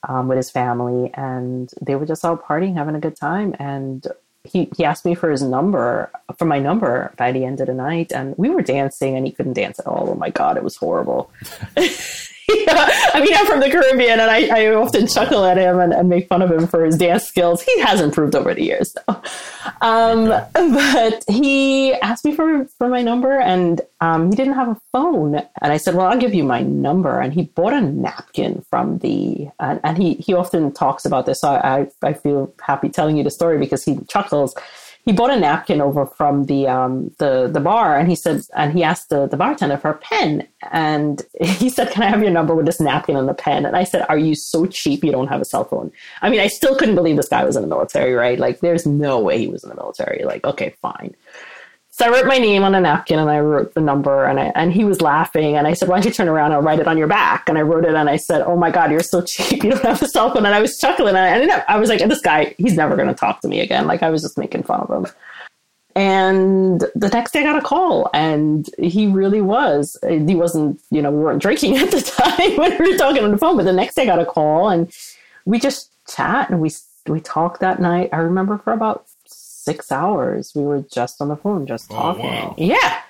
um, 0.07 0.27
with 0.27 0.37
his 0.37 0.49
family, 0.49 1.11
and 1.13 1.71
they 1.81 1.95
were 1.95 2.05
just 2.05 2.25
out 2.25 2.45
partying, 2.45 2.75
having 2.75 2.95
a 2.95 2.99
good 2.99 3.15
time, 3.15 3.55
and. 3.59 4.07
He, 4.45 4.69
he 4.75 4.83
asked 4.83 5.05
me 5.05 5.15
for 5.15 5.31
his 5.31 5.41
number, 5.41 6.11
for 6.37 6.43
my 6.43 6.59
number 6.59 7.13
by 7.15 7.31
the 7.31 7.45
end 7.45 7.61
of 7.61 7.67
the 7.67 7.73
night, 7.73 8.11
and 8.11 8.35
we 8.37 8.49
were 8.49 8.61
dancing, 8.61 9.15
and 9.15 9.25
he 9.25 9.31
couldn't 9.31 9.53
dance 9.53 9.79
at 9.79 9.87
all. 9.87 10.09
Oh 10.09 10.15
my 10.15 10.31
god, 10.31 10.57
it 10.57 10.65
was 10.65 10.75
horrible. 10.75 11.31
yeah, 12.49 12.89
I 13.13 13.21
mean, 13.21 13.33
I'm 13.35 13.45
from 13.45 13.59
the 13.59 13.69
Caribbean, 13.69 14.19
and 14.19 14.29
I, 14.29 14.47
I 14.47 14.73
often 14.75 15.07
chuckle 15.07 15.45
at 15.45 15.57
him 15.57 15.79
and, 15.79 15.93
and, 15.93 16.09
make 16.09 16.27
fun 16.27 16.41
of 16.41 16.51
him 16.51 16.67
for 16.67 16.83
his 16.83 16.97
dance 16.97 17.23
skills. 17.23 17.61
He 17.61 17.79
has 17.81 18.01
improved 18.01 18.35
over 18.35 18.53
the 18.53 18.63
years, 18.63 18.95
though. 19.07 19.21
Um, 19.81 20.27
but 20.53 21.23
he 21.27 21.93
asked 21.95 22.25
me 22.25 22.35
for 22.35 22.65
for 22.77 22.89
my 22.89 23.01
number, 23.01 23.39
and 23.39 23.81
um, 24.01 24.29
he 24.29 24.35
didn't 24.35 24.55
have 24.55 24.69
a 24.69 24.77
phone. 24.91 25.35
And 25.35 25.73
I 25.73 25.77
said, 25.77 25.95
"Well, 25.95 26.07
I'll 26.07 26.19
give 26.19 26.33
you 26.33 26.43
my 26.43 26.61
number." 26.61 27.19
And 27.19 27.33
he 27.33 27.43
bought 27.43 27.73
a 27.73 27.81
napkin 27.81 28.65
from 28.69 28.99
the, 28.99 29.49
and, 29.59 29.79
and 29.83 29.97
he 29.97 30.15
he 30.15 30.33
often 30.33 30.71
talks 30.71 31.05
about 31.05 31.25
this. 31.25 31.41
So 31.41 31.49
I 31.49 31.87
I 32.01 32.13
feel 32.13 32.53
happy 32.61 32.89
telling 32.89 33.17
you 33.17 33.23
the 33.23 33.31
story 33.31 33.57
because 33.57 33.83
he 33.83 33.97
chuckles 34.07 34.55
he 35.05 35.11
bought 35.11 35.31
a 35.31 35.39
napkin 35.39 35.81
over 35.81 36.05
from 36.05 36.45
the 36.45 36.67
um, 36.67 37.11
the 37.19 37.49
the 37.51 37.59
bar, 37.59 37.97
and 37.97 38.09
he 38.09 38.15
said, 38.15 38.41
and 38.55 38.71
he 38.71 38.83
asked 38.83 39.09
the, 39.09 39.27
the 39.27 39.35
bartender 39.35 39.77
for 39.77 39.89
a 39.91 39.97
pen, 39.97 40.47
and 40.71 41.21
he 41.41 41.69
said, 41.69 41.91
"Can 41.91 42.03
I 42.03 42.07
have 42.07 42.21
your 42.21 42.31
number 42.31 42.55
with 42.55 42.65
this 42.65 42.79
napkin 42.79 43.17
and 43.17 43.27
the 43.27 43.33
pen?" 43.33 43.65
And 43.65 43.75
I 43.75 43.83
said, 43.83 44.05
"Are 44.07 44.17
you 44.17 44.33
so 44.33 44.65
cheap 44.65 45.03
you 45.03 45.11
don't 45.11 45.27
have 45.27 45.41
a 45.41 45.45
cell 45.45 45.65
phone?" 45.65 45.91
I 46.21 46.29
mean, 46.29 46.39
I 46.39 46.47
still 46.47 46.75
couldn't 46.75 46.95
believe 46.95 47.17
this 47.17 47.27
guy 47.27 47.43
was 47.43 47.57
in 47.57 47.63
the 47.63 47.67
military, 47.67 48.13
right? 48.13 48.39
Like, 48.39 48.61
there's 48.61 48.85
no 48.85 49.19
way 49.19 49.37
he 49.37 49.47
was 49.47 49.63
in 49.63 49.69
the 49.69 49.75
military. 49.75 50.23
Like, 50.23 50.45
okay, 50.45 50.73
fine. 50.81 51.15
So 51.95 52.07
I 52.07 52.09
wrote 52.09 52.25
my 52.25 52.39
name 52.39 52.63
on 52.63 52.73
a 52.73 52.81
napkin 52.81 53.19
and 53.19 53.29
I 53.29 53.39
wrote 53.39 53.75
the 53.75 53.79
number 53.79 54.25
and 54.25 54.39
I, 54.39 54.51
and 54.55 54.73
he 54.73 54.83
was 54.83 54.99
laughing 54.99 55.57
and 55.57 55.67
I 55.67 55.73
said, 55.73 55.87
why 55.87 55.97
don't 55.97 56.05
you 56.05 56.11
turn 56.11 56.27
around? 56.27 56.47
And 56.47 56.55
I'll 56.55 56.61
write 56.63 56.79
it 56.79 56.87
on 56.87 56.97
your 56.97 57.05
back. 57.05 57.47
And 57.47 57.55
I 57.55 57.61
wrote 57.61 57.85
it 57.85 57.93
and 57.93 58.09
I 58.09 58.17
said, 58.17 58.41
oh 58.41 58.57
my 58.57 58.71
God, 58.71 58.89
you're 58.89 59.01
so 59.01 59.21
cheap. 59.27 59.63
You 59.63 59.69
don't 59.69 59.83
have 59.83 60.01
a 60.01 60.07
cell 60.07 60.33
phone. 60.33 60.47
And 60.47 60.55
I 60.55 60.59
was 60.59 60.79
chuckling 60.79 61.09
and 61.09 61.19
I 61.19 61.29
ended 61.29 61.49
up, 61.49 61.63
I 61.67 61.77
was 61.77 61.89
like, 61.89 61.99
this 61.99 62.19
guy, 62.19 62.55
he's 62.57 62.75
never 62.75 62.95
going 62.95 63.09
to 63.09 63.13
talk 63.13 63.41
to 63.41 63.47
me 63.47 63.59
again. 63.59 63.85
Like 63.85 64.01
I 64.01 64.09
was 64.09 64.23
just 64.23 64.39
making 64.39 64.63
fun 64.63 64.79
of 64.79 64.89
him. 64.89 65.13
And 65.95 66.83
the 66.95 67.09
next 67.09 67.29
day 67.29 67.41
I 67.41 67.43
got 67.43 67.57
a 67.57 67.61
call 67.61 68.09
and 68.11 68.67
he 68.79 69.05
really 69.05 69.41
was, 69.41 69.95
he 70.01 70.33
wasn't, 70.33 70.81
you 70.89 70.99
know, 70.99 71.11
we 71.11 71.19
weren't 71.19 71.43
drinking 71.43 71.77
at 71.77 71.91
the 71.91 72.01
time 72.01 72.57
when 72.57 72.75
we 72.79 72.93
were 72.93 72.97
talking 72.97 73.23
on 73.23 73.29
the 73.29 73.37
phone, 73.37 73.55
but 73.55 73.65
the 73.65 73.71
next 73.71 73.93
day 73.93 74.01
I 74.01 74.05
got 74.07 74.17
a 74.17 74.25
call 74.25 74.69
and 74.69 74.91
we 75.45 75.59
just 75.59 75.91
chat 76.07 76.49
and 76.49 76.59
we, 76.59 76.71
we 77.05 77.21
talked 77.21 77.59
that 77.59 77.79
night. 77.79 78.09
I 78.11 78.17
remember 78.17 78.57
for 78.57 78.73
about 78.73 79.05
six 79.63 79.91
hours. 79.91 80.51
We 80.55 80.63
were 80.63 80.83
just 80.91 81.21
on 81.21 81.29
the 81.29 81.35
phone, 81.35 81.65
just 81.65 81.91
oh, 81.91 81.95
talking. 81.95 82.25
Oh, 82.25 82.29
wow. 82.29 82.55
Yeah, 82.57 83.01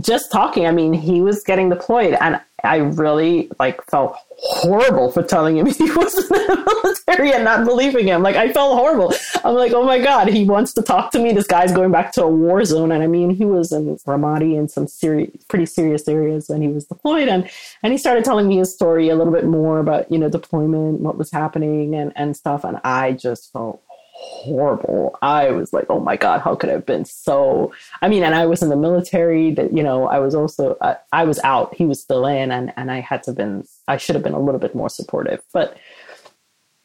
just 0.00 0.30
talking. 0.30 0.66
I 0.66 0.72
mean, 0.72 0.92
he 0.92 1.20
was 1.20 1.42
getting 1.42 1.68
deployed, 1.68 2.14
and 2.20 2.40
I 2.62 2.76
really 2.76 3.50
like 3.58 3.84
felt 3.86 4.16
horrible 4.38 5.10
for 5.10 5.22
telling 5.22 5.58
him 5.58 5.66
he 5.78 5.90
was 5.90 6.16
in 6.18 6.28
the 6.28 6.80
military 6.82 7.32
and 7.32 7.44
not 7.44 7.64
believing 7.64 8.06
him. 8.06 8.22
Like 8.22 8.36
I 8.36 8.52
felt 8.52 8.78
horrible. 8.78 9.12
I'm 9.44 9.54
like, 9.54 9.72
oh 9.72 9.84
my 9.84 9.98
god, 9.98 10.28
he 10.28 10.44
wants 10.44 10.72
to 10.74 10.82
talk 10.82 11.10
to 11.12 11.18
me. 11.18 11.32
This 11.32 11.46
guy's 11.46 11.72
going 11.72 11.90
back 11.90 12.12
to 12.12 12.24
a 12.24 12.28
war 12.28 12.64
zone, 12.64 12.92
and 12.92 13.02
I 13.02 13.06
mean, 13.06 13.30
he 13.30 13.44
was 13.44 13.72
in 13.72 13.96
Ramadi 14.06 14.56
in 14.56 14.68
some 14.68 14.86
serious, 14.86 15.30
pretty 15.48 15.66
serious 15.66 16.06
areas 16.08 16.48
when 16.48 16.62
he 16.62 16.68
was 16.68 16.86
deployed, 16.86 17.28
and 17.28 17.50
and 17.82 17.92
he 17.92 17.98
started 17.98 18.24
telling 18.24 18.48
me 18.48 18.58
his 18.58 18.72
story 18.72 19.08
a 19.08 19.16
little 19.16 19.32
bit 19.32 19.46
more 19.46 19.78
about 19.78 20.10
you 20.10 20.18
know 20.18 20.28
deployment, 20.28 21.00
what 21.00 21.18
was 21.18 21.30
happening, 21.30 21.94
and 21.94 22.12
and 22.16 22.36
stuff, 22.36 22.64
and 22.64 22.78
I 22.84 23.12
just 23.12 23.52
felt 23.52 23.82
horrible. 24.20 25.18
I 25.22 25.50
was 25.50 25.72
like, 25.72 25.86
oh 25.88 25.98
my 25.98 26.16
God, 26.16 26.42
how 26.42 26.54
could 26.54 26.68
I 26.68 26.74
have 26.74 26.84
been 26.84 27.06
so? 27.06 27.72
I 28.02 28.08
mean, 28.08 28.22
and 28.22 28.34
I 28.34 28.44
was 28.44 28.62
in 28.62 28.68
the 28.68 28.76
military 28.76 29.52
that, 29.54 29.72
you 29.72 29.82
know, 29.82 30.06
I 30.06 30.18
was 30.18 30.34
also, 30.34 30.76
uh, 30.82 30.96
I 31.10 31.24
was 31.24 31.40
out, 31.42 31.74
he 31.74 31.86
was 31.86 32.00
still 32.00 32.26
in, 32.26 32.52
and, 32.52 32.72
and 32.76 32.90
I 32.90 33.00
had 33.00 33.22
to 33.24 33.32
been, 33.32 33.64
I 33.88 33.96
should 33.96 34.14
have 34.14 34.22
been 34.22 34.34
a 34.34 34.40
little 34.40 34.60
bit 34.60 34.74
more 34.74 34.90
supportive. 34.90 35.40
But 35.54 35.76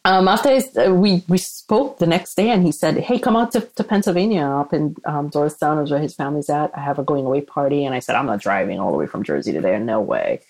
um, 0.05 0.29
after 0.29 0.49
I, 0.49 0.61
uh, 0.79 0.93
we, 0.93 1.23
we 1.27 1.37
spoke 1.37 1.99
the 1.99 2.07
next 2.07 2.35
day 2.35 2.51
and 2.51 2.63
he 2.63 2.71
said, 2.71 2.97
hey, 2.97 3.19
come 3.19 3.35
out 3.35 3.51
to, 3.51 3.61
to 3.61 3.83
Pennsylvania 3.83 4.45
up 4.45 4.71
in 4.71 4.95
um, 5.05 5.29
Doylestown 5.29 5.83
is 5.83 5.91
where 5.91 5.99
his 5.99 6.15
family's 6.15 6.49
at. 6.49 6.71
I 6.77 6.79
have 6.79 6.99
a 6.99 7.03
going 7.03 7.25
away 7.25 7.41
party. 7.41 7.85
And 7.85 7.93
I 7.93 7.99
said, 7.99 8.15
I'm 8.15 8.27
not 8.27 8.39
driving 8.39 8.79
all 8.79 8.91
the 8.91 8.97
way 8.97 9.07
from 9.07 9.23
Jersey 9.23 9.51
to 9.53 9.61
there. 9.61 9.79
No 9.79 9.99
way. 9.99 10.41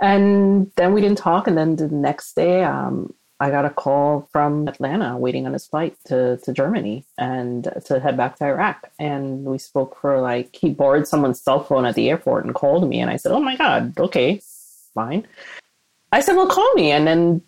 And 0.00 0.70
then 0.76 0.92
we 0.92 1.00
didn't 1.00 1.18
talk. 1.18 1.46
And 1.46 1.56
then 1.56 1.76
the 1.76 1.88
next 1.88 2.34
day, 2.34 2.64
um, 2.64 3.14
I 3.40 3.50
got 3.50 3.64
a 3.64 3.70
call 3.70 4.28
from 4.32 4.66
Atlanta 4.66 5.16
waiting 5.16 5.46
on 5.46 5.52
his 5.52 5.66
flight 5.66 5.96
to, 6.06 6.38
to 6.38 6.52
Germany 6.52 7.04
and 7.18 7.68
to 7.84 8.00
head 8.00 8.16
back 8.16 8.36
to 8.36 8.46
Iraq. 8.46 8.90
And 8.98 9.44
we 9.44 9.58
spoke 9.58 9.96
for 10.00 10.20
like, 10.20 10.56
he 10.56 10.70
borrowed 10.70 11.06
someone's 11.06 11.40
cell 11.40 11.62
phone 11.62 11.84
at 11.84 11.94
the 11.94 12.10
airport 12.10 12.44
and 12.44 12.54
called 12.54 12.88
me. 12.88 13.00
And 13.00 13.10
I 13.10 13.16
said, 13.16 13.30
Oh 13.30 13.40
my 13.40 13.56
God, 13.56 13.96
okay, 13.98 14.40
fine. 14.92 15.26
I 16.10 16.20
said, 16.20 16.34
Well, 16.34 16.48
call 16.48 16.72
me. 16.74 16.90
And 16.90 17.06
then 17.06 17.42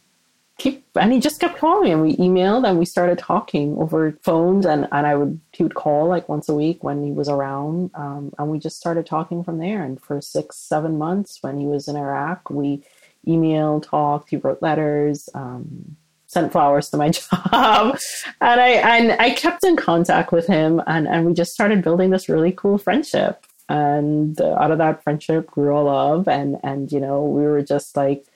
keep, 0.59 0.87
and 0.95 1.13
he 1.13 1.19
just 1.19 1.41
kept 1.41 1.59
calling 1.59 1.91
and 1.91 2.03
we 2.03 2.15
emailed 2.19 2.69
and 2.69 2.79
we 2.79 2.85
started 2.85 3.19
talking 3.19 3.77
over 3.79 4.17
phones. 4.23 4.67
And, 4.67 4.87
and 4.93 5.09
I 5.09 5.17
would, 5.17 5.41
he 5.53 5.65
would 5.65 5.75
call 5.75 6.07
like 6.07 6.29
once 6.29 6.49
a 6.49 6.55
week 6.55 6.85
when 6.85 7.03
he 7.03 7.11
was 7.11 7.29
around. 7.29 7.91
Um, 7.95 8.33
and 8.39 8.49
we 8.49 8.61
just 8.61 8.77
started 8.77 9.07
talking 9.07 9.43
from 9.43 9.59
there. 9.59 9.83
And 9.83 10.01
for 10.01 10.21
six, 10.21 10.57
seven 10.57 10.99
months 10.99 11.39
when 11.41 11.59
he 11.59 11.67
was 11.67 11.89
in 11.89 11.97
Iraq, 11.97 12.49
we, 12.49 12.85
email, 13.27 13.81
talked, 13.81 14.31
he 14.31 14.37
wrote 14.37 14.63
letters, 14.63 15.29
um, 15.35 15.97
sent 16.27 16.53
flowers 16.53 16.91
to 16.91 16.97
my 16.97 17.09
job. 17.11 17.99
and 18.41 18.61
I 18.61 18.69
and 18.69 19.13
I 19.21 19.31
kept 19.31 19.65
in 19.65 19.77
contact 19.77 20.33
with 20.33 20.47
him 20.47 20.83
and, 20.87 21.09
and 21.09 21.27
we 21.27 21.35
just 21.35 21.53
started 21.53 21.83
building 21.83 22.11
this 22.11 22.29
really 22.29 22.53
cool 22.53 22.79
friendship. 22.79 23.47
And 23.69 24.41
out 24.41 24.73
of 24.73 24.79
that 24.79 25.03
friendship 25.03 25.47
grew 25.47 25.79
a 25.79 25.81
love 25.81 26.29
and 26.29 26.59
and 26.63 26.91
you 26.91 27.01
know, 27.01 27.25
we 27.25 27.43
were 27.43 27.63
just 27.63 27.97
like 27.97 28.27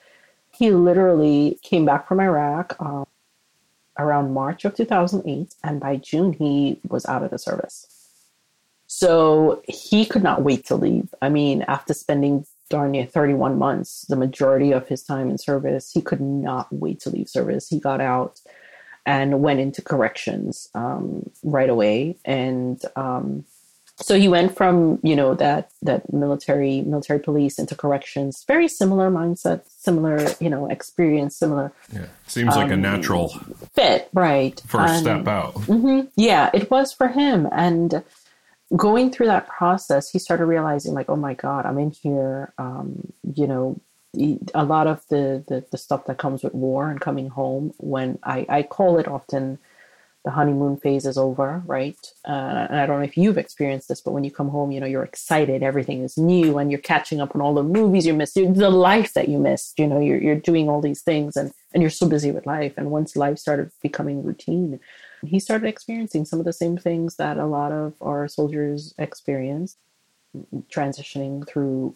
he 0.51 0.71
literally 0.71 1.59
came 1.61 1.85
back 1.85 2.07
from 2.07 2.19
Iraq. 2.19 2.75
Um, 2.79 3.05
around 3.97 4.33
March 4.33 4.65
of 4.65 4.75
2008, 4.75 5.55
and 5.63 5.79
by 5.79 5.95
June, 5.95 6.33
he 6.33 6.79
was 6.89 7.05
out 7.05 7.23
of 7.23 7.31
the 7.31 7.39
service. 7.39 7.87
So 8.87 9.61
he 9.67 10.05
could 10.05 10.23
not 10.23 10.43
wait 10.43 10.65
to 10.67 10.75
leave. 10.75 11.13
I 11.21 11.29
mean, 11.29 11.63
after 11.67 11.93
spending 11.93 12.45
darn 12.69 12.91
near 12.91 13.05
31 13.05 13.57
months, 13.57 14.05
the 14.09 14.15
majority 14.15 14.71
of 14.71 14.87
his 14.87 15.03
time 15.03 15.29
in 15.29 15.37
service, 15.37 15.91
he 15.91 16.01
could 16.01 16.21
not 16.21 16.67
wait 16.71 16.99
to 17.01 17.09
leave 17.09 17.29
service. 17.29 17.67
He 17.67 17.79
got 17.79 18.01
out 18.01 18.41
and 19.05 19.41
went 19.41 19.59
into 19.59 19.81
corrections 19.81 20.69
um, 20.73 21.29
right 21.43 21.69
away. 21.69 22.17
And 22.25 22.81
um, 22.95 23.45
so 23.97 24.19
he 24.19 24.27
went 24.27 24.55
from 24.55 24.99
you 25.03 25.15
know 25.15 25.35
that 25.35 25.71
that 25.81 26.11
military 26.11 26.81
military 26.81 27.19
police 27.19 27.57
into 27.57 27.75
corrections. 27.75 28.43
Very 28.45 28.67
similar 28.67 29.09
mindset 29.09 29.61
similar 29.69 30.27
you 30.39 30.49
know 30.49 30.67
experience 30.69 31.37
similar 31.37 31.71
yeah. 31.93 32.07
Seems 32.27 32.53
um, 32.55 32.61
like 32.61 32.71
a 32.71 32.73
um, 32.73 32.81
natural 32.81 33.29
fit 33.73 34.09
right. 34.13 34.61
first 34.67 34.99
step 34.99 35.27
out. 35.27 35.53
Mm-hmm, 35.53 36.07
yeah 36.17 36.49
it 36.53 36.69
was 36.69 36.91
for 36.91 37.07
him. 37.07 37.47
And 37.51 38.03
going 38.75 39.11
through 39.11 39.27
that 39.27 39.47
process 39.47 40.09
he 40.09 40.19
started 40.19 40.45
realizing 40.45 40.93
like 40.93 41.09
oh 41.09 41.15
my 41.15 41.33
god 41.33 41.65
i'm 41.65 41.77
in 41.77 41.91
here 41.91 42.53
um, 42.57 43.11
you 43.35 43.47
know 43.47 43.79
a 44.53 44.63
lot 44.63 44.87
of 44.87 45.05
the, 45.09 45.43
the, 45.49 45.65
the 45.71 45.77
stuff 45.77 46.05
that 46.05 46.17
comes 46.17 46.41
with 46.41 46.53
war 46.53 46.89
and 46.89 47.01
coming 47.01 47.27
home 47.27 47.73
when 47.77 48.17
i 48.23 48.45
i 48.49 48.63
call 48.63 48.97
it 48.97 49.07
often 49.07 49.59
the 50.25 50.31
honeymoon 50.31 50.75
phase 50.77 51.05
is 51.05 51.19
over, 51.19 51.61
right? 51.67 51.97
Uh, 52.27 52.65
and 52.69 52.79
I 52.79 52.87
don't 52.87 52.97
know 52.97 53.05
if 53.05 53.15
you've 53.15 53.37
experienced 53.37 53.87
this, 53.87 54.01
but 54.01 54.11
when 54.11 54.23
you 54.23 54.31
come 54.31 54.49
home, 54.49 54.71
you 54.71 54.79
know, 54.79 54.87
you're 54.87 55.03
excited, 55.03 55.61
everything 55.61 56.03
is 56.03 56.17
new, 56.17 56.57
and 56.57 56.71
you're 56.71 56.81
catching 56.81 57.21
up 57.21 57.35
on 57.35 57.41
all 57.41 57.53
the 57.53 57.63
movies 57.63 58.07
you 58.07 58.13
missed, 58.15 58.33
the 58.33 58.69
life 58.71 59.13
that 59.13 59.29
you 59.29 59.37
missed. 59.37 59.77
You 59.77 59.85
know, 59.85 59.99
you're 59.99 60.19
you're 60.19 60.35
doing 60.35 60.67
all 60.67 60.81
these 60.81 61.03
things, 61.03 61.37
and 61.37 61.51
and 61.73 61.83
you're 61.83 61.91
so 61.91 62.09
busy 62.09 62.31
with 62.31 62.47
life. 62.47 62.73
And 62.75 62.89
once 62.89 63.15
life 63.15 63.37
started 63.37 63.69
becoming 63.83 64.23
routine, 64.23 64.79
he 65.27 65.39
started 65.39 65.67
experiencing 65.67 66.25
some 66.25 66.39
of 66.39 66.45
the 66.45 66.53
same 66.53 66.77
things 66.77 67.15
that 67.17 67.37
a 67.37 67.45
lot 67.45 67.71
of 67.71 67.93
our 68.01 68.27
soldiers 68.27 68.93
experience, 68.97 69.77
transitioning 70.69 71.47
through 71.47 71.95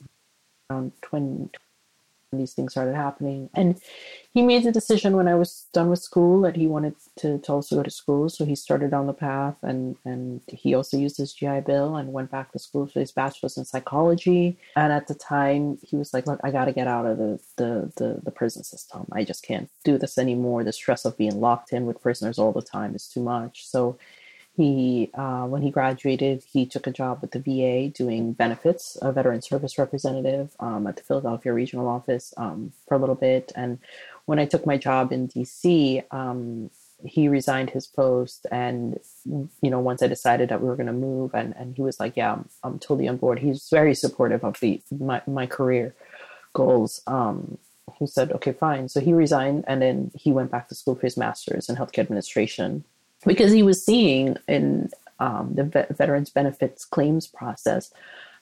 um, 0.70 0.78
around 0.78 0.92
20, 1.02 1.50
these 2.32 2.54
things 2.54 2.74
started 2.74 2.96
happening. 2.96 3.50
And 3.56 3.80
he 4.34 4.42
made 4.42 4.64
the 4.64 4.72
decision 4.72 5.16
when 5.16 5.28
I 5.28 5.36
was 5.36 5.68
done 5.74 5.90
with 5.90 6.00
school 6.00 6.42
that 6.42 6.56
he 6.56 6.68
wanted 6.68 6.96
to, 7.18 7.40
to 7.40 7.52
also 7.52 7.78
go 7.78 7.84
to 7.84 7.90
school. 7.90 8.30
So 8.30 8.46
he 8.46 8.56
started 8.56 8.94
on 8.94 9.08
the 9.08 9.14
path 9.14 9.56
and, 9.64 9.96
and 10.06 10.42
he 10.48 10.76
also 10.76 10.98
used 10.98 11.18
his 11.18 11.34
GI 11.34 11.62
Bill 11.62 11.96
and 11.96 12.14
went 12.14 12.30
back 12.30 12.52
to 12.52 12.60
school 12.60 12.86
for 12.86 13.00
his 13.00 13.12
bachelor's 13.12 13.58
in 13.58 13.66
psychology. 13.66 14.58
And 14.76 14.94
at 14.94 15.08
the 15.08 15.16
time 15.16 15.80
he 15.82 15.96
was 15.96 16.14
like, 16.14 16.28
look, 16.28 16.40
I 16.44 16.52
got 16.52 16.66
to 16.66 16.74
get 16.74 16.88
out 16.88 17.08
of 17.08 17.18
the, 17.18 17.40
the, 17.58 17.92
the, 17.98 18.20
the 18.24 18.32
prison 18.32 18.64
system. 18.64 19.08
I 19.12 19.24
just 19.24 19.44
can't 19.44 19.70
do 19.84 19.98
this 19.98 20.18
anymore. 20.18 20.64
The 20.64 20.74
stress 20.74 21.06
of 21.06 21.18
being 21.18 21.40
locked 21.40 21.74
in 21.74 21.86
with 21.88 22.02
prisoners 22.02 22.38
all 22.38 22.52
the 22.52 22.62
time 22.62 22.94
is 22.96 23.08
too 23.08 23.22
much. 23.22 23.66
So 23.66 23.98
he, 24.60 25.10
uh, 25.14 25.46
when 25.46 25.62
he 25.62 25.72
graduated, 25.72 26.44
he 26.44 26.66
took 26.66 26.86
a 26.86 26.92
job 26.92 27.20
with 27.22 27.32
the 27.32 27.40
VA 27.40 27.88
doing 27.88 28.34
benefits, 28.34 28.98
a 29.02 29.10
veteran 29.10 29.42
service 29.42 29.78
representative 29.78 30.52
um, 30.60 30.86
at 30.86 30.98
the 30.98 31.04
Philadelphia 31.04 31.54
regional 31.54 31.88
office 31.88 32.34
um, 32.36 32.74
for 32.86 32.96
a 32.96 32.98
little 32.98 33.16
bit. 33.16 33.54
And 33.56 33.80
when 34.26 34.38
I 34.38 34.46
took 34.46 34.66
my 34.66 34.76
job 34.76 35.14
in 35.14 35.30
DC, 35.30 36.04
um, 36.12 36.72
he 37.06 37.30
resigned 37.30 37.70
his 37.70 37.88
post. 37.88 38.48
And, 38.52 39.00
you 39.26 39.70
know, 39.70 39.80
once 39.80 40.04
I 40.04 40.08
decided 40.08 40.50
that 40.50 40.62
we 40.62 40.68
were 40.68 40.76
going 40.76 40.88
to 40.88 40.94
move, 40.94 41.34
and, 41.34 41.56
and 41.56 41.74
he 41.74 41.82
was 41.82 41.98
like, 41.98 42.18
yeah, 42.18 42.34
I'm, 42.34 42.50
I'm 42.62 42.80
totally 42.80 43.08
on 43.08 43.16
board. 43.16 43.40
He's 43.40 43.70
very 43.72 43.96
supportive 43.96 44.44
of 44.44 44.60
the 44.60 44.82
my, 44.92 45.22
my 45.26 45.46
career 45.46 45.96
goals. 46.52 47.02
Um, 47.08 47.60
he 47.98 48.08
said, 48.08 48.34
okay, 48.34 48.52
fine. 48.52 48.90
So 48.90 49.00
he 49.00 49.14
resigned 49.14 49.64
and 49.68 49.82
then 49.82 50.12
he 50.16 50.34
went 50.34 50.52
back 50.52 50.68
to 50.68 50.76
school 50.76 50.96
for 50.96 51.08
his 51.08 51.16
master's 51.16 51.70
in 51.70 51.78
healthcare 51.78 52.00
administration 52.00 52.84
because 53.26 53.52
he 53.52 53.64
was 53.64 53.84
seeing 53.84 54.38
in 54.48 54.90
um, 55.20 55.54
the 55.54 55.64
vet- 55.64 55.98
veterans 55.98 56.30
benefits 56.30 56.86
claims 56.86 57.28
process 57.28 57.92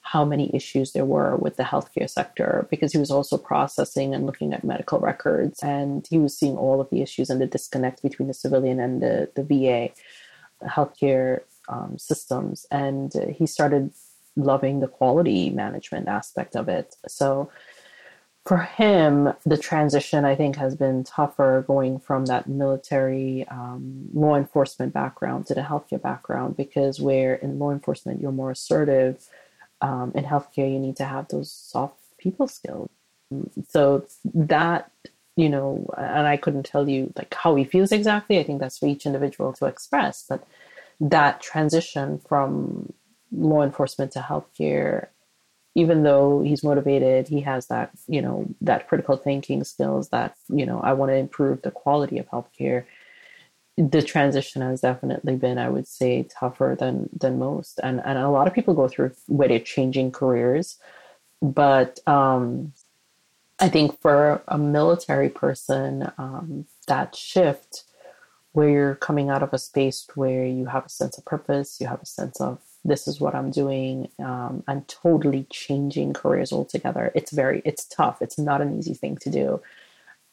how 0.02 0.24
many 0.24 0.54
issues 0.54 0.92
there 0.92 1.04
were 1.04 1.36
with 1.36 1.56
the 1.56 1.62
healthcare 1.64 2.08
sector 2.08 2.66
because 2.70 2.92
he 2.92 2.98
was 2.98 3.10
also 3.10 3.36
processing 3.36 4.14
and 4.14 4.24
looking 4.24 4.54
at 4.54 4.64
medical 4.64 4.98
records 5.00 5.62
and 5.62 6.06
he 6.08 6.18
was 6.18 6.36
seeing 6.36 6.56
all 6.56 6.80
of 6.80 6.88
the 6.90 7.02
issues 7.02 7.28
and 7.28 7.40
the 7.40 7.46
disconnect 7.46 8.02
between 8.02 8.28
the 8.28 8.34
civilian 8.34 8.80
and 8.80 9.02
the, 9.02 9.28
the 9.34 9.42
VA 9.42 9.90
healthcare 10.66 11.40
um, 11.68 11.98
systems. 11.98 12.66
And 12.70 13.12
he 13.36 13.46
started 13.46 13.92
loving 14.36 14.80
the 14.80 14.88
quality 14.88 15.50
management 15.50 16.08
aspect 16.08 16.56
of 16.56 16.68
it. 16.68 16.96
So 17.06 17.50
for 18.48 18.56
him, 18.56 19.34
the 19.44 19.58
transition 19.58 20.24
I 20.24 20.34
think 20.34 20.56
has 20.56 20.74
been 20.74 21.04
tougher 21.04 21.66
going 21.66 22.00
from 22.00 22.24
that 22.26 22.48
military 22.48 23.46
um, 23.48 24.08
law 24.14 24.36
enforcement 24.36 24.94
background 24.94 25.44
to 25.46 25.54
the 25.54 25.60
healthcare 25.60 26.00
background 26.00 26.56
because 26.56 26.98
where 26.98 27.34
in 27.34 27.58
law 27.58 27.72
enforcement 27.72 28.22
you're 28.22 28.32
more 28.32 28.50
assertive, 28.50 29.28
um, 29.82 30.12
in 30.14 30.24
healthcare 30.24 30.72
you 30.72 30.78
need 30.78 30.96
to 30.96 31.04
have 31.04 31.28
those 31.28 31.52
soft 31.52 31.96
people 32.16 32.48
skills. 32.48 32.88
So 33.68 34.06
that 34.32 34.90
you 35.36 35.50
know, 35.50 35.86
and 35.98 36.26
I 36.26 36.38
couldn't 36.38 36.64
tell 36.64 36.88
you 36.88 37.12
like 37.16 37.32
how 37.34 37.54
he 37.54 37.64
feels 37.64 37.92
exactly. 37.92 38.38
I 38.38 38.44
think 38.44 38.60
that's 38.60 38.78
for 38.78 38.86
each 38.86 39.04
individual 39.04 39.52
to 39.52 39.66
express, 39.66 40.24
but 40.26 40.42
that 41.00 41.42
transition 41.42 42.18
from 42.26 42.94
law 43.30 43.62
enforcement 43.62 44.12
to 44.12 44.20
healthcare 44.20 45.08
even 45.78 46.02
though 46.02 46.42
he's 46.42 46.64
motivated, 46.64 47.28
he 47.28 47.40
has 47.42 47.68
that, 47.68 47.90
you 48.08 48.20
know, 48.20 48.46
that 48.60 48.88
critical 48.88 49.16
thinking 49.16 49.62
skills 49.62 50.08
that, 50.08 50.34
you 50.48 50.66
know, 50.66 50.80
I 50.80 50.92
want 50.92 51.10
to 51.10 51.16
improve 51.16 51.62
the 51.62 51.70
quality 51.70 52.18
of 52.18 52.28
healthcare. 52.28 52.84
The 53.76 54.02
transition 54.02 54.60
has 54.62 54.80
definitely 54.80 55.36
been, 55.36 55.56
I 55.56 55.68
would 55.68 55.86
say, 55.86 56.24
tougher 56.24 56.76
than 56.78 57.08
than 57.22 57.38
most. 57.38 57.78
And 57.80 58.02
and 58.04 58.18
a 58.18 58.28
lot 58.28 58.48
of 58.48 58.54
people 58.54 58.74
go 58.74 58.88
through 58.88 59.12
where 59.28 59.46
they're 59.48 59.60
changing 59.76 60.10
careers. 60.10 60.78
But 61.40 62.00
um 62.08 62.72
I 63.60 63.68
think 63.68 64.00
for 64.00 64.42
a 64.48 64.58
military 64.58 65.28
person, 65.28 66.12
um, 66.18 66.66
that 66.86 67.16
shift 67.16 67.84
where 68.52 68.68
you're 68.68 68.94
coming 68.96 69.30
out 69.30 69.42
of 69.42 69.52
a 69.52 69.58
space 69.58 70.06
where 70.14 70.44
you 70.46 70.66
have 70.66 70.86
a 70.86 70.88
sense 70.88 71.18
of 71.18 71.24
purpose, 71.24 71.80
you 71.80 71.86
have 71.86 72.02
a 72.02 72.06
sense 72.06 72.40
of 72.40 72.60
this 72.88 73.06
is 73.06 73.20
what 73.20 73.34
I'm 73.34 73.50
doing. 73.50 74.10
Um, 74.18 74.64
I'm 74.66 74.82
totally 74.82 75.46
changing 75.50 76.12
careers 76.14 76.52
altogether. 76.52 77.12
It's 77.14 77.32
very, 77.32 77.62
it's 77.64 77.84
tough. 77.86 78.20
It's 78.20 78.38
not 78.38 78.60
an 78.60 78.78
easy 78.78 78.94
thing 78.94 79.16
to 79.18 79.30
do, 79.30 79.60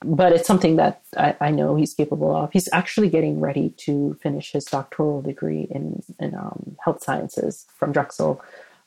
but 0.04 0.34
it's 0.34 0.48
something 0.48 0.78
that 0.78 1.02
I, 1.18 1.36
I 1.42 1.52
know 1.52 1.76
he's 1.76 1.94
capable 1.94 2.36
of. 2.36 2.52
He's 2.52 2.70
actually 2.74 3.10
getting 3.10 3.40
ready 3.40 3.70
to 3.86 4.18
finish 4.22 4.52
his 4.52 4.66
doctoral 4.66 5.22
degree 5.22 5.68
in, 5.70 6.02
in 6.20 6.36
um, 6.36 6.78
health 6.84 7.04
sciences 7.04 7.66
from 7.78 7.92
Drexel 7.92 8.42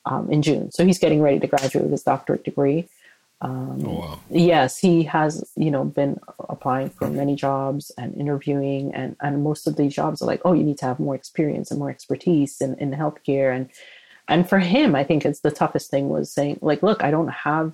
um, 0.04 0.30
in 0.30 0.42
June. 0.42 0.70
So 0.72 0.84
he's 0.84 0.98
getting 0.98 1.22
ready 1.22 1.38
to 1.40 1.46
graduate 1.46 1.84
with 1.84 1.92
his 1.92 2.02
doctorate 2.02 2.44
degree. 2.44 2.88
Um, 3.40 3.82
oh, 3.86 3.92
wow. 4.00 4.20
Yes, 4.30 4.78
he 4.78 5.04
has, 5.04 5.48
you 5.56 5.70
know, 5.70 5.84
been 5.84 6.18
applying 6.48 6.90
for 6.90 7.08
many 7.08 7.36
jobs 7.36 7.92
and 7.96 8.14
interviewing, 8.16 8.92
and 8.94 9.16
and 9.20 9.44
most 9.44 9.66
of 9.66 9.76
these 9.76 9.94
jobs 9.94 10.20
are 10.20 10.26
like, 10.26 10.42
oh, 10.44 10.54
you 10.54 10.64
need 10.64 10.78
to 10.78 10.86
have 10.86 10.98
more 10.98 11.14
experience 11.14 11.70
and 11.70 11.78
more 11.78 11.90
expertise 11.90 12.60
in 12.60 12.74
in 12.76 12.90
healthcare, 12.90 13.54
and 13.54 13.70
and 14.28 14.48
for 14.48 14.58
him, 14.58 14.94
I 14.94 15.04
think 15.04 15.24
it's 15.24 15.40
the 15.40 15.50
toughest 15.50 15.90
thing 15.90 16.08
was 16.08 16.32
saying, 16.32 16.58
like, 16.62 16.82
look, 16.82 17.02
I 17.04 17.10
don't 17.10 17.28
have 17.28 17.72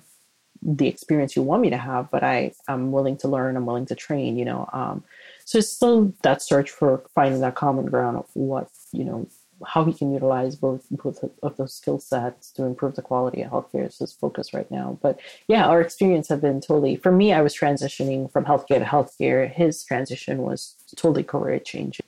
the 0.61 0.87
experience 0.87 1.35
you 1.35 1.41
want 1.41 1.61
me 1.61 1.69
to 1.69 1.77
have, 1.77 2.09
but 2.11 2.23
I 2.23 2.53
am 2.67 2.91
willing 2.91 3.17
to 3.17 3.27
learn, 3.27 3.57
I'm 3.57 3.65
willing 3.65 3.85
to 3.87 3.95
train, 3.95 4.37
you 4.37 4.45
know. 4.45 4.69
Um, 4.73 5.03
so 5.45 5.59
it's 5.59 5.69
still 5.69 6.13
that 6.23 6.41
search 6.41 6.71
for 6.71 7.03
finding 7.13 7.41
that 7.41 7.55
common 7.55 7.85
ground 7.85 8.17
of 8.17 8.25
what 8.33 8.69
you 8.91 9.03
know 9.03 9.27
how 9.65 9.85
he 9.85 9.93
can 9.93 10.11
utilize 10.11 10.55
both 10.55 10.85
both 10.91 11.23
of 11.43 11.57
those 11.57 11.73
skill 11.73 11.99
sets 11.99 12.51
to 12.51 12.63
improve 12.63 12.95
the 12.95 13.01
quality 13.01 13.41
of 13.41 13.51
healthcare 13.51 13.87
is 13.87 13.97
his 13.97 14.13
focus 14.13 14.53
right 14.53 14.69
now. 14.69 14.97
But 15.01 15.19
yeah, 15.47 15.67
our 15.67 15.81
experience 15.81 16.27
have 16.29 16.41
been 16.41 16.61
totally. 16.61 16.95
For 16.95 17.11
me, 17.11 17.33
I 17.33 17.41
was 17.41 17.55
transitioning 17.55 18.31
from 18.31 18.45
healthcare 18.45 18.79
to 18.79 18.85
healthcare. 18.85 19.51
His 19.51 19.83
transition 19.83 20.39
was 20.39 20.75
totally 20.95 21.23
career 21.23 21.59
changing 21.59 22.05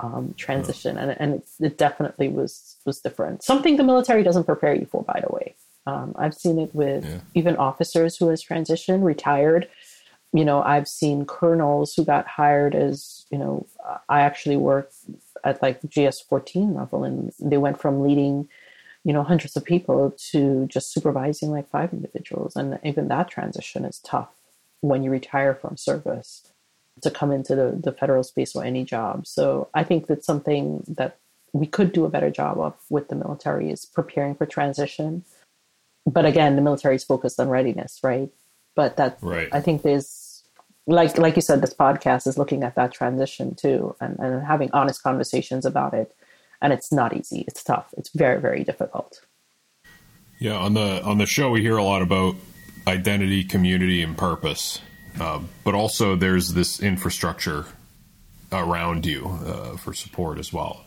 um, 0.00 0.34
transition, 0.36 0.96
and 0.96 1.16
and 1.18 1.34
it, 1.34 1.48
it, 1.60 1.78
definitely 1.78 2.28
was 2.28 2.76
was 2.84 3.00
different. 3.00 3.42
Something 3.42 3.76
the 3.76 3.84
military 3.84 4.22
doesn't 4.22 4.44
prepare 4.44 4.74
you 4.74 4.86
for, 4.86 5.02
by 5.02 5.20
the 5.26 5.32
way. 5.32 5.54
Um, 5.86 6.14
I've 6.18 6.34
seen 6.34 6.58
it 6.58 6.74
with 6.74 7.04
yeah. 7.04 7.20
even 7.34 7.56
officers 7.56 8.16
who 8.16 8.28
has 8.28 8.44
transitioned, 8.44 9.02
retired. 9.02 9.68
You 10.32 10.44
know, 10.44 10.62
I've 10.62 10.86
seen 10.86 11.24
colonels 11.24 11.94
who 11.94 12.04
got 12.04 12.26
hired 12.26 12.74
as 12.74 13.26
you 13.30 13.38
know. 13.38 13.66
I 14.08 14.20
actually 14.20 14.56
worked 14.56 14.94
at 15.44 15.62
like 15.62 15.80
GS 15.88 16.20
14 16.20 16.74
level, 16.74 17.04
and 17.04 17.32
they 17.40 17.58
went 17.58 17.80
from 17.80 18.02
leading, 18.02 18.48
you 19.04 19.12
know, 19.12 19.22
hundreds 19.22 19.56
of 19.56 19.64
people 19.64 20.14
to 20.30 20.66
just 20.66 20.92
supervising 20.92 21.50
like 21.50 21.68
five 21.68 21.92
individuals, 21.92 22.56
and 22.56 22.78
even 22.84 23.08
that 23.08 23.30
transition 23.30 23.84
is 23.84 23.98
tough 24.00 24.30
when 24.80 25.02
you 25.02 25.10
retire 25.10 25.54
from 25.54 25.76
service 25.76 26.52
to 27.02 27.10
come 27.10 27.32
into 27.32 27.54
the, 27.54 27.78
the 27.80 27.92
federal 27.92 28.22
space 28.24 28.54
or 28.54 28.64
any 28.64 28.84
job. 28.84 29.26
So 29.26 29.68
I 29.74 29.84
think 29.84 30.06
that's 30.06 30.26
something 30.26 30.84
that 30.88 31.18
we 31.52 31.66
could 31.66 31.92
do 31.92 32.04
a 32.04 32.10
better 32.10 32.30
job 32.30 32.58
of 32.58 32.74
with 32.90 33.08
the 33.08 33.14
military 33.14 33.70
is 33.70 33.84
preparing 33.84 34.34
for 34.34 34.46
transition. 34.46 35.24
But 36.06 36.26
again, 36.26 36.56
the 36.56 36.62
military 36.62 36.96
is 36.96 37.04
focused 37.04 37.38
on 37.38 37.48
readiness, 37.48 38.00
right? 38.02 38.30
But 38.74 38.96
that 38.96 39.18
right. 39.20 39.48
I 39.52 39.60
think 39.60 39.82
there's 39.82 40.27
like 40.88 41.18
like 41.18 41.36
you 41.36 41.42
said, 41.42 41.60
this 41.60 41.74
podcast 41.74 42.26
is 42.26 42.38
looking 42.38 42.62
at 42.62 42.74
that 42.74 42.92
transition 42.92 43.54
too, 43.54 43.94
and, 44.00 44.18
and 44.18 44.44
having 44.44 44.70
honest 44.72 45.02
conversations 45.02 45.64
about 45.64 45.94
it. 45.94 46.14
And 46.60 46.72
it's 46.72 46.90
not 46.90 47.16
easy. 47.16 47.44
It's 47.46 47.62
tough. 47.62 47.94
It's 47.96 48.08
very 48.10 48.40
very 48.40 48.64
difficult. 48.64 49.20
Yeah, 50.38 50.56
on 50.56 50.74
the 50.74 51.02
on 51.04 51.18
the 51.18 51.26
show, 51.26 51.50
we 51.50 51.60
hear 51.60 51.76
a 51.76 51.84
lot 51.84 52.02
about 52.02 52.36
identity, 52.86 53.44
community, 53.44 54.02
and 54.02 54.16
purpose, 54.16 54.80
uh, 55.20 55.40
but 55.62 55.74
also 55.74 56.16
there's 56.16 56.54
this 56.54 56.80
infrastructure 56.80 57.66
around 58.50 59.04
you 59.04 59.26
uh, 59.26 59.76
for 59.76 59.92
support 59.92 60.38
as 60.38 60.52
well. 60.52 60.84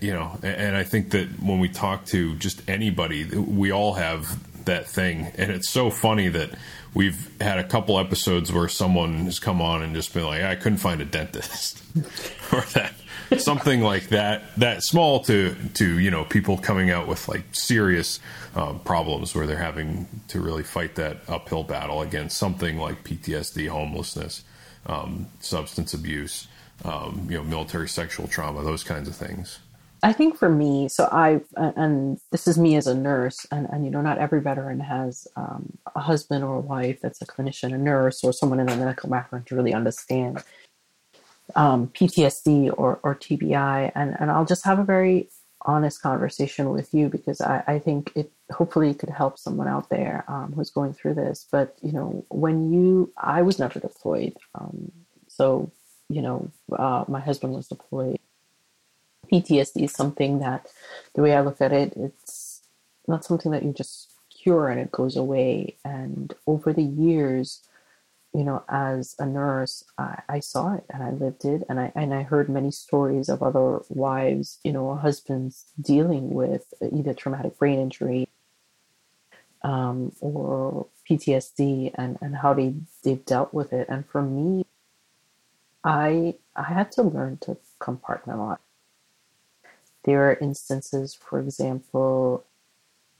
You 0.00 0.12
know, 0.12 0.38
and 0.42 0.76
I 0.76 0.84
think 0.84 1.10
that 1.10 1.26
when 1.42 1.58
we 1.58 1.68
talk 1.68 2.04
to 2.06 2.34
just 2.36 2.68
anybody, 2.68 3.24
we 3.24 3.72
all 3.72 3.94
have 3.94 4.38
that 4.66 4.88
thing, 4.88 5.32
and 5.36 5.50
it's 5.50 5.70
so 5.70 5.90
funny 5.90 6.28
that 6.28 6.50
we've 6.94 7.30
had 7.40 7.58
a 7.58 7.64
couple 7.64 7.98
episodes 7.98 8.52
where 8.52 8.68
someone 8.68 9.24
has 9.24 9.38
come 9.38 9.60
on 9.60 9.82
and 9.82 9.94
just 9.94 10.12
been 10.14 10.24
like, 10.24 10.42
"I 10.42 10.56
couldn't 10.56 10.78
find 10.78 11.00
a 11.00 11.04
dentist," 11.04 11.82
or 12.52 12.62
that 12.74 12.94
something 13.38 13.80
like 13.80 14.08
that 14.08 14.42
that 14.56 14.82
small 14.82 15.20
to 15.20 15.54
to 15.74 15.98
you 15.98 16.10
know 16.10 16.24
people 16.24 16.58
coming 16.58 16.90
out 16.90 17.06
with 17.06 17.28
like 17.28 17.44
serious 17.52 18.18
um, 18.54 18.80
problems 18.80 19.34
where 19.34 19.46
they're 19.46 19.56
having 19.56 20.08
to 20.28 20.40
really 20.40 20.64
fight 20.64 20.96
that 20.96 21.18
uphill 21.28 21.62
battle 21.62 22.02
against 22.02 22.36
something 22.36 22.78
like 22.78 23.04
PTSD, 23.04 23.68
homelessness, 23.68 24.42
um, 24.86 25.26
substance 25.40 25.94
abuse, 25.94 26.48
um, 26.84 27.26
you 27.30 27.36
know, 27.36 27.44
military 27.44 27.88
sexual 27.88 28.26
trauma, 28.26 28.62
those 28.62 28.82
kinds 28.82 29.08
of 29.08 29.14
things. 29.14 29.60
I 30.02 30.12
think 30.12 30.36
for 30.36 30.48
me, 30.48 30.88
so 30.88 31.08
I 31.12 31.42
and 31.56 32.18
this 32.32 32.48
is 32.48 32.56
me 32.58 32.76
as 32.76 32.86
a 32.86 32.94
nurse, 32.94 33.46
and, 33.50 33.68
and 33.70 33.84
you 33.84 33.90
know, 33.90 34.00
not 34.00 34.18
every 34.18 34.40
veteran 34.40 34.80
has 34.80 35.28
um, 35.36 35.76
a 35.94 36.00
husband 36.00 36.42
or 36.42 36.56
a 36.56 36.60
wife 36.60 37.00
that's 37.02 37.20
a 37.20 37.26
clinician, 37.26 37.74
a 37.74 37.78
nurse, 37.78 38.24
or 38.24 38.32
someone 38.32 38.60
in 38.60 38.68
a 38.68 38.76
medical 38.76 39.10
background 39.10 39.46
to 39.46 39.54
really 39.54 39.74
understand 39.74 40.42
um, 41.54 41.88
PTSD 41.88 42.72
or, 42.76 42.98
or 43.02 43.14
TBI, 43.14 43.92
and 43.94 44.16
and 44.18 44.30
I'll 44.30 44.46
just 44.46 44.64
have 44.64 44.78
a 44.78 44.84
very 44.84 45.28
honest 45.62 46.00
conversation 46.00 46.70
with 46.70 46.94
you 46.94 47.10
because 47.10 47.42
I, 47.42 47.62
I 47.66 47.78
think 47.78 48.12
it 48.14 48.32
hopefully 48.50 48.94
could 48.94 49.10
help 49.10 49.38
someone 49.38 49.68
out 49.68 49.90
there 49.90 50.24
um, 50.28 50.52
who's 50.54 50.70
going 50.70 50.94
through 50.94 51.14
this. 51.14 51.46
But 51.52 51.76
you 51.82 51.92
know, 51.92 52.24
when 52.30 52.72
you, 52.72 53.12
I 53.18 53.42
was 53.42 53.58
never 53.58 53.78
deployed, 53.78 54.34
um, 54.54 54.90
so 55.28 55.70
you 56.08 56.22
know, 56.22 56.50
uh, 56.72 57.04
my 57.06 57.20
husband 57.20 57.52
was 57.52 57.68
deployed 57.68 58.18
PTSD 59.30 59.84
is 59.84 59.92
something 59.92 60.40
that, 60.40 60.66
the 61.14 61.22
way 61.22 61.34
I 61.34 61.40
look 61.40 61.60
at 61.60 61.72
it, 61.72 61.92
it's 61.96 62.62
not 63.06 63.24
something 63.24 63.52
that 63.52 63.62
you 63.62 63.72
just 63.72 64.12
cure 64.42 64.68
and 64.68 64.80
it 64.80 64.90
goes 64.90 65.16
away. 65.16 65.76
And 65.84 66.34
over 66.46 66.72
the 66.72 66.82
years, 66.82 67.62
you 68.32 68.44
know, 68.44 68.62
as 68.68 69.16
a 69.18 69.26
nurse, 69.26 69.84
I, 69.98 70.22
I, 70.28 70.40
saw 70.40 70.74
it 70.74 70.84
and 70.88 71.02
I 71.02 71.10
lived 71.10 71.44
it, 71.44 71.64
and 71.68 71.80
I 71.80 71.92
and 71.96 72.14
I 72.14 72.22
heard 72.22 72.48
many 72.48 72.70
stories 72.70 73.28
of 73.28 73.42
other 73.42 73.80
wives, 73.88 74.58
you 74.62 74.72
know, 74.72 74.94
husbands 74.94 75.66
dealing 75.80 76.30
with 76.30 76.72
either 76.80 77.12
traumatic 77.12 77.58
brain 77.58 77.80
injury 77.80 78.28
um, 79.62 80.12
or 80.20 80.86
PTSD, 81.10 81.92
and 81.96 82.18
and 82.20 82.36
how 82.36 82.54
they 82.54 82.74
they've 83.02 83.24
dealt 83.24 83.52
with 83.52 83.72
it. 83.72 83.88
And 83.88 84.06
for 84.06 84.22
me, 84.22 84.64
I 85.82 86.36
I 86.54 86.62
had 86.62 86.92
to 86.92 87.02
learn 87.02 87.38
to 87.38 87.56
compartmentalize. 87.80 88.58
There 90.04 90.30
are 90.30 90.34
instances, 90.34 91.14
for 91.14 91.40
example, 91.40 92.44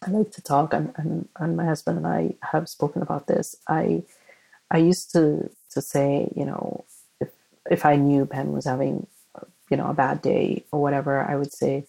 I 0.02 0.11
like 0.11 0.31
to 0.32 0.43
talk, 0.43 0.73
and, 0.73 0.93
and, 0.97 1.28
and 1.39 1.57
my 1.57 1.66
husband 1.66 1.98
and 1.98 2.07
I 2.07 2.35
have 2.40 2.69
spoken 2.69 3.02
about 3.02 3.27
this. 3.27 3.57
I 3.69 4.02
I 4.70 4.78
used 4.78 5.12
to 5.12 5.51
to 5.70 5.82
say, 5.82 6.32
you 6.35 6.44
know, 6.44 6.85
if 7.20 7.31
if 7.70 7.85
I 7.85 7.97
knew 7.97 8.24
Ben 8.24 8.52
was 8.52 8.65
having, 8.65 9.07
you 9.70 9.77
know, 9.77 9.89
a 9.89 9.94
bad 9.94 10.23
day 10.23 10.65
or 10.73 10.81
whatever, 10.81 11.20
I 11.20 11.36
would 11.36 11.52
say, 11.52 11.85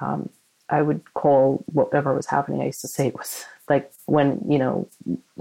um, 0.00 0.28
I 0.68 0.82
would 0.82 1.02
call 1.14 1.64
whatever 1.66 2.14
was 2.14 2.26
happening. 2.26 2.62
I 2.62 2.66
used 2.66 2.80
to 2.82 2.88
say 2.88 3.08
it 3.08 3.16
was 3.16 3.44
like 3.68 3.92
when 4.06 4.44
you 4.48 4.58
know 4.58 4.88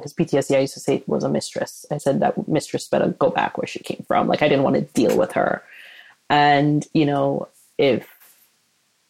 his 0.01 0.13
PTSD. 0.13 0.55
I 0.55 0.61
used 0.61 0.73
to 0.73 0.79
say 0.79 0.95
it 0.95 1.09
was 1.09 1.23
a 1.23 1.29
mistress. 1.29 1.85
I 1.91 1.97
said 1.97 2.19
that 2.21 2.47
mistress 2.47 2.87
better 2.87 3.09
go 3.09 3.29
back 3.29 3.57
where 3.57 3.67
she 3.67 3.79
came 3.79 4.03
from. 4.07 4.27
Like 4.27 4.41
I 4.41 4.49
didn't 4.49 4.63
want 4.63 4.75
to 4.75 4.81
deal 4.81 5.15
with 5.17 5.33
her, 5.33 5.63
and 6.29 6.87
you 6.93 7.05
know 7.05 7.47
if 7.77 8.07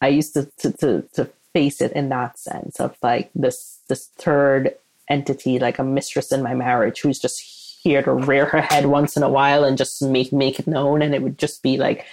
I 0.02 0.08
used 0.08 0.34
to, 0.34 0.50
to, 0.58 0.72
to, 0.72 1.02
to 1.14 1.30
face 1.54 1.80
it 1.80 1.92
in 1.92 2.08
that 2.08 2.38
sense 2.38 2.80
of 2.80 2.96
like 3.02 3.30
this, 3.34 3.78
this 3.88 4.06
third 4.18 4.74
entity, 5.08 5.60
like 5.60 5.78
a 5.78 5.84
mistress 5.84 6.32
in 6.32 6.42
my 6.42 6.54
marriage 6.54 7.00
who's 7.00 7.20
just 7.20 7.40
here 7.82 8.02
to 8.02 8.12
rear 8.12 8.46
her 8.46 8.60
head 8.60 8.86
once 8.86 9.16
in 9.16 9.22
a 9.22 9.28
while 9.28 9.64
and 9.64 9.78
just 9.78 10.02
make, 10.02 10.32
make 10.32 10.58
it 10.58 10.66
known. 10.66 11.02
And 11.02 11.14
it 11.14 11.22
would 11.22 11.38
just 11.38 11.62
be 11.62 11.76
like, 11.76 12.04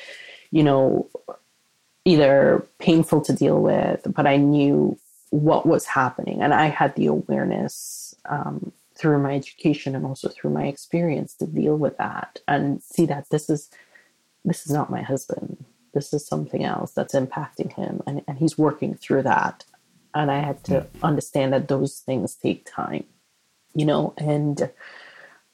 you 0.51 0.63
know, 0.63 1.09
either 2.05 2.65
painful 2.77 3.21
to 3.21 3.33
deal 3.33 3.59
with, 3.59 4.05
but 4.15 4.27
I 4.27 4.37
knew 4.37 4.97
what 5.31 5.65
was 5.65 5.85
happening. 5.85 6.41
And 6.41 6.53
I 6.53 6.67
had 6.67 6.95
the 6.95 7.07
awareness 7.07 8.15
um, 8.25 8.71
through 8.95 9.19
my 9.19 9.35
education 9.35 9.95
and 9.95 10.05
also 10.05 10.29
through 10.29 10.51
my 10.51 10.67
experience 10.67 11.33
to 11.35 11.47
deal 11.47 11.75
with 11.75 11.97
that 11.97 12.39
and 12.47 12.83
see 12.83 13.07
that 13.07 13.29
this 13.29 13.49
is 13.49 13.69
this 14.45 14.65
is 14.65 14.71
not 14.71 14.89
my 14.89 15.01
husband 15.01 15.65
this 15.93 16.13
is 16.13 16.25
something 16.25 16.63
else 16.63 16.93
that's 16.93 17.15
impacting 17.15 17.73
him. 17.73 18.01
And, 18.05 18.23
and 18.27 18.37
he's 18.37 18.57
working 18.57 18.95
through 18.95 19.23
that. 19.23 19.65
And 20.15 20.31
i 20.31 20.39
had 20.39 20.63
to 20.65 20.73
yeah. 20.73 20.99
understand 21.03 21.53
that 21.53 21.67
those 21.67 21.99
things 21.99 22.35
take 22.35 22.65
time 22.65 23.05
you 23.73 23.85
know? 23.85 24.13
And 24.17 24.69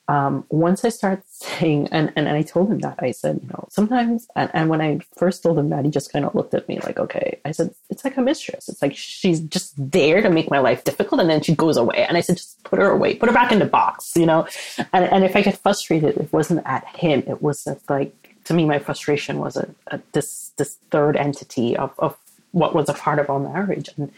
um, 0.07 0.45
once 0.49 0.85
i 0.85 0.89
started 0.89 1.23
saying 1.31 1.87
and, 1.91 2.13
and, 2.15 2.27
and 2.27 2.37
i 2.37 2.43
told 2.43 2.69
him 2.69 2.77
that 2.81 2.99
i 2.99 3.09
said 3.09 3.39
you 3.41 3.47
know 3.47 3.67
sometimes 3.71 4.27
and, 4.35 4.51
and 4.53 4.69
when 4.69 4.79
i 4.79 4.99
first 5.17 5.41
told 5.41 5.57
him 5.57 5.69
that 5.69 5.83
he 5.83 5.89
just 5.89 6.13
kind 6.13 6.25
of 6.25 6.35
looked 6.35 6.53
at 6.53 6.69
me 6.69 6.79
like 6.81 6.99
okay. 6.99 7.39
I 7.43 7.49
said 7.49 7.73
it's 7.89 8.05
like 8.05 8.15
a 8.15 8.21
mistress. 8.21 8.69
It's 8.69 8.83
like 8.83 8.95
she's 8.95 9.39
just 9.39 9.73
there 9.77 10.21
to 10.21 10.29
make 10.29 10.51
my 10.51 10.59
life 10.59 10.83
difficult 10.83 11.21
and 11.21 11.29
then 11.29 11.41
she 11.41 11.55
goes 11.55 11.75
away. 11.75 12.05
And 12.07 12.17
i 12.17 12.21
said 12.21 12.37
just 12.37 12.63
put 12.63 12.77
her 12.77 12.91
away. 12.91 13.15
Put 13.15 13.29
her 13.29 13.33
back 13.33 13.51
in 13.51 13.57
the 13.57 13.65
box 13.65 14.15
you 14.15 14.27
know? 14.27 14.47
And, 14.93 15.05
and 15.05 15.23
if 15.23 15.35
i 15.35 15.41
get 15.41 15.57
frustrated 15.57 16.17
it 16.17 16.31
wasn't 16.31 16.61
at 16.65 16.85
him. 16.85 17.23
It 17.25 17.41
was 17.41 17.67
like 17.89 18.24
to 18.45 18.53
me, 18.53 18.65
my 18.65 18.79
frustration 18.79 19.39
was 19.39 19.57
a, 19.57 20.01
this 20.13 20.51
this 20.57 20.77
third 20.91 21.17
entity 21.17 21.75
of, 21.75 21.93
of 21.99 22.17
what 22.51 22.73
was 22.73 22.87
a 22.87 22.93
part 22.93 23.19
of 23.19 23.29
our 23.29 23.39
marriage, 23.39 23.89
and 23.97 24.11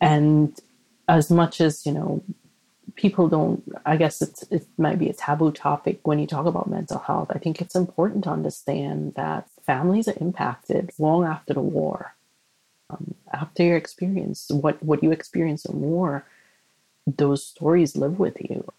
and 0.00 0.60
as 1.08 1.30
much 1.30 1.60
as 1.60 1.84
you 1.86 1.92
know, 1.92 2.22
people 2.96 3.28
don't. 3.28 3.62
I 3.86 3.96
guess 3.96 4.22
it's 4.22 4.42
it 4.50 4.66
might 4.78 4.98
be 4.98 5.08
a 5.08 5.14
taboo 5.14 5.52
topic 5.52 6.06
when 6.06 6.18
you 6.18 6.26
talk 6.26 6.46
about 6.46 6.70
mental 6.70 6.98
health. 6.98 7.28
I 7.30 7.38
think 7.38 7.60
it's 7.60 7.74
important 7.74 8.24
to 8.24 8.30
understand 8.30 9.14
that 9.14 9.48
families 9.64 10.06
are 10.06 10.18
impacted 10.20 10.92
long 10.98 11.24
after 11.24 11.54
the 11.54 11.60
war, 11.60 12.14
um, 12.90 13.14
after 13.32 13.62
your 13.62 13.76
experience, 13.76 14.50
what 14.50 14.82
what 14.82 15.02
you 15.02 15.12
experience 15.12 15.64
in 15.64 15.80
war, 15.80 16.26
those 17.06 17.44
stories 17.46 17.96
live 17.96 18.18
with 18.18 18.36
you 18.38 18.70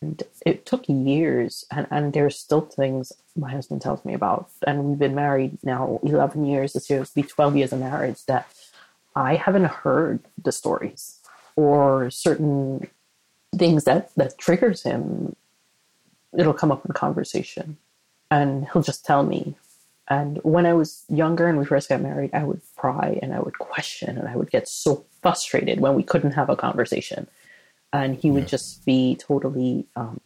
and 0.00 0.22
it 0.44 0.66
took 0.66 0.84
years, 0.88 1.64
and, 1.70 1.86
and 1.90 2.12
there's 2.12 2.38
still 2.38 2.60
things 2.60 3.12
my 3.36 3.50
husband 3.50 3.82
tells 3.82 4.04
me 4.04 4.14
about. 4.14 4.50
And 4.66 4.84
we've 4.84 4.98
been 4.98 5.14
married 5.14 5.58
now 5.62 6.00
11 6.02 6.46
years. 6.46 6.72
This 6.72 6.88
year 6.90 7.00
will 7.00 7.06
be 7.14 7.22
12 7.22 7.56
years 7.56 7.72
of 7.72 7.80
marriage 7.80 8.24
that 8.26 8.46
I 9.14 9.36
haven't 9.36 9.66
heard 9.66 10.20
the 10.42 10.52
stories 10.52 11.20
or 11.54 12.10
certain 12.10 12.88
things 13.56 13.84
that, 13.84 14.14
that 14.16 14.38
triggers 14.38 14.82
him. 14.82 15.36
It'll 16.36 16.54
come 16.54 16.72
up 16.72 16.84
in 16.84 16.92
conversation 16.92 17.78
and 18.30 18.68
he'll 18.72 18.82
just 18.82 19.04
tell 19.04 19.22
me. 19.22 19.56
And 20.08 20.38
when 20.44 20.66
I 20.66 20.74
was 20.74 21.04
younger 21.08 21.48
and 21.48 21.58
we 21.58 21.64
first 21.64 21.88
got 21.88 22.00
married, 22.00 22.30
I 22.32 22.44
would 22.44 22.60
pry 22.76 23.18
and 23.22 23.34
I 23.34 23.40
would 23.40 23.58
question 23.58 24.18
and 24.18 24.28
I 24.28 24.36
would 24.36 24.50
get 24.50 24.68
so 24.68 25.04
frustrated 25.22 25.80
when 25.80 25.94
we 25.94 26.02
couldn't 26.02 26.32
have 26.32 26.48
a 26.48 26.56
conversation 26.56 27.26
and 27.96 28.16
he 28.16 28.30
would 28.30 28.44
yeah. 28.44 28.48
just 28.48 28.84
be 28.84 29.16
totally, 29.16 29.86
um, 29.96 30.20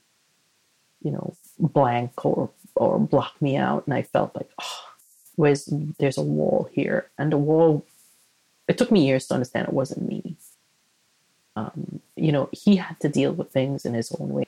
you 1.03 1.11
know, 1.11 1.35
blank 1.59 2.25
or 2.25 2.51
or 2.75 2.99
block 2.99 3.41
me 3.41 3.57
out, 3.57 3.87
and 3.87 3.95
I 3.95 4.03
felt 4.03 4.35
like, 4.35 4.51
oh, 4.61 4.83
where's 5.37 5.69
there's 5.99 6.19
a 6.19 6.23
wall 6.23 6.69
here, 6.73 7.11
and 7.19 7.33
the 7.33 7.39
wall. 7.39 7.85
It 8.69 8.79
took 8.79 8.93
me 8.93 9.07
years 9.07 9.27
to 9.27 9.35
understand 9.35 9.67
it 9.67 9.75
wasn't 9.75 10.09
me. 10.09 10.37
Um, 11.57 12.01
you 12.15 12.31
know, 12.31 12.49
he 12.53 12.77
had 12.77 13.01
to 13.01 13.09
deal 13.09 13.33
with 13.33 13.51
things 13.51 13.85
in 13.85 13.95
his 13.95 14.13
own 14.13 14.29
way. 14.29 14.47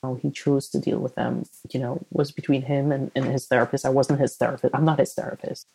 How 0.00 0.14
he 0.14 0.30
chose 0.30 0.68
to 0.68 0.78
deal 0.78 0.98
with 0.98 1.16
them, 1.16 1.46
you 1.70 1.80
know, 1.80 1.98
was 2.12 2.30
between 2.30 2.62
him 2.62 2.92
and, 2.92 3.10
and 3.16 3.24
his 3.24 3.46
therapist. 3.46 3.84
I 3.84 3.88
wasn't 3.88 4.20
his 4.20 4.36
therapist. 4.36 4.74
I'm 4.74 4.84
not 4.84 5.00
his 5.00 5.14
therapist. 5.14 5.66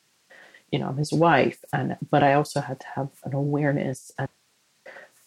You 0.71 0.79
know, 0.79 0.87
I'm 0.87 0.97
his 0.97 1.11
wife, 1.11 1.65
and 1.73 1.97
but 2.09 2.23
I 2.23 2.33
also 2.33 2.61
had 2.61 2.79
to 2.79 2.87
have 2.95 3.09
an 3.25 3.33
awareness 3.33 4.11
and 4.17 4.29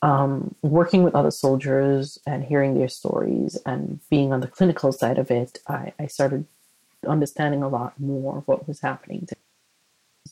um, 0.03 0.55
working 0.63 1.03
with 1.05 1.15
other 1.15 1.31
soldiers 1.31 2.19
and 2.27 2.45
hearing 2.45 2.75
their 2.75 2.89
stories 2.89 3.57
and 3.65 4.01
being 4.11 4.33
on 4.33 4.41
the 4.41 4.49
clinical 4.49 4.93
side 4.93 5.19
of 5.19 5.31
it, 5.31 5.61
I, 5.69 5.93
I 5.99 6.07
started 6.07 6.47
understanding 7.07 7.63
a 7.63 7.69
lot 7.69 7.99
more 7.99 8.39
of 8.39 8.49
what 8.49 8.69
was 8.69 8.81
happening 8.81 9.27
to 9.27 9.37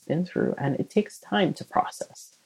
Ben 0.06 0.24
through 0.24 0.54
and 0.58 0.78
it 0.78 0.90
takes 0.90 1.18
time 1.18 1.52
to 1.54 1.64
process 1.64 2.36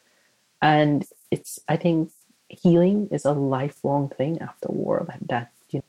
and 0.60 1.06
it's 1.30 1.60
i 1.68 1.76
think 1.76 2.10
healing 2.48 3.08
is 3.10 3.24
a 3.24 3.32
lifelong 3.32 4.08
thing 4.08 4.40
after 4.40 4.68
war 4.68 5.04
that, 5.08 5.18
that 5.28 5.52
you 5.70 5.78
know, 5.78 5.84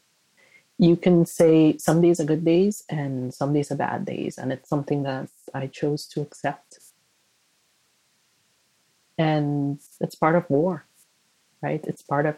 you 0.78 0.96
can 0.96 1.26
say 1.26 1.78
some 1.78 2.02
days 2.02 2.20
are 2.20 2.26
good 2.26 2.46
days 2.46 2.84
and 2.90 3.34
some 3.34 3.54
days 3.54 3.72
are 3.72 3.76
bad 3.76 4.06
days. 4.06 4.38
And 4.38 4.52
it's 4.52 4.70
something 4.70 5.04
that 5.04 5.30
I 5.54 5.68
chose 5.68 6.06
to 6.08 6.22
accept. 6.22 6.80
And 9.18 9.80
it's 10.02 10.16
part 10.16 10.36
of 10.36 10.50
war, 10.50 10.86
right? 11.66 11.84
It's 11.86 12.02
part 12.02 12.26
of 12.26 12.36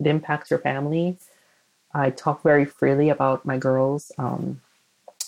it 0.00 0.06
impacts 0.06 0.50
your 0.50 0.60
family. 0.60 1.18
I 1.92 2.10
talk 2.10 2.42
very 2.42 2.64
freely 2.64 3.08
about 3.10 3.44
my 3.44 3.58
girls. 3.58 4.12
Um, 4.16 4.60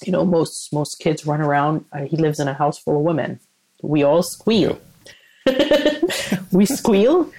you 0.04 0.12
know, 0.12 0.24
most 0.24 0.72
most 0.72 0.98
kids 1.04 1.26
run 1.26 1.40
around. 1.40 1.84
Uh, 1.92 2.04
he 2.10 2.16
lives 2.16 2.40
in 2.40 2.48
a 2.48 2.54
house 2.54 2.78
full 2.78 2.96
of 2.98 3.02
women. 3.02 3.40
We 3.82 4.02
all 4.02 4.22
squeal. 4.22 4.80
we 6.52 6.66
squeal 6.66 7.32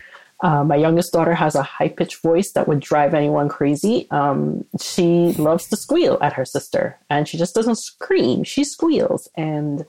uh, 0.44 0.62
my 0.62 0.76
youngest 0.76 1.14
daughter 1.14 1.34
has 1.34 1.56
a 1.56 1.64
high 1.64 1.88
pitched 1.88 2.22
voice 2.22 2.52
that 2.52 2.68
would 2.68 2.82
drive 2.82 3.14
anyone 3.14 3.48
crazy. 3.48 4.08
Um, 4.12 4.66
she 4.80 5.32
loves 5.34 5.70
to 5.70 5.78
squeal 5.78 6.18
at 6.22 6.34
her 6.34 6.44
sister, 6.44 7.00
and 7.10 7.30
she 7.30 7.38
just 7.38 7.56
doesn't 7.56 7.78
scream, 7.78 8.44
she 8.44 8.66
squeals. 8.66 9.30
And 9.38 9.86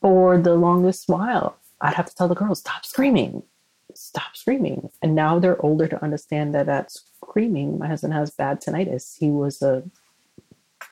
for 0.00 0.38
the 0.38 0.54
longest 0.54 1.08
while, 1.08 1.58
I'd 1.82 1.92
have 1.92 2.06
to 2.06 2.14
tell 2.14 2.26
the 2.26 2.34
girls, 2.34 2.60
stop 2.60 2.86
screaming, 2.86 3.42
stop 3.94 4.36
screaming. 4.36 4.90
And 5.02 5.14
now 5.14 5.38
they're 5.38 5.60
older 5.64 5.86
to 5.88 6.02
understand 6.02 6.54
that 6.54 6.66
that 6.66 6.92
screaming, 6.92 7.78
my 7.78 7.88
husband 7.88 8.14
has 8.14 8.30
bad 8.30 8.60
tinnitus. 8.60 9.16
He 9.18 9.30
was 9.30 9.62
a 9.62 9.84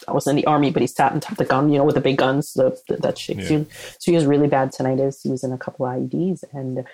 I 0.09 0.13
was 0.13 0.27
in 0.27 0.37
the 0.37 0.47
army, 0.47 0.71
but 0.71 0.83
he 0.83 0.89
sat 0.89 1.13
and 1.13 1.23
tapped 1.23 1.39
the 1.39 1.45
gun, 1.45 1.71
you 1.71 1.79
know, 1.79 1.85
with 1.85 1.95
the 1.95 2.01
big 2.01 2.19
guns 2.19 2.55
the, 2.55 2.77
the, 2.89 2.97
that 2.97 3.19
shakes 3.19 3.51
yeah. 3.51 3.59
you. 3.59 3.67
So 3.99 4.11
he 4.11 4.15
has 4.15 4.27
really 4.27 4.49
bad 4.49 4.73
tinnitus. 4.73 5.23
He 5.23 5.31
was 5.31 5.45
in 5.45 5.53
a 5.53 5.59
couple 5.59 5.87
of 5.87 5.97
IEDs, 5.97 6.43
and 6.53 6.85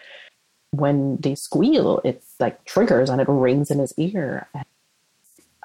when 0.71 1.17
they 1.19 1.35
squeal, 1.35 2.01
it's 2.05 2.35
like 2.39 2.65
triggers 2.65 3.09
and 3.09 3.21
it 3.21 3.29
rings 3.29 3.71
in 3.71 3.79
his 3.79 3.95
ear. 3.97 4.49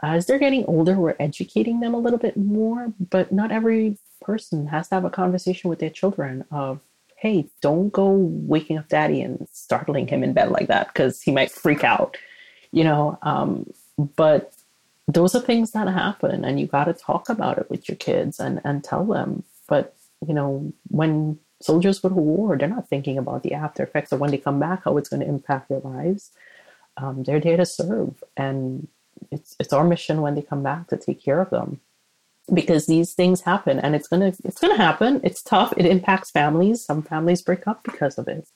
As 0.02 0.26
they're 0.26 0.40
getting 0.40 0.66
older, 0.66 0.96
we're 0.96 1.16
educating 1.20 1.80
them 1.80 1.94
a 1.94 2.00
little 2.00 2.20
bit 2.20 2.38
more, 2.38 2.94
but 3.10 3.32
not 3.32 3.52
every 3.52 3.98
person 4.22 4.68
has 4.68 4.90
to 4.90 4.96
have 4.96 5.06
a 5.06 5.10
conversation 5.10 5.70
with 5.70 5.80
their 5.80 5.90
children 5.90 6.46
of, 6.52 6.82
hey, 7.24 7.48
don't 7.62 7.90
go 7.94 8.10
waking 8.12 8.78
up 8.78 8.90
daddy 8.90 9.22
and 9.22 9.48
startling 9.50 10.06
him 10.08 10.26
in 10.26 10.34
bed 10.34 10.52
like 10.52 10.68
that 10.68 10.88
because 10.88 11.22
he 11.22 11.32
might 11.32 11.50
freak 11.50 11.82
out, 11.82 12.18
you 12.74 12.84
know. 12.84 13.18
Um, 13.22 13.72
but 13.98 14.54
those 15.08 15.34
are 15.34 15.40
things 15.40 15.72
that 15.72 15.88
happen, 15.88 16.44
and 16.44 16.60
you 16.60 16.68
got 16.68 16.84
to 16.84 16.94
talk 16.94 17.30
about 17.30 17.58
it 17.58 17.70
with 17.70 17.88
your 17.88 17.96
kids 17.96 18.42
and 18.42 18.60
and 18.66 18.84
tell 18.84 19.06
them. 19.06 19.44
But 19.70 19.96
you 20.28 20.34
know, 20.34 20.74
when 20.90 21.40
soldiers 21.62 22.00
go 22.00 22.10
to 22.10 22.16
war, 22.16 22.58
they're 22.58 22.68
not 22.68 22.90
thinking 22.90 23.18
about 23.18 23.44
the 23.44 23.54
after 23.54 23.84
effects 23.84 24.12
of 24.12 24.20
when 24.20 24.32
they 24.32 24.38
come 24.38 24.60
back, 24.60 24.84
how 24.84 24.98
it's 24.98 25.08
going 25.08 25.22
to 25.22 25.28
impact 25.28 25.70
their 25.70 25.80
lives. 25.80 26.32
Um, 26.98 27.24
they're 27.24 27.40
there 27.40 27.56
to 27.58 27.66
serve, 27.66 28.22
and 28.36 28.90
it's 29.32 29.56
it's 29.62 29.72
our 29.72 29.86
mission 29.86 30.22
when 30.22 30.36
they 30.36 30.42
come 30.42 30.62
back 30.62 30.90
to 30.90 30.98
take 30.98 31.24
care 31.24 31.40
of 31.40 31.52
them, 31.52 31.80
because 32.52 32.88
these 32.88 33.14
things 33.14 33.42
happen, 33.42 33.80
and 33.80 33.96
it's 33.96 34.08
gonna 34.08 34.34
it's 34.44 34.60
gonna 34.60 34.78
happen. 34.78 35.22
It's 35.24 35.42
tough. 35.42 35.74
It 35.78 35.86
impacts 35.86 36.32
families. 36.32 36.84
Some 36.84 37.02
families 37.02 37.42
break 37.42 37.68
up 37.68 37.84
because 37.84 38.18
of 38.18 38.28
it. 38.28 38.48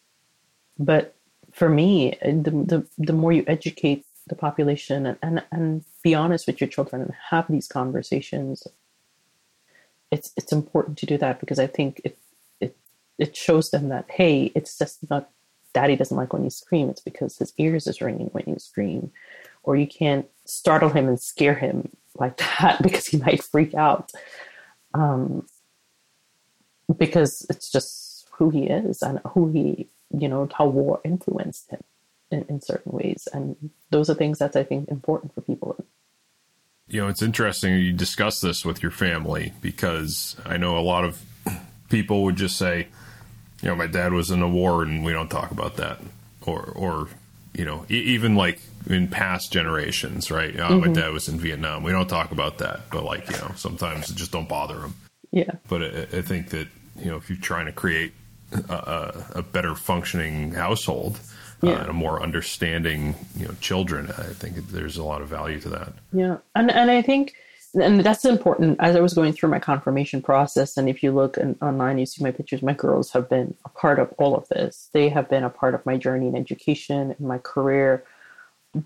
But 0.78 1.16
for 1.52 1.70
me, 1.70 2.18
the 2.22 2.52
the, 2.52 2.88
the 2.98 3.14
more 3.14 3.32
you 3.32 3.44
educate 3.48 4.06
the 4.28 4.36
population 4.36 5.06
and, 5.06 5.18
and 5.22 5.44
and 5.52 5.86
be 6.04 6.14
honest 6.14 6.48
with 6.48 6.60
your 6.60 6.68
children 6.68 7.02
and 7.02 7.14
have 7.30 7.46
these 7.50 7.68
conversations, 7.68 8.68
it's 10.12 10.34
it's 10.36 10.52
important 10.52 10.98
to 11.00 11.06
do 11.06 11.18
that 11.18 11.40
because 11.40 11.60
I 11.60 11.68
think 11.68 12.02
if 12.04 12.14
it 12.60 12.76
it 13.18 13.38
shows 13.38 13.72
them 13.72 13.88
that 13.90 14.06
hey, 14.10 14.52
it's 14.54 14.78
just 14.78 15.10
not 15.10 15.30
daddy 15.74 15.96
doesn't 15.96 16.18
like 16.18 16.34
when 16.34 16.44
you 16.44 16.50
scream. 16.50 16.90
It's 16.90 17.02
because 17.02 17.38
his 17.38 17.54
ears 17.58 17.88
is 17.88 18.02
ringing 18.02 18.28
when 18.28 18.44
you 18.48 18.58
scream, 18.60 19.12
or 19.64 19.78
you 19.78 19.88
can't 19.88 20.26
startle 20.44 20.90
him 20.90 21.08
and 21.08 21.20
scare 21.20 21.56
him 21.56 21.90
like 22.20 22.38
that 22.38 22.80
because 22.84 23.08
he 23.08 23.18
might 23.18 23.44
freak 23.44 23.74
out. 23.74 24.12
Um, 24.94 25.46
because 26.98 27.46
it's 27.50 27.70
just 27.72 28.28
who 28.32 28.50
he 28.50 28.64
is 28.64 29.02
and 29.02 29.20
who 29.30 29.52
he, 29.52 29.88
you 30.18 30.28
know, 30.28 30.48
how 30.54 30.68
war 30.68 31.02
influenced 31.04 31.70
him 31.70 31.84
in, 32.32 32.46
in 32.50 32.62
certain 32.62 32.92
ways. 32.92 33.28
And 33.34 33.72
those 33.90 34.10
are 34.10 34.14
things 34.14 34.40
that's, 34.40 34.56
I 34.56 34.64
think, 34.64 34.90
important 34.90 35.34
for 35.34 35.42
people. 35.42 35.76
You 36.88 37.02
know, 37.02 37.08
it's 37.10 37.22
interesting 37.22 37.74
you 37.74 37.92
discuss 37.92 38.40
this 38.40 38.64
with 38.64 38.82
your 38.82 38.92
family 38.92 39.52
because 39.62 40.38
I 40.46 40.58
know 40.58 40.78
a 40.78 40.80
lot 40.80 41.04
of 41.04 41.22
people 41.90 42.24
would 42.24 42.38
just 42.38 42.58
say, 42.58 42.88
you 43.62 43.70
know, 43.70 43.76
my 43.76 43.88
dad 43.88 44.14
was 44.14 44.32
in 44.32 44.42
a 44.42 44.48
war 44.48 44.84
and 44.84 45.04
we 45.04 45.12
don't 45.12 45.30
talk 45.30 45.52
about 45.52 45.76
that. 45.78 46.00
Or, 46.46 46.64
or 46.64 47.10
you 47.58 47.66
know, 47.66 47.86
e- 47.90 48.14
even 48.14 48.36
like 48.36 48.62
in 48.90 49.08
past 49.08 49.52
generations, 49.52 50.32
right? 50.32 50.56
Know, 50.56 50.70
mm-hmm. 50.70 50.88
My 50.88 50.94
dad 50.94 51.12
was 51.12 51.28
in 51.28 51.40
Vietnam. 51.40 51.84
We 51.84 51.92
don't 51.92 52.08
talk 52.08 52.32
about 52.32 52.60
that, 52.60 52.82
but 52.92 53.04
like, 53.04 53.30
you 53.30 53.38
know, 53.38 53.52
sometimes 53.56 54.10
just 54.10 54.32
don't 54.32 54.48
bother 54.48 54.76
them. 54.76 54.96
Yeah. 55.32 55.52
But 55.68 55.82
I, 55.84 56.20
I 56.20 56.22
think 56.22 56.52
that, 56.52 56.68
you 56.98 57.12
know, 57.12 57.18
if 57.18 57.30
you're 57.30 57.40
trying 57.40 57.66
to 57.66 57.72
create 57.74 58.14
a, 58.70 59.26
a 59.36 59.42
better 59.42 59.76
functioning 59.76 60.54
household, 60.54 61.20
uh, 61.64 61.68
yeah. 61.68 61.74
uh, 61.74 61.80
and 61.82 61.90
a 61.90 61.94
more 61.94 62.22
understanding, 62.22 63.16
you 63.36 63.48
know, 63.48 63.56
children, 63.60 64.12
I 64.18 64.34
think 64.34 64.56
there's 64.70 64.98
a 64.98 65.04
lot 65.04 65.22
of 65.22 65.28
value 65.28 65.60
to 65.62 65.70
that. 65.70 65.94
Yeah. 66.14 66.38
And, 66.56 66.72
and 66.72 66.90
I 66.92 67.02
think, 67.02 67.34
and 67.74 68.04
that's 68.04 68.26
important. 68.26 68.78
As 68.80 68.96
i 68.96 69.00
was 69.00 69.14
going 69.14 69.34
through 69.34 69.50
my 69.50 69.60
confirmation 69.60 70.22
process 70.22 70.78
and 70.78 70.90
if 70.90 71.04
you 71.04 71.12
look 71.12 71.38
in, 71.38 71.56
online 71.62 71.98
you 71.98 72.06
see 72.06 72.24
my 72.24 72.32
pictures 72.32 72.62
my 72.62 72.74
girls 72.74 73.12
have 73.12 73.30
been 73.30 73.56
a 73.66 73.70
part 73.70 74.00
of 74.00 74.14
all 74.18 74.36
of 74.36 74.48
this. 74.50 74.90
They 74.94 75.10
have 75.10 75.30
been 75.30 75.44
a 75.44 75.50
part 75.50 75.76
of 75.76 75.86
my 75.86 75.98
journey 75.98 76.28
in 76.28 76.36
education 76.36 77.16
and 77.18 77.28
my 77.28 77.38
career 77.38 78.04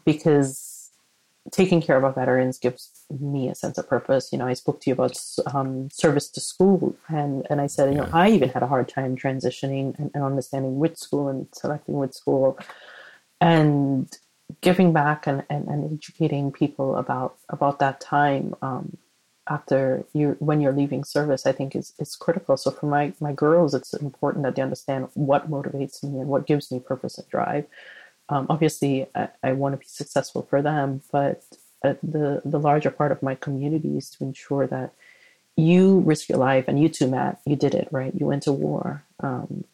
because 0.06 0.92
taking 1.52 1.82
care 1.82 1.98
of 1.98 2.04
our 2.04 2.14
veterans 2.14 2.60
gives 2.60 3.06
me 3.20 3.50
a 3.50 3.56
sense 3.56 3.78
of 3.78 3.88
purpose. 3.88 4.32
You 4.32 4.38
know 4.38 4.48
i 4.48 4.54
spoke 4.54 4.82
to 4.82 4.90
you 4.90 4.94
about 4.94 5.20
um, 5.54 5.90
service 5.92 6.30
to 6.30 6.42
school 6.42 6.96
and 7.08 7.48
and 7.50 7.62
i 7.62 7.68
said 7.68 7.92
you 7.92 7.98
know 7.98 8.10
i 8.14 8.30
even 8.30 8.50
had 8.50 8.64
a 8.64 8.68
hard 8.68 8.88
time 8.88 9.16
transitioning 9.16 9.98
and, 9.98 10.12
and 10.14 10.24
understanding 10.24 10.80
which 10.80 10.98
school 10.98 11.28
and 11.28 11.48
selecting 11.54 11.96
which 11.96 12.14
school. 12.14 12.58
And 13.40 14.16
giving 14.62 14.94
back 14.94 15.28
and, 15.28 15.44
and, 15.50 15.68
and 15.68 15.94
educating 15.94 16.52
people 16.52 16.96
about 16.98 17.38
about 17.50 17.80
that 17.80 18.00
time 18.02 18.56
um, 18.62 18.98
after 19.50 20.06
you 20.14 20.36
when 20.40 20.62
you're 20.62 20.74
leaving 20.74 21.04
service 21.04 21.46
i 21.46 21.52
think 21.52 21.76
is, 21.76 21.94
is 22.00 22.16
critical. 22.16 22.58
So 22.58 22.72
for 22.72 22.86
my 22.88 23.14
my 23.20 23.34
girls 23.34 23.74
it's 23.74 23.94
important 23.94 24.44
that 24.44 24.56
they 24.56 24.62
understand 24.62 25.10
what 25.14 25.50
motivates 25.50 26.04
me 26.04 26.20
and 26.20 26.28
what 26.30 26.48
gives 26.48 26.72
me 26.72 26.80
purpose 26.80 27.18
and 27.18 27.28
drive. 27.30 27.66
Um, 28.30 28.48
obviously 28.50 29.08
i, 29.16 29.30
I 29.44 29.54
want 29.54 29.74
to 29.74 29.78
be 29.78 29.86
successful 29.88 30.44
for 30.50 30.62
them 30.62 31.02
but 31.12 31.44
uh, 31.84 31.96
the 32.04 32.42
the 32.46 32.60
larger 32.60 32.92
part 32.92 33.12
of 33.12 33.24
my 33.24 33.36
community 33.36 33.98
is 33.98 34.10
to 34.12 34.24
ensure 34.24 34.68
that 34.68 34.94
you 35.58 36.00
risk 36.00 36.30
your 36.30 36.38
life 36.38 36.66
and 36.68 36.82
you 36.82 36.90
too 36.90 37.08
matt 37.08 37.42
you 37.46 37.56
did 37.56 37.74
it 37.76 37.88
right? 37.92 38.14
You 38.16 38.26
went 38.28 38.44
to 38.44 38.52
war. 38.54 39.04
Um, 39.20 39.66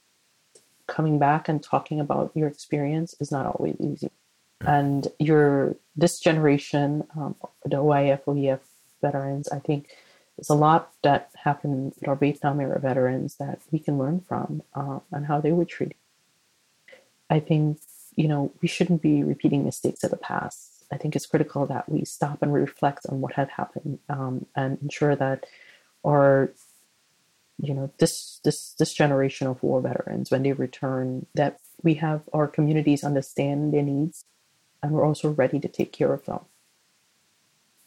coming 0.87 1.19
back 1.19 1.49
and 1.49 1.61
talking 1.61 1.99
about 1.99 2.31
your 2.33 2.47
experience 2.47 3.13
is 3.19 3.31
not 3.31 3.45
always 3.45 3.75
easy 3.79 4.09
and 4.65 5.07
your 5.19 5.75
this 5.95 6.19
generation, 6.19 7.07
um, 7.15 7.35
the 7.65 7.77
OIF, 7.77 8.23
OEF 8.25 8.59
veterans, 9.01 9.49
I 9.49 9.59
think 9.59 9.89
there's 10.38 10.49
a 10.49 10.55
lot 10.55 10.91
that 11.01 11.31
happened 11.43 11.93
with 11.99 12.07
our 12.07 12.15
Vietnam 12.15 12.59
era 12.61 12.79
veterans 12.79 13.35
that 13.38 13.59
we 13.71 13.79
can 13.79 13.97
learn 13.97 14.21
from 14.21 14.61
uh, 14.75 14.99
and 15.11 15.25
how 15.25 15.41
they 15.41 15.51
were 15.51 15.65
treated. 15.65 15.97
I 17.29 17.39
think 17.39 17.79
you 18.15 18.27
know 18.27 18.51
we 18.61 18.67
shouldn't 18.67 19.01
be 19.01 19.23
repeating 19.23 19.63
mistakes 19.63 20.03
of 20.03 20.11
the 20.11 20.17
past. 20.17 20.85
I 20.91 20.97
think 20.97 21.15
it's 21.15 21.25
critical 21.25 21.65
that 21.65 21.89
we 21.89 22.05
stop 22.05 22.41
and 22.41 22.53
reflect 22.53 23.05
on 23.09 23.19
what 23.19 23.34
had 23.34 23.49
happened 23.49 23.99
um, 24.09 24.45
and 24.55 24.77
ensure 24.81 25.15
that 25.15 25.45
our 26.05 26.51
you 27.59 27.73
know 27.73 27.91
this 27.97 28.39
this 28.43 28.73
this 28.79 28.93
generation 28.93 29.47
of 29.47 29.61
war 29.63 29.81
veterans 29.81 30.31
when 30.31 30.43
they 30.43 30.53
return 30.53 31.25
that 31.34 31.59
we 31.84 31.95
have 31.95 32.21
our 32.34 32.47
communities 32.47 33.03
understand 33.03 33.73
their 33.73 33.81
needs 33.81 34.23
and 34.81 34.91
we're 34.91 35.05
also 35.05 35.29
ready 35.31 35.59
to 35.59 35.67
take 35.67 35.91
care 35.91 36.13
of 36.13 36.25
them. 36.25 36.39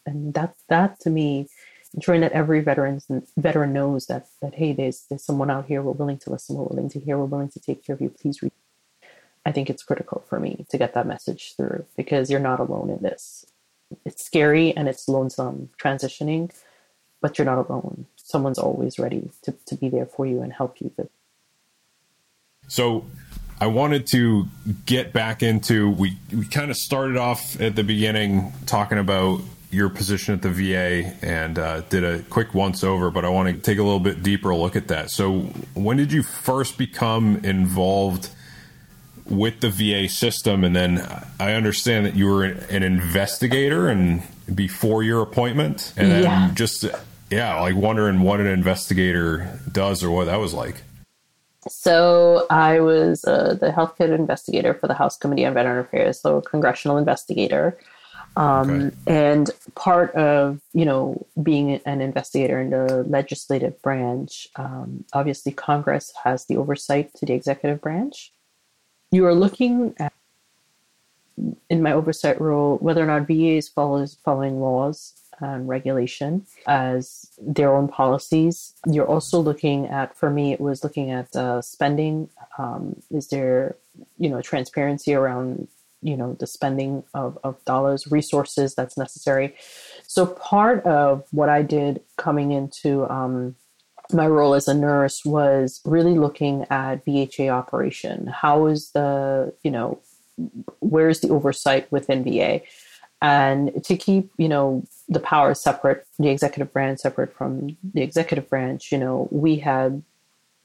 And 0.05 0.33
that 0.33 0.55
that 0.67 0.99
to 1.01 1.09
me, 1.09 1.47
ensuring 1.93 2.21
that 2.21 2.31
every 2.31 2.61
veteran 2.61 3.01
veteran 3.37 3.73
knows 3.73 4.07
that 4.07 4.27
that 4.41 4.55
hey, 4.55 4.73
there's 4.73 5.05
there's 5.09 5.23
someone 5.23 5.51
out 5.51 5.65
here. 5.67 5.81
We're 5.81 5.91
willing 5.91 6.17
to 6.19 6.29
listen. 6.29 6.55
We're 6.55 6.65
willing 6.65 6.89
to 6.89 6.99
hear. 6.99 7.17
We're 7.17 7.25
willing 7.25 7.49
to 7.49 7.59
take 7.59 7.85
care 7.85 7.93
of 7.95 8.01
you. 8.01 8.09
Please 8.09 8.41
read. 8.41 8.51
I 9.45 9.51
think 9.51 9.69
it's 9.69 9.83
critical 9.83 10.23
for 10.29 10.39
me 10.39 10.65
to 10.69 10.77
get 10.77 10.93
that 10.93 11.07
message 11.07 11.55
through 11.55 11.85
because 11.97 12.29
you're 12.29 12.39
not 12.39 12.59
alone 12.59 12.89
in 12.89 13.01
this. 13.01 13.45
It's 14.05 14.23
scary 14.23 14.75
and 14.75 14.87
it's 14.87 15.07
lonesome 15.07 15.69
transitioning, 15.81 16.51
but 17.21 17.37
you're 17.37 17.45
not 17.45 17.69
alone. 17.69 18.05
Someone's 18.15 18.59
always 18.59 18.99
ready 18.99 19.31
to, 19.41 19.53
to 19.65 19.75
be 19.75 19.89
there 19.89 20.05
for 20.05 20.25
you 20.25 20.41
and 20.41 20.53
help 20.53 20.79
you. 20.79 20.91
So 22.67 23.05
I 23.61 23.67
wanted 23.67 24.07
to 24.07 24.47
get 24.87 25.13
back 25.13 25.43
into 25.43 25.91
we 25.91 26.17
we 26.35 26.45
kind 26.45 26.71
of 26.71 26.77
started 26.77 27.15
off 27.15 27.61
at 27.61 27.75
the 27.75 27.83
beginning 27.83 28.51
talking 28.65 28.97
about 28.97 29.41
your 29.69 29.87
position 29.87 30.33
at 30.33 30.41
the 30.41 30.49
VA 30.49 31.13
and 31.21 31.57
uh, 31.57 31.81
did 31.81 32.03
a 32.03 32.23
quick 32.23 32.53
once 32.53 32.83
over, 32.83 33.09
but 33.11 33.23
I 33.23 33.29
want 33.29 33.47
to 33.55 33.61
take 33.61 33.77
a 33.77 33.83
little 33.83 34.01
bit 34.01 34.21
deeper 34.23 34.53
look 34.53 34.75
at 34.75 34.89
that. 34.89 35.09
So, 35.11 35.41
when 35.75 35.95
did 35.95 36.11
you 36.11 36.23
first 36.23 36.77
become 36.77 37.37
involved 37.43 38.29
with 39.29 39.61
the 39.61 39.69
VA 39.69 40.09
system? 40.09 40.63
And 40.65 40.75
then 40.75 41.07
I 41.39 41.53
understand 41.53 42.05
that 42.05 42.15
you 42.15 42.25
were 42.25 42.43
an 42.43 42.83
investigator, 42.83 43.87
and 43.87 44.23
before 44.53 45.03
your 45.03 45.21
appointment, 45.21 45.93
and 45.95 46.11
then 46.11 46.23
Yeah. 46.23 46.51
just 46.53 46.83
yeah, 47.29 47.61
like 47.61 47.75
wondering 47.75 48.21
what 48.21 48.41
an 48.41 48.47
investigator 48.47 49.57
does 49.71 50.03
or 50.03 50.11
what 50.11 50.25
that 50.25 50.39
was 50.39 50.53
like. 50.53 50.83
So 51.67 52.47
I 52.49 52.79
was 52.79 53.23
uh, 53.25 53.55
the 53.59 53.69
healthcare 53.69 54.13
investigator 54.13 54.73
for 54.73 54.87
the 54.87 54.93
House 54.93 55.17
Committee 55.17 55.45
on 55.45 55.53
Veteran 55.53 55.79
Affairs, 55.79 56.19
so 56.19 56.37
a 56.37 56.41
congressional 56.41 56.97
investigator. 56.97 57.77
Um, 58.35 58.71
Okay. 58.71 58.95
And 59.07 59.51
part 59.75 60.15
of 60.15 60.61
you 60.73 60.85
know 60.85 61.25
being 61.43 61.81
an 61.85 62.01
investigator 62.01 62.59
in 62.61 62.69
the 62.69 63.03
legislative 63.03 63.81
branch, 63.81 64.47
um, 64.55 65.03
obviously 65.13 65.51
Congress 65.51 66.13
has 66.23 66.45
the 66.45 66.57
oversight 66.57 67.13
to 67.15 67.25
the 67.25 67.33
executive 67.33 67.81
branch. 67.81 68.31
You 69.11 69.25
are 69.25 69.35
looking 69.35 69.93
at 69.99 70.13
in 71.69 71.81
my 71.81 71.91
oversight 71.91 72.39
role 72.39 72.77
whether 72.77 73.03
or 73.03 73.07
not 73.07 73.27
VA 73.27 73.57
is 73.57 73.67
follows 73.67 74.17
following 74.23 74.59
laws 74.59 75.20
and 75.41 75.67
regulation 75.67 76.45
as 76.67 77.31
their 77.39 77.75
own 77.75 77.87
policies. 77.87 78.73
You're 78.85 79.07
also 79.07 79.39
looking 79.39 79.87
at, 79.87 80.17
for 80.17 80.29
me, 80.29 80.53
it 80.53 80.61
was 80.61 80.83
looking 80.83 81.11
at 81.11 81.35
uh, 81.35 81.61
spending. 81.61 82.29
Um, 82.57 83.01
is 83.11 83.27
there, 83.27 83.75
you 84.17 84.29
know, 84.29 84.41
transparency 84.41 85.13
around, 85.13 85.67
you 86.01 86.15
know, 86.15 86.33
the 86.33 86.47
spending 86.47 87.03
of, 87.13 87.37
of 87.43 87.63
dollars, 87.65 88.11
resources 88.11 88.75
that's 88.75 88.97
necessary. 88.97 89.55
So 90.07 90.25
part 90.25 90.85
of 90.85 91.25
what 91.31 91.49
I 91.49 91.61
did 91.61 92.01
coming 92.17 92.51
into 92.51 93.09
um, 93.11 93.55
my 94.13 94.27
role 94.27 94.53
as 94.53 94.67
a 94.67 94.73
nurse 94.73 95.23
was 95.25 95.81
really 95.85 96.15
looking 96.15 96.65
at 96.69 97.05
VHA 97.05 97.49
operation. 97.49 98.27
How 98.27 98.65
is 98.67 98.91
the, 98.91 99.53
you 99.63 99.71
know, 99.71 100.01
where's 100.79 101.21
the 101.21 101.29
oversight 101.29 101.91
within 101.91 102.23
VA? 102.23 102.61
And 103.21 103.83
to 103.85 103.95
keep, 103.95 104.31
you 104.37 104.49
know, 104.49 104.83
the 105.07 105.19
power 105.19 105.53
separate, 105.53 106.07
the 106.17 106.29
executive 106.29 106.73
branch 106.73 106.99
separate 106.99 107.33
from 107.33 107.77
the 107.93 108.01
executive 108.01 108.49
branch, 108.49 108.91
you 108.91 108.97
know, 108.97 109.27
we 109.31 109.57
had 109.57 110.01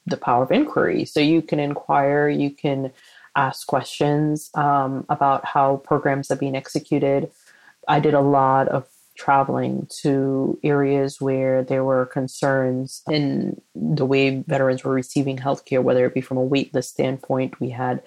the 0.07 0.17
power 0.17 0.45
of 0.45 0.53
inquiry. 0.53 1.05
So 1.05 1.21
you 1.21 1.43
can 1.43 1.61
inquire, 1.61 2.29
you 2.29 2.51
can 2.51 2.93
ask 3.35 3.67
questions 3.67 4.51
um, 4.55 5.05
about 5.09 5.45
how 5.45 5.77
programs 5.79 6.31
are 6.31 6.37
being 6.37 6.57
executed. 6.57 7.31
I 7.87 8.01
did 8.01 8.15
a 8.15 8.21
lot 8.21 8.69
of 8.69 8.89
traveling 9.17 9.89
to 10.03 10.59
areas 10.63 11.21
where 11.21 11.63
there 11.63 11.85
were 11.85 12.07
concerns 12.07 13.03
in 13.11 13.61
the 13.75 14.07
way 14.07 14.43
veterans 14.47 14.85
were 14.85 14.93
receiving 14.93 15.39
healthcare, 15.39 15.83
whether 15.83 16.07
it 16.07 16.15
be 16.15 16.21
from 16.21 16.39
a 16.39 16.49
waitlist 16.49 16.85
standpoint. 16.85 17.61
We 17.61 17.71
had 17.71 18.03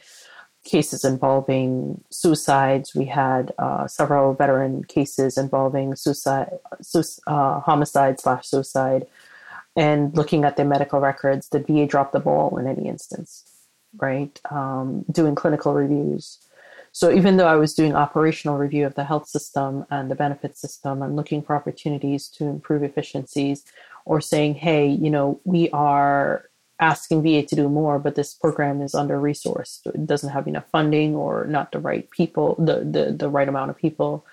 cases 0.69 1.03
involving 1.03 2.03
suicides. 2.09 2.93
We 2.93 3.05
had 3.05 3.51
uh, 3.57 3.87
several 3.87 4.33
veteran 4.33 4.83
cases 4.83 5.37
involving 5.37 5.95
suicide, 5.95 6.51
suic- 6.81 7.19
uh, 7.27 7.59
homicide 7.61 8.19
slash 8.19 8.47
suicide, 8.47 9.07
and 9.75 10.15
looking 10.15 10.43
at 10.45 10.57
their 10.57 10.65
medical 10.65 10.99
records. 10.99 11.49
Did 11.49 11.67
VA 11.67 11.85
drop 11.87 12.11
the 12.11 12.19
ball 12.19 12.57
in 12.57 12.67
any 12.67 12.87
instance? 12.87 13.43
Right, 13.97 14.39
um, 14.51 15.03
doing 15.11 15.33
clinical 15.33 15.73
reviews. 15.73 16.37
So 16.91 17.11
even 17.11 17.37
though 17.37 17.47
I 17.47 17.55
was 17.55 17.73
doing 17.73 17.95
operational 17.95 18.57
review 18.57 18.85
of 18.85 18.95
the 18.95 19.03
health 19.03 19.27
system 19.27 19.85
and 19.89 20.09
the 20.09 20.15
benefit 20.15 20.57
system 20.57 21.01
and 21.01 21.15
looking 21.15 21.41
for 21.41 21.55
opportunities 21.55 22.27
to 22.29 22.45
improve 22.45 22.83
efficiencies, 22.83 23.63
or 24.05 24.19
saying, 24.19 24.55
hey, 24.55 24.87
you 24.87 25.09
know, 25.09 25.39
we 25.43 25.69
are 25.69 26.48
asking 26.79 27.23
VA 27.23 27.43
to 27.43 27.55
do 27.55 27.67
more, 27.67 27.99
but 27.99 28.15
this 28.15 28.33
program 28.33 28.81
is 28.81 28.95
under 28.95 29.19
resourced. 29.19 29.85
It 29.87 30.05
doesn't 30.05 30.29
have 30.29 30.47
enough 30.47 30.65
funding 30.71 31.15
or 31.15 31.45
not 31.45 31.71
the 31.71 31.79
right 31.79 32.09
people, 32.11 32.55
the, 32.57 32.79
the, 32.79 33.11
the 33.11 33.29
right 33.29 33.49
amount 33.49 33.69
of 33.69 33.77
people. 33.77 34.25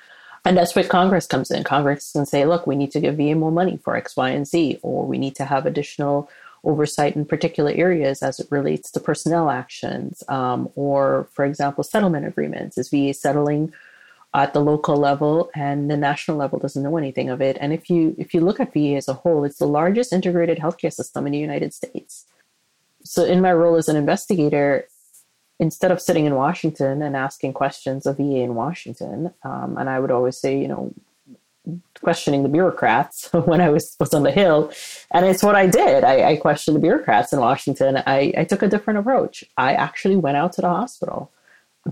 And 0.44 0.56
that's 0.56 0.77
where 0.77 0.85
Congress 0.85 1.27
comes 1.27 1.51
in. 1.51 1.64
Congress 1.64 2.12
can 2.12 2.24
say, 2.24 2.44
look, 2.44 2.66
we 2.66 2.77
need 2.77 2.93
to 2.93 3.01
give 3.01 3.16
VA 3.16 3.35
more 3.35 3.51
money 3.51 3.78
for 3.82 3.97
X, 3.97 4.16
Y, 4.16 4.31
and 4.31 4.47
Z, 4.47 4.78
or 4.82 5.05
we 5.05 5.18
need 5.18 5.35
to 5.36 5.44
have 5.44 5.66
additional 5.66 6.31
oversight 6.62 7.16
in 7.16 7.24
particular 7.24 7.73
areas 7.73 8.23
as 8.23 8.39
it 8.39 8.47
relates 8.51 8.90
to 8.93 9.01
personnel 9.01 9.51
actions, 9.51 10.23
um, 10.28 10.68
or, 10.77 11.28
for 11.32 11.44
example, 11.44 11.82
settlement 11.82 12.27
agreements. 12.27 12.78
Is 12.78 12.90
VA 12.90 13.12
settling 13.12 13.73
at 14.35 14.52
the 14.52 14.60
local 14.60 14.97
level 14.97 15.51
and 15.55 15.90
the 15.90 15.97
national 15.97 16.36
level 16.36 16.60
doesn't 16.60 16.82
know 16.82 16.97
anything 16.97 17.28
of 17.28 17.40
it? 17.40 17.56
And 17.60 17.73
if 17.73 17.90
you 17.90 18.14
if 18.16 18.32
you 18.32 18.40
look 18.40 18.60
at 18.60 18.73
VA 18.73 18.94
as 18.94 19.09
a 19.09 19.14
whole, 19.14 19.43
it's 19.43 19.59
the 19.59 19.66
largest 19.66 20.12
integrated 20.12 20.59
healthcare 20.59 20.93
system 20.93 21.27
in 21.27 21.32
the 21.32 21.39
United 21.39 21.74
States 21.74 22.27
so 23.06 23.24
in 23.24 23.40
my 23.40 23.52
role 23.52 23.76
as 23.76 23.88
an 23.88 23.96
investigator 23.96 24.86
instead 25.58 25.90
of 25.90 26.00
sitting 26.00 26.26
in 26.26 26.34
washington 26.34 27.02
and 27.02 27.16
asking 27.16 27.52
questions 27.52 28.06
of 28.06 28.16
va 28.16 28.22
in 28.22 28.54
washington 28.54 29.32
um, 29.42 29.76
and 29.78 29.88
i 29.88 29.98
would 29.98 30.10
always 30.10 30.36
say 30.36 30.58
you 30.58 30.68
know 30.68 30.92
questioning 32.00 32.42
the 32.42 32.48
bureaucrats 32.48 33.32
when 33.44 33.60
i 33.60 33.68
was, 33.68 33.96
was 33.98 34.14
on 34.14 34.22
the 34.22 34.30
hill. 34.30 34.72
And 35.10 35.26
it's 35.26 35.42
what 35.42 35.54
i 35.56 35.66
did. 35.66 36.04
I, 36.04 36.30
I 36.30 36.36
questioned 36.36 36.76
the 36.76 36.80
bureaucrats 36.80 37.32
in 37.32 37.40
washington. 37.40 38.02
I, 38.06 38.32
I 38.36 38.44
took 38.44 38.62
a 38.62 38.68
different 38.68 39.00
approach. 39.00 39.44
I 39.56 39.74
actually 39.74 40.16
went 40.16 40.36
out 40.36 40.52
to 40.54 40.60
the 40.60 40.68
hospital 40.68 41.32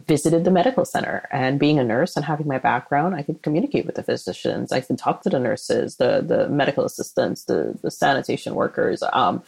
visited 0.06 0.44
the 0.44 0.50
medical 0.50 0.84
center 0.84 1.28
and 1.30 1.60
being 1.60 1.78
a 1.78 1.84
nurse 1.84 2.16
and 2.16 2.24
having 2.24 2.48
my 2.48 2.58
background 2.58 3.14
i 3.14 3.22
could 3.22 3.40
communicate 3.42 3.86
with 3.86 3.94
the 3.94 4.02
physicians. 4.02 4.72
I 4.72 4.80
could 4.80 4.98
talk 4.98 5.22
to 5.22 5.30
the 5.30 5.38
nurses 5.38 5.96
the 5.96 6.20
the 6.20 6.48
medical 6.48 6.84
assistants 6.84 7.44
the 7.44 7.78
the 7.82 7.90
sanitation 7.90 8.54
workers 8.54 9.02
um, 9.12 9.42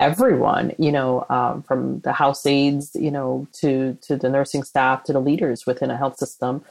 everyone, 0.00 0.72
you 0.78 0.92
know, 0.92 1.26
um, 1.28 1.62
from 1.62 2.00
the 2.00 2.12
house 2.12 2.44
aides, 2.46 2.94
you 2.94 3.10
know, 3.10 3.46
to 3.54 3.96
to 4.02 4.16
the 4.16 4.28
nursing 4.28 4.62
staff, 4.62 5.04
to 5.04 5.12
the 5.12 5.20
leaders 5.20 5.66
within 5.66 5.90
a 5.90 5.96
health 5.96 6.18
system. 6.18 6.64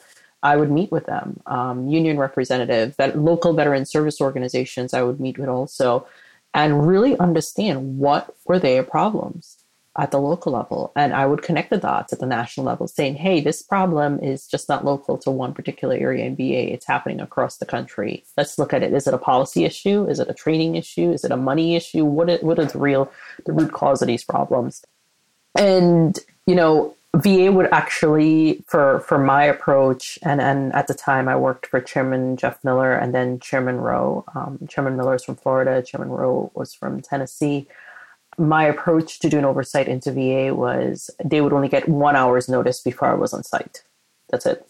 I 0.43 0.57
would 0.57 0.69
meet 0.69 0.91
with 0.91 1.07
them, 1.07 1.41
um, 1.47 1.87
union 1.87 2.19
representatives, 2.19 2.97
that 2.97 3.17
local 3.17 3.53
veteran 3.53 3.85
service 3.85 4.21
organizations. 4.21 4.93
I 4.93 5.01
would 5.01 5.19
meet 5.19 5.39
with 5.39 5.49
also, 5.49 6.07
and 6.53 6.87
really 6.87 7.17
understand 7.17 7.97
what 7.97 8.35
were 8.45 8.59
their 8.59 8.83
problems 8.83 9.54
at 9.97 10.11
the 10.11 10.19
local 10.19 10.51
level, 10.51 10.91
and 10.95 11.13
I 11.13 11.25
would 11.25 11.41
connect 11.41 11.69
the 11.69 11.77
dots 11.77 12.11
at 12.11 12.19
the 12.19 12.25
national 12.25 12.65
level, 12.65 12.87
saying, 12.87 13.15
"Hey, 13.15 13.39
this 13.39 13.61
problem 13.61 14.19
is 14.19 14.47
just 14.47 14.67
not 14.67 14.83
local 14.83 15.17
to 15.19 15.31
one 15.31 15.53
particular 15.53 15.95
area 15.95 16.25
in 16.25 16.35
VA. 16.35 16.73
It's 16.73 16.85
happening 16.85 17.21
across 17.21 17.57
the 17.57 17.65
country. 17.65 18.25
Let's 18.37 18.59
look 18.59 18.73
at 18.73 18.83
it. 18.83 18.93
Is 18.93 19.07
it 19.07 19.13
a 19.13 19.17
policy 19.17 19.63
issue? 19.63 20.05
Is 20.09 20.19
it 20.19 20.29
a 20.29 20.33
training 20.33 20.75
issue? 20.75 21.11
Is 21.11 21.23
it 21.23 21.31
a 21.31 21.37
money 21.37 21.75
issue? 21.75 22.03
What 22.03 22.29
is, 22.29 22.41
what 22.41 22.59
is 22.59 22.73
the 22.73 22.79
real 22.79 23.11
the 23.45 23.53
root 23.53 23.71
cause 23.71 24.01
of 24.01 24.07
these 24.07 24.25
problems?" 24.25 24.83
And 25.57 26.19
you 26.45 26.55
know, 26.55 26.93
VA 27.15 27.49
would 27.49 27.69
actually, 27.71 28.63
for 28.67 28.99
for 28.99 29.17
my 29.17 29.45
approach, 29.45 30.19
and 30.23 30.41
and 30.41 30.73
at 30.73 30.87
the 30.87 30.93
time 30.93 31.29
I 31.29 31.37
worked 31.37 31.67
for 31.67 31.79
Chairman 31.79 32.35
Jeff 32.35 32.61
Miller 32.65 32.93
and 32.93 33.15
then 33.15 33.39
Chairman 33.39 33.77
Roe. 33.77 34.25
Um, 34.35 34.59
Chairman 34.67 34.97
Miller 34.97 35.15
is 35.15 35.23
from 35.23 35.37
Florida. 35.37 35.81
Chairman 35.81 36.09
Roe 36.09 36.51
was 36.53 36.73
from 36.73 37.01
Tennessee 37.01 37.67
my 38.37 38.65
approach 38.65 39.19
to 39.19 39.29
doing 39.29 39.45
oversight 39.45 39.87
into 39.87 40.11
VA 40.11 40.53
was 40.53 41.09
they 41.23 41.41
would 41.41 41.53
only 41.53 41.69
get 41.69 41.87
one 41.87 42.15
hour's 42.15 42.49
notice 42.49 42.81
before 42.81 43.09
I 43.09 43.13
was 43.13 43.33
on 43.33 43.43
site. 43.43 43.83
That's 44.29 44.45
it. 44.45 44.65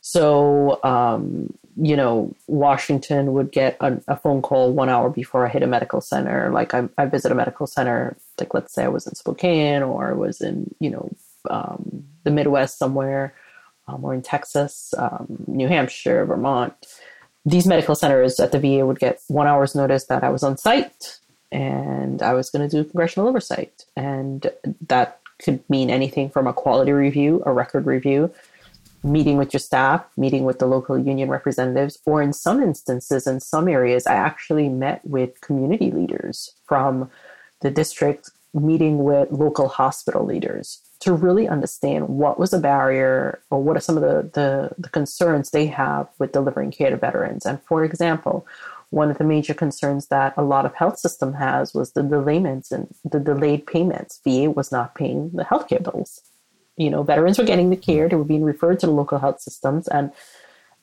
So, 0.00 0.82
um, 0.84 1.52
you 1.76 1.96
know, 1.96 2.34
Washington 2.46 3.32
would 3.34 3.52
get 3.52 3.76
a, 3.80 4.00
a, 4.08 4.16
phone 4.16 4.42
call 4.42 4.72
one 4.72 4.88
hour 4.88 5.10
before 5.10 5.46
I 5.46 5.50
hit 5.50 5.62
a 5.62 5.66
medical 5.66 6.00
center. 6.00 6.50
Like 6.50 6.74
I, 6.74 6.88
I 6.96 7.06
visit 7.06 7.30
a 7.30 7.34
medical 7.34 7.66
center, 7.66 8.16
like 8.38 8.54
let's 8.54 8.72
say 8.72 8.84
I 8.84 8.88
was 8.88 9.06
in 9.06 9.14
Spokane 9.14 9.82
or 9.82 10.08
I 10.08 10.12
was 10.14 10.40
in, 10.40 10.74
you 10.80 10.90
know, 10.90 11.10
um, 11.50 12.04
the 12.24 12.30
Midwest 12.30 12.78
somewhere, 12.78 13.34
um, 13.86 14.04
or 14.04 14.14
in 14.14 14.22
Texas, 14.22 14.92
um, 14.98 15.44
New 15.46 15.68
Hampshire, 15.68 16.24
Vermont. 16.24 16.74
These 17.44 17.66
medical 17.66 17.94
centers 17.94 18.40
at 18.40 18.52
the 18.52 18.58
VA 18.58 18.84
would 18.84 18.98
get 18.98 19.20
one 19.28 19.46
hour's 19.46 19.74
notice 19.74 20.06
that 20.06 20.24
I 20.24 20.30
was 20.30 20.42
on 20.42 20.56
site 20.56 21.18
and 21.50 22.22
I 22.22 22.34
was 22.34 22.50
going 22.50 22.68
to 22.68 22.76
do 22.76 22.88
congressional 22.88 23.28
oversight. 23.28 23.84
And 23.96 24.50
that 24.86 25.20
could 25.42 25.68
mean 25.70 25.90
anything 25.90 26.30
from 26.30 26.46
a 26.46 26.52
quality 26.52 26.92
review, 26.92 27.42
a 27.46 27.52
record 27.52 27.86
review, 27.86 28.32
meeting 29.02 29.36
with 29.36 29.52
your 29.52 29.60
staff, 29.60 30.04
meeting 30.16 30.44
with 30.44 30.58
the 30.58 30.66
local 30.66 30.98
union 30.98 31.28
representatives, 31.28 31.98
or 32.04 32.20
in 32.20 32.32
some 32.32 32.62
instances, 32.62 33.26
in 33.26 33.40
some 33.40 33.68
areas, 33.68 34.06
I 34.06 34.14
actually 34.14 34.68
met 34.68 35.00
with 35.04 35.40
community 35.40 35.90
leaders 35.90 36.54
from 36.66 37.10
the 37.60 37.70
district, 37.70 38.30
meeting 38.52 39.04
with 39.04 39.30
local 39.30 39.68
hospital 39.68 40.24
leaders 40.24 40.80
to 41.00 41.12
really 41.12 41.46
understand 41.46 42.08
what 42.08 42.40
was 42.40 42.52
a 42.52 42.58
barrier 42.58 43.40
or 43.50 43.62
what 43.62 43.76
are 43.76 43.80
some 43.80 43.96
of 43.96 44.02
the, 44.02 44.30
the, 44.32 44.70
the 44.78 44.88
concerns 44.88 45.50
they 45.50 45.66
have 45.66 46.08
with 46.18 46.32
delivering 46.32 46.72
care 46.72 46.90
to 46.90 46.96
veterans. 46.96 47.46
And 47.46 47.62
for 47.62 47.84
example, 47.84 48.46
one 48.90 49.10
of 49.10 49.18
the 49.18 49.24
major 49.24 49.54
concerns 49.54 50.06
that 50.08 50.34
a 50.36 50.42
lot 50.42 50.64
of 50.64 50.74
health 50.74 50.98
system 50.98 51.34
has 51.34 51.74
was 51.74 51.92
the 51.92 52.02
delayments 52.02 52.70
and 52.70 52.88
the 53.04 53.20
delayed 53.20 53.66
payments. 53.66 54.20
VA 54.24 54.50
was 54.50 54.72
not 54.72 54.94
paying 54.94 55.30
the 55.34 55.44
healthcare 55.44 55.82
bills. 55.82 56.22
You 56.76 56.90
know, 56.90 57.02
veterans 57.02 57.38
were 57.38 57.44
getting 57.44 57.70
the 57.70 57.76
care; 57.76 58.08
they 58.08 58.16
were 58.16 58.24
being 58.24 58.44
referred 58.44 58.80
to 58.80 58.86
the 58.86 58.92
local 58.92 59.18
health 59.18 59.40
systems, 59.40 59.88
and 59.88 60.12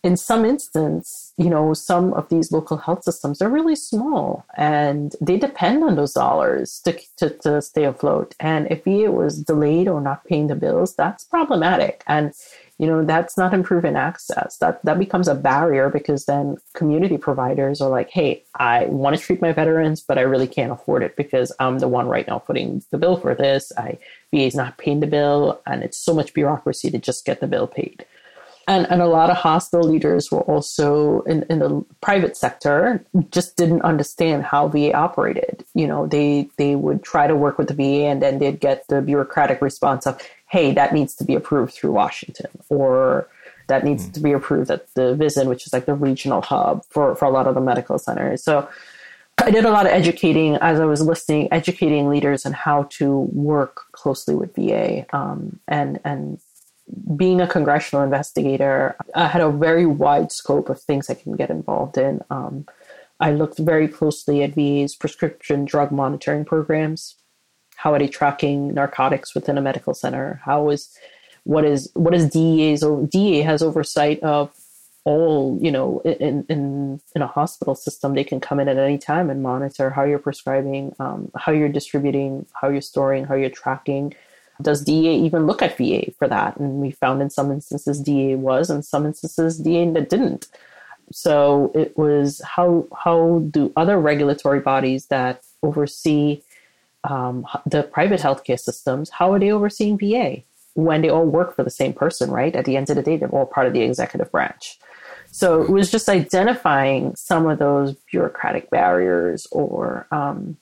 in 0.06 0.15
some 0.15 0.45
instance, 0.45 1.34
you 1.36 1.49
know, 1.49 1.73
some 1.73 2.14
of 2.14 2.30
these 2.30 2.52
local 2.52 2.77
health 2.77 3.03
systems 3.03 3.41
are 3.41 3.49
really 3.49 3.76
small 3.76 4.45
and 4.56 5.15
they 5.19 5.36
depend 5.36 5.84
on 5.84 5.95
those 5.95 6.14
dollars 6.14 6.80
to, 6.82 6.95
to, 7.18 7.32
to 7.40 7.60
stay 7.60 7.86
afloat. 7.86 8.36
And 8.40 8.68
if 8.69 8.84
VA 8.84 9.11
was 9.11 9.41
delayed 9.41 9.88
or 9.88 9.99
not 9.99 10.23
paying 10.26 10.45
the 10.45 10.56
bills, 10.56 10.95
that's 10.95 11.23
problematic. 11.23 12.03
And 12.06 12.36
you 12.77 12.88
know 12.88 13.06
that's 13.06 13.38
not 13.38 13.53
improving 13.53 13.95
access. 13.95 14.57
That 14.57 14.84
that 14.84 14.99
becomes 14.99 15.27
a 15.27 15.35
barrier 15.35 15.89
because 15.89 16.26
then 16.26 16.57
community 16.73 17.18
providers 17.18 17.81
are 17.81 17.89
like 17.89 18.10
hey 18.10 18.43
i 18.56 18.85
want 18.85 19.15
to 19.15 19.22
treat 19.22 19.41
my 19.41 19.52
veterans 19.52 20.02
but 20.02 20.18
i 20.18 20.22
really 20.22 20.47
can't 20.47 20.72
afford 20.72 21.03
it 21.03 21.15
because 21.15 21.52
i'm 21.60 21.80
the 21.80 21.88
one 21.88 22.07
right 22.07 22.27
now 22.27 22.39
putting 22.39 22.84
the 22.91 22.97
bill 22.97 23.18
for 23.18 23.35
this. 23.35 23.72
I 23.77 23.97
va 24.34 24.41
is 24.41 24.56
not 24.56 24.77
paying 24.77 24.99
the 24.99 25.07
bill 25.07 25.61
and 25.65 25.84
it's 25.84 25.97
so 25.97 26.14
much 26.14 26.34
bureaucracy 26.34 26.91
to 26.91 26.97
just 26.97 27.26
get 27.26 27.39
the 27.39 27.47
bill 27.47 27.68
paid 27.68 28.06
and, 28.68 28.88
and 28.90 29.02
a 29.02 29.08
lot 29.08 29.30
of 29.30 29.38
hospital 29.38 29.88
leaders 29.88 30.32
were 30.32 30.42
also 30.42 31.22
in, 31.22 31.46
in 31.50 31.60
the 31.60 31.86
private 32.02 32.36
sector 32.36 33.04
just 33.30 33.58
didn't 33.58 33.84
understand 33.84 34.44
how 34.44 34.68
VA 34.68 34.92
operated. 34.94 35.64
You 35.74 35.88
know, 35.88 36.08
they 36.08 36.50
they 36.58 36.76
would 36.76 37.04
try 37.04 37.28
to 37.28 37.36
work 37.36 37.58
with 37.58 37.68
the 37.68 37.74
VA 37.74 38.06
and 38.06 38.22
then 38.22 38.40
they'd 38.40 38.60
get 38.60 38.88
the 38.88 39.02
bureaucratic 39.02 39.62
response 39.62 40.08
of, 40.08 40.20
hey, 40.48 40.74
that 40.74 40.94
needs 40.94 41.16
to 41.16 41.24
be 41.24 41.36
approved 41.36 41.74
through 41.74 41.92
Washington, 41.92 42.50
or 42.70 43.28
that 43.68 43.84
needs 43.84 44.08
mm. 44.08 44.14
to 44.14 44.20
be 44.20 44.32
approved 44.32 44.72
at 44.72 44.94
the 44.96 45.16
VISN, 45.16 45.48
which 45.50 45.66
is 45.66 45.74
like 45.74 45.86
the 45.86 45.94
regional 45.94 46.42
hub 46.42 46.84
for, 46.90 47.16
for 47.16 47.26
a 47.26 47.32
lot 47.32 47.48
of 47.48 47.56
the 47.56 47.62
medical 47.62 47.98
centers. 47.98 48.44
So 48.44 48.68
I 49.38 49.52
did 49.52 49.66
a 49.66 49.72
lot 49.72 49.86
of 49.86 49.92
educating 49.92 50.56
as 50.56 50.80
I 50.80 50.86
was 50.86 51.02
listening, 51.02 51.50
educating 51.52 52.10
leaders 52.10 52.46
on 52.46 52.54
how 52.54 52.84
to 52.92 53.20
work 53.34 53.84
closely 53.92 54.34
with 54.34 54.56
VA. 54.56 55.06
Um, 55.16 55.60
and, 55.68 56.00
and 56.06 56.40
being 57.16 57.41
a 57.41 57.48
congressional 57.48 58.03
investigator, 58.03 58.95
I 59.16 59.28
had 59.28 59.41
a 59.41 59.49
very 59.49 59.86
wide 59.86 60.32
scope 60.32 60.70
of 60.70 60.82
things 60.82 61.10
I 61.10 61.16
can 61.16 61.36
get 61.36 61.49
involved 61.49 61.98
in. 61.98 62.22
Um, 62.30 62.66
I 63.20 63.32
looked 63.32 63.60
very 63.60 63.88
closely 63.88 64.44
at 64.44 64.56
VA's 64.56 64.95
prescription 64.95 65.66
drug 65.66 65.91
monitoring 65.91 66.45
programs 66.45 67.16
how 67.76 67.94
are 67.94 67.99
they 67.99 68.07
tracking 68.07 68.74
narcotics 68.74 69.36
within 69.36 69.57
a 69.57 69.62
medical 69.62 69.94
center? 69.94 70.41
How 70.44 70.70
is 70.70 70.90
what 71.44 71.66
is 71.66 71.91
what 71.94 72.14
is 72.14 72.30
DEA's 72.30 72.84
DEA 73.10 73.41
has 73.41 73.62
oversight 73.62 74.20
of 74.24 74.52
all 75.03 75.60
you 75.62 75.72
know 75.72 75.99
in 75.99 76.45
in 76.49 76.99
in 77.16 77.22
a 77.22 77.28
hospital 77.28 77.76
system 77.76 78.16
they 78.16 78.24
can 78.24 78.40
come 78.40 78.60
in 78.60 78.68
at 78.68 78.78
any 78.78 78.98
time 78.98 79.30
and 79.30 79.44
monitor 79.44 79.91
how 79.91 80.03
you're 80.03 80.18
prescribing 80.18 80.95
um, 80.98 81.32
how 81.36 81.52
you're 81.52 81.70
distributing 81.70 82.48
how 82.60 82.70
you're 82.70 82.82
storing 82.82 83.26
how 83.26 83.36
you're 83.36 83.52
tracking 83.52 84.12
does 84.61 84.84
DEA 84.84 85.15
even 85.15 85.45
look 85.45 85.61
at 85.61 85.77
VA 85.77 86.11
for 86.18 86.27
that 86.27 86.57
and 86.57 86.76
we 86.76 86.91
found 86.91 87.22
in 87.22 87.30
some 87.30 87.52
instances 87.52 87.99
DEA 87.99 88.36
was 88.36 88.69
and 88.69 88.86
some 88.86 89.06
instances 89.06 89.60
DEA 89.60 89.90
that 89.91 90.10
didn't 90.10 90.48
so 91.11 91.72
it 91.76 91.98
was 91.98 92.41
how 92.44 92.88
how 92.98 93.40
do 93.52 93.72
other 93.76 93.99
regulatory 93.99 94.60
bodies 94.60 95.07
that 95.07 95.44
oversee 95.61 96.41
um, 97.06 97.45
the 97.65 97.84
private 97.84 98.19
healthcare 98.19 98.60
systems, 98.60 99.10
how 99.10 99.32
are 99.32 99.40
they 99.40 99.52
overseeing 99.52 99.98
VA 99.98 100.44
when 100.73 101.02
they 101.02 101.10
all 101.10 101.26
work 101.26 101.56
for 101.56 101.64
the 101.64 101.69
same 101.69 101.94
person, 101.94 102.30
right? 102.32 102.56
At 102.56 102.65
the 102.65 102.76
end 102.76 102.90
of 102.90 102.95
the 102.95 103.03
day, 103.03 103.18
they're 103.18 103.30
all 103.30 103.45
part 103.45 103.68
of 103.68 103.73
the 103.73 103.82
executive 103.82 104.32
branch. 104.32 104.80
So 105.32 105.61
it 105.61 105.69
was 105.69 105.91
just 105.91 106.10
identifying 106.10 107.15
some 107.15 107.48
of 107.48 107.60
those 107.60 107.94
bureaucratic 108.11 108.69
barriers 108.69 109.48
or, 109.52 110.07
um, 110.11 110.57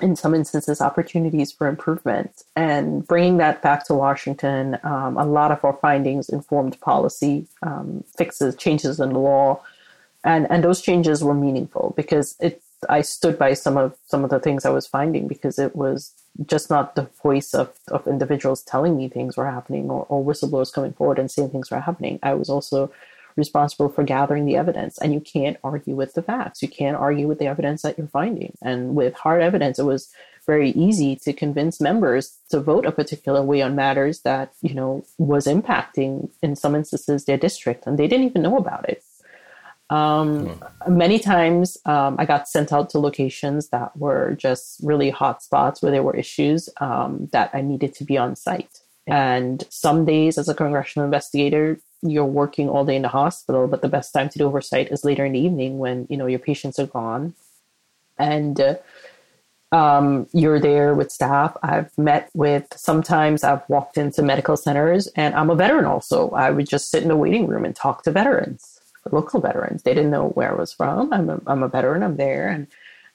in 0.00 0.14
some 0.16 0.34
instances, 0.34 0.80
opportunities 0.80 1.50
for 1.50 1.66
improvement 1.66 2.44
and 2.54 3.06
bringing 3.06 3.38
that 3.38 3.62
back 3.62 3.84
to 3.86 3.94
Washington. 3.94 4.78
Um, 4.82 5.16
a 5.16 5.26
lot 5.26 5.50
of 5.50 5.64
our 5.64 5.72
findings 5.72 6.28
informed 6.28 6.80
policy 6.80 7.46
um, 7.62 8.04
fixes, 8.16 8.54
changes 8.56 9.00
in 9.00 9.12
the 9.12 9.18
law. 9.18 9.60
And, 10.24 10.46
and 10.50 10.62
those 10.62 10.80
changes 10.80 11.22
were 11.22 11.34
meaningful 11.34 11.94
because 11.96 12.36
it 12.40 12.62
I 12.88 13.00
stood 13.00 13.38
by 13.38 13.54
some 13.54 13.76
of 13.76 13.96
some 14.06 14.22
of 14.24 14.30
the 14.30 14.38
things 14.38 14.64
I 14.64 14.70
was 14.70 14.86
finding 14.86 15.26
because 15.26 15.58
it 15.58 15.74
was 15.74 16.12
just 16.46 16.70
not 16.70 16.94
the 16.94 17.08
voice 17.22 17.52
of, 17.54 17.72
of 17.88 18.06
individuals 18.06 18.62
telling 18.62 18.96
me 18.96 19.08
things 19.08 19.36
were 19.36 19.50
happening 19.50 19.90
or, 19.90 20.06
or 20.08 20.24
whistleblowers 20.24 20.72
coming 20.72 20.92
forward 20.92 21.18
and 21.18 21.30
saying 21.30 21.50
things 21.50 21.70
were 21.70 21.80
happening. 21.80 22.20
I 22.22 22.34
was 22.34 22.48
also 22.48 22.92
responsible 23.38 23.88
for 23.88 24.02
gathering 24.02 24.44
the 24.44 24.56
evidence 24.56 24.98
and 24.98 25.14
you 25.14 25.20
can't 25.20 25.56
argue 25.64 25.94
with 25.94 26.14
the 26.14 26.22
facts. 26.22 26.60
You 26.60 26.68
can't 26.68 26.96
argue 26.96 27.26
with 27.26 27.38
the 27.38 27.46
evidence 27.46 27.82
that 27.82 27.96
you're 27.96 28.08
finding. 28.08 28.52
And 28.60 28.94
with 28.94 29.14
hard 29.14 29.40
evidence, 29.40 29.78
it 29.78 29.84
was 29.84 30.12
very 30.46 30.70
easy 30.70 31.14
to 31.16 31.32
convince 31.32 31.80
members 31.80 32.36
to 32.50 32.60
vote 32.60 32.86
a 32.86 32.92
particular 32.92 33.42
way 33.42 33.62
on 33.62 33.76
matters 33.76 34.20
that, 34.20 34.52
you 34.60 34.74
know, 34.74 35.04
was 35.18 35.46
impacting 35.46 36.30
in 36.42 36.56
some 36.56 36.74
instances 36.74 37.24
their 37.24 37.36
district 37.36 37.86
and 37.86 37.98
they 37.98 38.08
didn't 38.08 38.26
even 38.26 38.42
know 38.42 38.56
about 38.58 38.88
it. 38.88 39.02
Um, 39.90 40.60
Many 40.86 41.18
times 41.18 41.78
um, 41.86 42.16
I 42.18 42.26
got 42.26 42.48
sent 42.48 42.72
out 42.72 42.90
to 42.90 42.98
locations 42.98 43.68
that 43.68 43.96
were 43.96 44.34
just 44.34 44.80
really 44.82 45.10
hot 45.10 45.42
spots 45.42 45.80
where 45.80 45.92
there 45.92 46.02
were 46.02 46.16
issues 46.16 46.68
um, 46.80 47.28
that 47.32 47.50
I 47.54 47.62
needed 47.62 47.94
to 47.94 48.04
be 48.04 48.18
on 48.18 48.36
site. 48.36 48.80
And 49.06 49.64
some 49.70 50.04
days, 50.04 50.36
as 50.36 50.48
a 50.48 50.54
congressional 50.54 51.06
investigator, 51.06 51.80
you're 52.02 52.24
working 52.24 52.68
all 52.68 52.84
day 52.84 52.96
in 52.96 53.02
the 53.02 53.08
hospital, 53.08 53.66
but 53.66 53.82
the 53.82 53.88
best 53.88 54.12
time 54.12 54.28
to 54.28 54.38
do 54.38 54.46
oversight 54.46 54.92
is 54.92 55.04
later 55.04 55.24
in 55.24 55.32
the 55.32 55.40
evening 55.40 55.78
when 55.78 56.06
you 56.08 56.16
know 56.16 56.26
your 56.26 56.38
patients 56.38 56.78
are 56.78 56.86
gone, 56.86 57.34
and 58.18 58.60
uh, 58.60 58.74
um, 59.72 60.26
you're 60.32 60.60
there 60.60 60.94
with 60.94 61.12
staff. 61.12 61.56
I've 61.62 61.96
met 61.98 62.30
with. 62.34 62.66
Sometimes 62.76 63.44
I've 63.44 63.68
walked 63.68 63.98
into 63.98 64.22
medical 64.22 64.56
centers, 64.56 65.08
and 65.08 65.34
I'm 65.34 65.50
a 65.50 65.56
veteran. 65.56 65.84
Also, 65.84 66.30
I 66.30 66.50
would 66.50 66.68
just 66.68 66.90
sit 66.90 67.02
in 67.02 67.08
the 67.08 67.16
waiting 67.16 67.46
room 67.46 67.64
and 67.64 67.74
talk 67.74 68.02
to 68.04 68.10
veterans 68.10 68.78
local 69.12 69.40
veterans. 69.40 69.82
They 69.82 69.94
didn't 69.94 70.10
know 70.10 70.28
where 70.28 70.52
I 70.52 70.54
was 70.54 70.72
from. 70.72 71.12
I'm 71.12 71.30
a, 71.30 71.40
I'm 71.46 71.62
a 71.62 71.68
veteran. 71.68 72.02
I'm 72.02 72.16
there, 72.16 72.48
and 72.48 72.66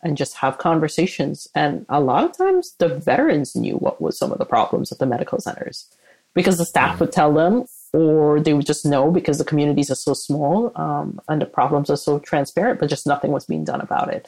and 0.02 0.18
just 0.18 0.36
have 0.36 0.58
conversations. 0.58 1.48
And 1.56 1.86
a 1.88 2.02
lot 2.02 2.24
of 2.24 2.38
times, 2.38 2.76
the 2.78 2.90
veterans 2.90 3.56
knew 3.56 3.76
what 3.76 4.02
was 4.02 4.18
some 4.18 4.32
of 4.32 4.38
the 4.38 4.46
problems 4.46 4.92
at 4.92 5.00
the 5.00 5.06
medical 5.06 5.40
centers 5.40 5.88
because 6.34 6.58
the 6.58 6.66
staff 6.66 7.00
would 7.00 7.12
tell 7.12 7.34
them, 7.34 7.66
or 7.94 8.40
they 8.40 8.54
would 8.54 8.66
just 8.66 8.86
know 8.86 9.12
because 9.12 9.38
the 9.38 9.46
communities 9.46 9.92
are 9.92 9.96
so 9.96 10.14
small 10.14 10.72
um, 10.76 11.22
and 11.30 11.42
the 11.42 11.46
problems 11.46 11.90
are 11.90 11.98
so 11.98 12.20
transparent, 12.20 12.80
but 12.80 12.90
just 12.90 13.08
nothing 13.08 13.32
was 13.32 13.46
being 13.46 13.64
done 13.64 13.82
about 13.82 14.12
it. 14.12 14.28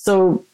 So, 0.00 0.44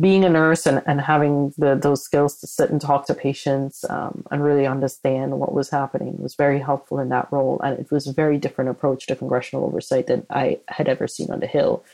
being 0.00 0.24
a 0.24 0.28
nurse 0.28 0.66
and, 0.66 0.82
and 0.84 1.00
having 1.00 1.54
the, 1.56 1.76
those 1.76 2.02
skills 2.02 2.40
to 2.40 2.48
sit 2.48 2.70
and 2.70 2.80
talk 2.80 3.06
to 3.06 3.14
patients 3.14 3.84
um, 3.88 4.24
and 4.32 4.42
really 4.42 4.66
understand 4.66 5.38
what 5.38 5.54
was 5.54 5.70
happening 5.70 6.18
was 6.18 6.34
very 6.34 6.58
helpful 6.58 6.98
in 6.98 7.08
that 7.10 7.28
role. 7.30 7.60
And 7.62 7.78
it 7.78 7.92
was 7.92 8.08
a 8.08 8.12
very 8.12 8.38
different 8.38 8.70
approach 8.70 9.06
to 9.06 9.14
congressional 9.14 9.66
oversight 9.66 10.08
than 10.08 10.26
I 10.30 10.58
had 10.66 10.88
ever 10.88 11.06
seen 11.06 11.30
on 11.30 11.38
the 11.38 11.46
Hill. 11.46 11.84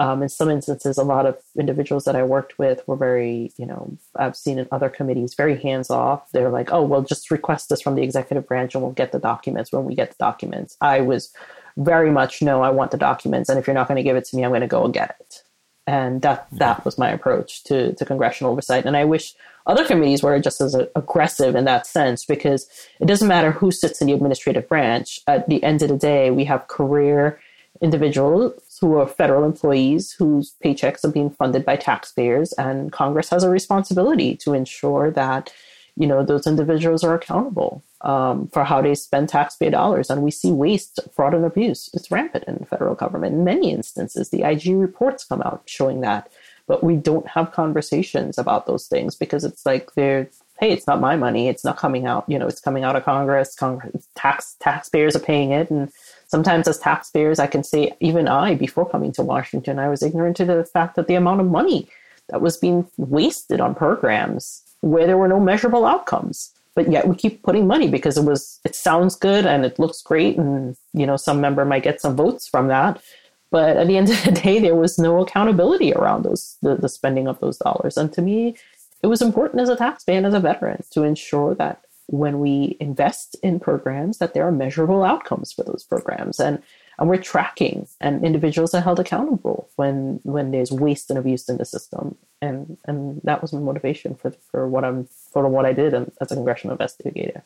Um, 0.00 0.22
in 0.22 0.28
some 0.28 0.50
instances, 0.50 0.98
a 0.98 1.04
lot 1.04 1.26
of 1.26 1.36
individuals 1.58 2.04
that 2.04 2.16
I 2.16 2.22
worked 2.22 2.58
with 2.58 2.82
were 2.88 2.96
very, 2.96 3.52
you 3.56 3.66
know, 3.66 3.96
I've 4.16 4.36
seen 4.36 4.58
in 4.58 4.66
other 4.72 4.88
committees, 4.88 5.34
very 5.34 5.60
hands 5.60 5.90
off. 5.90 6.32
They're 6.32 6.50
like, 6.50 6.72
oh, 6.72 6.82
well, 6.82 7.02
just 7.02 7.30
request 7.30 7.68
this 7.68 7.82
from 7.82 7.94
the 7.94 8.02
executive 8.02 8.48
branch 8.48 8.74
and 8.74 8.82
we'll 8.82 8.92
get 8.92 9.12
the 9.12 9.18
documents 9.18 9.70
when 9.72 9.84
we 9.84 9.94
get 9.94 10.10
the 10.10 10.16
documents. 10.18 10.76
I 10.80 11.02
was 11.02 11.32
very 11.76 12.10
much, 12.10 12.42
no, 12.42 12.62
I 12.62 12.70
want 12.70 12.90
the 12.90 12.96
documents. 12.96 13.48
And 13.48 13.58
if 13.58 13.66
you're 13.66 13.74
not 13.74 13.88
going 13.88 13.96
to 13.96 14.02
give 14.02 14.16
it 14.16 14.24
to 14.26 14.36
me, 14.36 14.44
I'm 14.44 14.50
going 14.50 14.62
to 14.62 14.66
go 14.66 14.84
and 14.84 14.94
get 14.94 15.16
it 15.20 15.42
and 15.90 16.22
that 16.22 16.46
that 16.52 16.84
was 16.84 16.98
my 16.98 17.10
approach 17.10 17.64
to 17.64 17.92
to 17.94 18.04
congressional 18.04 18.52
oversight. 18.52 18.86
And 18.86 18.96
I 18.96 19.04
wish 19.04 19.34
other 19.66 19.84
committees 19.84 20.22
were 20.22 20.38
just 20.38 20.60
as 20.60 20.74
aggressive 20.94 21.54
in 21.54 21.64
that 21.64 21.86
sense 21.86 22.24
because 22.24 22.68
it 23.00 23.06
doesn't 23.06 23.26
matter 23.26 23.50
who 23.50 23.70
sits 23.72 24.00
in 24.00 24.06
the 24.06 24.12
administrative 24.12 24.68
branch. 24.68 25.20
At 25.26 25.48
the 25.48 25.62
end 25.62 25.82
of 25.82 25.88
the 25.88 25.96
day, 25.96 26.30
we 26.30 26.44
have 26.44 26.68
career 26.68 27.40
individuals 27.82 28.52
who 28.80 28.98
are 28.98 29.06
federal 29.06 29.44
employees 29.44 30.12
whose 30.12 30.54
paychecks 30.64 31.04
are 31.04 31.12
being 31.12 31.30
funded 31.30 31.64
by 31.64 31.76
taxpayers, 31.76 32.52
and 32.54 32.92
Congress 32.92 33.30
has 33.30 33.42
a 33.42 33.50
responsibility 33.50 34.36
to 34.36 34.54
ensure 34.54 35.10
that 35.10 35.52
you 35.96 36.06
know 36.06 36.24
those 36.24 36.46
individuals 36.46 37.04
are 37.04 37.14
accountable 37.14 37.82
um, 38.02 38.48
for 38.48 38.64
how 38.64 38.80
they 38.80 38.94
spend 38.94 39.28
taxpayer 39.28 39.70
dollars. 39.70 40.10
And 40.10 40.22
we 40.22 40.30
see 40.30 40.50
waste, 40.50 40.98
fraud, 41.14 41.34
and 41.34 41.44
abuse. 41.44 41.90
It's 41.92 42.10
rampant 42.10 42.44
in 42.44 42.56
the 42.58 42.66
federal 42.66 42.94
government. 42.94 43.34
In 43.34 43.44
many 43.44 43.72
instances, 43.72 44.30
the 44.30 44.42
IG 44.42 44.74
reports 44.74 45.24
come 45.24 45.42
out 45.42 45.62
showing 45.66 46.00
that. 46.00 46.30
But 46.66 46.84
we 46.84 46.96
don't 46.96 47.26
have 47.26 47.50
conversations 47.50 48.38
about 48.38 48.66
those 48.66 48.86
things 48.86 49.16
because 49.16 49.44
it's 49.44 49.66
like 49.66 49.92
they're, 49.94 50.30
hey, 50.60 50.70
it's 50.70 50.86
not 50.86 51.00
my 51.00 51.16
money. 51.16 51.48
It's 51.48 51.64
not 51.64 51.76
coming 51.76 52.06
out. 52.06 52.24
You 52.28 52.38
know, 52.38 52.46
it's 52.46 52.60
coming 52.60 52.84
out 52.84 52.94
of 52.94 53.04
Congress. 53.04 53.56
Congress 53.56 54.06
tax 54.14 54.56
taxpayers 54.60 55.16
are 55.16 55.20
paying 55.20 55.50
it, 55.50 55.68
and 55.68 55.90
sometimes 56.30 56.68
as 56.68 56.78
taxpayers, 56.78 57.40
I 57.40 57.48
can 57.48 57.64
say 57.64 57.92
even 57.98 58.28
I, 58.28 58.54
before 58.54 58.88
coming 58.88 59.12
to 59.12 59.22
Washington, 59.22 59.78
I 59.78 59.88
was 59.88 60.02
ignorant 60.02 60.36
to 60.36 60.44
the 60.44 60.64
fact 60.64 60.94
that 60.94 61.08
the 61.08 61.16
amount 61.16 61.40
of 61.40 61.48
money 61.48 61.88
that 62.28 62.40
was 62.40 62.56
being 62.56 62.86
wasted 62.96 63.60
on 63.60 63.74
programs 63.74 64.62
where 64.80 65.06
there 65.06 65.18
were 65.18 65.28
no 65.28 65.40
measurable 65.40 65.84
outcomes. 65.84 66.52
But 66.76 66.90
yet 66.90 67.08
we 67.08 67.16
keep 67.16 67.42
putting 67.42 67.66
money 67.66 67.88
because 67.88 68.16
it 68.16 68.24
was 68.24 68.60
it 68.64 68.76
sounds 68.76 69.16
good 69.16 69.44
and 69.44 69.64
it 69.64 69.80
looks 69.80 70.00
great 70.02 70.38
and 70.38 70.76
you 70.92 71.04
know 71.04 71.16
some 71.16 71.40
member 71.40 71.64
might 71.64 71.82
get 71.82 72.00
some 72.00 72.14
votes 72.14 72.46
from 72.46 72.68
that. 72.68 73.02
But 73.50 73.76
at 73.76 73.88
the 73.88 73.96
end 73.96 74.08
of 74.14 74.22
the 74.22 74.30
day 74.30 74.60
there 74.60 74.76
was 74.76 74.98
no 74.98 75.20
accountability 75.20 75.92
around 75.92 76.22
those 76.22 76.56
the, 76.62 76.76
the 76.76 76.88
spending 76.88 77.26
of 77.26 77.40
those 77.40 77.58
dollars. 77.58 77.96
And 77.96 78.12
to 78.12 78.22
me 78.22 78.56
it 79.02 79.08
was 79.08 79.20
important 79.20 79.60
as 79.60 79.68
a 79.68 79.76
taxpayer 79.76 80.18
and 80.18 80.26
as 80.26 80.34
a 80.34 80.40
veteran 80.40 80.84
to 80.90 81.02
ensure 81.02 81.54
that 81.56 81.82
when 82.10 82.40
we 82.40 82.76
invest 82.80 83.36
in 83.42 83.60
programs 83.60 84.18
that 84.18 84.34
there 84.34 84.46
are 84.46 84.52
measurable 84.52 85.04
outcomes 85.04 85.52
for 85.52 85.62
those 85.62 85.84
programs 85.84 86.40
and 86.40 86.62
and 86.98 87.08
we're 87.08 87.16
tracking 87.16 87.86
and 88.00 88.24
individuals 88.24 88.74
are 88.74 88.80
held 88.80 89.00
accountable 89.00 89.68
when 89.76 90.20
when 90.24 90.50
there's 90.50 90.72
waste 90.72 91.08
and 91.08 91.18
abuse 91.18 91.48
in 91.48 91.56
the 91.56 91.64
system 91.64 92.16
and 92.42 92.76
and 92.84 93.20
that 93.24 93.40
was 93.40 93.52
my 93.52 93.60
motivation 93.60 94.14
for 94.14 94.32
for 94.50 94.68
what 94.68 94.84
i'm 94.84 95.06
for 95.32 95.48
what 95.48 95.64
i 95.64 95.72
did 95.72 95.94
as 95.94 96.32
a 96.32 96.34
congressional 96.34 96.72
investigator 96.72 97.42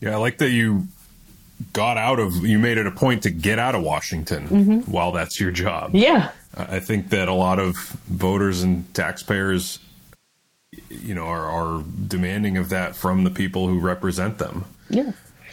Yeah, 0.00 0.12
I 0.12 0.16
like 0.16 0.38
that 0.38 0.50
you 0.50 0.88
got 1.72 1.98
out 1.98 2.18
of 2.18 2.44
you 2.44 2.58
made 2.58 2.78
it 2.78 2.86
a 2.86 2.90
point 2.90 3.22
to 3.24 3.30
get 3.30 3.58
out 3.58 3.74
of 3.74 3.82
Washington 3.82 4.48
mm-hmm. 4.48 4.90
while 4.90 5.12
that's 5.12 5.38
your 5.38 5.50
job. 5.50 5.94
Yeah. 5.94 6.30
I 6.56 6.80
think 6.80 7.10
that 7.10 7.28
a 7.28 7.34
lot 7.34 7.58
of 7.58 7.76
voters 8.08 8.62
and 8.62 8.92
taxpayers 8.94 9.78
you 10.88 11.14
know 11.14 11.24
are, 11.24 11.46
are 11.46 11.84
demanding 12.06 12.56
of 12.56 12.68
that 12.68 12.94
from 12.94 13.24
the 13.24 13.30
people 13.30 13.66
who 13.66 13.78
represent 13.78 14.38
them. 14.38 14.64
Yeah. 14.88 15.12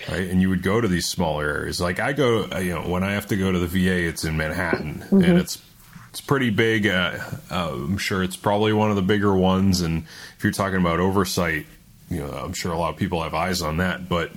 Right? 0.10 0.30
And 0.30 0.41
you 0.41 0.49
would 0.49 0.61
go 0.61 0.80
to 0.80 0.88
these 0.88 1.07
smaller 1.07 1.49
areas. 1.49 1.81
Like 1.81 1.99
I 1.99 2.14
go, 2.14 2.45
you 2.60 2.76
know, 2.76 2.88
when 2.88 3.03
I 3.03 3.14
have 3.14 3.27
to 3.27 3.35
go 3.35 3.52
to 3.52 3.57
the 3.57 3.68
VA, 3.68 4.07
it's 4.07 4.23
in 4.23 4.38
Manhattan, 4.38 4.99
mm-hmm. 4.99 5.23
and 5.23 5.39
it's 5.39 5.61
it's 6.10 6.22
pretty 6.22 6.49
big. 6.49 6.88
Uh, 6.88 7.19
uh, 7.52 7.72
I'm 7.73 7.98
sure 7.98 8.23
it's 8.23 8.35
probably 8.35 8.73
one 8.73 8.89
of 8.89 8.95
the 8.95 9.02
bigger 9.02 9.35
ones. 9.35 9.81
And 9.81 10.03
if 10.38 10.44
you're 10.44 10.53
talking 10.53 10.80
about 10.80 10.99
oversight, 10.99 11.65
you 12.10 12.19
know, 12.19 12.30
I'm 12.30 12.53
sure 12.53 12.72
a 12.72 12.77
lot 12.77 12.94
of 12.94 12.98
people 12.98 13.23
have 13.23 13.34
eyes 13.34 13.61
on 13.61 13.77
that. 13.77 14.07
But 14.07 14.31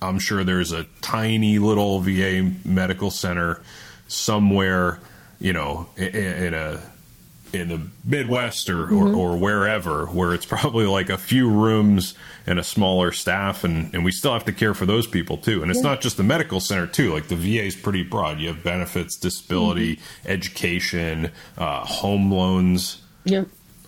I'm 0.00 0.18
sure 0.18 0.44
there's 0.44 0.72
a 0.72 0.84
tiny 1.00 1.58
little 1.58 2.00
VA 2.00 2.52
medical 2.64 3.10
center 3.10 3.60
somewhere, 4.08 5.00
you 5.40 5.52
know, 5.52 5.88
in, 5.96 6.14
in 6.14 6.54
a 6.54 6.80
in 7.52 7.68
the 7.68 7.80
Midwest 8.04 8.68
or, 8.70 8.86
mm-hmm. 8.86 9.14
or, 9.14 9.34
or, 9.34 9.36
wherever, 9.36 10.06
where 10.06 10.34
it's 10.34 10.46
probably 10.46 10.86
like 10.86 11.10
a 11.10 11.18
few 11.18 11.50
rooms 11.50 12.14
and 12.46 12.58
a 12.58 12.64
smaller 12.64 13.12
staff, 13.12 13.64
and, 13.64 13.94
and 13.94 14.04
we 14.04 14.10
still 14.10 14.32
have 14.32 14.44
to 14.46 14.52
care 14.52 14.74
for 14.74 14.86
those 14.86 15.06
people 15.06 15.36
too. 15.36 15.62
And 15.62 15.70
it's 15.70 15.82
yeah. 15.82 15.90
not 15.90 16.00
just 16.00 16.16
the 16.16 16.22
medical 16.22 16.60
center 16.60 16.86
too. 16.86 17.12
Like 17.12 17.28
the 17.28 17.36
VA 17.36 17.64
is 17.64 17.76
pretty 17.76 18.02
broad. 18.02 18.40
You 18.40 18.48
have 18.48 18.64
benefits, 18.64 19.16
disability, 19.16 19.96
mm-hmm. 19.96 20.30
education, 20.30 21.30
uh, 21.58 21.84
home 21.84 22.32
loans. 22.32 23.02
Yeah. 23.24 23.44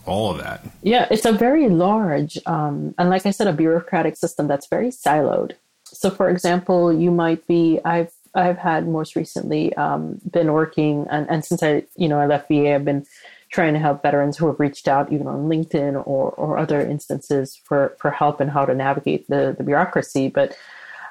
All 0.07 0.31
of 0.31 0.39
that. 0.39 0.65
Yeah, 0.83 1.09
it's 1.11 1.25
a 1.25 1.33
very 1.33 1.71
large, 1.71 2.37
um, 2.45 2.95
and 2.99 3.09
like 3.09 3.25
I 3.25 3.31
said, 3.31 3.47
a 3.47 3.55
bureaucratic 3.55 4.17
system 4.17 4.47
that's 4.47 4.67
very 4.67 4.89
siloed. 4.89 5.53
So, 5.85 6.11
for 6.11 6.29
example, 6.29 6.93
you 6.93 7.11
might 7.11 7.47
be 7.47 7.81
I've 7.87 8.13
I've 8.35 8.59
had 8.59 8.87
most 8.87 9.17
recently 9.17 9.75
um, 9.77 10.21
been 10.31 10.53
working, 10.53 11.07
and, 11.11 11.29
and 11.31 11.45
since 11.45 11.63
I 11.63 11.85
you 11.97 12.09
know 12.09 12.19
I 12.19 12.27
left 12.27 12.49
VA, 12.49 12.75
I've 12.75 12.85
been 12.85 13.07
trying 13.55 13.73
to 13.73 13.79
help 13.79 14.03
veterans 14.03 14.37
who 14.37 14.49
have 14.49 14.59
reached 14.59 14.89
out 14.89 15.13
even 15.13 15.29
on 15.29 15.49
LinkedIn 15.49 15.95
or, 15.95 16.33
or 16.33 16.59
other 16.59 16.81
instances 16.81 17.55
for, 17.55 17.95
for 18.01 18.11
help 18.11 18.41
and 18.41 18.51
how 18.51 18.65
to 18.67 18.75
navigate 18.75 19.29
the, 19.29 19.55
the 19.57 19.63
bureaucracy. 19.63 20.29
But 20.29 20.57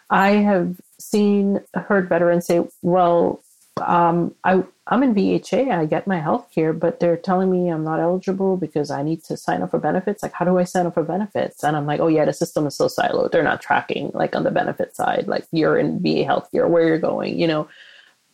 I 0.09 0.31
have 0.31 0.75
seen, 0.99 1.61
heard 1.73 2.09
veterans 2.09 2.45
say, 2.45 2.67
well, 2.81 3.41
um, 3.81 4.35
I, 4.43 4.61
I'm 4.87 5.03
in 5.03 5.15
VHA, 5.15 5.71
I 5.71 5.85
get 5.85 6.05
my 6.05 6.19
health 6.19 6.51
care, 6.53 6.73
but 6.73 6.99
they're 6.99 7.15
telling 7.15 7.49
me 7.49 7.69
I'm 7.69 7.85
not 7.85 8.01
eligible 8.01 8.57
because 8.57 8.91
I 8.91 9.03
need 9.03 9.23
to 9.23 9.37
sign 9.37 9.61
up 9.61 9.71
for 9.71 9.79
benefits. 9.79 10.21
Like, 10.21 10.33
how 10.33 10.43
do 10.43 10.59
I 10.59 10.65
sign 10.65 10.85
up 10.85 10.95
for 10.95 11.03
benefits? 11.03 11.63
And 11.63 11.77
I'm 11.77 11.85
like, 11.85 12.01
oh, 12.01 12.07
yeah, 12.07 12.25
the 12.25 12.33
system 12.33 12.67
is 12.67 12.75
so 12.75 12.87
siloed. 12.87 13.31
They're 13.31 13.41
not 13.41 13.61
tracking, 13.61 14.11
like, 14.13 14.35
on 14.35 14.43
the 14.43 14.51
benefit 14.51 14.97
side, 14.97 15.29
like, 15.29 15.47
you're 15.53 15.77
in 15.77 16.01
VA 16.01 16.25
health 16.25 16.51
care, 16.51 16.67
where 16.67 16.85
you're 16.85 16.99
going, 16.99 17.39
you 17.39 17.47
know 17.47 17.69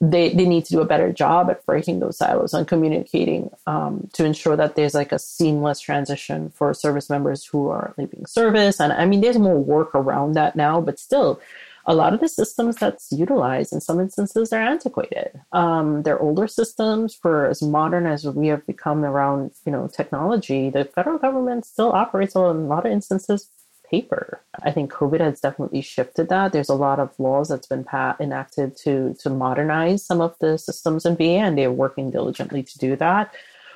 they, 0.01 0.29
they 0.29 0.45
need 0.45 0.65
to 0.65 0.71
do 0.71 0.81
a 0.81 0.85
better 0.85 1.11
job 1.11 1.49
at 1.49 1.65
breaking 1.65 1.99
those 1.99 2.17
silos 2.17 2.53
and 2.53 2.67
communicating 2.67 3.49
um, 3.67 4.09
to 4.13 4.23
ensure 4.23 4.55
that 4.55 4.75
there's 4.75 4.93
like 4.93 5.11
a 5.11 5.19
seamless 5.19 5.81
transition 5.81 6.49
for 6.51 6.73
service 6.73 7.09
members 7.09 7.45
who 7.45 7.67
are 7.67 7.93
leaving 7.97 8.25
service. 8.25 8.79
And 8.79 8.93
I 8.93 9.05
mean, 9.05 9.21
there's 9.21 9.37
more 9.37 9.59
work 9.59 9.93
around 9.93 10.33
that 10.33 10.55
now, 10.55 10.79
but 10.79 10.99
still, 10.99 11.41
a 11.85 11.95
lot 11.95 12.13
of 12.13 12.19
the 12.19 12.29
systems 12.29 12.75
that's 12.75 13.11
utilized 13.11 13.73
in 13.73 13.81
some 13.81 13.99
instances 13.99 14.53
are 14.53 14.61
antiquated. 14.61 15.41
Um, 15.51 16.03
they're 16.03 16.19
older 16.19 16.47
systems 16.47 17.15
for 17.15 17.47
as 17.47 17.63
modern 17.63 18.05
as 18.05 18.25
we 18.25 18.47
have 18.47 18.65
become 18.67 19.03
around, 19.03 19.51
you 19.65 19.71
know, 19.71 19.87
technology. 19.87 20.69
The 20.69 20.85
federal 20.85 21.17
government 21.17 21.65
still 21.65 21.91
operates 21.91 22.35
on 22.35 22.55
a 22.55 22.59
lot 22.59 22.85
of 22.85 22.91
instances 22.91 23.49
paper. 23.89 24.41
I 24.63 24.71
think 24.71 24.91
COVID 24.91 25.19
has 25.19 25.39
definitely 25.39 25.81
shifted 25.81 26.29
that. 26.29 26.51
There's 26.51 26.69
a 26.69 26.75
lot 26.75 26.99
of 26.99 27.17
laws 27.19 27.49
that's 27.49 27.67
been 27.67 27.83
pa- 27.83 28.17
enacted 28.19 28.75
to 28.77 29.15
to 29.19 29.29
modernize 29.29 30.05
some 30.05 30.21
of 30.21 30.35
the 30.39 30.57
systems 30.57 31.05
in 31.05 31.15
VA, 31.15 31.39
and 31.45 31.57
they're 31.57 31.71
working 31.71 32.11
diligently 32.11 32.63
to 32.63 32.77
do 32.77 32.95
that. 32.97 33.33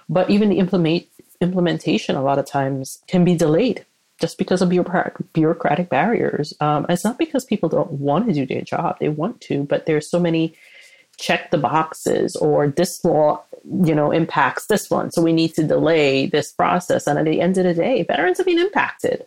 But 0.09 0.29
even 0.29 0.49
the 0.49 0.59
implement 0.59 1.07
implementation, 1.41 2.15
a 2.15 2.23
lot 2.23 2.39
of 2.39 2.45
times, 2.45 3.01
can 3.07 3.23
be 3.23 3.35
delayed 3.35 3.85
just 4.19 4.37
because 4.37 4.61
of 4.61 4.69
bureaucratic 4.69 5.89
barriers. 5.89 6.53
Um, 6.59 6.85
it's 6.87 7.03
not 7.03 7.17
because 7.17 7.45
people 7.45 7.69
don't 7.69 7.91
want 7.91 8.27
to 8.27 8.33
do 8.33 8.45
their 8.45 8.61
job; 8.61 8.97
they 8.99 9.09
want 9.09 9.41
to, 9.41 9.63
but 9.63 9.85
there's 9.85 10.09
so 10.09 10.19
many 10.19 10.55
check 11.17 11.51
the 11.51 11.57
boxes 11.57 12.35
or 12.35 12.67
this 12.67 13.03
law 13.05 13.43
you 13.85 13.95
know 13.95 14.11
impacts 14.11 14.65
this 14.65 14.89
one 14.89 15.11
so 15.11 15.21
we 15.21 15.31
need 15.31 15.53
to 15.53 15.63
delay 15.63 16.25
this 16.25 16.51
process 16.51 17.07
and 17.07 17.19
at 17.19 17.25
the 17.25 17.39
end 17.39 17.57
of 17.57 17.63
the 17.63 17.73
day 17.73 18.03
veterans 18.03 18.37
have 18.37 18.47
been 18.47 18.59
impacted 18.59 19.25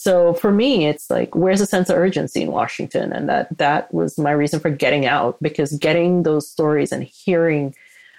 so 0.00 0.32
for 0.32 0.52
me, 0.52 0.86
it's 0.86 1.10
like, 1.10 1.34
where's 1.34 1.58
the 1.58 1.66
sense 1.66 1.90
of 1.90 1.96
urgency 1.96 2.42
in 2.42 2.52
Washington? 2.52 3.12
And 3.12 3.28
that 3.28 3.58
that 3.58 3.92
was 3.92 4.16
my 4.16 4.30
reason 4.30 4.60
for 4.60 4.70
getting 4.70 5.06
out 5.06 5.36
because 5.42 5.72
getting 5.72 6.22
those 6.22 6.48
stories 6.48 6.92
and 6.92 7.02
hearing 7.02 7.74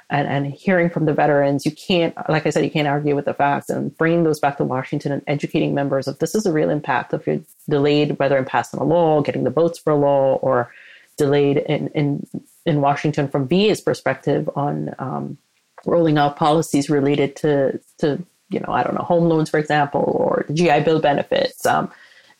and, 0.09 0.27
and 0.27 0.45
hearing 0.47 0.89
from 0.89 1.05
the 1.05 1.13
veterans, 1.13 1.65
you 1.65 1.71
can't, 1.71 2.13
like 2.27 2.45
I 2.45 2.49
said, 2.49 2.65
you 2.65 2.69
can't 2.69 2.89
argue 2.89 3.15
with 3.15 3.23
the 3.23 3.33
facts 3.33 3.69
and 3.69 3.97
bringing 3.97 4.25
those 4.25 4.41
back 4.41 4.57
to 4.57 4.65
Washington 4.65 5.13
and 5.13 5.21
educating 5.25 5.73
members 5.73 6.05
of 6.05 6.19
this 6.19 6.35
is 6.35 6.45
a 6.45 6.51
real 6.51 6.69
impact 6.69 7.13
if 7.13 7.25
you're 7.25 7.39
delayed, 7.69 8.19
whether 8.19 8.37
in 8.37 8.43
passing 8.43 8.81
a 8.81 8.83
law, 8.83 9.21
getting 9.21 9.45
the 9.45 9.49
votes 9.49 9.79
for 9.79 9.93
a 9.93 9.95
law, 9.95 10.35
or 10.41 10.73
delayed 11.15 11.59
in, 11.59 11.87
in, 11.89 12.27
in 12.65 12.81
Washington 12.81 13.29
from 13.29 13.47
VA's 13.47 13.79
perspective 13.79 14.49
on 14.53 14.93
um, 14.99 15.37
rolling 15.85 16.17
out 16.17 16.35
policies 16.35 16.89
related 16.89 17.37
to, 17.37 17.79
to 17.99 18.21
you 18.49 18.59
know, 18.59 18.73
I 18.73 18.83
don't 18.83 18.95
know, 18.95 19.03
home 19.03 19.29
loans, 19.29 19.49
for 19.49 19.59
example, 19.59 20.01
or 20.01 20.45
GI 20.53 20.81
Bill 20.81 20.99
benefits. 20.99 21.65
Um, 21.65 21.91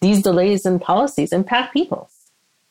these 0.01 0.21
delays 0.21 0.65
in 0.65 0.79
policies 0.79 1.33
impact 1.33 1.73
people. 1.73 2.09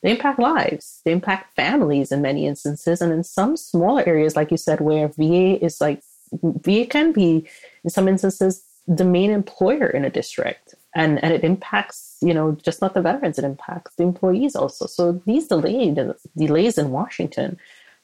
They 0.02 0.12
impact 0.12 0.38
lives. 0.38 1.00
They 1.04 1.12
impact 1.12 1.54
families 1.56 2.12
in 2.12 2.22
many 2.22 2.46
instances. 2.46 3.00
And 3.00 3.12
in 3.12 3.24
some 3.24 3.56
smaller 3.56 4.02
areas, 4.06 4.36
like 4.36 4.50
you 4.50 4.56
said, 4.56 4.80
where 4.80 5.08
VA 5.08 5.62
is 5.64 5.80
like, 5.80 6.02
VA 6.32 6.86
can 6.86 7.12
be, 7.12 7.48
in 7.84 7.90
some 7.90 8.06
instances, 8.06 8.62
the 8.86 9.04
main 9.04 9.30
employer 9.30 9.88
in 9.88 10.04
a 10.04 10.10
district. 10.10 10.74
And, 10.94 11.22
and 11.22 11.32
it 11.32 11.44
impacts, 11.44 12.16
you 12.22 12.32
know, 12.32 12.52
just 12.52 12.80
not 12.80 12.94
the 12.94 13.02
veterans, 13.02 13.38
it 13.38 13.44
impacts 13.44 13.94
the 13.96 14.04
employees 14.04 14.56
also. 14.56 14.86
So 14.86 15.20
these 15.26 15.48
delayed 15.48 15.98
delays 16.36 16.78
in 16.78 16.90
Washington 16.90 17.58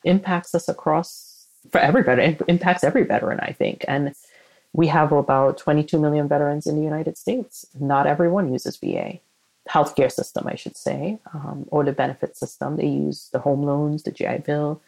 impacts 0.05 0.55
us 0.55 0.69
across 0.69 1.47
for 1.70 1.78
everybody. 1.78 2.23
It 2.23 2.43
impacts 2.48 2.85
every 2.85 3.05
veteran, 3.05 3.40
I 3.40 3.52
think. 3.52 3.85
And 3.89 4.15
we 4.75 4.89
have 4.89 5.13
about 5.13 5.57
22 5.57 5.99
million 5.99 6.27
veterans 6.29 6.67
in 6.67 6.75
the 6.75 6.83
United 6.83 7.17
States. 7.17 7.65
Not 7.79 8.07
everyone 8.09 8.53
uses 8.53 8.77
VA. 8.77 9.21
Healthcare 9.71 10.13
system, 10.13 10.47
I 10.47 10.57
should 10.57 10.77
say, 10.77 11.19
um, 11.33 11.65
or 11.69 11.85
the 11.85 11.93
benefit 11.93 12.37
system. 12.37 12.77
They 12.77 12.89
use 12.89 13.31
the 13.33 13.39
home 13.39 13.63
loans, 13.63 14.03
the 14.03 14.11
GI 14.11 14.39
Bill. 14.45 14.83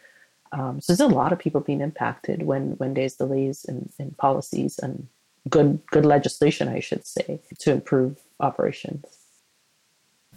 Um, 0.51 0.81
so 0.81 0.93
there's 0.93 0.99
a 1.11 1.15
lot 1.15 1.33
of 1.33 1.39
people 1.39 1.61
being 1.61 1.81
impacted 1.81 2.43
when 2.43 2.71
when 2.73 2.93
there's 2.93 3.15
delays 3.15 3.65
in, 3.65 3.89
in 3.97 4.11
policies 4.11 4.77
and 4.77 5.07
good 5.49 5.81
good 5.89 6.05
legislation, 6.05 6.67
I 6.67 6.79
should 6.79 7.07
say, 7.07 7.39
to 7.59 7.71
improve 7.71 8.19
operations. 8.39 9.16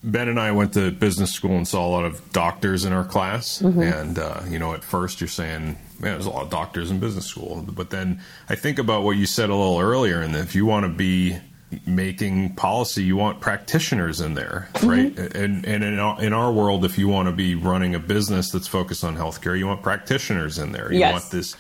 Ben 0.03 0.29
and 0.29 0.41
I 0.41 0.53
went 0.53 0.73
to 0.75 0.91
business 0.91 1.33
school 1.33 1.57
and 1.57 1.69
saw 1.69 1.87
a 1.87 1.91
lot 1.91 2.05
of 2.05 2.33
doctors 2.33 2.85
in 2.85 2.93
our 2.93 3.05
class. 3.05 3.61
Mm-hmm. 3.61 3.83
And, 3.83 4.19
uh, 4.19 4.41
you 4.49 4.59
know, 4.59 4.73
at 4.73 4.83
first 4.83 5.21
you're 5.21 5.29
saying, 5.29 5.77
man, 5.99 6.13
there's 6.13 6.27
a 6.27 6.31
lot 6.31 6.45
of 6.45 6.51
doctors 6.51 6.91
in 6.91 7.01
business 7.01 7.27
school. 7.27 7.63
But 7.69 7.91
then 7.91 8.21
I 8.49 8.55
think 8.55 8.79
about 8.79 9.03
what 9.03 9.17
you 9.19 9.27
said 9.27 9.51
a 9.51 9.55
little 9.55 9.79
earlier, 9.79 10.23
and 10.23 10.35
if 10.35 10.55
you 10.55 10.65
want 10.65 10.85
to 10.85 10.89
be 10.89 11.39
making 11.87 12.55
policy, 12.55 13.05
you 13.05 13.17
want 13.17 13.41
practitioners 13.41 14.21
in 14.21 14.35
there, 14.35 14.69
mm-hmm. 14.73 14.89
right? 14.89 15.19
And, 15.37 15.67
and 15.67 15.85
in, 15.85 15.99
our, 15.99 16.21
in 16.21 16.33
our 16.33 16.51
world, 16.51 16.85
if 16.85 16.99
you 16.99 17.07
want 17.07 17.29
to 17.29 17.33
be 17.33 17.55
running 17.55 17.95
a 17.95 18.01
business 18.01 18.51
that's 18.51 18.67
focused 18.67 19.05
on 19.05 19.17
healthcare, 19.17 19.57
you 19.59 19.67
want 19.67 19.83
practitioners 19.83 20.59
in 20.59 20.73
there. 20.73 20.91
You 20.93 21.01
yes. 21.01 21.13
want 21.13 21.31
this, 21.31 21.57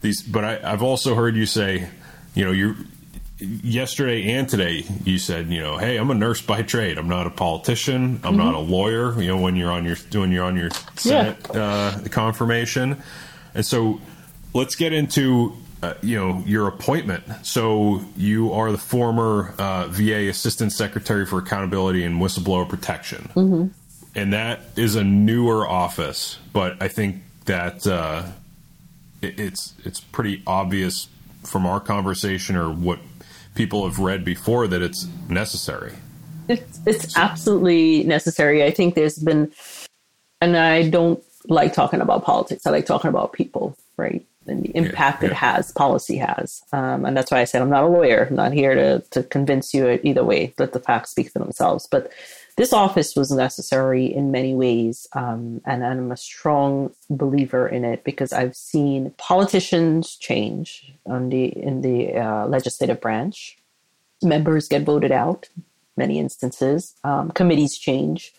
these, 0.00 0.22
but 0.22 0.44
I, 0.44 0.72
I've 0.72 0.82
also 0.82 1.14
heard 1.14 1.36
you 1.36 1.46
say, 1.46 1.88
you 2.34 2.44
know, 2.44 2.50
you're, 2.50 2.76
yesterday 3.40 4.32
and 4.32 4.48
today 4.48 4.84
you 5.04 5.18
said 5.18 5.48
you 5.48 5.60
know 5.60 5.78
hey 5.78 5.96
i'm 5.96 6.10
a 6.10 6.14
nurse 6.14 6.42
by 6.42 6.62
trade 6.62 6.98
i'm 6.98 7.08
not 7.08 7.26
a 7.26 7.30
politician 7.30 8.20
i'm 8.22 8.34
mm-hmm. 8.34 8.36
not 8.36 8.54
a 8.54 8.58
lawyer 8.58 9.18
you 9.20 9.28
know 9.28 9.36
when 9.36 9.56
you're 9.56 9.72
on 9.72 9.84
your 9.84 9.96
doing 10.10 10.30
you're 10.30 10.44
on 10.44 10.56
your 10.56 10.70
senate 10.96 11.36
yeah. 11.54 11.60
uh, 11.60 12.08
confirmation 12.08 13.00
and 13.54 13.64
so 13.64 14.00
let's 14.52 14.74
get 14.74 14.92
into 14.92 15.54
uh, 15.82 15.94
you 16.02 16.16
know 16.16 16.42
your 16.46 16.68
appointment 16.68 17.24
so 17.42 18.04
you 18.16 18.52
are 18.52 18.70
the 18.72 18.78
former 18.78 19.54
uh, 19.58 19.86
va 19.88 20.28
assistant 20.28 20.72
secretary 20.72 21.24
for 21.24 21.38
accountability 21.38 22.04
and 22.04 22.20
whistleblower 22.20 22.68
protection 22.68 23.30
mm-hmm. 23.34 23.66
and 24.14 24.32
that 24.32 24.60
is 24.76 24.96
a 24.96 25.04
newer 25.04 25.66
office 25.66 26.38
but 26.52 26.80
i 26.82 26.88
think 26.88 27.22
that 27.46 27.86
uh, 27.86 28.22
it, 29.22 29.40
it's 29.40 29.74
it's 29.84 30.00
pretty 30.00 30.42
obvious 30.46 31.08
from 31.42 31.64
our 31.64 31.80
conversation 31.80 32.54
or 32.54 32.70
what 32.70 32.98
people 33.54 33.86
have 33.88 33.98
read 33.98 34.24
before 34.24 34.66
that 34.68 34.82
it's 34.82 35.06
necessary. 35.28 35.94
It's, 36.48 36.80
it's 36.86 37.16
absolutely 37.16 38.04
necessary. 38.04 38.64
I 38.64 38.70
think 38.70 38.94
there's 38.94 39.18
been, 39.18 39.52
and 40.40 40.56
I 40.56 40.88
don't 40.88 41.22
like 41.48 41.72
talking 41.72 42.00
about 42.00 42.24
politics. 42.24 42.66
I 42.66 42.70
like 42.70 42.86
talking 42.86 43.08
about 43.08 43.32
people, 43.32 43.76
right? 43.96 44.24
And 44.46 44.64
the 44.64 44.76
impact 44.76 45.22
yeah, 45.22 45.28
yeah. 45.28 45.32
it 45.32 45.36
has, 45.36 45.72
policy 45.72 46.16
has. 46.16 46.62
Um, 46.72 47.04
and 47.04 47.16
that's 47.16 47.30
why 47.30 47.40
I 47.40 47.44
said 47.44 47.62
I'm 47.62 47.70
not 47.70 47.84
a 47.84 47.88
lawyer. 47.88 48.26
I'm 48.28 48.36
not 48.36 48.52
here 48.52 48.74
to, 48.74 49.00
to 49.10 49.22
convince 49.22 49.72
you 49.74 50.00
either 50.02 50.24
way. 50.24 50.54
Let 50.58 50.72
the 50.72 50.80
facts 50.80 51.10
speak 51.10 51.30
for 51.30 51.38
themselves. 51.38 51.86
But 51.86 52.12
this 52.56 52.72
office 52.72 53.14
was 53.16 53.30
necessary 53.30 54.06
in 54.06 54.30
many 54.30 54.54
ways, 54.54 55.06
um, 55.14 55.60
and 55.64 55.84
I'm 55.84 56.12
a 56.12 56.16
strong 56.16 56.92
believer 57.08 57.68
in 57.68 57.84
it 57.84 58.04
because 58.04 58.32
I've 58.32 58.56
seen 58.56 59.12
politicians 59.18 60.16
change 60.16 60.92
on 61.06 61.30
the 61.30 61.44
in 61.44 61.82
the 61.82 62.16
uh, 62.16 62.46
legislative 62.46 63.00
branch. 63.00 63.58
Members 64.22 64.68
get 64.68 64.82
voted 64.82 65.12
out, 65.12 65.48
many 65.96 66.18
instances. 66.18 66.94
Um, 67.04 67.30
committees 67.30 67.78
change. 67.78 68.32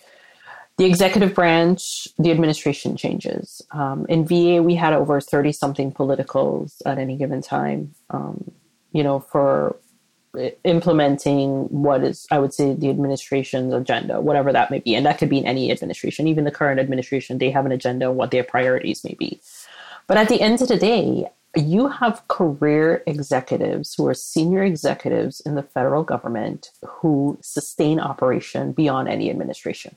The 0.77 0.85
executive 0.85 1.35
branch, 1.35 2.07
the 2.17 2.31
administration 2.31 2.97
changes. 2.97 3.61
Um, 3.71 4.05
in 4.09 4.25
VA, 4.25 4.63
we 4.63 4.75
had 4.75 4.93
over 4.93 5.21
30 5.21 5.51
something 5.51 5.91
politicals 5.91 6.81
at 6.85 6.97
any 6.97 7.17
given 7.17 7.41
time, 7.41 7.93
um, 8.09 8.51
you 8.91 9.03
know, 9.03 9.19
for 9.19 9.75
implementing 10.64 11.66
what 11.66 12.03
is, 12.03 12.28
I 12.32 12.40
would 12.40 12.53
say, 12.53 12.74
the 12.74 12.90
administration's 12.90 13.74
agenda, 13.74 14.22
whatever 14.22 14.53
that 14.53 14.72
may 14.72 14.80
be. 14.80 14.95
And 14.95 15.06
that 15.06 15.18
could 15.18 15.30
be 15.30 15.40
in 15.40 15.45
any 15.45 15.72
administration, 15.72 16.28
even 16.28 16.45
the 16.45 16.52
current 16.52 16.80
administration, 16.80 17.38
they 17.38 17.52
have 17.52 17.66
an 17.66 17.72
agenda, 17.72 18.12
what 18.12 18.32
their 18.32 18.44
priorities 18.44 19.03
may 19.03 19.16
be. 19.16 19.41
But 20.08 20.18
at 20.18 20.30
the 20.30 20.41
end 20.41 20.62
of 20.62 20.68
the 20.68 20.78
day, 20.78 21.30
you 21.56 21.90
have 21.90 22.28
career 22.30 23.03
executives 23.06 23.94
who 23.95 24.08
are 24.08 24.14
senior 24.14 24.64
executives 24.64 25.41
in 25.41 25.56
the 25.56 25.64
federal 25.64 26.03
government 26.03 26.72
who 26.86 27.38
sustain 27.41 27.99
operation 27.99 28.72
beyond 28.72 29.10
any 29.10 29.30
administration. 29.30 29.95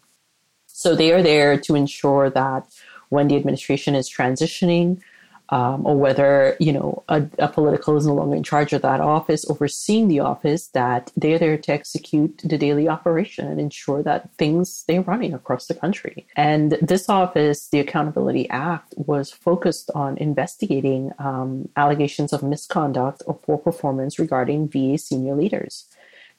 So 0.67 0.97
they 0.97 1.13
are 1.13 1.23
there 1.23 1.59
to 1.61 1.77
ensure 1.77 2.29
that 2.31 2.67
when 3.09 3.29
the 3.29 3.37
administration 3.37 3.95
is 3.95 4.11
transitioning, 4.11 5.01
um, 5.51 5.87
or 5.87 5.97
whether 5.97 6.57
you 6.59 6.73
know 6.73 7.05
a, 7.09 7.27
a, 7.39 7.49
political 7.49 7.97
is 7.97 8.07
no 8.07 8.15
longer 8.15 8.37
in 8.37 8.43
charge 8.43 8.73
of 8.73 8.83
that 8.83 9.01
office, 9.01 9.49
overseeing 9.49 10.09
the 10.09 10.21
office, 10.21 10.69
that 10.69 11.13
they're 11.17 11.39
there 11.39 11.59
to 11.59 11.73
execute 11.73 12.41
the 12.45 12.57
daily 12.57 12.89
operation 12.89 13.47
and 13.47 13.61
ensure 13.61 14.03
that 14.03 14.31
things 14.39 14.73
stay 14.73 14.99
running 14.99 15.35
across 15.35 15.67
the 15.67 15.75
country. 15.75 16.27
And 16.37 16.73
this 16.81 17.09
office, 17.09 17.69
the 17.69 17.81
Accountability 17.81 18.49
Act, 18.49 18.95
was 18.97 19.31
focused 19.31 19.91
on 19.95 20.17
investigating 20.19 21.13
um, 21.19 21.69
allegations 21.77 22.33
of 22.33 22.43
misconduct 22.43 23.23
or 23.27 23.35
poor 23.35 23.59
performance 23.59 24.19
regarding 24.19 24.69
VA 24.69 24.97
senior 24.97 25.35
leaders. 25.35 25.87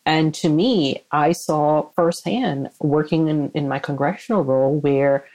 And 0.06 0.34
to 0.36 0.50
me, 0.50 1.04
I 1.12 1.32
saw 1.32 1.90
firsthand 1.96 2.70
working 2.80 3.28
in, 3.28 3.52
in 3.56 3.68
my 3.68 3.80
congressional 3.80 4.44
role 4.44 4.80
where 4.80 5.26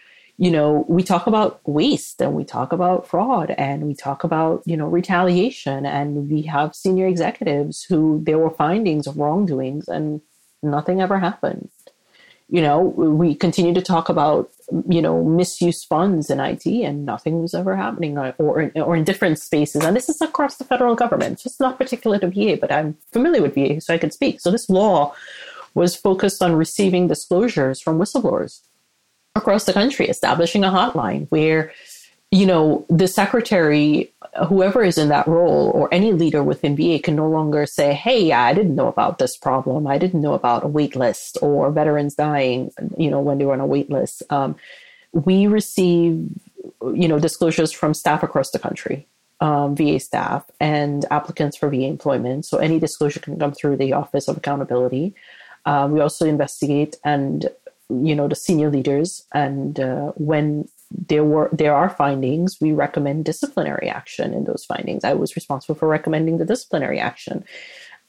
you 0.40 0.50
know, 0.50 0.86
we 0.88 1.02
talk 1.02 1.26
about 1.26 1.60
waste 1.68 2.22
and 2.22 2.32
we 2.32 2.44
talk 2.44 2.72
about 2.72 3.06
fraud 3.06 3.50
and 3.58 3.82
we 3.82 3.94
talk 3.94 4.24
about, 4.24 4.62
you 4.64 4.74
know, 4.74 4.86
retaliation 4.86 5.84
and 5.84 6.30
we 6.30 6.40
have 6.40 6.74
senior 6.74 7.06
executives 7.06 7.84
who 7.84 8.22
there 8.24 8.38
were 8.38 8.48
findings 8.48 9.06
of 9.06 9.18
wrongdoings 9.18 9.86
and 9.86 10.22
nothing 10.62 11.02
ever 11.02 11.18
happened. 11.18 11.68
You 12.48 12.62
know, 12.62 12.80
we 12.80 13.34
continue 13.34 13.74
to 13.74 13.82
talk 13.82 14.08
about, 14.08 14.50
you 14.88 15.02
know, 15.02 15.22
misuse 15.22 15.84
funds 15.84 16.30
in 16.30 16.40
IT 16.40 16.64
and 16.64 17.04
nothing 17.04 17.42
was 17.42 17.52
ever 17.52 17.76
happening 17.76 18.16
or, 18.16 18.34
or 18.38 18.96
in 18.96 19.04
different 19.04 19.38
spaces. 19.38 19.84
And 19.84 19.94
this 19.94 20.08
is 20.08 20.22
across 20.22 20.56
the 20.56 20.64
federal 20.64 20.94
government, 20.94 21.38
just 21.38 21.60
not 21.60 21.76
particular 21.76 22.18
to 22.18 22.28
VA, 22.28 22.56
but 22.58 22.72
I'm 22.72 22.96
familiar 23.12 23.42
with 23.42 23.54
VA, 23.54 23.78
so 23.82 23.92
I 23.92 23.98
could 23.98 24.14
speak. 24.14 24.40
So 24.40 24.50
this 24.50 24.70
law 24.70 25.14
was 25.74 25.94
focused 25.94 26.42
on 26.42 26.54
receiving 26.54 27.08
disclosures 27.08 27.78
from 27.78 27.98
whistleblowers 27.98 28.62
across 29.34 29.64
the 29.64 29.72
country, 29.72 30.08
establishing 30.08 30.64
a 30.64 30.70
hotline 30.70 31.26
where, 31.30 31.72
you 32.30 32.46
know, 32.46 32.84
the 32.88 33.08
secretary, 33.08 34.12
whoever 34.48 34.82
is 34.82 34.98
in 34.98 35.08
that 35.08 35.26
role, 35.26 35.70
or 35.74 35.92
any 35.92 36.12
leader 36.12 36.42
within 36.42 36.76
VA 36.76 36.98
can 36.98 37.16
no 37.16 37.28
longer 37.28 37.66
say, 37.66 37.94
hey, 37.94 38.32
I 38.32 38.52
didn't 38.54 38.74
know 38.74 38.88
about 38.88 39.18
this 39.18 39.36
problem. 39.36 39.86
I 39.86 39.98
didn't 39.98 40.20
know 40.20 40.34
about 40.34 40.64
a 40.64 40.68
wait 40.68 40.96
list 40.96 41.38
or 41.42 41.70
veterans 41.70 42.14
dying, 42.14 42.72
you 42.96 43.10
know, 43.10 43.20
when 43.20 43.38
they 43.38 43.44
were 43.44 43.52
on 43.52 43.60
a 43.60 43.66
wait 43.66 43.90
list. 43.90 44.22
Um, 44.30 44.56
we 45.12 45.46
receive, 45.46 46.28
you 46.82 47.08
know, 47.08 47.18
disclosures 47.18 47.72
from 47.72 47.94
staff 47.94 48.22
across 48.22 48.50
the 48.50 48.58
country. 48.58 49.06
Um, 49.42 49.74
VA 49.74 49.98
staff 49.98 50.44
and 50.60 51.06
applicants 51.10 51.56
for 51.56 51.70
VA 51.70 51.86
employment. 51.86 52.44
So 52.44 52.58
any 52.58 52.78
disclosure 52.78 53.20
can 53.20 53.38
come 53.38 53.52
through 53.52 53.78
the 53.78 53.94
Office 53.94 54.28
of 54.28 54.36
Accountability. 54.36 55.14
Uh, 55.64 55.88
we 55.90 56.00
also 56.00 56.26
investigate 56.26 56.96
and 57.04 57.48
you 57.90 58.14
know 58.14 58.28
the 58.28 58.34
senior 58.34 58.70
leaders. 58.70 59.26
And 59.32 59.78
uh, 59.80 60.12
when 60.16 60.68
there 60.90 61.24
were 61.24 61.48
there 61.52 61.74
are 61.74 61.88
findings 61.88 62.58
we 62.60 62.72
recommend 62.72 63.24
disciplinary 63.24 63.88
action 63.88 64.34
in 64.34 64.44
those 64.44 64.64
findings. 64.64 65.04
I 65.04 65.14
was 65.14 65.36
responsible 65.36 65.74
for 65.74 65.88
recommending 65.88 66.38
the 66.38 66.44
disciplinary 66.44 66.98
action. 66.98 67.44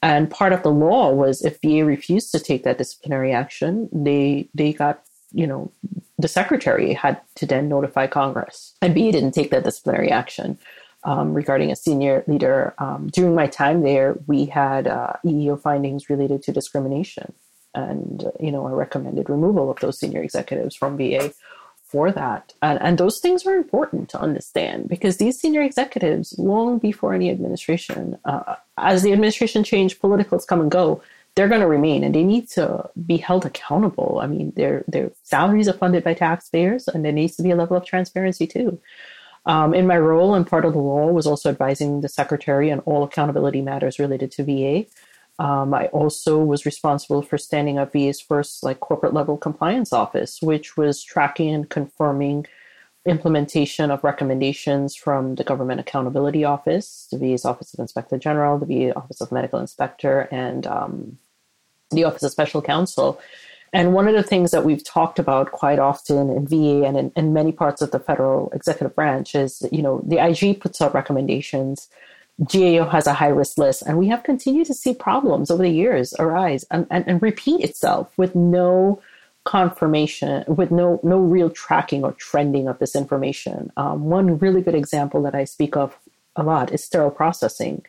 And 0.04 0.28
part 0.28 0.52
of 0.52 0.64
the 0.64 0.72
law 0.72 1.12
was 1.12 1.44
if 1.44 1.60
va 1.62 1.84
refused 1.84 2.32
to 2.32 2.40
take 2.40 2.64
that 2.64 2.78
disciplinary 2.78 3.32
action 3.32 3.88
they 3.92 4.48
they 4.54 4.72
got 4.72 5.02
you 5.32 5.46
know 5.46 5.70
the 6.18 6.28
secretary 6.28 6.92
had 6.92 7.20
to 7.36 7.46
then 7.46 7.68
notify 7.68 8.06
congress. 8.06 8.74
And 8.82 8.94
va 8.94 9.12
didn't 9.12 9.32
take 9.32 9.50
that 9.50 9.64
disciplinary 9.64 10.10
action 10.10 10.58
um, 11.04 11.34
regarding 11.34 11.70
a 11.70 11.76
senior 11.76 12.24
leader. 12.26 12.74
Um, 12.78 13.08
during 13.12 13.34
my 13.34 13.46
time 13.46 13.82
there 13.82 14.16
we 14.26 14.46
had 14.46 14.88
uh, 14.88 15.12
eeo 15.24 15.60
findings 15.60 16.10
related 16.10 16.42
to 16.44 16.52
discrimination 16.52 17.32
and 17.74 18.30
you 18.40 18.50
know 18.50 18.66
a 18.66 18.74
recommended 18.74 19.28
removal 19.28 19.70
of 19.70 19.80
those 19.80 19.98
senior 19.98 20.22
executives 20.22 20.74
from 20.74 20.96
VA 20.96 21.32
for 21.92 22.10
that. 22.10 22.54
And, 22.62 22.80
and 22.80 22.96
those 22.96 23.20
things 23.20 23.46
are 23.46 23.54
important 23.54 24.08
to 24.10 24.20
understand 24.20 24.88
because 24.88 25.18
these 25.18 25.38
senior 25.38 25.60
executives, 25.60 26.34
long 26.38 26.78
before 26.78 27.12
any 27.12 27.30
administration, 27.30 28.18
uh, 28.24 28.56
as 28.78 29.02
the 29.02 29.12
administration 29.12 29.62
change, 29.62 30.00
politicals 30.00 30.46
come 30.46 30.62
and 30.62 30.70
go, 30.70 31.02
they're 31.34 31.48
going 31.48 31.60
to 31.60 31.66
remain 31.66 32.02
and 32.02 32.14
they 32.14 32.24
need 32.24 32.48
to 32.50 32.88
be 33.06 33.18
held 33.18 33.44
accountable. 33.44 34.20
I 34.22 34.26
mean, 34.26 34.52
their 34.56 34.84
their 34.88 35.12
salaries 35.22 35.68
are 35.68 35.74
funded 35.74 36.02
by 36.04 36.14
taxpayers, 36.14 36.88
and 36.88 37.04
there 37.04 37.12
needs 37.12 37.36
to 37.36 37.42
be 37.42 37.50
a 37.50 37.56
level 37.56 37.76
of 37.76 37.84
transparency 37.84 38.46
too. 38.46 38.80
Um, 39.44 39.74
in 39.74 39.86
my 39.86 39.98
role, 39.98 40.34
and 40.34 40.46
part 40.46 40.64
of 40.64 40.72
the 40.72 40.78
law 40.78 41.06
was 41.10 41.26
also 41.26 41.50
advising 41.50 42.00
the 42.00 42.08
secretary 42.08 42.70
on 42.70 42.78
all 42.80 43.02
accountability 43.02 43.60
matters 43.60 43.98
related 43.98 44.30
to 44.32 44.44
VA. 44.44 44.86
Um, 45.42 45.74
I 45.74 45.86
also 45.86 46.38
was 46.38 46.64
responsible 46.64 47.20
for 47.20 47.36
standing 47.36 47.76
up 47.76 47.92
VA's 47.92 48.20
first 48.20 48.62
like 48.62 48.78
corporate 48.78 49.12
level 49.12 49.36
compliance 49.36 49.92
office, 49.92 50.40
which 50.40 50.76
was 50.76 51.02
tracking 51.02 51.52
and 51.52 51.68
confirming 51.68 52.46
implementation 53.06 53.90
of 53.90 54.04
recommendations 54.04 54.94
from 54.94 55.34
the 55.34 55.42
Government 55.42 55.80
Accountability 55.80 56.44
Office, 56.44 57.08
the 57.10 57.18
VA's 57.18 57.44
Office 57.44 57.74
of 57.74 57.80
Inspector 57.80 58.16
General, 58.18 58.56
the 58.56 58.66
VA 58.66 58.96
Office 58.96 59.20
of 59.20 59.32
Medical 59.32 59.58
Inspector, 59.58 60.28
and 60.30 60.64
um, 60.64 61.18
the 61.90 62.04
Office 62.04 62.22
of 62.22 62.30
Special 62.30 62.62
Counsel. 62.62 63.20
And 63.72 63.94
one 63.94 64.06
of 64.06 64.14
the 64.14 64.22
things 64.22 64.52
that 64.52 64.64
we've 64.64 64.84
talked 64.84 65.18
about 65.18 65.50
quite 65.50 65.80
often 65.80 66.30
in 66.30 66.46
VA 66.46 66.86
and 66.86 66.96
in, 66.96 67.12
in 67.16 67.32
many 67.32 67.50
parts 67.50 67.82
of 67.82 67.90
the 67.90 67.98
federal 67.98 68.48
executive 68.50 68.94
branch 68.94 69.34
is, 69.34 69.66
you 69.72 69.82
know, 69.82 70.04
the 70.06 70.24
IG 70.24 70.60
puts 70.60 70.80
out 70.80 70.94
recommendations 70.94 71.88
GAO 72.40 72.88
has 72.88 73.06
a 73.06 73.12
high 73.12 73.28
risk 73.28 73.58
list, 73.58 73.82
and 73.82 73.98
we 73.98 74.08
have 74.08 74.22
continued 74.22 74.66
to 74.66 74.74
see 74.74 74.94
problems 74.94 75.50
over 75.50 75.62
the 75.62 75.70
years 75.70 76.14
arise 76.18 76.64
and, 76.70 76.86
and, 76.90 77.06
and 77.06 77.22
repeat 77.22 77.62
itself 77.62 78.16
with 78.16 78.34
no 78.34 79.00
confirmation, 79.44 80.44
with 80.46 80.70
no 80.70 81.00
no 81.02 81.18
real 81.18 81.50
tracking 81.50 82.04
or 82.04 82.12
trending 82.12 82.68
of 82.68 82.78
this 82.78 82.96
information. 82.96 83.70
Um, 83.76 84.04
one 84.04 84.38
really 84.38 84.62
good 84.62 84.74
example 84.74 85.22
that 85.22 85.34
I 85.34 85.44
speak 85.44 85.76
of 85.76 85.96
a 86.36 86.42
lot 86.42 86.72
is 86.72 86.82
sterile 86.82 87.10
processing. 87.10 87.84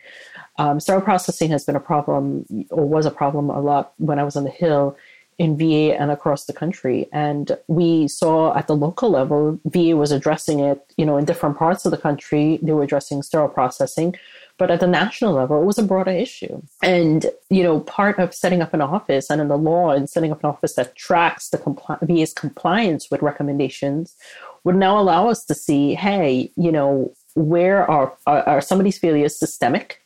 Um, 0.58 0.80
sterile 0.80 1.02
processing 1.02 1.50
has 1.52 1.66
been 1.66 1.76
a 1.76 1.80
problem, 1.80 2.46
or 2.70 2.86
was 2.86 3.06
a 3.06 3.12
problem 3.12 3.50
a 3.50 3.62
lot 3.62 3.94
when 3.98 4.20
I 4.20 4.24
was 4.24 4.36
on 4.36 4.44
the 4.44 4.50
Hill 4.50 4.98
in 5.38 5.58
VA 5.58 6.00
and 6.00 6.12
across 6.12 6.46
the 6.46 6.54
country. 6.54 7.08
And 7.12 7.58
we 7.68 8.08
saw 8.08 8.56
at 8.56 8.68
the 8.68 8.76
local 8.76 9.10
level, 9.10 9.60
VA 9.66 9.96
was 9.96 10.12
addressing 10.12 10.60
it, 10.60 10.82
you 10.98 11.06
know, 11.06 11.18
in 11.18 11.26
different 11.26 11.58
parts 11.58 11.86
of 11.86 11.92
the 11.92 11.98
country, 11.98 12.60
they 12.62 12.72
were 12.72 12.84
addressing 12.84 13.24
sterile 13.24 13.50
processing. 13.50 14.16
But 14.60 14.70
at 14.70 14.80
the 14.80 14.88
national 14.88 15.34
level, 15.34 15.62
it 15.62 15.66
was 15.66 15.80
a 15.80 15.84
broader 15.84 16.12
issue. 16.12 16.62
And, 16.84 17.26
you 17.50 17.64
know, 17.64 17.80
part 17.80 18.20
of 18.20 18.36
setting 18.36 18.62
up 18.62 18.74
an 18.74 18.82
office 18.82 19.30
and 19.30 19.42
in 19.42 19.48
the 19.48 19.58
law 19.58 19.92
and 19.92 20.08
setting 20.10 20.32
up 20.32 20.44
an 20.44 20.50
office 20.50 20.74
that 20.74 20.96
tracks 20.96 21.50
the 21.50 21.58
compli- 21.58 22.00
VA's 22.02 22.34
compliance 22.34 23.10
with 23.10 23.24
recommendations 23.24 24.16
would 24.64 24.76
now 24.76 25.00
allow 25.00 25.28
us 25.28 25.44
to 25.46 25.56
see, 25.56 25.96
hey, 25.96 26.52
you 26.56 26.72
know, 26.72 27.12
where 27.34 27.90
are, 27.90 28.16
are, 28.28 28.44
are 28.44 28.62
some 28.62 28.80
of 28.80 28.84
these 28.84 29.00
failures 29.00 29.36
systemic? 29.36 30.02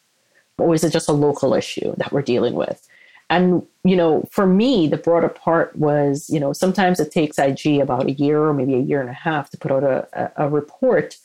Or 0.57 0.73
is 0.73 0.83
it 0.83 0.91
just 0.91 1.09
a 1.09 1.13
local 1.13 1.53
issue 1.53 1.93
that 1.97 2.11
we're 2.11 2.21
dealing 2.21 2.55
with? 2.55 2.87
And, 3.29 3.63
you 3.83 3.95
know, 3.95 4.23
for 4.31 4.47
me, 4.47 4.87
the 4.87 4.97
broader 4.97 5.29
part 5.29 5.75
was, 5.75 6.29
you 6.29 6.39
know, 6.39 6.53
sometimes 6.53 6.99
it 6.99 7.11
takes 7.11 7.37
IG 7.37 7.79
about 7.81 8.05
a 8.05 8.11
year 8.11 8.41
or 8.41 8.53
maybe 8.53 8.75
a 8.75 8.79
year 8.79 9.01
and 9.01 9.09
a 9.09 9.13
half 9.13 9.49
to 9.49 9.57
put 9.57 9.71
out 9.71 9.83
a, 9.83 10.31
a 10.37 10.49
report 10.49 11.17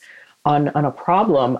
on, 0.43 0.69
on 0.69 0.83
a 0.83 0.91
problem. 0.91 1.59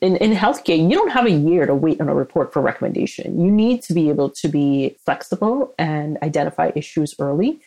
In, 0.00 0.16
in 0.16 0.32
healthcare, 0.32 0.78
you 0.78 0.94
don't 0.94 1.10
have 1.10 1.26
a 1.26 1.30
year 1.30 1.66
to 1.66 1.74
wait 1.74 2.00
on 2.00 2.08
a 2.08 2.14
report 2.14 2.52
for 2.52 2.62
recommendation. 2.62 3.40
You 3.40 3.50
need 3.50 3.82
to 3.84 3.94
be 3.94 4.08
able 4.08 4.30
to 4.30 4.48
be 4.48 4.96
flexible 5.04 5.74
and 5.78 6.18
identify 6.22 6.70
issues 6.74 7.14
early 7.18 7.60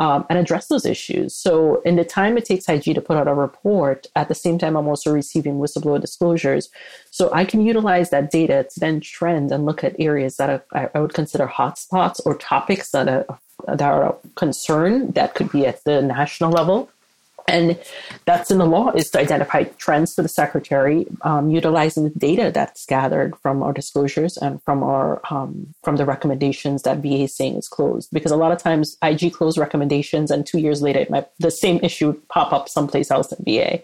um, 0.00 0.24
and 0.30 0.38
address 0.38 0.66
those 0.68 0.86
issues. 0.86 1.34
So, 1.34 1.82
in 1.82 1.96
the 1.96 2.04
time 2.04 2.38
it 2.38 2.46
takes 2.46 2.68
IG 2.68 2.94
to 2.94 3.02
put 3.02 3.18
out 3.18 3.28
a 3.28 3.34
report, 3.34 4.06
at 4.16 4.28
the 4.28 4.34
same 4.34 4.58
time, 4.58 4.76
I'm 4.76 4.88
also 4.88 5.12
receiving 5.12 5.58
whistleblower 5.58 6.00
disclosures. 6.00 6.70
So, 7.10 7.30
I 7.32 7.44
can 7.44 7.64
utilize 7.64 8.08
that 8.10 8.30
data 8.30 8.66
to 8.72 8.80
then 8.80 9.00
trend 9.00 9.52
and 9.52 9.66
look 9.66 9.84
at 9.84 9.94
areas 10.00 10.38
that 10.38 10.64
I, 10.72 10.88
I 10.94 11.00
would 11.00 11.12
consider 11.12 11.46
hotspots 11.46 12.20
or 12.24 12.34
topics 12.36 12.90
that 12.92 13.08
a, 13.08 13.26
that 13.68 13.82
are 13.82 14.04
of 14.04 14.34
concern 14.36 15.12
that 15.12 15.34
could 15.34 15.52
be 15.52 15.66
at 15.66 15.84
the 15.84 16.00
national 16.00 16.50
level 16.50 16.90
and 17.50 17.78
that's 18.24 18.50
in 18.50 18.58
the 18.58 18.66
law 18.66 18.90
is 18.92 19.10
to 19.10 19.18
identify 19.18 19.64
trends 19.64 20.14
for 20.14 20.22
the 20.22 20.28
secretary 20.28 21.06
um, 21.22 21.50
utilizing 21.50 22.04
the 22.04 22.18
data 22.18 22.50
that's 22.52 22.86
gathered 22.86 23.36
from 23.42 23.62
our 23.62 23.72
disclosures 23.72 24.36
and 24.36 24.62
from 24.62 24.82
our 24.82 25.20
um, 25.30 25.74
from 25.82 25.96
the 25.96 26.06
recommendations 26.06 26.82
that 26.82 26.98
va 26.98 27.24
is 27.24 27.36
saying 27.36 27.56
is 27.56 27.68
closed 27.68 28.08
because 28.12 28.32
a 28.32 28.36
lot 28.36 28.52
of 28.52 28.58
times 28.58 28.96
ig 29.02 29.32
close 29.32 29.58
recommendations 29.58 30.30
and 30.30 30.46
two 30.46 30.58
years 30.58 30.80
later 30.82 31.04
might 31.10 31.28
the 31.38 31.50
same 31.50 31.78
issue 31.82 32.12
pop 32.28 32.52
up 32.52 32.68
someplace 32.68 33.10
else 33.10 33.32
in 33.32 33.44
va 33.44 33.82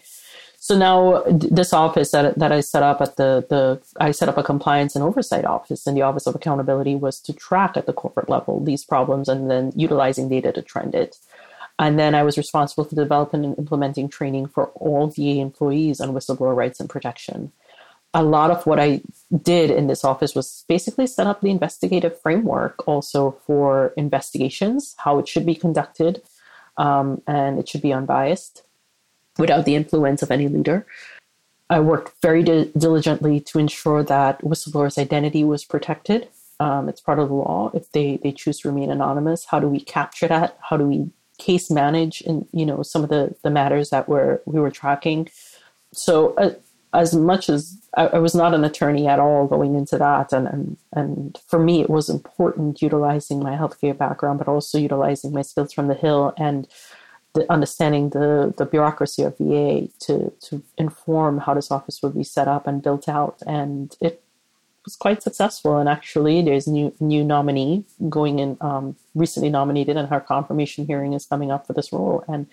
so 0.67 0.77
now 0.77 1.23
this 1.29 1.73
office 1.73 2.11
that, 2.11 2.37
that 2.41 2.51
I 2.51 2.61
set 2.61 2.83
up 2.83 3.01
at 3.01 3.15
the, 3.15 3.47
the 3.49 3.81
I 4.01 4.11
set 4.11 4.29
up 4.29 4.37
a 4.37 4.43
compliance 4.43 4.97
and 4.97 5.05
oversight 5.05 5.45
office 5.45 5.87
and 5.87 5.97
the 5.97 6.03
office 6.03 6.27
of 6.27 6.35
accountability 6.35 6.97
was 6.97 7.21
to 7.21 7.33
track 7.33 7.77
at 7.77 7.87
the 7.87 7.93
corporate 7.93 8.29
level 8.29 8.65
these 8.65 8.85
problems 8.85 9.29
and 9.29 9.49
then 9.49 9.71
utilizing 9.77 10.29
data 10.29 10.51
to 10.51 10.63
trend 10.63 10.97
it. 10.97 11.19
And 11.79 11.99
then 11.99 12.15
I 12.15 12.23
was 12.23 12.39
responsible 12.39 12.85
for 12.85 12.95
developing 12.95 13.45
and 13.45 13.59
implementing 13.59 14.09
training 14.09 14.47
for 14.47 14.69
all 14.69 15.09
VA 15.09 15.41
employees 15.41 16.01
on 16.01 16.13
whistleblower 16.13 16.57
rights 16.57 16.81
and 16.81 16.89
protection. 16.89 17.53
A 18.15 18.23
lot 18.23 18.51
of 18.51 18.65
what 18.67 18.81
I 18.81 19.03
did 19.43 19.71
in 19.71 19.89
this 19.89 20.03
office 20.03 20.35
was 20.35 20.65
basically 20.69 21.07
set 21.07 21.27
up 21.27 21.43
the 21.43 21.51
investigative 21.51 22.19
framework 22.21 22.87
also 22.89 23.33
for 23.47 23.93
investigations, 23.97 24.95
how 24.99 25.19
it 25.19 25.29
should 25.29 25.45
be 25.45 25.55
conducted, 25.55 26.23
um, 26.79 27.21
and 27.27 27.59
it 27.59 27.69
should 27.69 27.83
be 27.83 27.93
unbiased 27.93 28.63
without 29.39 29.67
the 29.67 29.75
influence 29.75 30.23
of 30.23 30.31
any 30.31 30.49
leader. 30.49 30.87
I 31.69 31.81
worked 31.81 32.15
very 32.23 32.43
di- 32.43 32.71
diligently 32.77 33.41
to 33.41 33.59
ensure 33.59 34.03
that 34.05 34.41
whistleblowers' 34.41 34.99
identity 34.99 35.45
was 35.45 35.65
protected. 35.65 36.29
Um, 36.59 36.89
it's 36.89 37.01
part 37.01 37.19
of 37.19 37.29
the 37.29 37.35
law. 37.35 37.71
If 37.75 37.91
they, 37.93 38.19
they 38.23 38.33
choose 38.33 38.61
to 38.61 38.69
remain 38.71 38.91
anonymous, 38.91 39.45
how 39.45 39.61
do 39.61 39.69
we 39.69 39.81
capture 39.81 40.29
that? 40.29 40.57
How 40.61 40.77
do 40.77 40.87
we 40.87 41.11
case 41.39 41.71
manage 41.71 42.21
and 42.23 42.47
you 42.53 42.67
know 42.67 42.83
some 42.83 43.03
of 43.03 43.11
the 43.11 43.35
the 43.43 43.51
matters 43.51 43.91
that 43.91 44.09
were 44.09 44.43
we 44.47 44.61
were 44.61 44.71
tracking? 44.71 45.29
So 45.93 46.35
uh, 46.35 46.55
as 46.93 47.15
much 47.15 47.49
as 47.49 47.79
I, 47.97 48.07
I, 48.07 48.19
was 48.19 48.35
not 48.35 48.55
an 48.55 48.65
attorney 48.65 49.07
at 49.07 49.19
all 49.19 49.47
going 49.47 49.75
into 49.75 49.99
that, 49.99 50.33
and, 50.33 50.47
and 50.47 50.77
and 50.93 51.39
for 51.47 51.59
me 51.59 51.81
it 51.81 51.91
was 51.91 52.09
important 52.09 52.83
utilizing 52.83 53.43
my 53.43 53.57
healthcare 53.57 53.97
background, 53.97 54.39
but 54.39 54.49
also 54.49 54.79
utilizing 54.79 55.33
my 55.33 55.43
skills 55.43 55.73
from 55.73 55.89
the 55.89 55.95
Hill 55.95 56.35
and 56.39 56.69
the, 57.37 57.51
understanding 57.53 58.11
the, 58.11 58.53
the 58.57 58.67
bureaucracy 58.67 59.23
of 59.23 59.39
VA 59.39 59.89
to, 60.01 60.33
to 60.41 60.63
inform 60.79 61.39
how 61.39 61.55
this 61.55 61.71
office 61.71 62.03
would 62.03 62.15
be 62.15 62.25
set 62.25 62.49
up 62.49 62.67
and 62.67 62.83
built 62.83 63.09
out. 63.09 63.43
And 63.47 63.95
it 64.01 64.23
was 64.87 64.97
quite 64.97 65.23
successful. 65.23 65.77
And 65.77 65.89
actually, 65.89 66.41
there's 66.41 66.67
new, 66.67 66.95
new 66.99 67.23
nominee 67.23 67.85
going 68.09 68.39
in, 68.39 68.57
um, 68.63 68.97
recently 69.15 69.51
nominated, 69.51 69.99
and 69.99 70.09
her 70.09 70.21
confirmation 70.21 70.87
hearing 70.87 71.13
is 71.13 71.27
coming 71.27 71.51
up 71.51 71.67
for 71.67 71.75
this 71.75 71.93
role. 71.93 72.25
And, 72.27 72.47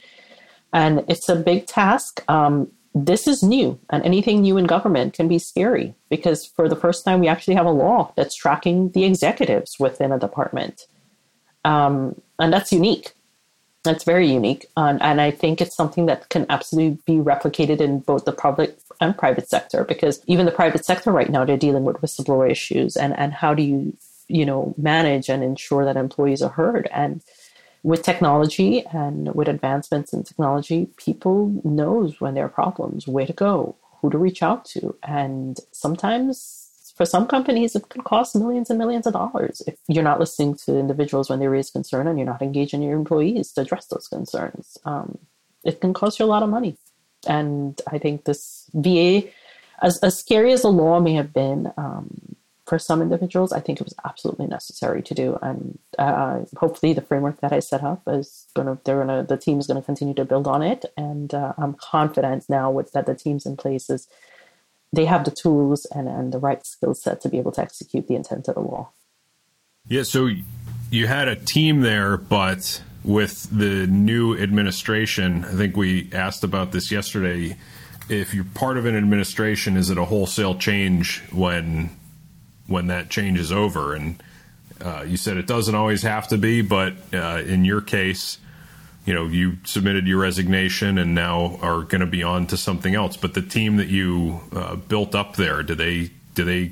and 0.73 1.05
it's 1.07 1.29
a 1.29 1.35
big 1.37 1.67
task. 1.67 2.21
Um, 2.27 2.69
this 2.93 3.27
is 3.27 3.41
new, 3.41 3.79
and 3.89 4.03
anything 4.03 4.41
new 4.41 4.57
in 4.57 4.65
government 4.65 5.13
can 5.13 5.27
be 5.27 5.39
scary 5.39 5.95
because 6.09 6.45
for 6.45 6.67
the 6.67 6.75
first 6.75 7.05
time, 7.05 7.21
we 7.21 7.27
actually 7.29 7.55
have 7.55 7.65
a 7.65 7.71
law 7.71 8.11
that's 8.17 8.35
tracking 8.35 8.89
the 8.91 9.05
executives 9.05 9.79
within 9.79 10.11
a 10.11 10.19
department. 10.19 10.85
Um, 11.63 12.21
and 12.37 12.51
that's 12.51 12.73
unique 12.73 13.13
that's 13.83 14.05
very 14.05 14.31
unique. 14.31 14.65
Um, 14.77 14.97
and 15.01 15.19
I 15.19 15.31
think 15.31 15.59
it's 15.59 15.75
something 15.75 16.05
that 16.05 16.29
can 16.29 16.45
absolutely 16.49 16.99
be 17.05 17.21
replicated 17.21 17.81
in 17.81 17.99
both 17.99 18.25
the 18.25 18.31
public 18.31 18.79
and 19.03 19.17
private 19.17 19.49
sector 19.49 19.83
because 19.83 20.21
even 20.27 20.45
the 20.45 20.51
private 20.51 20.85
sector 20.85 21.11
right 21.11 21.29
now, 21.29 21.45
they're 21.45 21.57
dealing 21.57 21.83
with 21.83 21.97
whistleblower 21.97 22.49
issues. 22.49 22.95
And, 22.95 23.17
and 23.17 23.33
how 23.33 23.53
do 23.53 23.63
you, 23.63 23.95
you 24.27 24.45
know, 24.45 24.73
manage 24.77 25.29
and 25.29 25.43
ensure 25.43 25.85
that 25.85 25.97
employees 25.97 26.41
are 26.41 26.49
heard? 26.49 26.89
And 26.91 27.21
with 27.83 28.01
technology 28.01 28.85
and 28.87 29.33
with 29.35 29.47
advancements 29.47 30.13
in 30.13 30.23
technology, 30.23 30.87
people 30.97 31.61
knows 31.63 32.21
when 32.21 32.33
there 32.33 32.45
are 32.45 32.49
problems, 32.49 33.07
where 33.07 33.27
to 33.27 33.33
go, 33.33 33.75
who 34.01 34.09
to 34.09 34.17
reach 34.17 34.41
out 34.41 34.65
to. 34.65 34.95
And 35.03 35.59
sometimes 35.71 36.93
for 36.95 37.05
some 37.05 37.27
companies, 37.27 37.75
it 37.75 37.89
could 37.89 38.03
cost 38.03 38.35
millions 38.35 38.69
and 38.69 38.79
millions 38.79 39.07
of 39.07 39.13
dollars 39.13 39.61
if 39.67 39.75
you're 39.87 40.03
not 40.03 40.19
listening 40.19 40.55
to 40.65 40.77
individuals 40.77 41.29
when 41.29 41.39
they 41.39 41.47
raise 41.47 41.71
concern 41.71 42.07
and 42.07 42.17
you're 42.17 42.25
not 42.25 42.41
engaging 42.41 42.81
your 42.81 42.95
employees 42.95 43.51
to 43.53 43.61
address 43.61 43.87
those 43.87 44.07
concerns. 44.07 44.77
Um, 44.85 45.17
it 45.63 45.81
can 45.81 45.93
cost 45.93 46.19
you 46.19 46.25
a 46.25 46.27
lot 46.27 46.43
of 46.43 46.49
money. 46.49 46.77
And 47.25 47.79
I 47.87 47.97
think 47.97 48.25
this 48.25 48.69
VA, 48.73 49.23
as, 49.81 49.99
as 50.03 50.17
scary 50.17 50.53
as 50.53 50.61
the 50.61 50.71
law 50.71 50.99
may 50.99 51.13
have 51.13 51.33
been 51.33 51.71
um, 51.77 52.35
for 52.65 52.79
some 52.79 53.01
individuals, 53.01 53.51
I 53.51 53.59
think 53.59 53.79
it 53.79 53.83
was 53.83 53.95
absolutely 54.05 54.47
necessary 54.47 55.01
to 55.03 55.13
do. 55.13 55.37
And 55.41 55.79
uh, 55.99 56.41
hopefully, 56.57 56.93
the 56.93 57.01
framework 57.01 57.41
that 57.41 57.51
I 57.51 57.59
set 57.59 57.83
up 57.83 58.01
is 58.07 58.47
going 58.55 58.67
to, 58.67 58.81
they're 58.83 59.03
going 59.03 59.07
to, 59.07 59.27
the 59.27 59.37
team 59.37 59.59
is 59.59 59.67
going 59.67 59.81
to 59.81 59.85
continue 59.85 60.13
to 60.15 60.25
build 60.25 60.47
on 60.47 60.61
it. 60.61 60.85
And 60.95 61.33
uh, 61.33 61.53
I'm 61.57 61.73
confident 61.73 62.45
now 62.49 62.71
with 62.71 62.91
that 62.93 63.05
the 63.05 63.15
team's 63.15 63.45
in 63.45 63.57
place 63.57 63.89
is 63.89 64.07
they 64.93 65.05
have 65.05 65.25
the 65.25 65.31
tools 65.31 65.85
and, 65.93 66.07
and 66.07 66.31
the 66.31 66.39
right 66.39 66.65
skill 66.65 66.93
set 66.93 67.19
to 67.21 67.29
be 67.29 67.39
able 67.39 67.51
to 67.53 67.61
execute 67.61 68.07
the 68.07 68.15
intent 68.15 68.47
of 68.47 68.55
the 68.55 68.61
law. 68.61 68.91
Yeah, 69.87 70.03
so 70.03 70.29
you 70.91 71.07
had 71.07 71.27
a 71.27 71.35
team 71.35 71.81
there, 71.81 72.15
but 72.15 72.81
with 73.03 73.49
the 73.51 73.87
new 73.87 74.37
administration, 74.37 75.45
I 75.45 75.53
think 75.53 75.75
we 75.75 76.09
asked 76.13 76.43
about 76.43 76.71
this 76.71 76.91
yesterday. 76.91 77.57
If 78.09 78.33
you're 78.33 78.43
part 78.43 78.77
of 78.77 78.85
an 78.85 78.95
administration, 78.95 79.77
is 79.77 79.89
it 79.89 79.97
a 79.97 80.05
wholesale 80.05 80.55
change 80.55 81.21
when 81.31 81.89
when 82.67 82.87
that 82.87 83.09
change 83.09 83.39
is 83.39 83.51
over? 83.51 83.93
And 83.93 84.21
uh, 84.81 85.03
you 85.07 85.17
said 85.17 85.37
it 85.37 85.47
doesn't 85.47 85.75
always 85.75 86.03
have 86.03 86.27
to 86.29 86.37
be, 86.37 86.61
but 86.61 86.93
uh, 87.13 87.43
in 87.45 87.65
your 87.65 87.81
case, 87.81 88.39
you 89.05 89.13
know 89.13 89.25
you 89.25 89.57
submitted 89.65 90.07
your 90.07 90.19
resignation 90.19 90.97
and 90.97 91.13
now 91.13 91.57
are 91.61 91.81
going 91.81 92.01
to 92.01 92.07
be 92.07 92.23
on 92.23 92.47
to 92.47 92.57
something 92.57 92.95
else 92.95 93.17
but 93.17 93.33
the 93.33 93.41
team 93.41 93.77
that 93.77 93.87
you 93.89 94.39
uh, 94.53 94.75
built 94.75 95.13
up 95.13 95.35
there 95.35 95.61
do 95.61 95.75
they 95.75 96.09
do 96.35 96.43
they 96.43 96.71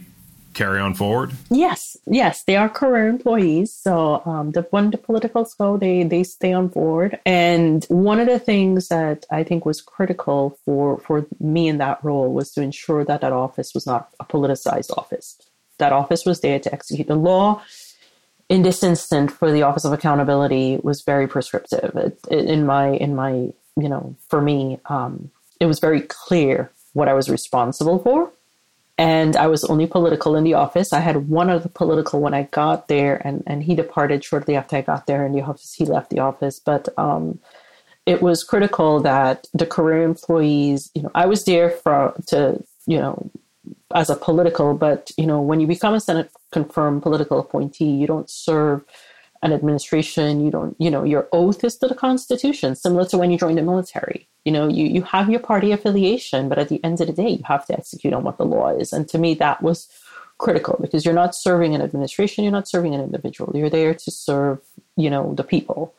carry 0.53 0.79
on 0.79 0.93
forward? 0.93 1.31
Yes 1.49 1.97
yes 2.07 2.43
they 2.43 2.55
are 2.55 2.69
career 2.69 3.07
employees 3.07 3.73
so 3.73 4.21
um, 4.25 4.51
the 4.51 4.61
when 4.71 4.91
the 4.91 4.97
politicals 4.97 5.53
go 5.53 5.77
they 5.77 6.03
they 6.03 6.23
stay 6.23 6.53
on 6.53 6.67
board. 6.67 7.19
And 7.25 7.85
one 7.85 8.19
of 8.19 8.27
the 8.27 8.39
things 8.39 8.87
that 8.89 9.25
i 9.31 9.43
think 9.43 9.65
was 9.65 9.81
critical 9.81 10.57
for 10.65 10.99
for 10.99 11.25
me 11.39 11.67
in 11.67 11.77
that 11.77 12.03
role 12.03 12.31
was 12.33 12.51
to 12.51 12.61
ensure 12.61 13.03
that 13.05 13.21
that 13.21 13.33
office 13.33 13.73
was 13.73 13.85
not 13.85 14.09
a 14.19 14.25
politicized 14.25 14.91
office. 14.97 15.39
That 15.77 15.93
office 15.93 16.25
was 16.25 16.41
there 16.41 16.59
to 16.59 16.73
execute 16.73 17.07
the 17.07 17.15
law. 17.15 17.61
In 18.49 18.63
this 18.63 18.83
instance, 18.83 19.31
for 19.31 19.49
the 19.51 19.63
office 19.63 19.85
of 19.85 19.93
accountability 19.93 20.77
was 20.83 21.01
very 21.03 21.25
prescriptive. 21.25 21.95
It, 21.95 22.19
it, 22.29 22.45
in 22.45 22.65
my 22.65 22.89
in 22.89 23.15
my 23.15 23.51
you 23.77 23.89
know 23.89 24.15
for 24.29 24.41
me 24.41 24.79
um, 24.85 25.31
it 25.59 25.65
was 25.65 25.79
very 25.79 26.01
clear 26.01 26.71
what 26.93 27.07
i 27.07 27.13
was 27.13 27.29
responsible 27.29 27.99
for 27.99 28.31
and 29.01 29.35
i 29.35 29.47
was 29.47 29.63
only 29.65 29.87
political 29.87 30.35
in 30.35 30.43
the 30.43 30.53
office. 30.65 30.93
I 30.93 31.01
had 31.07 31.29
one 31.29 31.49
other 31.49 31.69
political 31.81 32.21
when 32.21 32.35
i 32.41 32.43
got 32.61 32.87
there 32.87 33.15
and 33.25 33.43
and 33.47 33.63
he 33.67 33.73
departed 33.75 34.23
shortly 34.23 34.55
after 34.55 34.75
i 34.77 34.81
got 34.81 35.05
there 35.07 35.25
in 35.25 35.33
the 35.33 35.41
office. 35.49 35.73
He 35.73 35.85
left 35.85 36.09
the 36.11 36.19
office. 36.19 36.59
But 36.59 36.83
um, 36.97 37.39
it 38.05 38.21
was 38.21 38.43
critical 38.51 38.99
that 39.11 39.37
the 39.53 39.69
career 39.75 40.03
employees 40.03 40.89
you 40.95 41.03
know 41.03 41.11
i 41.23 41.25
was 41.25 41.45
there 41.45 41.69
for 41.83 41.99
to 42.31 42.39
you 42.87 42.99
know 42.99 43.15
as 43.95 44.09
a 44.09 44.15
political, 44.15 44.73
but 44.73 45.11
you 45.17 45.25
know, 45.25 45.41
when 45.41 45.59
you 45.59 45.67
become 45.67 45.93
a 45.93 45.99
Senate 45.99 46.31
confirmed 46.51 47.03
political 47.03 47.39
appointee, 47.39 47.91
you 47.91 48.07
don't 48.07 48.29
serve 48.29 48.83
an 49.43 49.53
administration. 49.53 50.43
You 50.43 50.51
don't, 50.51 50.75
you 50.79 50.91
know, 50.91 51.03
your 51.03 51.27
oath 51.31 51.63
is 51.63 51.77
to 51.77 51.87
the 51.87 51.95
Constitution, 51.95 52.75
similar 52.75 53.05
to 53.05 53.17
when 53.17 53.31
you 53.31 53.37
join 53.37 53.55
the 53.55 53.61
military. 53.61 54.27
You 54.45 54.51
know, 54.51 54.67
you 54.67 54.85
you 54.85 55.01
have 55.03 55.29
your 55.29 55.39
party 55.39 55.71
affiliation, 55.71 56.49
but 56.49 56.59
at 56.59 56.69
the 56.69 56.83
end 56.83 57.01
of 57.01 57.07
the 57.07 57.13
day, 57.13 57.29
you 57.29 57.43
have 57.45 57.65
to 57.67 57.73
execute 57.73 58.13
on 58.13 58.23
what 58.23 58.37
the 58.37 58.45
law 58.45 58.69
is. 58.69 58.93
And 58.93 59.07
to 59.09 59.17
me, 59.17 59.33
that 59.35 59.61
was 59.61 59.87
critical 60.37 60.77
because 60.81 61.05
you're 61.05 61.13
not 61.13 61.35
serving 61.35 61.75
an 61.75 61.81
administration, 61.81 62.43
you're 62.43 62.51
not 62.51 62.67
serving 62.67 62.93
an 62.95 63.01
individual. 63.01 63.55
You're 63.55 63.69
there 63.69 63.93
to 63.93 64.11
serve, 64.11 64.59
you 64.97 65.09
know, 65.09 65.33
the 65.35 65.43
people. 65.43 65.93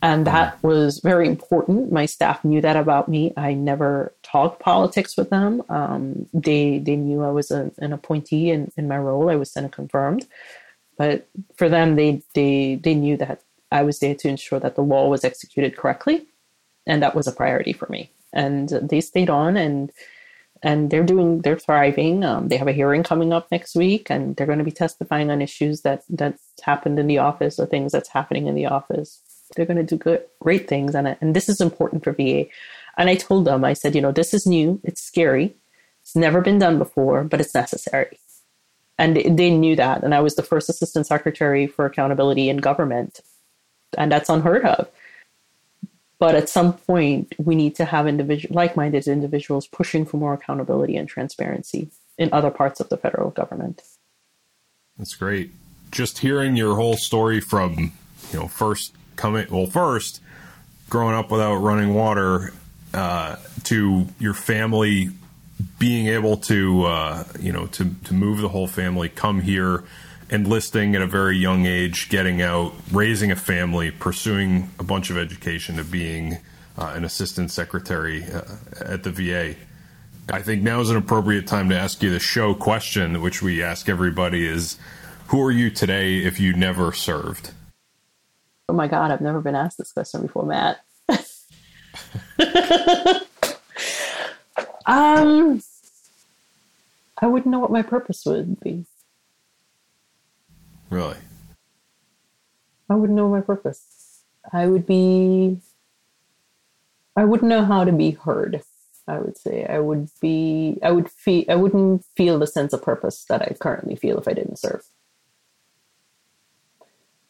And 0.00 0.24
that 0.28 0.62
was 0.62 1.00
very 1.00 1.26
important. 1.26 1.90
My 1.90 2.06
staff 2.06 2.44
knew 2.44 2.60
that 2.60 2.76
about 2.76 3.08
me. 3.08 3.32
I 3.36 3.54
never 3.54 4.14
talked 4.22 4.60
politics 4.60 5.16
with 5.16 5.30
them. 5.30 5.62
Um, 5.68 6.28
they 6.32 6.78
they 6.78 6.94
knew 6.94 7.24
I 7.24 7.30
was 7.30 7.50
a, 7.50 7.72
an 7.78 7.92
appointee 7.92 8.50
in, 8.50 8.70
in 8.76 8.86
my 8.86 8.96
role. 8.98 9.28
I 9.28 9.34
was 9.34 9.50
Senate 9.50 9.72
confirmed. 9.72 10.26
But 10.98 11.28
for 11.56 11.68
them, 11.68 11.96
they, 11.96 12.22
they, 12.34 12.76
they 12.82 12.94
knew 12.94 13.16
that 13.16 13.42
I 13.72 13.82
was 13.82 14.00
there 14.00 14.14
to 14.16 14.28
ensure 14.28 14.60
that 14.60 14.74
the 14.74 14.82
law 14.82 15.08
was 15.08 15.24
executed 15.24 15.76
correctly. 15.76 16.26
And 16.86 17.02
that 17.02 17.14
was 17.14 17.26
a 17.26 17.32
priority 17.32 17.72
for 17.72 17.86
me. 17.88 18.10
And 18.32 18.68
they 18.68 19.00
stayed 19.00 19.30
on 19.30 19.56
and 19.56 19.90
and 20.60 20.90
they're 20.90 21.04
doing 21.04 21.42
they're 21.42 21.56
thriving 21.56 22.24
um, 22.24 22.48
they 22.48 22.56
have 22.56 22.66
a 22.66 22.72
hearing 22.72 23.04
coming 23.04 23.32
up 23.32 23.46
next 23.52 23.76
week 23.76 24.10
and 24.10 24.34
they're 24.34 24.46
going 24.46 24.58
to 24.58 24.64
be 24.64 24.72
testifying 24.72 25.30
on 25.30 25.40
issues 25.40 25.82
that 25.82 26.02
that's 26.08 26.42
happened 26.62 26.98
in 26.98 27.06
the 27.06 27.18
office 27.18 27.60
or 27.60 27.66
things 27.66 27.92
that's 27.92 28.08
happening 28.08 28.48
in 28.48 28.56
the 28.56 28.66
office 28.66 29.22
they're 29.54 29.66
going 29.66 29.78
to 29.78 29.82
do 29.82 29.96
good, 29.96 30.24
great 30.40 30.68
things. 30.68 30.94
And, 30.94 31.16
and 31.20 31.34
this 31.34 31.48
is 31.48 31.60
important 31.60 32.04
for 32.04 32.12
VA. 32.12 32.46
And 32.96 33.08
I 33.08 33.14
told 33.14 33.44
them, 33.44 33.64
I 33.64 33.72
said, 33.72 33.94
you 33.94 34.00
know, 34.00 34.12
this 34.12 34.34
is 34.34 34.46
new. 34.46 34.80
It's 34.84 35.00
scary. 35.00 35.56
It's 36.02 36.16
never 36.16 36.40
been 36.40 36.58
done 36.58 36.78
before, 36.78 37.24
but 37.24 37.40
it's 37.40 37.54
necessary. 37.54 38.18
And 38.98 39.16
they 39.16 39.50
knew 39.50 39.76
that. 39.76 40.02
And 40.02 40.14
I 40.14 40.20
was 40.20 40.34
the 40.34 40.42
first 40.42 40.68
assistant 40.68 41.06
secretary 41.06 41.66
for 41.66 41.86
accountability 41.86 42.48
in 42.48 42.56
government 42.56 43.20
and 43.96 44.12
that's 44.12 44.28
unheard 44.28 44.64
of. 44.64 44.88
But 46.18 46.34
at 46.34 46.48
some 46.48 46.72
point, 46.72 47.32
we 47.38 47.54
need 47.54 47.76
to 47.76 47.84
have 47.84 48.08
individual, 48.08 48.54
like-minded 48.54 49.06
individuals 49.06 49.68
pushing 49.68 50.04
for 50.04 50.16
more 50.16 50.34
accountability 50.34 50.96
and 50.96 51.08
transparency 51.08 51.90
in 52.18 52.28
other 52.32 52.50
parts 52.50 52.80
of 52.80 52.88
the 52.88 52.96
federal 52.96 53.30
government. 53.30 53.82
That's 54.98 55.14
great. 55.14 55.52
Just 55.92 56.18
hearing 56.18 56.56
your 56.56 56.74
whole 56.74 56.96
story 56.96 57.40
from, 57.40 57.92
you 58.32 58.38
know, 58.38 58.48
first 58.48 58.94
coming, 59.14 59.46
well, 59.48 59.66
first 59.66 60.20
growing 60.90 61.14
up 61.14 61.30
without 61.30 61.56
running 61.56 61.94
water 61.94 62.52
uh, 62.92 63.36
to 63.64 64.08
your 64.18 64.34
family 64.34 65.10
being 65.78 66.06
able 66.08 66.36
to, 66.36 66.84
uh, 66.84 67.24
you 67.40 67.52
know, 67.52 67.66
to, 67.66 67.90
to 68.04 68.14
move 68.14 68.40
the 68.40 68.48
whole 68.48 68.66
family, 68.66 69.08
come 69.08 69.40
here, 69.40 69.84
enlisting 70.30 70.94
at 70.94 71.02
a 71.02 71.06
very 71.06 71.36
young 71.36 71.66
age, 71.66 72.08
getting 72.08 72.42
out, 72.42 72.72
raising 72.92 73.30
a 73.30 73.36
family, 73.36 73.90
pursuing 73.90 74.70
a 74.78 74.84
bunch 74.84 75.10
of 75.10 75.16
education 75.16 75.76
to 75.76 75.84
being 75.84 76.38
uh, 76.76 76.92
an 76.94 77.04
assistant 77.04 77.50
secretary 77.50 78.24
uh, 78.24 78.42
at 78.80 79.02
the 79.02 79.10
VA. 79.10 79.54
I 80.30 80.42
think 80.42 80.62
now 80.62 80.80
is 80.80 80.90
an 80.90 80.96
appropriate 80.96 81.46
time 81.46 81.70
to 81.70 81.78
ask 81.78 82.02
you 82.02 82.10
the 82.10 82.20
show 82.20 82.54
question, 82.54 83.22
which 83.22 83.42
we 83.42 83.62
ask 83.62 83.88
everybody 83.88 84.46
is 84.46 84.78
who 85.28 85.42
are 85.42 85.50
you 85.50 85.70
today 85.70 86.18
if 86.18 86.38
you 86.38 86.52
never 86.54 86.92
served? 86.92 87.52
Oh 88.68 88.74
my 88.74 88.86
God, 88.88 89.10
I've 89.10 89.22
never 89.22 89.40
been 89.40 89.54
asked 89.54 89.78
this 89.78 89.92
question 89.92 90.22
before, 90.22 90.44
Matt. 90.44 90.80
um, 94.88 95.62
I 97.20 97.26
wouldn't 97.26 97.50
know 97.50 97.58
what 97.58 97.70
my 97.70 97.82
purpose 97.82 98.24
would 98.24 98.58
be. 98.60 98.86
Really? 100.90 101.16
I 102.88 102.94
wouldn't 102.94 103.16
know 103.16 103.28
my 103.28 103.42
purpose. 103.42 104.22
I 104.52 104.66
would 104.66 104.86
be. 104.86 105.58
I 107.16 107.24
wouldn't 107.24 107.48
know 107.48 107.64
how 107.64 107.84
to 107.84 107.92
be 107.92 108.12
heard. 108.12 108.62
I 109.06 109.18
would 109.18 109.36
say 109.36 109.66
I 109.66 109.78
would 109.78 110.10
be. 110.20 110.78
I 110.82 110.90
would 110.90 111.10
feel. 111.10 111.44
I 111.48 111.56
wouldn't 111.56 112.04
feel 112.16 112.38
the 112.38 112.46
sense 112.46 112.72
of 112.72 112.82
purpose 112.82 113.24
that 113.28 113.42
I 113.42 113.54
currently 113.60 113.96
feel 113.96 114.18
if 114.18 114.26
I 114.26 114.32
didn't 114.32 114.58
serve. 114.58 114.84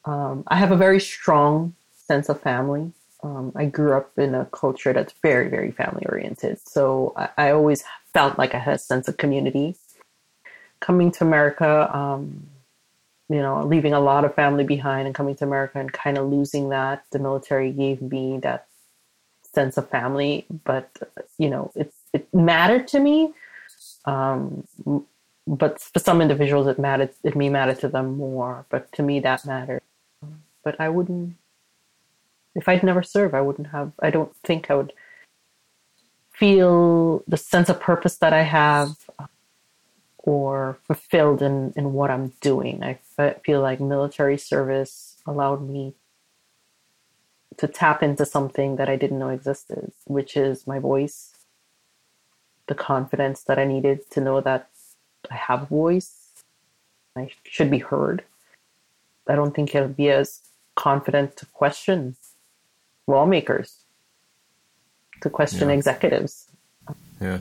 Um, 0.05 0.45
I 0.47 0.57
have 0.57 0.71
a 0.71 0.77
very 0.77 1.01
strong 1.01 1.75
sense 1.93 2.29
of 2.29 2.41
family. 2.41 2.93
Um, 3.23 3.53
I 3.57 3.67
grew 3.67 3.95
up 3.95 4.17
in 4.17 4.35
a 4.35 4.47
culture 4.47 4.93
that's 4.93 5.13
very, 5.23 5.49
very 5.49 5.73
family 5.73 6.07
oriented. 6.09 6.61
So 6.61 7.13
I, 7.17 7.29
I, 7.37 7.51
always 7.51 7.83
felt 8.13 8.39
like 8.39 8.55
I 8.55 8.59
had 8.59 8.75
a 8.75 8.79
sense 8.79 9.09
of 9.09 9.17
community. 9.17 9.75
Coming 10.79 11.11
to 11.13 11.25
America, 11.25 11.91
um, 11.95 12.47
you 13.29 13.43
know, 13.43 13.65
leaving 13.65 13.93
a 13.93 14.01
lot 14.01 14.25
of 14.25 14.35
family 14.37 14.63
behind 14.63 15.07
and 15.07 15.15
coming 15.15 15.35
to 15.37 15.45
America 15.45 15.81
and 15.81 15.93
kind 15.93 16.17
of 16.17 16.31
losing 16.31 16.69
that, 16.69 17.05
the 17.11 17.19
military 17.19 17.73
gave 17.73 18.01
me 18.01 18.39
that 18.39 18.69
sense 19.43 19.77
of 19.77 19.91
family. 19.91 20.47
But, 20.65 20.89
you 21.39 21.51
know, 21.51 21.73
it, 21.75 21.93
it 22.13 22.33
mattered 22.33 22.87
to 22.89 23.01
me. 23.01 23.35
Um, 24.05 24.65
but 25.47 25.81
for 25.81 25.99
some 25.99 26.21
individuals, 26.21 26.69
it 26.69 26.79
mattered, 26.79 27.11
it 27.25 27.35
may 27.35 27.49
matter 27.49 27.75
to 27.75 27.89
them 27.89 28.17
more. 28.17 28.65
But 28.69 28.93
to 28.93 29.03
me, 29.03 29.19
that 29.21 29.45
mattered. 29.45 29.83
But 30.63 30.81
I 30.81 30.89
wouldn't 30.89 31.37
if 32.55 32.69
I'd 32.69 32.83
never 32.83 33.03
served, 33.03 33.35
I 33.35 33.41
wouldn't 33.41 33.69
have, 33.69 33.93
I 34.01 34.11
don't 34.11 34.35
think 34.45 34.71
I 34.71 34.75
would 34.75 34.93
feel 36.33 37.23
the 37.27 37.37
sense 37.37 37.69
of 37.69 37.81
purpose 37.81 38.17
that 38.19 38.33
I 38.33 38.43
have 38.43 38.97
uh, 39.19 39.27
or 40.19 40.79
fulfilled 40.87 41.43
in, 41.43 41.73
in 41.77 41.93
what 41.93 42.11
I'm 42.11 42.33
doing. 42.41 42.83
I 42.83 42.99
feel 43.45 43.61
like 43.61 43.81
military 43.81 44.39
service 44.39 45.17
allowed 45.27 45.69
me 45.69 45.95
to 47.57 47.67
tap 47.67 48.03
into 48.03 48.25
something 48.25 48.77
that 48.77 48.89
I 48.89 48.97
didn't 48.97 49.19
know 49.19 49.31
existed, 49.31 49.93
which 50.05 50.37
is 50.37 50.67
my 50.67 50.79
voice, 50.79 51.33
the 52.67 52.75
confidence 52.75 53.43
that 53.45 53.59
I 53.59 53.65
needed 53.65 54.11
to 54.13 54.21
know 54.21 54.41
that 54.41 54.69
I 55.31 55.35
have 55.35 55.63
a 55.63 55.67
voice, 55.67 56.45
I 57.17 57.31
should 57.45 57.71
be 57.71 57.79
heard. 57.79 58.23
I 59.27 59.35
don't 59.35 59.55
think 59.55 59.75
I'll 59.75 59.89
be 59.89 60.11
as 60.11 60.41
confident 60.77 61.37
to 61.39 61.47
question 61.47 62.17
lawmakers, 63.09 63.85
to 65.23 65.31
question 65.31 65.69
yeah. 65.69 65.75
executives. 65.75 66.47
Yeah. 67.21 67.41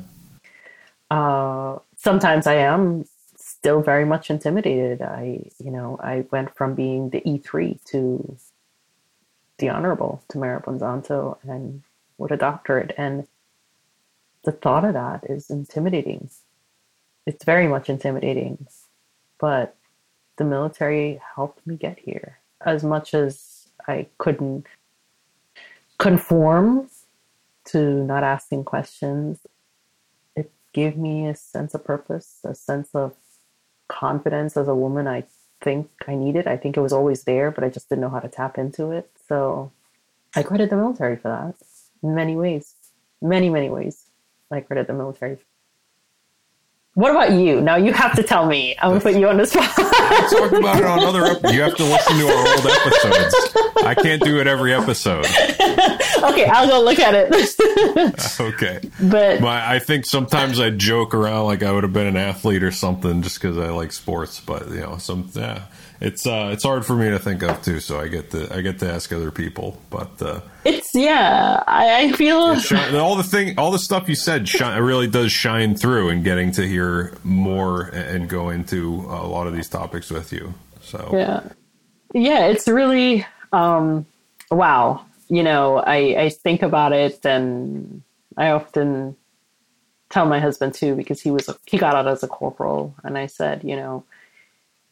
Uh, 1.12 1.78
sometimes 1.96 2.48
I 2.48 2.56
am 2.56 3.06
still 3.36 3.82
very 3.82 4.06
much 4.06 4.30
intimidated. 4.30 5.02
I, 5.02 5.50
you 5.64 5.72
know, 5.72 6.00
I 6.02 6.26
went 6.32 6.56
from 6.56 6.74
being 6.74 7.10
the 7.12 7.22
E3 7.22 7.84
to 7.86 8.38
the 9.60 9.70
Honorable 9.70 10.22
to 10.30 10.34
Tamara 10.34 10.62
Bonzanto 10.62 11.38
and 11.44 11.84
with 12.18 12.32
a 12.32 12.38
doctorate. 12.38 12.94
And 12.98 13.28
the 14.44 14.52
thought 14.52 14.86
of 14.86 14.94
that 14.94 15.30
is 15.30 15.50
intimidating. 15.50 16.30
It's 17.26 17.44
very 17.44 17.68
much 17.68 17.90
intimidating. 17.90 18.68
But 19.40 19.76
the 20.38 20.46
military 20.46 21.20
helped 21.36 21.66
me 21.66 21.76
get 21.76 22.00
here 22.00 22.40
as 22.66 22.84
much 22.84 23.14
as 23.14 23.68
I 23.88 24.08
couldn't 24.18 24.68
conform 25.98 26.90
to 27.66 28.04
not 28.04 28.24
asking 28.24 28.64
questions. 28.64 29.40
It 30.36 30.52
gave 30.74 30.98
me 30.98 31.28
a 31.28 31.36
sense 31.36 31.74
of 31.74 31.84
purpose, 31.84 32.40
a 32.44 32.56
sense 32.56 32.90
of 32.94 33.16
confidence 33.88 34.58
as 34.58 34.68
a 34.68 34.76
woman. 34.76 35.08
I 35.08 35.24
think 35.62 35.90
I 36.08 36.16
needed. 36.16 36.48
I 36.48 36.58
think 36.58 36.78
it 36.78 36.82
was 36.82 36.94
always 36.94 37.24
there, 37.24 37.52
but 37.52 37.64
I 37.64 37.70
just 37.70 37.90
didn't 37.90 38.02
know 38.02 38.10
how 38.10 38.20
to 38.20 38.30
tap 38.30 38.58
into 38.58 38.92
it. 38.92 39.10
So 39.28 39.72
I 40.36 40.44
credit 40.44 40.70
the 40.70 40.76
military 40.76 41.16
for 41.16 41.30
that 41.30 41.56
in 42.04 42.16
many 42.16 42.36
ways, 42.36 42.76
many, 43.22 43.50
many 43.50 43.70
ways. 43.70 44.06
I 44.50 44.62
credit 44.62 44.88
the 44.88 44.94
military 44.94 45.40
what 46.98 47.12
about 47.12 47.34
you? 47.34 47.62
Now 47.62 47.76
you 47.76 47.94
have 47.94 48.16
to 48.16 48.24
tell 48.24 48.48
me. 48.48 48.76
I'm 48.82 48.90
gonna 48.90 49.02
put 49.02 49.14
you 49.14 49.30
on 49.30 49.38
the 49.38 49.46
spot. 49.46 49.70
Talk 49.76 50.52
about 50.52 50.80
it 50.80 50.86
on 50.86 51.00
other. 51.04 51.26
Ep- 51.26 51.54
you 51.54 51.62
have 51.62 51.76
to 51.76 51.84
listen 51.84 52.18
to 52.18 52.28
our 52.28 52.48
old 52.48 52.66
episodes. 52.66 53.36
I 53.86 53.94
can't 53.94 54.24
do 54.24 54.40
it 54.40 54.48
every 54.48 54.74
episode. 54.74 55.28
Okay, 56.32 56.46
I'll 56.46 56.68
go 56.68 56.82
look 56.82 57.00
at 57.00 57.14
it. 57.14 58.40
okay, 58.40 58.80
but 59.02 59.42
My, 59.42 59.76
I 59.76 59.80
think 59.80 60.06
sometimes 60.06 60.60
I 60.60 60.70
joke 60.70 61.14
around 61.14 61.46
like 61.46 61.64
I 61.64 61.72
would 61.72 61.84
have 61.84 61.94
been 61.94 62.08
an 62.08 62.18
athlete 62.18 62.64
or 62.64 62.72
something 62.72 63.22
just 63.22 63.42
because 63.42 63.58
I 63.58 63.70
like 63.70 63.92
sports. 63.92 64.40
But 64.40 64.70
you 64.70 64.82
know, 64.82 64.98
some 64.98 65.30
yeah, 65.34 65.64
it's 66.00 66.28
uh, 66.28 66.50
it's 66.54 66.64
hard 66.64 66.86
for 66.86 66.96
me 66.96 67.10
to 67.10 67.20
think 67.20 67.44
of 67.44 67.62
too. 67.64 67.80
So 67.80 68.00
I 68.00 68.08
get 68.08 68.32
to 68.32 68.54
I 68.54 68.62
get 68.62 68.80
to 68.80 68.92
ask 68.92 69.12
other 69.12 69.32
people. 69.32 69.82
But 69.90 70.22
uh, 70.22 70.42
it's 70.64 70.94
yeah, 70.94 71.64
I, 71.68 72.04
I 72.04 72.12
feel 72.12 72.60
shine, 72.60 72.96
all 72.96 73.16
the 73.16 73.24
thing, 73.24 73.58
all 73.58 73.72
the 73.72 73.80
stuff 73.80 74.08
you 74.08 74.16
said, 74.16 74.48
shine, 74.48 74.82
really 74.82 75.08
does 75.08 75.32
shine 75.32 75.76
through, 75.76 76.10
and 76.10 76.24
getting 76.24 76.52
to 76.54 76.68
hear 76.68 77.14
more 77.24 77.84
and 77.84 78.30
go 78.30 78.50
into 78.50 79.06
a 79.10 79.26
lot 79.28 79.48
of 79.48 79.56
these 79.56 79.70
topics 79.70 80.12
with 80.12 80.32
you. 80.32 80.54
So 80.82 81.10
yeah, 81.14 81.50
yeah, 82.14 82.46
it's 82.48 82.68
really 82.68 83.26
um, 83.52 84.06
wow. 84.52 85.04
You 85.30 85.44
know, 85.44 85.78
I 85.78 86.24
I 86.24 86.30
think 86.30 86.62
about 86.62 86.94
it, 86.94 87.26
and 87.26 88.02
I 88.38 88.52
often 88.52 89.16
tell 90.10 90.26
my 90.26 90.40
husband 90.40 90.74
too 90.74 90.96
because 90.96 91.22
he 91.22 91.32
was 91.32 91.50
he 91.66 91.78
got 91.78 91.96
out 91.96 92.08
as 92.08 92.24
a 92.24 92.28
corporal, 92.28 92.96
and 93.04 93.18
I 93.18 93.28
said, 93.28 93.64
you 93.64 93.76
know 93.76 94.04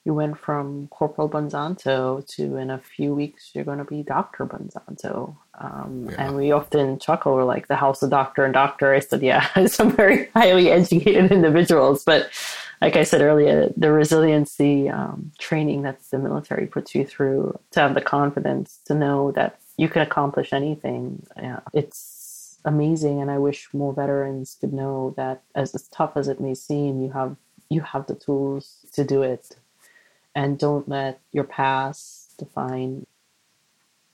you 0.05 0.13
went 0.13 0.37
from 0.37 0.87
Corporal 0.89 1.27
Bonzanto 1.27 2.23
to 2.35 2.57
in 2.57 2.69
a 2.69 2.77
few 2.77 3.15
weeks 3.15 3.51
you're 3.53 3.63
going 3.63 3.79
to 3.79 3.83
be 3.83 4.03
Doctor 4.03 4.45
Bonzanto. 4.45 5.35
Um, 5.59 6.09
yeah. 6.09 6.27
And 6.27 6.35
we 6.35 6.51
often 6.51 6.99
chuckle, 6.99 7.33
we're 7.33 7.43
like 7.43 7.67
the 7.67 7.75
house 7.75 8.03
of 8.03 8.11
doctor 8.11 8.45
and 8.45 8.53
doctor. 8.53 8.93
I 8.93 8.99
said, 8.99 9.23
yeah, 9.23 9.47
some 9.65 9.91
very 9.91 10.27
highly 10.35 10.69
educated 10.69 11.31
individuals, 11.31 12.03
but 12.03 12.29
like 12.81 12.95
I 12.95 13.03
said 13.03 13.21
earlier, 13.21 13.73
the 13.75 13.91
resiliency 13.91 14.89
um, 14.89 15.31
training 15.39 15.81
that 15.83 15.99
the 16.11 16.19
military 16.19 16.67
puts 16.67 16.93
you 16.93 17.03
through 17.03 17.59
to 17.71 17.79
have 17.79 17.95
the 17.95 18.01
confidence 18.01 18.79
to 18.85 18.93
know 18.93 19.31
that 19.31 19.59
you 19.77 19.89
can 19.89 20.01
accomplish 20.01 20.53
anything. 20.53 21.25
Yeah, 21.37 21.61
it's 21.73 22.59
amazing, 22.65 23.21
and 23.21 23.29
I 23.29 23.37
wish 23.37 23.73
more 23.73 23.93
veterans 23.93 24.57
could 24.59 24.73
know 24.73 25.13
that 25.17 25.43
as, 25.53 25.75
as 25.75 25.87
tough 25.89 26.13
as 26.15 26.27
it 26.27 26.39
may 26.39 26.55
seem, 26.55 27.01
you 27.01 27.11
have 27.11 27.35
you 27.69 27.81
have 27.81 28.07
the 28.07 28.15
tools 28.15 28.85
to 28.93 29.03
do 29.03 29.23
it 29.23 29.55
and 30.35 30.59
don't 30.59 30.87
let 30.87 31.19
your 31.31 31.45
past 31.45 32.37
define 32.37 33.07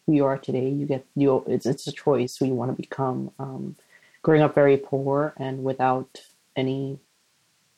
who 0.05 0.13
you 0.13 0.25
are 0.25 0.37
today. 0.37 0.69
You 0.69 0.85
get 0.85 1.05
you. 1.15 1.43
It's 1.47 1.65
it's 1.65 1.87
a 1.87 1.91
choice 1.91 2.37
who 2.37 2.45
you 2.45 2.53
want 2.53 2.71
to 2.71 2.81
become. 2.81 3.31
Um, 3.39 3.75
growing 4.21 4.41
up 4.41 4.53
very 4.53 4.77
poor 4.77 5.33
and 5.37 5.63
without 5.63 6.21
any 6.55 6.99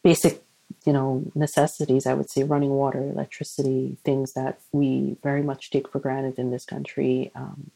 basic, 0.03 0.43
you 0.85 0.93
know, 0.93 1.23
necessities, 1.35 2.05
I 2.05 2.13
would 2.13 2.29
say 2.29 2.43
running 2.43 2.71
water, 2.71 2.99
electricity, 3.01 3.97
things 4.03 4.33
that 4.33 4.59
we 4.71 5.17
very 5.23 5.43
much 5.43 5.71
take 5.71 5.89
for 5.89 5.99
granted 5.99 6.39
in 6.39 6.51
this 6.51 6.65
country. 6.65 7.31
Um, 7.35 7.71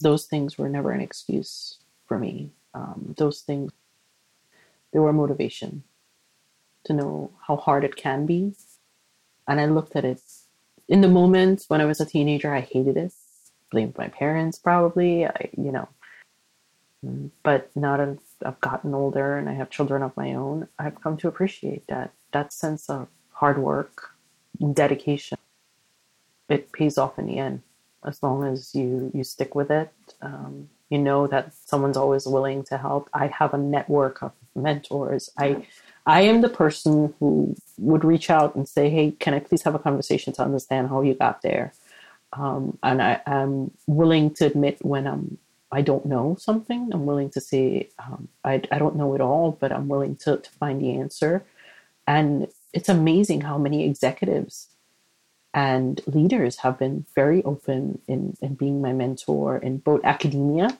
those 0.00 0.26
things 0.26 0.58
were 0.58 0.68
never 0.68 0.92
an 0.92 1.00
excuse 1.00 1.78
for 2.06 2.18
me. 2.18 2.50
Um, 2.74 3.14
those 3.18 3.40
things, 3.40 3.72
they 4.92 4.98
were 4.98 5.12
motivation 5.12 5.84
to 6.84 6.92
know 6.92 7.30
how 7.46 7.56
hard 7.56 7.84
it 7.84 7.96
can 7.96 8.26
be 8.26 8.54
and 9.50 9.60
I 9.60 9.66
looked 9.66 9.96
at 9.96 10.04
it 10.04 10.22
in 10.88 11.00
the 11.00 11.08
moment 11.08 11.64
when 11.68 11.80
I 11.80 11.84
was 11.86 12.00
a 12.00 12.06
teenager, 12.06 12.54
I 12.54 12.60
hated 12.60 12.96
it. 12.96 13.12
blamed 13.70 13.98
my 13.98 14.08
parents 14.08 14.58
probably. 14.58 15.26
I, 15.26 15.50
you 15.56 15.72
know, 15.72 15.88
but 17.42 17.70
now 17.76 17.96
that 17.96 18.18
I've 18.44 18.60
gotten 18.60 18.94
older 18.94 19.36
and 19.36 19.48
I 19.48 19.54
have 19.54 19.70
children 19.70 20.02
of 20.02 20.16
my 20.16 20.34
own, 20.34 20.68
I've 20.78 21.00
come 21.00 21.16
to 21.18 21.28
appreciate 21.28 21.86
that 21.88 22.12
that 22.32 22.52
sense 22.52 22.88
of 22.88 23.08
hard 23.32 23.58
work, 23.58 24.10
dedication. 24.72 25.38
It 26.48 26.72
pays 26.72 26.98
off 26.98 27.18
in 27.18 27.26
the 27.26 27.38
end 27.38 27.62
as 28.04 28.22
long 28.22 28.44
as 28.44 28.74
you 28.74 29.10
you 29.14 29.24
stick 29.24 29.54
with 29.54 29.70
it. 29.70 29.92
Um, 30.22 30.68
you 30.88 30.98
know 30.98 31.26
that 31.28 31.54
someone's 31.54 31.96
always 31.96 32.26
willing 32.26 32.64
to 32.64 32.78
help. 32.78 33.08
I 33.14 33.28
have 33.28 33.54
a 33.54 33.58
network 33.58 34.22
of 34.22 34.32
mentors. 34.54 35.30
I 35.38 35.66
I 36.06 36.22
am 36.22 36.40
the 36.40 36.48
person 36.48 37.14
who 37.18 37.54
would 37.78 38.04
reach 38.04 38.30
out 38.30 38.54
and 38.56 38.68
say, 38.68 38.90
"Hey, 38.90 39.12
can 39.12 39.34
I 39.34 39.40
please 39.40 39.62
have 39.62 39.74
a 39.74 39.78
conversation 39.78 40.32
to 40.34 40.42
understand 40.42 40.88
how 40.88 41.02
you 41.02 41.14
got 41.14 41.42
there?" 41.42 41.72
Um, 42.32 42.78
and 42.82 43.02
I 43.02 43.20
am 43.26 43.72
willing 43.86 44.34
to 44.34 44.46
admit 44.46 44.78
when 44.84 45.06
I'm 45.06 45.38
I 45.72 45.82
don't 45.82 46.06
know 46.06 46.36
something. 46.38 46.90
I'm 46.92 47.06
willing 47.06 47.30
to 47.30 47.40
say 47.40 47.88
um, 47.98 48.28
I 48.44 48.62
I 48.72 48.78
don't 48.78 48.96
know 48.96 49.14
it 49.14 49.20
all, 49.20 49.52
but 49.60 49.72
I'm 49.72 49.88
willing 49.88 50.16
to 50.24 50.38
to 50.38 50.50
find 50.50 50.80
the 50.80 50.92
answer. 50.92 51.44
And 52.06 52.48
it's 52.72 52.88
amazing 52.88 53.42
how 53.42 53.58
many 53.58 53.84
executives 53.84 54.68
and 55.52 56.00
leaders 56.06 56.58
have 56.58 56.78
been 56.78 57.04
very 57.14 57.42
open 57.44 58.00
in, 58.06 58.36
in 58.40 58.54
being 58.54 58.80
my 58.80 58.92
mentor 58.92 59.58
in 59.58 59.78
both 59.78 60.04
academia. 60.04 60.78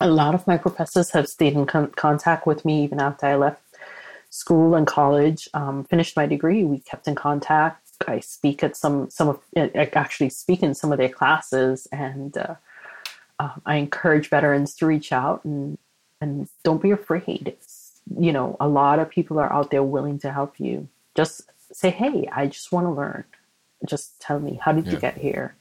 A 0.00 0.08
lot 0.08 0.34
of 0.34 0.46
my 0.46 0.56
professors 0.56 1.10
have 1.10 1.28
stayed 1.28 1.52
in 1.52 1.66
con- 1.66 1.92
contact 1.92 2.46
with 2.46 2.64
me 2.64 2.82
even 2.82 3.00
after 3.00 3.26
I 3.26 3.36
left 3.36 3.62
school 4.30 4.74
and 4.74 4.86
college. 4.86 5.48
Um, 5.54 5.84
finished 5.84 6.16
my 6.16 6.26
degree, 6.26 6.64
we 6.64 6.78
kept 6.80 7.06
in 7.06 7.14
contact. 7.14 7.78
I 8.08 8.18
speak 8.18 8.64
at 8.64 8.76
some 8.76 9.10
some 9.10 9.28
of 9.28 9.40
I 9.56 9.88
actually 9.94 10.30
speak 10.30 10.62
in 10.62 10.74
some 10.74 10.90
of 10.90 10.98
their 10.98 11.08
classes, 11.08 11.86
and 11.92 12.36
uh, 12.36 12.56
uh, 13.38 13.54
I 13.64 13.76
encourage 13.76 14.28
veterans 14.28 14.74
to 14.76 14.86
reach 14.86 15.12
out 15.12 15.44
and 15.44 15.78
and 16.20 16.48
don't 16.64 16.82
be 16.82 16.90
afraid. 16.90 17.54
You 18.18 18.32
know, 18.32 18.56
a 18.60 18.68
lot 18.68 18.98
of 18.98 19.08
people 19.08 19.38
are 19.38 19.52
out 19.52 19.70
there 19.70 19.82
willing 19.82 20.18
to 20.20 20.32
help 20.32 20.58
you. 20.58 20.88
Just 21.14 21.42
say, 21.72 21.90
"Hey, 21.90 22.28
I 22.32 22.46
just 22.46 22.72
want 22.72 22.86
to 22.86 22.90
learn." 22.90 23.24
just 23.86 24.20
tell 24.20 24.40
me 24.40 24.58
how 24.62 24.72
did 24.72 24.86
yeah. 24.86 24.92
you 24.92 24.98
get 24.98 25.16
here 25.16 25.54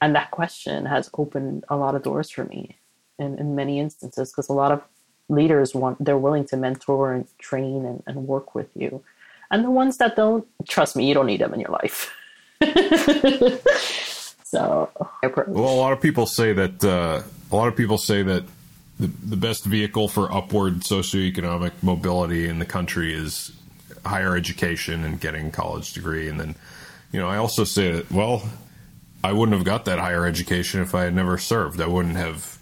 and 0.00 0.14
that 0.14 0.30
question 0.30 0.86
has 0.86 1.10
opened 1.14 1.64
a 1.68 1.76
lot 1.76 1.94
of 1.94 2.02
doors 2.02 2.30
for 2.30 2.44
me 2.44 2.76
in, 3.18 3.38
in 3.38 3.54
many 3.54 3.78
instances 3.80 4.30
because 4.30 4.48
a 4.48 4.52
lot 4.52 4.72
of 4.72 4.82
leaders 5.28 5.74
want 5.74 6.02
they're 6.04 6.18
willing 6.18 6.44
to 6.44 6.56
mentor 6.56 7.12
and 7.12 7.26
train 7.38 7.84
and, 7.84 8.02
and 8.06 8.26
work 8.26 8.54
with 8.54 8.68
you 8.74 9.02
and 9.50 9.64
the 9.64 9.70
ones 9.70 9.98
that 9.98 10.16
don't 10.16 10.46
trust 10.66 10.96
me 10.96 11.06
you 11.06 11.14
don't 11.14 11.26
need 11.26 11.40
them 11.40 11.52
in 11.54 11.60
your 11.60 11.70
life 11.70 12.12
so 14.42 14.90
well 15.48 15.74
a 15.74 15.80
lot 15.80 15.92
of 15.92 16.00
people 16.00 16.26
say 16.26 16.52
that 16.52 16.82
uh, 16.82 17.22
a 17.52 17.56
lot 17.56 17.68
of 17.68 17.76
people 17.76 17.98
say 17.98 18.22
that 18.22 18.44
the, 18.98 19.06
the 19.06 19.36
best 19.36 19.64
vehicle 19.64 20.08
for 20.08 20.32
upward 20.32 20.80
socioeconomic 20.80 21.72
mobility 21.82 22.48
in 22.48 22.58
the 22.58 22.66
country 22.66 23.14
is 23.14 23.52
higher 24.04 24.36
education 24.36 25.04
and 25.04 25.20
getting 25.20 25.48
a 25.48 25.50
college 25.50 25.92
degree 25.92 26.28
and 26.28 26.40
then 26.40 26.54
you 27.12 27.20
know, 27.20 27.28
I 27.28 27.38
also 27.38 27.64
say 27.64 27.92
that, 27.92 28.10
well, 28.10 28.42
I 29.24 29.32
wouldn't 29.32 29.56
have 29.56 29.64
got 29.64 29.86
that 29.86 29.98
higher 29.98 30.26
education 30.26 30.80
if 30.82 30.94
I 30.94 31.04
had 31.04 31.14
never 31.14 31.38
served. 31.38 31.80
I 31.80 31.86
wouldn't 31.86 32.16
have 32.16 32.58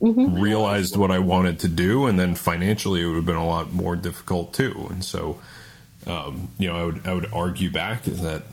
mm-hmm. 0.00 0.40
realized 0.40 0.96
what 0.96 1.10
I 1.10 1.18
wanted 1.18 1.60
to 1.60 1.68
do, 1.68 2.06
and 2.06 2.18
then 2.18 2.34
financially 2.34 3.02
it 3.02 3.06
would 3.06 3.16
have 3.16 3.26
been 3.26 3.36
a 3.36 3.46
lot 3.46 3.72
more 3.72 3.96
difficult 3.96 4.54
too. 4.54 4.86
And 4.90 5.04
so, 5.04 5.40
um, 6.06 6.48
you 6.58 6.68
know, 6.68 6.76
I 6.76 6.84
would 6.84 7.06
I 7.06 7.14
would 7.14 7.32
argue 7.32 7.70
back 7.70 8.06
is 8.06 8.22
that 8.22 8.44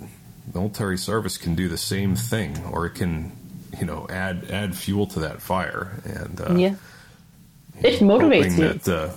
military 0.53 0.97
service 0.97 1.37
can 1.37 1.55
do 1.55 1.69
the 1.69 1.77
same 1.77 2.15
thing, 2.15 2.63
or 2.65 2.87
it 2.87 2.95
can, 2.95 3.31
you 3.79 3.85
know, 3.85 4.07
add 4.09 4.49
add 4.49 4.75
fuel 4.75 5.05
to 5.07 5.19
that 5.19 5.41
fire. 5.41 6.01
And 6.03 6.41
uh, 6.41 6.55
yeah, 6.55 6.75
it 7.81 7.99
motivates 7.99 8.57
you. 8.57 8.73
That, 8.73 8.87
uh, 8.87 9.11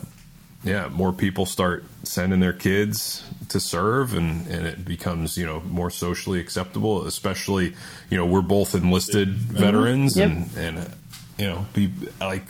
yeah, 0.64 0.88
more 0.88 1.12
people 1.12 1.46
start 1.46 1.84
sending 2.02 2.40
their 2.40 2.52
kids 2.52 3.24
to 3.48 3.60
serve 3.60 4.14
and, 4.14 4.46
and 4.48 4.66
it 4.66 4.84
becomes, 4.84 5.36
you 5.36 5.46
know, 5.46 5.60
more 5.60 5.90
socially 5.90 6.40
acceptable, 6.40 7.06
especially, 7.06 7.74
you 8.10 8.18
know, 8.18 8.26
we're 8.26 8.42
both 8.42 8.74
enlisted 8.74 9.28
mm-hmm. 9.28 9.56
veterans 9.56 10.16
yep. 10.16 10.30
and, 10.30 10.56
and, 10.56 10.94
you 11.38 11.46
know, 11.46 11.66
be 11.72 11.90
like, 12.20 12.44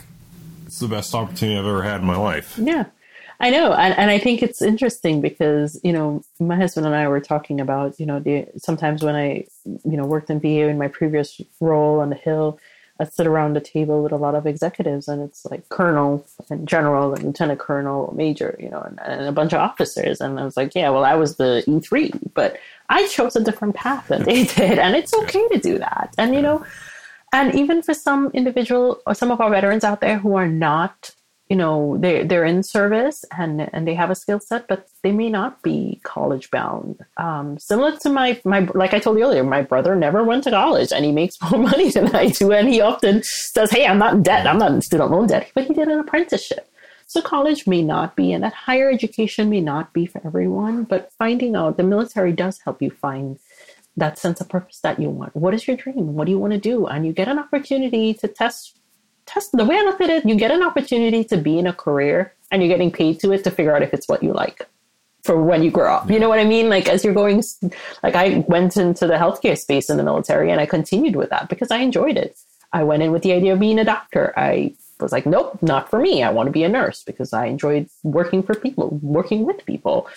it's 0.67 0.79
the 0.81 0.89
best 0.89 1.15
opportunity 1.15 1.59
I've 1.59 1.67
ever 1.67 1.83
had 1.83 2.01
in 2.01 2.07
my 2.07 2.17
life. 2.17 2.59
Yeah. 2.59 2.87
I 3.41 3.51
know. 3.51 3.73
And, 3.73 3.97
and 3.97 4.11
I 4.11 4.19
think 4.19 4.43
it's 4.43 4.61
interesting 4.61 5.21
because, 5.21 5.81
you 5.85 5.93
know, 5.93 6.23
my 6.41 6.57
husband 6.57 6.87
and 6.87 6.95
I 6.95 7.07
were 7.07 7.21
talking 7.21 7.61
about, 7.61 8.01
you 8.01 8.07
know, 8.07 8.19
the, 8.19 8.47
sometimes 8.57 9.05
when 9.05 9.15
I, 9.15 9.47
you 9.65 9.97
know, 9.97 10.07
worked 10.07 10.29
in 10.29 10.41
VA 10.41 10.69
in 10.69 10.77
my 10.77 10.89
previous 10.89 11.41
role 11.61 12.01
on 12.01 12.11
the 12.11 12.17
Hill, 12.17 12.59
I 13.01 13.05
sit 13.05 13.27
around 13.27 13.57
a 13.57 13.61
table 13.61 14.03
with 14.03 14.13
a 14.13 14.17
lot 14.17 14.35
of 14.35 14.47
executives, 14.47 15.07
and 15.07 15.23
it's 15.23 15.45
like 15.45 15.69
colonel 15.69 16.27
and 16.51 16.67
general 16.67 17.15
and 17.15 17.23
lieutenant 17.23 17.61
colonel, 17.61 18.13
major, 18.17 18.57
you 18.59 18.69
know, 18.69 18.81
and, 18.81 18.99
and, 19.05 19.27
a 19.27 19.33
bunch 19.33 19.53
of 19.53 19.61
officers. 19.61 20.21
And 20.21 20.41
I 20.41 20.45
was 20.45 20.57
like, 20.57 20.75
yeah, 20.75 20.91
well, 20.91 21.05
I 21.05 21.15
was 21.15 21.37
the 21.37 21.63
E 21.69 21.79
three, 21.81 22.13
but 22.35 22.59
I 22.89 23.07
chose 23.07 23.37
a 23.37 23.45
different 23.45 23.77
path 23.77 24.09
than 24.09 24.25
they 24.25 24.45
did, 24.57 24.79
and 24.79 24.97
it's 24.97 25.15
okay 25.15 25.47
to 25.49 25.59
do 25.59 25.79
that. 25.79 26.13
And 26.19 26.35
you 26.35 26.43
know, 26.43 26.65
and 27.33 27.55
even 27.55 27.83
for 27.83 27.95
some 27.95 28.31
individual 28.35 29.01
or 29.07 29.15
some 29.15 29.31
of 29.31 29.41
our 29.41 29.51
veterans 29.51 29.85
out 29.85 30.01
there 30.01 30.19
who 30.19 30.35
are 30.35 30.49
not 30.49 31.15
you 31.49 31.57
know 31.57 31.97
they 31.99 32.25
they're 32.25 32.45
in 32.45 32.63
service 32.63 33.25
and 33.37 33.69
and 33.73 33.87
they 33.87 33.95
have 33.95 34.11
a 34.11 34.15
skill 34.15 34.41
set 34.41 34.69
but 34.69 34.89
they 35.03 35.13
may 35.13 35.31
not 35.31 35.63
be 35.63 36.01
college 36.05 36.51
bound. 36.51 36.99
Um, 37.17 37.59
similar 37.59 37.97
to 37.99 38.11
my 38.11 38.41
my 38.45 38.69
like 38.75 38.95
i 38.95 38.99
told 38.99 39.19
you 39.19 39.25
earlier 39.25 39.45
my 39.45 39.63
brother 39.63 39.97
never 39.97 40.23
went 40.25 40.45
to 40.45 40.51
college 40.51 40.93
and 40.93 41.05
he 41.05 41.13
makes 41.13 41.41
more 41.51 41.61
money 41.61 41.91
than 41.91 42.15
i 42.15 42.29
do. 42.29 42.53
And 42.53 42.69
he 42.69 42.81
often 42.81 43.23
says 43.23 43.71
hey 43.71 43.87
i'm 43.87 43.99
not 43.99 44.15
in 44.15 44.23
debt. 44.23 44.47
I'm 44.47 44.59
not 44.59 44.73
in 44.73 44.83
student 44.83 45.11
loan 45.11 45.27
debt. 45.27 45.51
But 45.55 45.67
he 45.67 45.75
did 45.75 45.89
an 45.89 46.01
apprenticeship. 46.01 46.71
So 47.07 47.23
college 47.23 47.67
may 47.67 47.83
not 47.83 48.17
be 48.17 48.33
and 48.33 48.45
that 48.45 48.53
higher 48.53 48.91
education 48.91 49.49
may 49.49 49.63
not 49.63 49.93
be 49.95 50.05
for 50.07 50.21
everyone 50.27 50.85
but 50.85 51.13
finding 51.19 51.57
out 51.57 51.77
the 51.77 51.83
military 51.83 52.33
does 52.33 52.61
help 52.65 52.83
you 52.83 52.91
find 52.91 53.39
that 53.97 54.19
sense 54.19 54.41
of 54.41 54.49
purpose 54.49 54.81
that 54.81 55.01
you 55.01 55.11
want. 55.11 55.35
What 55.35 55.55
is 55.55 55.67
your 55.67 55.77
dream? 55.77 56.15
What 56.15 56.27
do 56.27 56.31
you 56.31 56.39
want 56.39 56.53
to 56.53 56.59
do? 56.59 56.87
And 56.87 57.05
you 57.05 57.13
get 57.13 57.27
an 57.29 57.39
opportunity 57.39 58.15
to 58.15 58.29
test 58.29 58.78
test 59.29 59.53
the 59.53 59.65
way 59.65 59.77
I 59.77 59.83
look 59.83 60.01
at 60.01 60.11
it, 60.11 60.27
you 60.27 60.35
get 60.35 60.51
an 60.51 60.63
opportunity 60.63 61.23
to 61.25 61.37
be 61.37 61.59
in 61.59 61.67
a 61.67 61.73
career 61.73 62.33
and 62.51 62.63
you're 62.63 62.69
getting 62.69 62.91
paid 62.91 63.21
to 63.21 63.33
it 63.33 63.45
to 63.45 63.51
figure 63.51 63.75
out 63.75 63.83
if 63.83 63.93
it's 63.93 64.09
what 64.09 64.23
you 64.23 64.33
like 64.33 64.67
for 65.23 65.43
when 65.43 65.63
you 65.63 65.71
grow 65.71 65.93
up. 65.93 66.11
You 66.11 66.19
know 66.19 66.29
what 66.29 66.39
I 66.39 66.45
mean? 66.45 66.69
Like 66.69 66.89
as 66.89 67.05
you're 67.05 67.15
going, 67.15 67.43
like 68.03 68.15
I 68.15 68.45
went 68.49 68.77
into 68.77 69.07
the 69.07 69.15
healthcare 69.15 69.59
space 69.59 69.91
in 69.91 69.97
the 69.97 70.03
military 70.03 70.51
and 70.51 70.61
I 70.61 70.67
continued 70.67 71.17
with 71.17 71.31
that 71.31 71.49
because 71.49 71.71
I 71.71 71.79
enjoyed 71.79 72.17
it. 72.17 72.37
I 72.73 72.83
went 72.85 73.03
in 73.03 73.13
with 73.13 73.23
the 73.23 73.33
idea 73.33 73.53
of 73.53 73.61
being 73.61 73.79
a 73.79 73.85
doctor. 73.85 74.33
I 74.37 74.75
was 75.01 75.13
like, 75.13 75.27
nope, 75.27 75.59
not 75.63 75.91
for 75.91 75.99
me. 75.99 76.23
I 76.23 76.31
want 76.31 76.47
to 76.47 76.53
be 76.53 76.65
a 76.65 76.69
nurse 76.69 77.03
because 77.05 77.33
I 77.33 77.47
enjoyed 77.47 77.89
working 78.03 78.43
for 78.43 78.55
people, 78.55 78.99
working 79.03 79.45
with 79.45 79.65
people. 79.65 80.09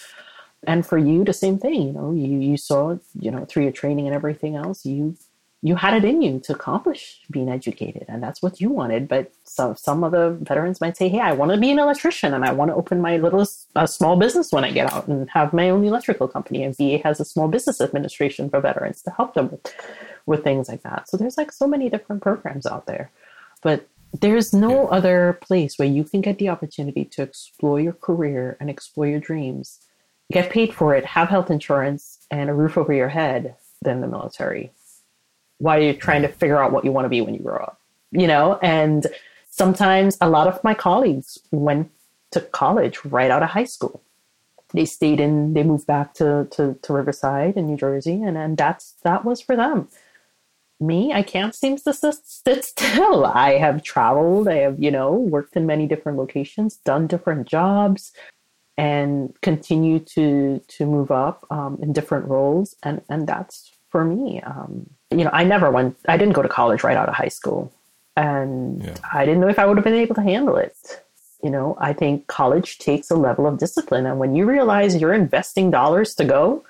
And 0.67 0.85
for 0.85 0.97
you, 0.97 1.23
the 1.23 1.33
same 1.33 1.57
thing. 1.57 1.81
You 1.81 1.91
know, 1.91 2.11
you 2.11 2.39
you 2.39 2.57
saw, 2.57 2.97
you 3.19 3.31
know, 3.31 3.45
through 3.45 3.63
your 3.63 3.71
training 3.71 4.05
and 4.05 4.15
everything 4.15 4.55
else, 4.55 4.85
you 4.85 5.17
you 5.63 5.75
had 5.75 5.93
it 5.93 6.03
in 6.03 6.21
you 6.21 6.39
to 6.39 6.53
accomplish 6.53 7.21
being 7.29 7.47
educated 7.47 8.05
and 8.07 8.21
that's 8.21 8.41
what 8.41 8.59
you 8.59 8.69
wanted. 8.69 9.07
But 9.07 9.31
some 9.43 9.75
some 9.75 10.03
of 10.03 10.11
the 10.11 10.31
veterans 10.41 10.81
might 10.81 10.97
say 10.97 11.09
hey 11.09 11.19
i 11.19 11.33
want 11.33 11.51
to 11.51 11.57
be 11.57 11.71
an 11.71 11.79
electrician 11.79 12.33
and 12.33 12.45
i 12.45 12.51
want 12.51 12.69
to 12.69 12.75
open 12.75 13.01
my 13.01 13.17
little 13.17 13.45
uh, 13.75 13.85
small 13.85 14.15
business 14.15 14.51
when 14.51 14.63
i 14.63 14.71
get 14.71 14.91
out 14.93 15.07
and 15.07 15.29
have 15.29 15.53
my 15.53 15.69
own 15.69 15.83
electrical 15.83 16.27
company. 16.27 16.63
And 16.63 16.75
va 16.75 16.97
has 17.03 17.19
a 17.19 17.25
small 17.25 17.47
business 17.47 17.81
administration 17.81 18.49
for 18.49 18.59
veterans 18.61 19.01
to 19.03 19.11
help 19.11 19.33
them 19.33 19.49
with, 19.51 19.75
with 20.25 20.43
things 20.43 20.69
like 20.69 20.83
that. 20.83 21.09
So 21.09 21.17
there's 21.17 21.37
like 21.37 21.51
so 21.51 21.67
many 21.67 21.89
different 21.89 22.21
programs 22.21 22.65
out 22.65 22.85
there. 22.85 23.11
But 23.61 23.87
there's 24.19 24.53
no 24.53 24.87
other 24.87 25.39
place 25.41 25.77
where 25.77 25.87
you 25.87 26.03
can 26.03 26.21
get 26.21 26.37
the 26.37 26.49
opportunity 26.49 27.05
to 27.05 27.21
explore 27.21 27.79
your 27.79 27.93
career 27.93 28.57
and 28.59 28.69
explore 28.69 29.07
your 29.07 29.19
dreams 29.19 29.79
get 30.31 30.49
paid 30.49 30.73
for 30.73 30.95
it 30.95 31.05
have 31.05 31.29
health 31.29 31.51
insurance 31.51 32.25
and 32.31 32.49
a 32.49 32.53
roof 32.53 32.77
over 32.77 32.93
your 32.93 33.09
head 33.09 33.55
than 33.81 34.01
the 34.01 34.07
military 34.07 34.71
while 35.61 35.79
you're 35.79 35.93
trying 35.93 36.23
to 36.23 36.27
figure 36.27 36.61
out 36.61 36.71
what 36.71 36.83
you 36.83 36.91
want 36.91 37.05
to 37.05 37.09
be 37.09 37.21
when 37.21 37.35
you 37.35 37.39
grow 37.39 37.57
up, 37.57 37.79
you 38.11 38.25
know? 38.25 38.57
And 38.63 39.05
sometimes 39.51 40.17
a 40.19 40.27
lot 40.27 40.47
of 40.47 40.63
my 40.63 40.73
colleagues 40.73 41.37
went 41.51 41.91
to 42.31 42.41
college 42.41 43.05
right 43.05 43.29
out 43.29 43.43
of 43.43 43.49
high 43.49 43.65
school. 43.65 44.01
They 44.73 44.85
stayed 44.85 45.19
in, 45.19 45.53
they 45.53 45.63
moved 45.63 45.85
back 45.85 46.15
to, 46.15 46.47
to, 46.51 46.79
to 46.81 46.93
Riverside 46.93 47.57
in 47.57 47.67
New 47.67 47.77
Jersey, 47.77 48.23
and, 48.23 48.37
and 48.37 48.57
that's 48.57 48.95
that 49.03 49.23
was 49.23 49.39
for 49.39 49.55
them. 49.55 49.87
Me, 50.79 51.13
I 51.13 51.21
can't 51.21 51.53
seem 51.53 51.77
to 51.77 51.93
sit 51.93 52.15
still. 52.25 53.25
I 53.47 53.57
have 53.59 53.83
traveled, 53.83 54.47
I 54.47 54.55
have, 54.55 54.81
you 54.81 54.89
know, 54.89 55.11
worked 55.13 55.55
in 55.55 55.67
many 55.67 55.85
different 55.85 56.17
locations, 56.17 56.77
done 56.77 57.05
different 57.05 57.47
jobs, 57.47 58.13
and 58.77 59.35
continue 59.41 59.99
to 59.99 60.59
to 60.69 60.85
move 60.85 61.11
up 61.11 61.45
um, 61.51 61.77
in 61.83 61.93
different 61.93 62.25
roles, 62.27 62.75
and 62.81 63.01
and 63.09 63.27
that's 63.27 63.71
for 63.91 64.03
me. 64.03 64.41
Um, 64.41 64.89
you 65.11 65.23
know, 65.23 65.29
I 65.33 65.43
never 65.43 65.69
went, 65.69 65.97
I 66.07 66.17
didn't 66.17 66.33
go 66.33 66.41
to 66.41 66.49
college 66.49 66.83
right 66.83 66.97
out 66.97 67.09
of 67.09 67.15
high 67.15 67.27
school. 67.27 67.71
And 68.17 68.83
yeah. 68.83 68.95
I 69.13 69.25
didn't 69.25 69.41
know 69.41 69.49
if 69.49 69.59
I 69.59 69.65
would 69.65 69.77
have 69.77 69.83
been 69.83 69.93
able 69.93 70.15
to 70.15 70.21
handle 70.21 70.57
it. 70.57 70.75
You 71.43 71.49
know, 71.49 71.77
I 71.79 71.93
think 71.93 72.27
college 72.27 72.77
takes 72.77 73.09
a 73.09 73.15
level 73.15 73.47
of 73.47 73.57
discipline. 73.57 74.05
And 74.05 74.19
when 74.19 74.35
you 74.35 74.45
realize 74.45 74.99
you're 74.99 75.13
investing 75.13 75.71
dollars 75.71 76.13
to 76.15 76.25
go, 76.25 76.63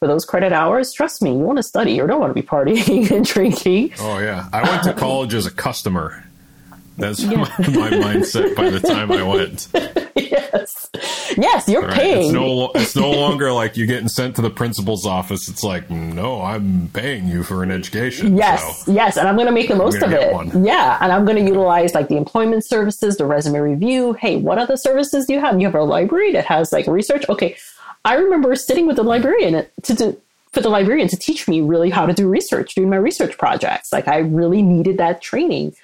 for 0.00 0.08
those 0.08 0.24
credit 0.24 0.52
hours, 0.52 0.92
trust 0.92 1.20
me, 1.20 1.30
you 1.30 1.38
want 1.38 1.58
to 1.58 1.62
study. 1.62 1.92
You 1.92 2.06
don't 2.06 2.20
want 2.20 2.34
to 2.34 2.42
be 2.42 2.46
partying 2.46 3.10
and 3.14 3.24
drinking. 3.24 3.92
Oh 4.00 4.18
yeah, 4.18 4.48
I 4.52 4.62
went 4.68 4.82
to 4.84 4.92
college 4.98 5.34
as 5.34 5.46
a 5.46 5.50
customer. 5.50 6.24
That's 7.00 7.22
yeah. 7.22 7.38
my, 7.38 7.48
my, 7.58 7.90
mindset 7.90 8.54
by 8.54 8.70
the 8.70 8.80
time 8.80 9.10
I 9.10 9.22
went. 9.22 9.68
yes, 10.14 10.88
yes, 11.36 11.68
you're 11.68 11.82
right. 11.82 11.92
paying. 11.92 12.26
It's 12.26 12.32
no, 12.32 12.70
it's 12.74 12.96
no 12.96 13.10
longer 13.10 13.52
like 13.52 13.76
you're 13.76 13.86
getting 13.86 14.08
sent 14.08 14.36
to 14.36 14.42
the 14.42 14.50
principal's 14.50 15.06
office. 15.06 15.48
It's 15.48 15.62
like, 15.62 15.90
no, 15.90 16.42
I'm 16.42 16.88
paying 16.88 17.26
you 17.26 17.42
for 17.42 17.62
an 17.62 17.70
education. 17.70 18.36
Yes, 18.36 18.84
so 18.84 18.92
yes, 18.92 19.16
and 19.16 19.26
I'm 19.26 19.36
going 19.36 19.46
to 19.46 19.52
make 19.52 19.68
the 19.68 19.76
most 19.76 20.02
of 20.02 20.12
it. 20.12 20.32
One. 20.32 20.64
Yeah, 20.64 20.98
and 21.00 21.12
I'm 21.12 21.24
going 21.24 21.38
to 21.38 21.44
utilize 21.44 21.94
like 21.94 22.08
the 22.08 22.16
employment 22.16 22.66
services, 22.66 23.16
the 23.16 23.26
resume 23.26 23.58
review. 23.58 24.12
Hey, 24.12 24.36
what 24.36 24.58
other 24.58 24.76
services 24.76 25.26
do 25.26 25.34
you 25.34 25.40
have? 25.40 25.58
You 25.60 25.66
have 25.66 25.74
a 25.74 25.82
library 25.82 26.32
that 26.32 26.44
has 26.46 26.72
like 26.72 26.86
research. 26.86 27.28
Okay, 27.28 27.56
I 28.04 28.14
remember 28.14 28.54
sitting 28.56 28.86
with 28.86 28.96
the 28.96 29.02
librarian 29.02 29.66
to, 29.82 29.96
to 29.96 30.16
for 30.52 30.60
the 30.60 30.68
librarian 30.68 31.08
to 31.08 31.16
teach 31.16 31.46
me 31.46 31.60
really 31.60 31.90
how 31.90 32.06
to 32.06 32.12
do 32.12 32.28
research, 32.28 32.74
doing 32.74 32.90
my 32.90 32.96
research 32.96 33.38
projects. 33.38 33.92
Like 33.92 34.08
I 34.08 34.18
really 34.18 34.62
needed 34.62 34.98
that 34.98 35.22
training. 35.22 35.74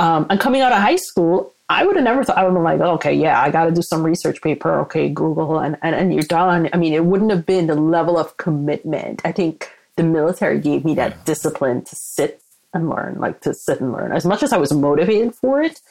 Um, 0.00 0.26
and 0.30 0.40
coming 0.40 0.62
out 0.62 0.72
of 0.72 0.78
high 0.78 0.96
school, 0.96 1.54
I 1.68 1.84
would 1.84 1.94
have 1.96 2.04
never 2.06 2.24
thought, 2.24 2.38
I 2.38 2.44
would 2.44 2.48
have 2.48 2.54
been 2.54 2.64
like, 2.64 2.80
okay, 2.80 3.12
yeah, 3.12 3.38
I 3.38 3.50
got 3.50 3.66
to 3.66 3.70
do 3.70 3.82
some 3.82 4.02
research 4.02 4.40
paper. 4.40 4.80
Okay, 4.80 5.10
Google, 5.10 5.58
and, 5.58 5.76
and, 5.82 5.94
and 5.94 6.14
you're 6.14 6.22
done. 6.22 6.70
I 6.72 6.78
mean, 6.78 6.94
it 6.94 7.04
wouldn't 7.04 7.30
have 7.30 7.44
been 7.44 7.66
the 7.66 7.74
level 7.74 8.16
of 8.16 8.38
commitment. 8.38 9.20
I 9.26 9.32
think 9.32 9.70
the 9.96 10.02
military 10.02 10.58
gave 10.58 10.86
me 10.86 10.94
that 10.94 11.10
yeah. 11.10 11.22
discipline 11.26 11.84
to 11.84 11.94
sit 11.94 12.42
and 12.72 12.88
learn, 12.88 13.16
like 13.18 13.42
to 13.42 13.52
sit 13.52 13.82
and 13.82 13.92
learn. 13.92 14.12
As 14.12 14.24
much 14.24 14.42
as 14.42 14.54
I 14.54 14.56
was 14.56 14.72
motivated 14.72 15.34
for 15.34 15.60
it, 15.60 15.82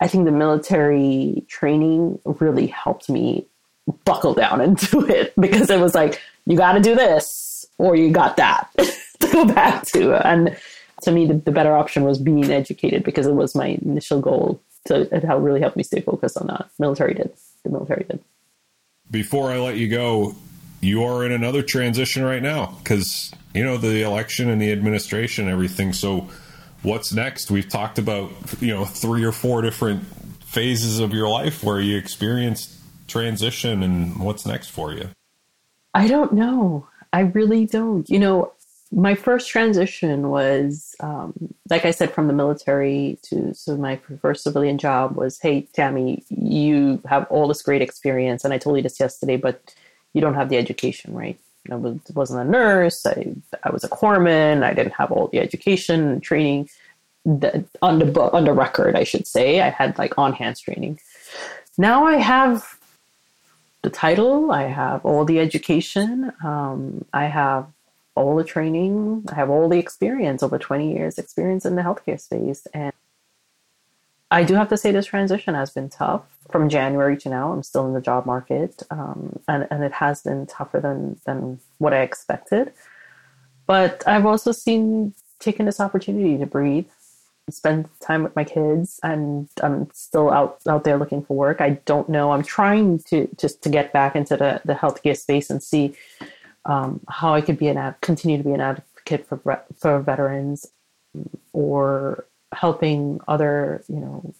I 0.00 0.06
think 0.06 0.26
the 0.26 0.30
military 0.30 1.44
training 1.48 2.20
really 2.24 2.68
helped 2.68 3.10
me 3.10 3.46
buckle 4.04 4.34
down 4.34 4.60
and 4.62 4.76
do 4.76 5.04
it 5.04 5.34
because 5.40 5.70
it 5.70 5.80
was 5.80 5.92
like, 5.92 6.20
you 6.46 6.56
got 6.56 6.74
to 6.74 6.80
do 6.80 6.94
this 6.94 7.66
or 7.78 7.96
you 7.96 8.12
got 8.12 8.36
that 8.36 8.70
to 9.20 9.32
go 9.32 9.44
back 9.44 9.84
to. 9.86 10.14
And 10.24 10.56
to 11.02 11.12
me, 11.12 11.26
the, 11.26 11.34
the, 11.34 11.52
better 11.52 11.76
option 11.76 12.04
was 12.04 12.18
being 12.18 12.50
educated 12.50 13.04
because 13.04 13.26
it 13.26 13.34
was 13.34 13.54
my 13.54 13.78
initial 13.82 14.20
goal. 14.20 14.60
So 14.86 15.02
it 15.02 15.24
really 15.24 15.60
helped 15.60 15.76
me 15.76 15.82
stay 15.82 16.00
focused 16.00 16.38
on 16.38 16.46
that. 16.46 16.68
Military 16.78 17.14
did. 17.14 17.32
The 17.64 17.70
military 17.70 18.04
did. 18.08 18.20
Before 19.10 19.50
I 19.50 19.58
let 19.58 19.76
you 19.76 19.88
go, 19.88 20.34
you 20.80 21.04
are 21.04 21.24
in 21.24 21.32
another 21.32 21.62
transition 21.62 22.22
right 22.22 22.42
now 22.42 22.76
because 22.82 23.32
you 23.54 23.64
know 23.64 23.76
the 23.76 24.02
election 24.02 24.48
and 24.48 24.60
the 24.60 24.72
administration 24.72 25.44
and 25.44 25.52
everything. 25.52 25.92
So 25.92 26.28
what's 26.82 27.12
next? 27.12 27.50
We've 27.50 27.68
talked 27.68 27.98
about 27.98 28.30
you 28.60 28.74
know 28.74 28.84
three 28.84 29.24
or 29.24 29.32
four 29.32 29.62
different 29.62 30.04
phases 30.44 31.00
of 31.00 31.12
your 31.12 31.28
life 31.28 31.62
where 31.62 31.80
you 31.80 31.96
experienced 31.96 32.72
transition 33.08 33.82
and 33.82 34.18
what's 34.18 34.46
next 34.46 34.68
for 34.68 34.92
you. 34.92 35.10
I 35.94 36.08
don't 36.08 36.32
know. 36.32 36.86
I 37.12 37.20
really 37.20 37.66
don't. 37.66 38.08
You 38.10 38.18
know, 38.18 38.52
my 38.92 39.14
first 39.14 39.48
transition 39.50 40.28
was, 40.30 40.94
um, 41.00 41.32
like 41.68 41.84
I 41.84 41.90
said, 41.90 42.12
from 42.12 42.28
the 42.28 42.32
military 42.32 43.18
to 43.24 43.52
so 43.54 43.76
my 43.76 43.96
first 44.22 44.44
civilian 44.44 44.78
job 44.78 45.16
was, 45.16 45.40
hey, 45.40 45.62
Tammy, 45.72 46.22
you 46.28 47.00
have 47.08 47.26
all 47.28 47.48
this 47.48 47.62
great 47.62 47.82
experience, 47.82 48.44
and 48.44 48.54
I 48.54 48.58
told 48.58 48.76
you 48.76 48.82
this 48.82 49.00
yesterday, 49.00 49.36
but 49.36 49.74
you 50.12 50.20
don't 50.20 50.34
have 50.34 50.48
the 50.48 50.56
education, 50.56 51.12
right? 51.14 51.38
I 51.70 51.74
was, 51.74 51.98
wasn't 52.14 52.46
a 52.46 52.50
nurse. 52.50 53.04
I 53.04 53.34
I 53.64 53.70
was 53.70 53.82
a 53.82 53.88
corpsman. 53.88 54.62
I 54.62 54.72
didn't 54.72 54.94
have 54.94 55.10
all 55.10 55.28
the 55.28 55.40
education 55.40 56.08
and 56.08 56.22
training 56.22 56.68
on 57.82 57.98
the 57.98 58.06
book 58.06 58.32
on 58.32 58.44
the 58.44 58.52
record, 58.52 58.94
I 58.94 59.04
should 59.04 59.26
say. 59.26 59.60
I 59.60 59.70
had 59.70 59.98
like 59.98 60.16
on 60.16 60.32
hands 60.32 60.60
training. 60.60 61.00
Now 61.76 62.06
I 62.06 62.16
have 62.16 62.78
the 63.82 63.90
title. 63.90 64.52
I 64.52 64.64
have 64.64 65.04
all 65.04 65.24
the 65.24 65.40
education. 65.40 66.32
Um, 66.42 67.04
I 67.12 67.24
have 67.24 67.66
all 68.16 68.34
the 68.34 68.44
training. 68.44 69.24
I 69.30 69.34
have 69.34 69.50
all 69.50 69.68
the 69.68 69.78
experience, 69.78 70.42
over 70.42 70.58
20 70.58 70.92
years 70.92 71.18
experience 71.18 71.64
in 71.64 71.76
the 71.76 71.82
healthcare 71.82 72.20
space. 72.20 72.66
And 72.74 72.92
I 74.30 74.42
do 74.42 74.54
have 74.54 74.68
to 74.70 74.76
say 74.76 74.90
this 74.90 75.06
transition 75.06 75.54
has 75.54 75.70
been 75.70 75.88
tough 75.88 76.22
from 76.50 76.68
January 76.68 77.16
to 77.18 77.28
now. 77.28 77.52
I'm 77.52 77.62
still 77.62 77.86
in 77.86 77.92
the 77.92 78.00
job 78.00 78.26
market. 78.26 78.82
Um, 78.90 79.38
and, 79.46 79.68
and 79.70 79.84
it 79.84 79.92
has 79.92 80.22
been 80.22 80.46
tougher 80.46 80.80
than, 80.80 81.20
than 81.24 81.60
what 81.78 81.92
I 81.92 82.00
expected. 82.00 82.72
But 83.66 84.02
I've 84.06 84.26
also 84.26 84.52
seen 84.52 85.14
taken 85.38 85.66
this 85.66 85.80
opportunity 85.80 86.38
to 86.38 86.46
breathe, 86.46 86.86
spend 87.50 87.88
time 88.00 88.22
with 88.22 88.34
my 88.34 88.44
kids, 88.44 88.98
and 89.02 89.48
I'm 89.62 89.90
still 89.92 90.30
out 90.30 90.60
out 90.68 90.84
there 90.84 90.98
looking 90.98 91.24
for 91.24 91.36
work. 91.36 91.60
I 91.60 91.70
don't 91.84 92.08
know. 92.08 92.32
I'm 92.32 92.42
trying 92.42 93.00
to 93.10 93.28
just 93.36 93.62
to 93.62 93.68
get 93.68 93.92
back 93.92 94.16
into 94.16 94.36
the, 94.36 94.60
the 94.64 94.74
healthcare 94.74 95.16
space 95.16 95.50
and 95.50 95.62
see 95.62 95.94
um, 96.66 97.00
how 97.08 97.34
I 97.34 97.40
could 97.40 97.58
be 97.58 97.68
an 97.68 97.78
ad, 97.78 98.00
continue 98.00 98.36
to 98.38 98.44
be 98.44 98.52
an 98.52 98.60
advocate 98.60 99.26
for 99.26 99.64
for 99.78 100.00
veterans, 100.00 100.66
or 101.52 102.26
helping 102.52 103.20
other 103.28 103.84
you 103.88 104.00
know 104.00 104.34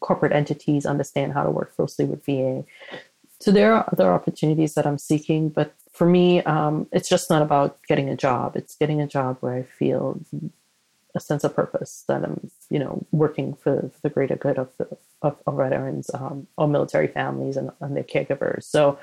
corporate 0.00 0.32
entities 0.32 0.86
understand 0.86 1.32
how 1.32 1.42
to 1.42 1.50
work 1.50 1.74
closely 1.74 2.04
with 2.04 2.24
VA. 2.24 2.64
So 3.40 3.50
there 3.52 3.72
are 3.74 3.88
other 3.92 4.12
opportunities 4.12 4.74
that 4.74 4.86
I'm 4.86 4.98
seeking, 4.98 5.48
but 5.48 5.74
for 5.92 6.06
me, 6.06 6.42
um, 6.42 6.88
it's 6.92 7.08
just 7.08 7.30
not 7.30 7.42
about 7.42 7.78
getting 7.88 8.08
a 8.08 8.16
job. 8.16 8.56
It's 8.56 8.76
getting 8.76 9.00
a 9.00 9.06
job 9.06 9.38
where 9.40 9.54
I 9.54 9.62
feel 9.62 10.20
a 11.14 11.20
sense 11.20 11.44
of 11.44 11.54
purpose 11.54 12.04
that 12.08 12.24
I'm, 12.24 12.50
you 12.70 12.78
know, 12.78 13.06
working 13.10 13.54
for, 13.54 13.90
for 13.92 14.00
the 14.02 14.10
greater 14.10 14.36
good 14.36 14.58
of 14.58 14.70
the 14.78 14.96
of, 15.22 15.36
of 15.46 15.56
veterans 15.56 16.10
um, 16.14 16.46
or 16.56 16.68
military 16.68 17.08
families 17.08 17.56
and, 17.56 17.70
and 17.80 17.96
their 17.96 18.04
caregivers. 18.04 18.64
So 18.64 18.98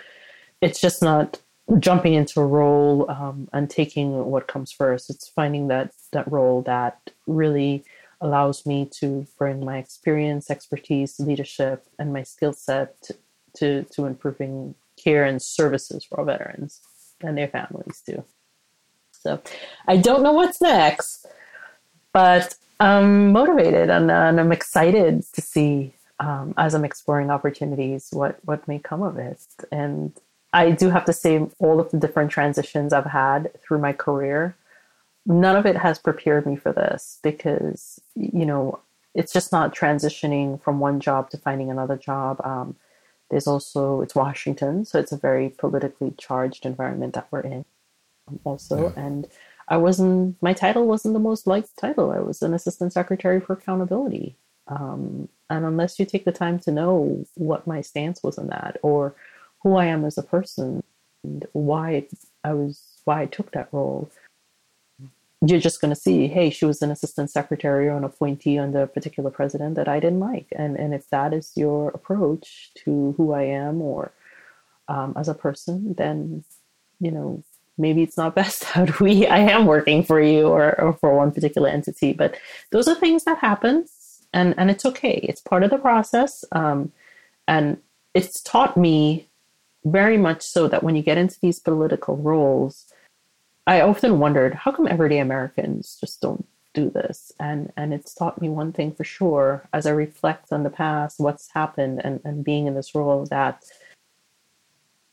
it's 0.61 0.79
just 0.79 1.01
not 1.01 1.41
jumping 1.79 2.13
into 2.13 2.39
a 2.39 2.45
role 2.45 3.09
um, 3.09 3.49
and 3.53 3.69
taking 3.69 4.25
what 4.25 4.47
comes 4.47 4.71
first. 4.71 5.09
It's 5.09 5.27
finding 5.29 5.67
that 5.69 5.91
that 6.11 6.31
role 6.31 6.61
that 6.63 7.11
really 7.27 7.83
allows 8.21 8.65
me 8.65 8.89
to 8.99 9.27
bring 9.37 9.63
my 9.63 9.77
experience, 9.77 10.49
expertise, 10.49 11.19
leadership, 11.19 11.85
and 11.99 12.13
my 12.13 12.23
skill 12.23 12.53
set 12.53 13.09
to, 13.55 13.83
to, 13.83 14.05
improving 14.05 14.75
care 15.01 15.25
and 15.25 15.41
services 15.41 16.03
for 16.03 16.19
our 16.19 16.25
veterans 16.25 16.81
and 17.21 17.37
their 17.37 17.47
families 17.47 18.01
too. 18.05 18.23
So 19.11 19.41
I 19.87 19.97
don't 19.97 20.23
know 20.23 20.33
what's 20.33 20.61
next, 20.61 21.25
but 22.13 22.55
I'm 22.79 23.31
motivated 23.31 23.89
and, 23.89 24.11
and 24.11 24.39
I'm 24.39 24.51
excited 24.51 25.23
to 25.33 25.41
see 25.41 25.93
um, 26.19 26.53
as 26.57 26.73
I'm 26.73 26.85
exploring 26.85 27.29
opportunities 27.29 28.09
what 28.11 28.39
what 28.45 28.67
may 28.67 28.79
come 28.79 29.01
of 29.01 29.17
it. 29.17 29.41
And 29.71 30.13
I 30.55 30.71
do 30.71 30.89
have 30.89 31.03
to 31.05 31.13
say, 31.13 31.45
all 31.59 31.81
of 31.81 31.91
the 31.91 31.97
different 31.97 32.31
transitions 32.31 32.93
I've 32.93 33.05
had 33.05 33.51
through 33.61 33.79
my 33.79 33.91
career, 33.91 34.55
none 35.25 35.57
of 35.57 35.65
it 35.65 35.75
has 35.75 35.99
prepared 35.99 36.45
me 36.45 36.55
for 36.55 36.71
this 36.71 37.19
because 37.21 37.99
you 38.15 38.45
know 38.45 38.79
it's 39.13 39.33
just 39.33 39.51
not 39.51 39.75
transitioning 39.75 40.61
from 40.63 40.79
one 40.79 41.01
job 41.01 41.29
to 41.31 41.37
finding 41.37 41.69
another 41.69 41.97
job. 41.97 42.39
Um, 42.45 42.77
there's 43.29 43.47
also 43.47 44.01
it's 44.01 44.15
Washington, 44.15 44.85
so 44.85 44.97
it's 44.97 45.11
a 45.11 45.17
very 45.17 45.49
politically 45.49 46.13
charged 46.17 46.65
environment 46.65 47.15
that 47.15 47.27
we're 47.31 47.41
in. 47.41 47.65
Also, 48.45 48.93
yeah. 48.95 49.03
and 49.03 49.27
I 49.67 49.75
wasn't 49.75 50.41
my 50.41 50.53
title 50.53 50.87
wasn't 50.87 51.15
the 51.15 51.19
most 51.19 51.47
liked 51.47 51.75
title. 51.75 52.11
I 52.11 52.19
was 52.19 52.41
an 52.41 52.53
assistant 52.53 52.93
secretary 52.93 53.41
for 53.41 53.53
accountability. 53.53 54.37
Um, 54.67 55.27
and 55.49 55.65
unless 55.65 55.99
you 55.99 56.05
take 56.05 56.23
the 56.23 56.31
time 56.31 56.59
to 56.59 56.71
know 56.71 57.25
what 57.35 57.67
my 57.67 57.81
stance 57.81 58.23
was 58.23 58.39
on 58.39 58.47
that 58.47 58.77
or 58.81 59.15
who 59.65 59.77
I 59.77 59.87
am 59.87 60.05
as 60.05 60.17
a 60.17 60.23
person 60.23 60.83
and 61.23 61.47
why 61.53 62.07
I 62.43 62.53
was 62.53 63.01
why 63.03 63.23
I 63.23 63.25
took 63.25 63.51
that 63.51 63.67
role, 63.71 64.11
you're 65.41 65.59
just 65.59 65.81
going 65.81 65.93
to 65.93 65.99
see, 65.99 66.27
hey, 66.27 66.51
she 66.51 66.65
was 66.65 66.83
an 66.83 66.91
assistant 66.91 67.31
secretary 67.31 67.87
or 67.87 67.97
an 67.97 68.03
appointee 68.03 68.59
under 68.59 68.83
a 68.83 68.87
particular 68.87 69.31
president 69.31 69.75
that 69.75 69.87
I 69.87 69.99
didn't 69.99 70.19
like. 70.19 70.47
And, 70.55 70.77
and 70.77 70.93
if 70.93 71.09
that 71.09 71.33
is 71.33 71.51
your 71.55 71.89
approach 71.89 72.71
to 72.83 73.15
who 73.17 73.33
I 73.33 73.43
am 73.43 73.81
or 73.81 74.11
um, 74.87 75.13
as 75.17 75.27
a 75.27 75.33
person, 75.33 75.95
then, 75.95 76.43
you 76.99 77.09
know, 77.09 77.43
maybe 77.77 78.03
it's 78.03 78.17
not 78.17 78.35
best 78.41 78.71
that 78.75 78.99
we, 78.99 79.25
I 79.25 79.39
am 79.39 79.65
working 79.65 80.03
for 80.03 80.21
you 80.21 80.47
or, 80.47 80.79
or 80.79 80.93
for 80.93 81.17
one 81.17 81.31
particular 81.31 81.69
entity. 81.69 82.13
But 82.13 82.37
those 82.71 82.87
are 82.87 82.95
things 82.95 83.23
that 83.23 83.39
happen 83.39 83.85
and, 84.31 84.53
and 84.59 84.69
it's 84.69 84.85
okay. 84.85 85.19
It's 85.23 85.41
part 85.41 85.63
of 85.63 85.71
the 85.71 85.79
process. 85.79 86.45
Um, 86.51 86.91
and 87.47 87.77
it's 88.13 88.41
taught 88.43 88.77
me 88.77 89.27
very 89.85 90.17
much 90.17 90.41
so 90.41 90.67
that 90.67 90.83
when 90.83 90.95
you 90.95 91.03
get 91.03 91.17
into 91.17 91.39
these 91.39 91.59
political 91.59 92.17
roles, 92.17 92.91
I 93.67 93.81
often 93.81 94.19
wondered 94.19 94.53
how 94.55 94.71
come 94.71 94.87
everyday 94.87 95.19
Americans 95.19 95.97
just 95.99 96.21
don't 96.21 96.45
do 96.73 96.89
this? 96.89 97.31
And 97.39 97.71
and 97.77 97.93
it's 97.93 98.13
taught 98.13 98.41
me 98.41 98.49
one 98.49 98.73
thing 98.73 98.93
for 98.93 99.03
sure 99.03 99.67
as 99.73 99.85
I 99.85 99.91
reflect 99.91 100.51
on 100.51 100.63
the 100.63 100.69
past, 100.69 101.19
what's 101.19 101.49
happened, 101.53 102.01
and, 102.03 102.19
and 102.25 102.43
being 102.43 102.67
in 102.67 102.75
this 102.75 102.93
role 102.93 103.25
that 103.27 103.63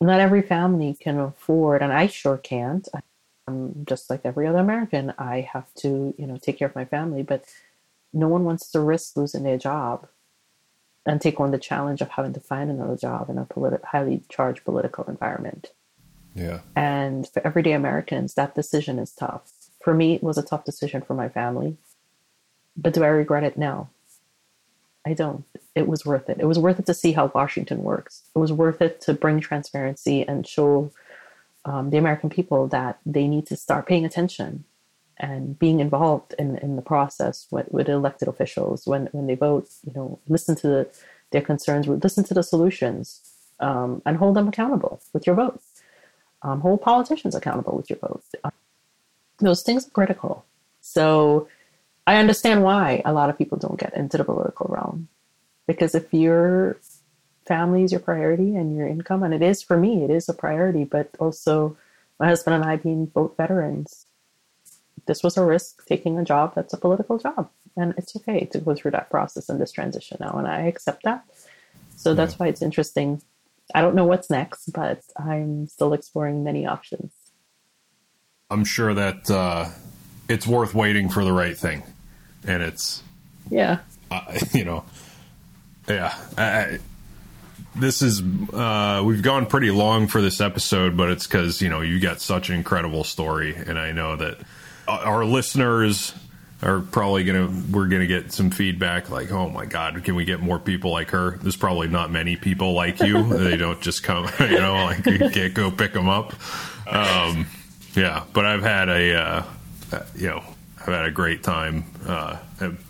not 0.00 0.20
every 0.20 0.42
family 0.42 0.96
can 0.98 1.18
afford, 1.18 1.82
and 1.82 1.92
I 1.92 2.08
sure 2.08 2.38
can't. 2.38 2.88
I'm 2.94 3.02
um, 3.46 3.84
just 3.86 4.10
like 4.10 4.22
every 4.24 4.46
other 4.46 4.58
American. 4.58 5.14
I 5.18 5.48
have 5.52 5.72
to, 5.76 6.14
you 6.18 6.26
know, 6.26 6.36
take 6.36 6.58
care 6.58 6.68
of 6.68 6.74
my 6.74 6.84
family, 6.84 7.22
but 7.22 7.44
no 8.12 8.28
one 8.28 8.44
wants 8.44 8.70
to 8.72 8.80
risk 8.80 9.16
losing 9.16 9.42
their 9.42 9.58
job 9.58 10.08
and 11.04 11.20
take 11.20 11.40
on 11.40 11.50
the 11.50 11.58
challenge 11.58 12.00
of 12.00 12.10
having 12.10 12.32
to 12.32 12.40
find 12.40 12.70
another 12.70 12.96
job 12.96 13.28
in 13.28 13.38
a 13.38 13.44
politi- 13.44 13.82
highly 13.84 14.22
charged 14.28 14.64
political 14.64 15.04
environment. 15.04 15.72
Yeah. 16.34 16.60
And 16.76 17.28
for 17.28 17.44
everyday 17.46 17.72
Americans, 17.72 18.34
that 18.34 18.54
decision 18.54 18.98
is 18.98 19.12
tough. 19.12 19.52
For 19.82 19.94
me, 19.94 20.14
it 20.14 20.22
was 20.22 20.38
a 20.38 20.42
tough 20.42 20.64
decision 20.64 21.02
for 21.02 21.14
my 21.14 21.28
family. 21.28 21.76
But 22.76 22.94
do 22.94 23.04
I 23.04 23.08
regret 23.08 23.44
it 23.44 23.58
now? 23.58 23.90
I 25.04 25.14
don't. 25.14 25.44
It 25.74 25.88
was 25.88 26.06
worth 26.06 26.30
it. 26.30 26.38
It 26.38 26.46
was 26.46 26.58
worth 26.58 26.78
it 26.78 26.86
to 26.86 26.94
see 26.94 27.12
how 27.12 27.32
Washington 27.34 27.82
works. 27.82 28.22
It 28.34 28.38
was 28.38 28.52
worth 28.52 28.80
it 28.80 29.00
to 29.02 29.14
bring 29.14 29.40
transparency 29.40 30.22
and 30.26 30.46
show 30.46 30.92
um, 31.64 31.90
the 31.90 31.98
American 31.98 32.30
people 32.30 32.68
that 32.68 32.98
they 33.04 33.26
need 33.26 33.46
to 33.46 33.56
start 33.56 33.86
paying 33.86 34.04
attention 34.04 34.64
and 35.18 35.58
being 35.58 35.80
involved 35.80 36.34
in, 36.38 36.56
in 36.58 36.76
the 36.76 36.82
process 36.82 37.46
with, 37.50 37.70
with 37.70 37.88
elected 37.88 38.28
officials 38.28 38.86
when, 38.86 39.08
when 39.12 39.26
they 39.26 39.34
vote. 39.34 39.68
You 39.86 39.92
know, 39.94 40.18
listen 40.28 40.56
to 40.56 40.66
the, 40.66 40.88
their 41.30 41.42
concerns, 41.42 41.86
listen 41.86 42.24
to 42.24 42.34
the 42.34 42.42
solutions, 42.42 43.20
um, 43.60 44.02
and 44.04 44.16
hold 44.16 44.36
them 44.36 44.48
accountable 44.48 45.00
with 45.12 45.26
your 45.26 45.36
vote. 45.36 45.60
Um, 46.42 46.60
hold 46.60 46.82
politicians 46.82 47.34
accountable 47.34 47.76
with 47.76 47.88
your 47.88 47.98
vote. 48.00 48.24
Um, 48.42 48.52
those 49.38 49.62
things 49.62 49.86
are 49.86 49.90
critical. 49.90 50.44
So 50.80 51.48
I 52.06 52.16
understand 52.16 52.62
why 52.62 53.02
a 53.04 53.12
lot 53.12 53.30
of 53.30 53.38
people 53.38 53.58
don't 53.58 53.78
get 53.78 53.96
into 53.96 54.18
the 54.18 54.24
political 54.24 54.66
realm. 54.68 55.08
Because 55.66 55.94
if 55.94 56.12
your 56.12 56.78
family 57.46 57.84
is 57.84 57.92
your 57.92 58.00
priority 58.00 58.56
and 58.56 58.76
your 58.76 58.86
income, 58.86 59.22
and 59.22 59.32
it 59.32 59.42
is 59.42 59.62
for 59.62 59.76
me, 59.76 60.02
it 60.04 60.10
is 60.10 60.28
a 60.28 60.34
priority, 60.34 60.84
but 60.84 61.10
also 61.20 61.76
my 62.18 62.26
husband 62.26 62.56
and 62.56 62.64
I 62.64 62.76
being 62.76 63.06
both 63.06 63.36
veterans, 63.36 64.06
this 65.06 65.22
was 65.22 65.36
a 65.36 65.44
risk 65.44 65.86
taking 65.86 66.18
a 66.18 66.24
job 66.24 66.54
that's 66.54 66.72
a 66.72 66.78
political 66.78 67.18
job. 67.18 67.48
And 67.76 67.94
it's 67.96 68.14
okay 68.16 68.44
to 68.52 68.58
go 68.58 68.74
through 68.74 68.90
that 68.92 69.10
process 69.10 69.48
and 69.48 69.60
this 69.60 69.72
transition 69.72 70.18
now. 70.20 70.32
And 70.36 70.46
I 70.46 70.62
accept 70.62 71.04
that. 71.04 71.24
So 71.96 72.14
that's 72.14 72.38
why 72.38 72.48
it's 72.48 72.62
interesting. 72.62 73.22
I 73.74 73.80
don't 73.80 73.94
know 73.94 74.04
what's 74.04 74.28
next, 74.28 74.72
but 74.72 75.02
I'm 75.16 75.66
still 75.68 75.92
exploring 75.92 76.44
many 76.44 76.66
options. 76.66 77.12
I'm 78.50 78.64
sure 78.64 78.92
that 78.92 79.30
uh, 79.30 79.68
it's 80.28 80.46
worth 80.46 80.74
waiting 80.74 81.08
for 81.08 81.24
the 81.24 81.32
right 81.32 81.56
thing, 81.56 81.82
and 82.46 82.62
it's 82.62 83.02
yeah, 83.50 83.78
uh, 84.10 84.38
you 84.52 84.64
know, 84.64 84.84
yeah. 85.88 86.14
I, 86.36 86.78
this 87.74 88.02
is 88.02 88.20
uh, 88.52 89.02
we've 89.04 89.22
gone 89.22 89.46
pretty 89.46 89.70
long 89.70 90.06
for 90.06 90.20
this 90.20 90.40
episode, 90.40 90.96
but 90.96 91.08
it's 91.08 91.26
because 91.26 91.62
you 91.62 91.70
know 91.70 91.80
you 91.80 91.98
got 91.98 92.20
such 92.20 92.50
an 92.50 92.56
incredible 92.56 93.04
story, 93.04 93.54
and 93.54 93.78
I 93.78 93.92
know 93.92 94.16
that 94.16 94.38
our 95.00 95.24
listeners 95.24 96.14
are 96.62 96.80
probably 96.80 97.24
gonna 97.24 97.52
we're 97.70 97.88
gonna 97.88 98.06
get 98.06 98.32
some 98.32 98.50
feedback 98.50 99.10
like, 99.10 99.32
oh 99.32 99.48
my 99.48 99.66
god, 99.66 100.02
can 100.04 100.14
we 100.14 100.24
get 100.24 100.40
more 100.40 100.58
people 100.58 100.92
like 100.92 101.10
her? 101.10 101.38
There's 101.38 101.56
probably 101.56 101.88
not 101.88 102.10
many 102.10 102.36
people 102.36 102.72
like 102.72 103.00
you. 103.00 103.22
they 103.38 103.56
don't 103.56 103.80
just 103.80 104.02
come, 104.02 104.28
you 104.40 104.60
know, 104.60 104.74
like 104.84 105.04
you 105.06 105.30
can't 105.30 105.54
go 105.54 105.70
pick 105.70 105.92
them 105.92 106.08
up. 106.08 106.34
Um, 106.86 107.46
yeah, 107.94 108.24
but 108.32 108.44
I've 108.44 108.62
had 108.62 108.88
a, 108.88 109.14
uh, 109.14 109.44
you 110.14 110.28
know, 110.28 110.42
I've 110.80 110.86
had 110.86 111.04
a 111.04 111.10
great 111.10 111.42
time. 111.42 111.84
Uh, 112.06 112.38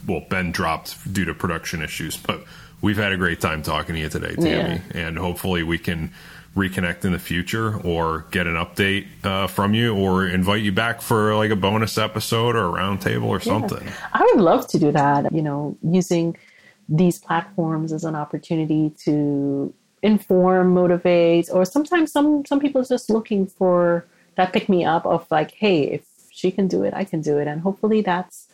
well, 0.07 0.25
Ben 0.29 0.53
dropped 0.53 1.13
due 1.13 1.25
to 1.25 1.35
production 1.35 1.83
issues, 1.83 2.17
but 2.17 2.45
we've 2.83 2.97
had 2.97 3.13
a 3.13 3.17
great 3.17 3.41
time 3.41 3.63
talking 3.63 3.95
to 3.95 4.01
you 4.01 4.09
today, 4.09 4.35
Tammy, 4.35 4.83
yeah. 4.95 5.07
and 5.07 5.19
hopefully 5.19 5.63
we 5.63 5.79
can 5.79 6.13
reconnect 6.55 7.05
in 7.05 7.13
the 7.13 7.19
future 7.19 7.81
or 7.81 8.27
get 8.31 8.47
an 8.47 8.55
update 8.55 9.07
uh, 9.25 9.47
from 9.47 9.73
you 9.75 9.95
or 9.97 10.27
invite 10.27 10.63
you 10.63 10.73
back 10.73 11.01
for 11.01 11.35
like 11.35 11.51
a 11.51 11.57
bonus 11.57 11.97
episode 11.97 12.55
or 12.55 12.69
a 12.69 12.81
roundtable 12.81 13.29
or 13.29 13.41
something. 13.41 13.87
I 14.13 14.23
would 14.23 14.43
love 14.43 14.67
to 14.69 14.79
do 14.79 14.93
that. 14.93 15.33
You 15.33 15.43
know, 15.43 15.77
using 15.83 16.37
these 16.89 17.19
platforms 17.19 17.93
as 17.93 18.05
an 18.05 18.15
opportunity 18.15 18.91
to 19.05 19.73
inform, 20.03 20.75
motivate, 20.75 21.49
or 21.51 21.65
sometimes 21.65 22.13
some 22.13 22.45
some 22.45 22.61
people 22.61 22.83
are 22.83 22.85
just 22.85 23.09
looking 23.09 23.47
for 23.47 24.07
that 24.35 24.53
pick 24.53 24.69
me 24.69 24.85
up 24.85 25.07
of 25.07 25.27
like, 25.31 25.53
hey, 25.53 25.85
if 25.85 26.05
she 26.31 26.51
can 26.51 26.69
do 26.69 26.83
it, 26.83 26.93
I 26.95 27.05
can 27.05 27.21
do 27.21 27.39
it. 27.39 27.47
And 27.47 27.61
hopefully 27.61 28.03
that's 28.03 28.49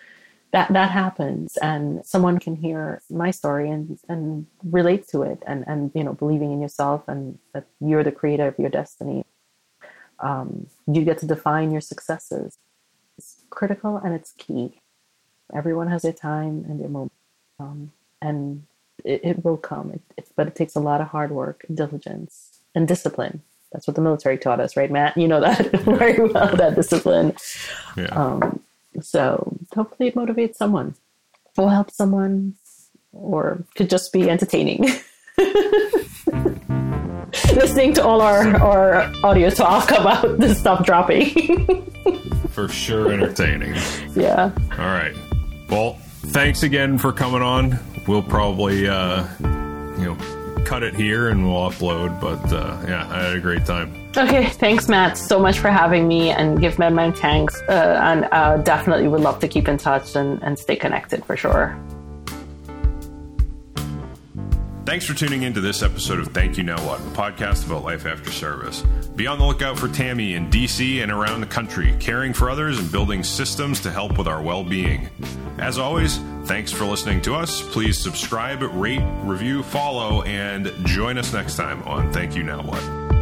that 0.52 0.72
that 0.72 0.90
happens. 0.90 1.56
And 1.58 2.04
someone 2.04 2.38
can 2.38 2.56
hear 2.56 3.02
my 3.10 3.30
story 3.30 3.70
and 3.70 3.98
and 4.08 4.46
relate 4.64 5.06
to 5.08 5.22
it 5.22 5.42
and 5.46 5.64
and 5.66 5.90
you 5.94 6.04
know 6.04 6.14
believing 6.14 6.52
in 6.52 6.60
yourself 6.60 7.06
and 7.08 7.38
that 7.52 7.66
you're 7.80 8.04
the 8.04 8.12
creator 8.12 8.46
of 8.46 8.58
your 8.58 8.70
destiny. 8.70 9.24
Um, 10.20 10.66
you 10.86 11.04
get 11.04 11.18
to 11.18 11.26
define 11.26 11.70
your 11.70 11.80
successes. 11.80 12.58
It's 13.16 13.36
critical 13.50 13.96
and 13.96 14.14
it's 14.14 14.32
key. 14.32 14.80
Everyone 15.54 15.88
has 15.88 16.02
their 16.02 16.12
time 16.12 16.64
and 16.68 16.80
their 16.80 16.88
moment. 16.88 17.12
Um, 17.60 17.92
and 18.20 18.64
it, 19.04 19.20
it, 19.24 19.44
will 19.44 19.56
come. 19.56 19.92
It, 19.92 20.00
it, 20.16 20.28
but 20.36 20.48
it 20.48 20.54
takes 20.54 20.74
a 20.74 20.80
lot 20.80 21.00
of 21.00 21.08
hard 21.08 21.30
work 21.30 21.64
and 21.68 21.76
diligence 21.76 22.58
and 22.74 22.86
discipline. 22.86 23.42
That's 23.72 23.86
what 23.86 23.96
the 23.96 24.02
military 24.02 24.38
taught 24.38 24.60
us, 24.60 24.76
right, 24.76 24.90
Matt? 24.90 25.16
You 25.16 25.28
know 25.28 25.40
that 25.40 25.70
very 25.82 26.18
well, 26.18 26.56
that 26.56 26.74
discipline. 26.74 27.36
Yeah. 27.96 28.06
Um, 28.06 28.60
so 29.04 29.58
hopefully 29.74 30.08
it 30.08 30.14
motivates 30.14 30.56
someone 30.56 30.94
or 31.56 31.70
help 31.70 31.90
someone 31.90 32.54
or 33.12 33.64
could 33.74 33.90
just 33.90 34.12
be 34.12 34.28
entertaining. 34.28 34.82
Listening 37.54 37.92
to 37.94 38.04
all 38.04 38.20
our, 38.20 38.56
our 38.56 39.12
audio 39.24 39.50
talk 39.50 39.90
about 39.90 40.38
the 40.38 40.54
stuff 40.54 40.84
dropping. 40.84 41.90
for 42.50 42.68
sure 42.68 43.12
entertaining. 43.12 43.74
Yeah. 44.14 44.52
All 44.72 44.78
right. 44.78 45.14
Well, 45.68 45.94
thanks 46.32 46.62
again 46.62 46.98
for 46.98 47.12
coming 47.12 47.42
on. 47.42 47.78
We'll 48.06 48.22
probably, 48.22 48.88
uh, 48.88 49.26
you 49.40 50.04
know, 50.04 50.16
cut 50.64 50.82
it 50.82 50.94
here 50.94 51.28
and 51.28 51.44
we'll 51.44 51.70
upload. 51.70 52.20
But 52.20 52.52
uh, 52.52 52.78
yeah, 52.86 53.08
I 53.10 53.24
had 53.24 53.36
a 53.36 53.40
great 53.40 53.64
time. 53.66 54.07
Okay, 54.18 54.48
thanks, 54.48 54.88
Matt, 54.88 55.16
so 55.16 55.38
much 55.38 55.60
for 55.60 55.70
having 55.70 56.08
me 56.08 56.30
and 56.30 56.60
give 56.60 56.76
my 56.76 57.12
thanks. 57.12 57.62
Uh, 57.68 58.00
and 58.02 58.28
uh, 58.32 58.56
definitely 58.56 59.06
would 59.06 59.20
love 59.20 59.38
to 59.38 59.46
keep 59.46 59.68
in 59.68 59.78
touch 59.78 60.16
and, 60.16 60.42
and 60.42 60.58
stay 60.58 60.74
connected 60.74 61.24
for 61.24 61.36
sure. 61.36 61.78
Thanks 64.84 65.06
for 65.06 65.14
tuning 65.14 65.42
in 65.42 65.54
to 65.54 65.60
this 65.60 65.84
episode 65.84 66.18
of 66.18 66.28
Thank 66.28 66.56
You 66.56 66.64
Now 66.64 66.84
What, 66.84 66.98
a 66.98 67.02
podcast 67.10 67.66
about 67.66 67.84
life 67.84 68.06
after 68.06 68.32
service. 68.32 68.80
Be 69.14 69.28
on 69.28 69.38
the 69.38 69.44
lookout 69.44 69.78
for 69.78 69.86
Tammy 69.86 70.34
in 70.34 70.50
DC 70.50 71.00
and 71.00 71.12
around 71.12 71.40
the 71.40 71.46
country, 71.46 71.94
caring 72.00 72.32
for 72.32 72.50
others 72.50 72.80
and 72.80 72.90
building 72.90 73.22
systems 73.22 73.80
to 73.82 73.90
help 73.92 74.18
with 74.18 74.26
our 74.26 74.42
well 74.42 74.64
being. 74.64 75.08
As 75.58 75.78
always, 75.78 76.16
thanks 76.44 76.72
for 76.72 76.86
listening 76.86 77.20
to 77.22 77.34
us. 77.34 77.60
Please 77.60 77.98
subscribe, 77.98 78.62
rate, 78.62 79.04
review, 79.22 79.62
follow, 79.62 80.22
and 80.22 80.72
join 80.86 81.18
us 81.18 81.32
next 81.32 81.54
time 81.54 81.82
on 81.84 82.12
Thank 82.12 82.34
You 82.34 82.42
Now 82.42 82.62
What. 82.62 83.17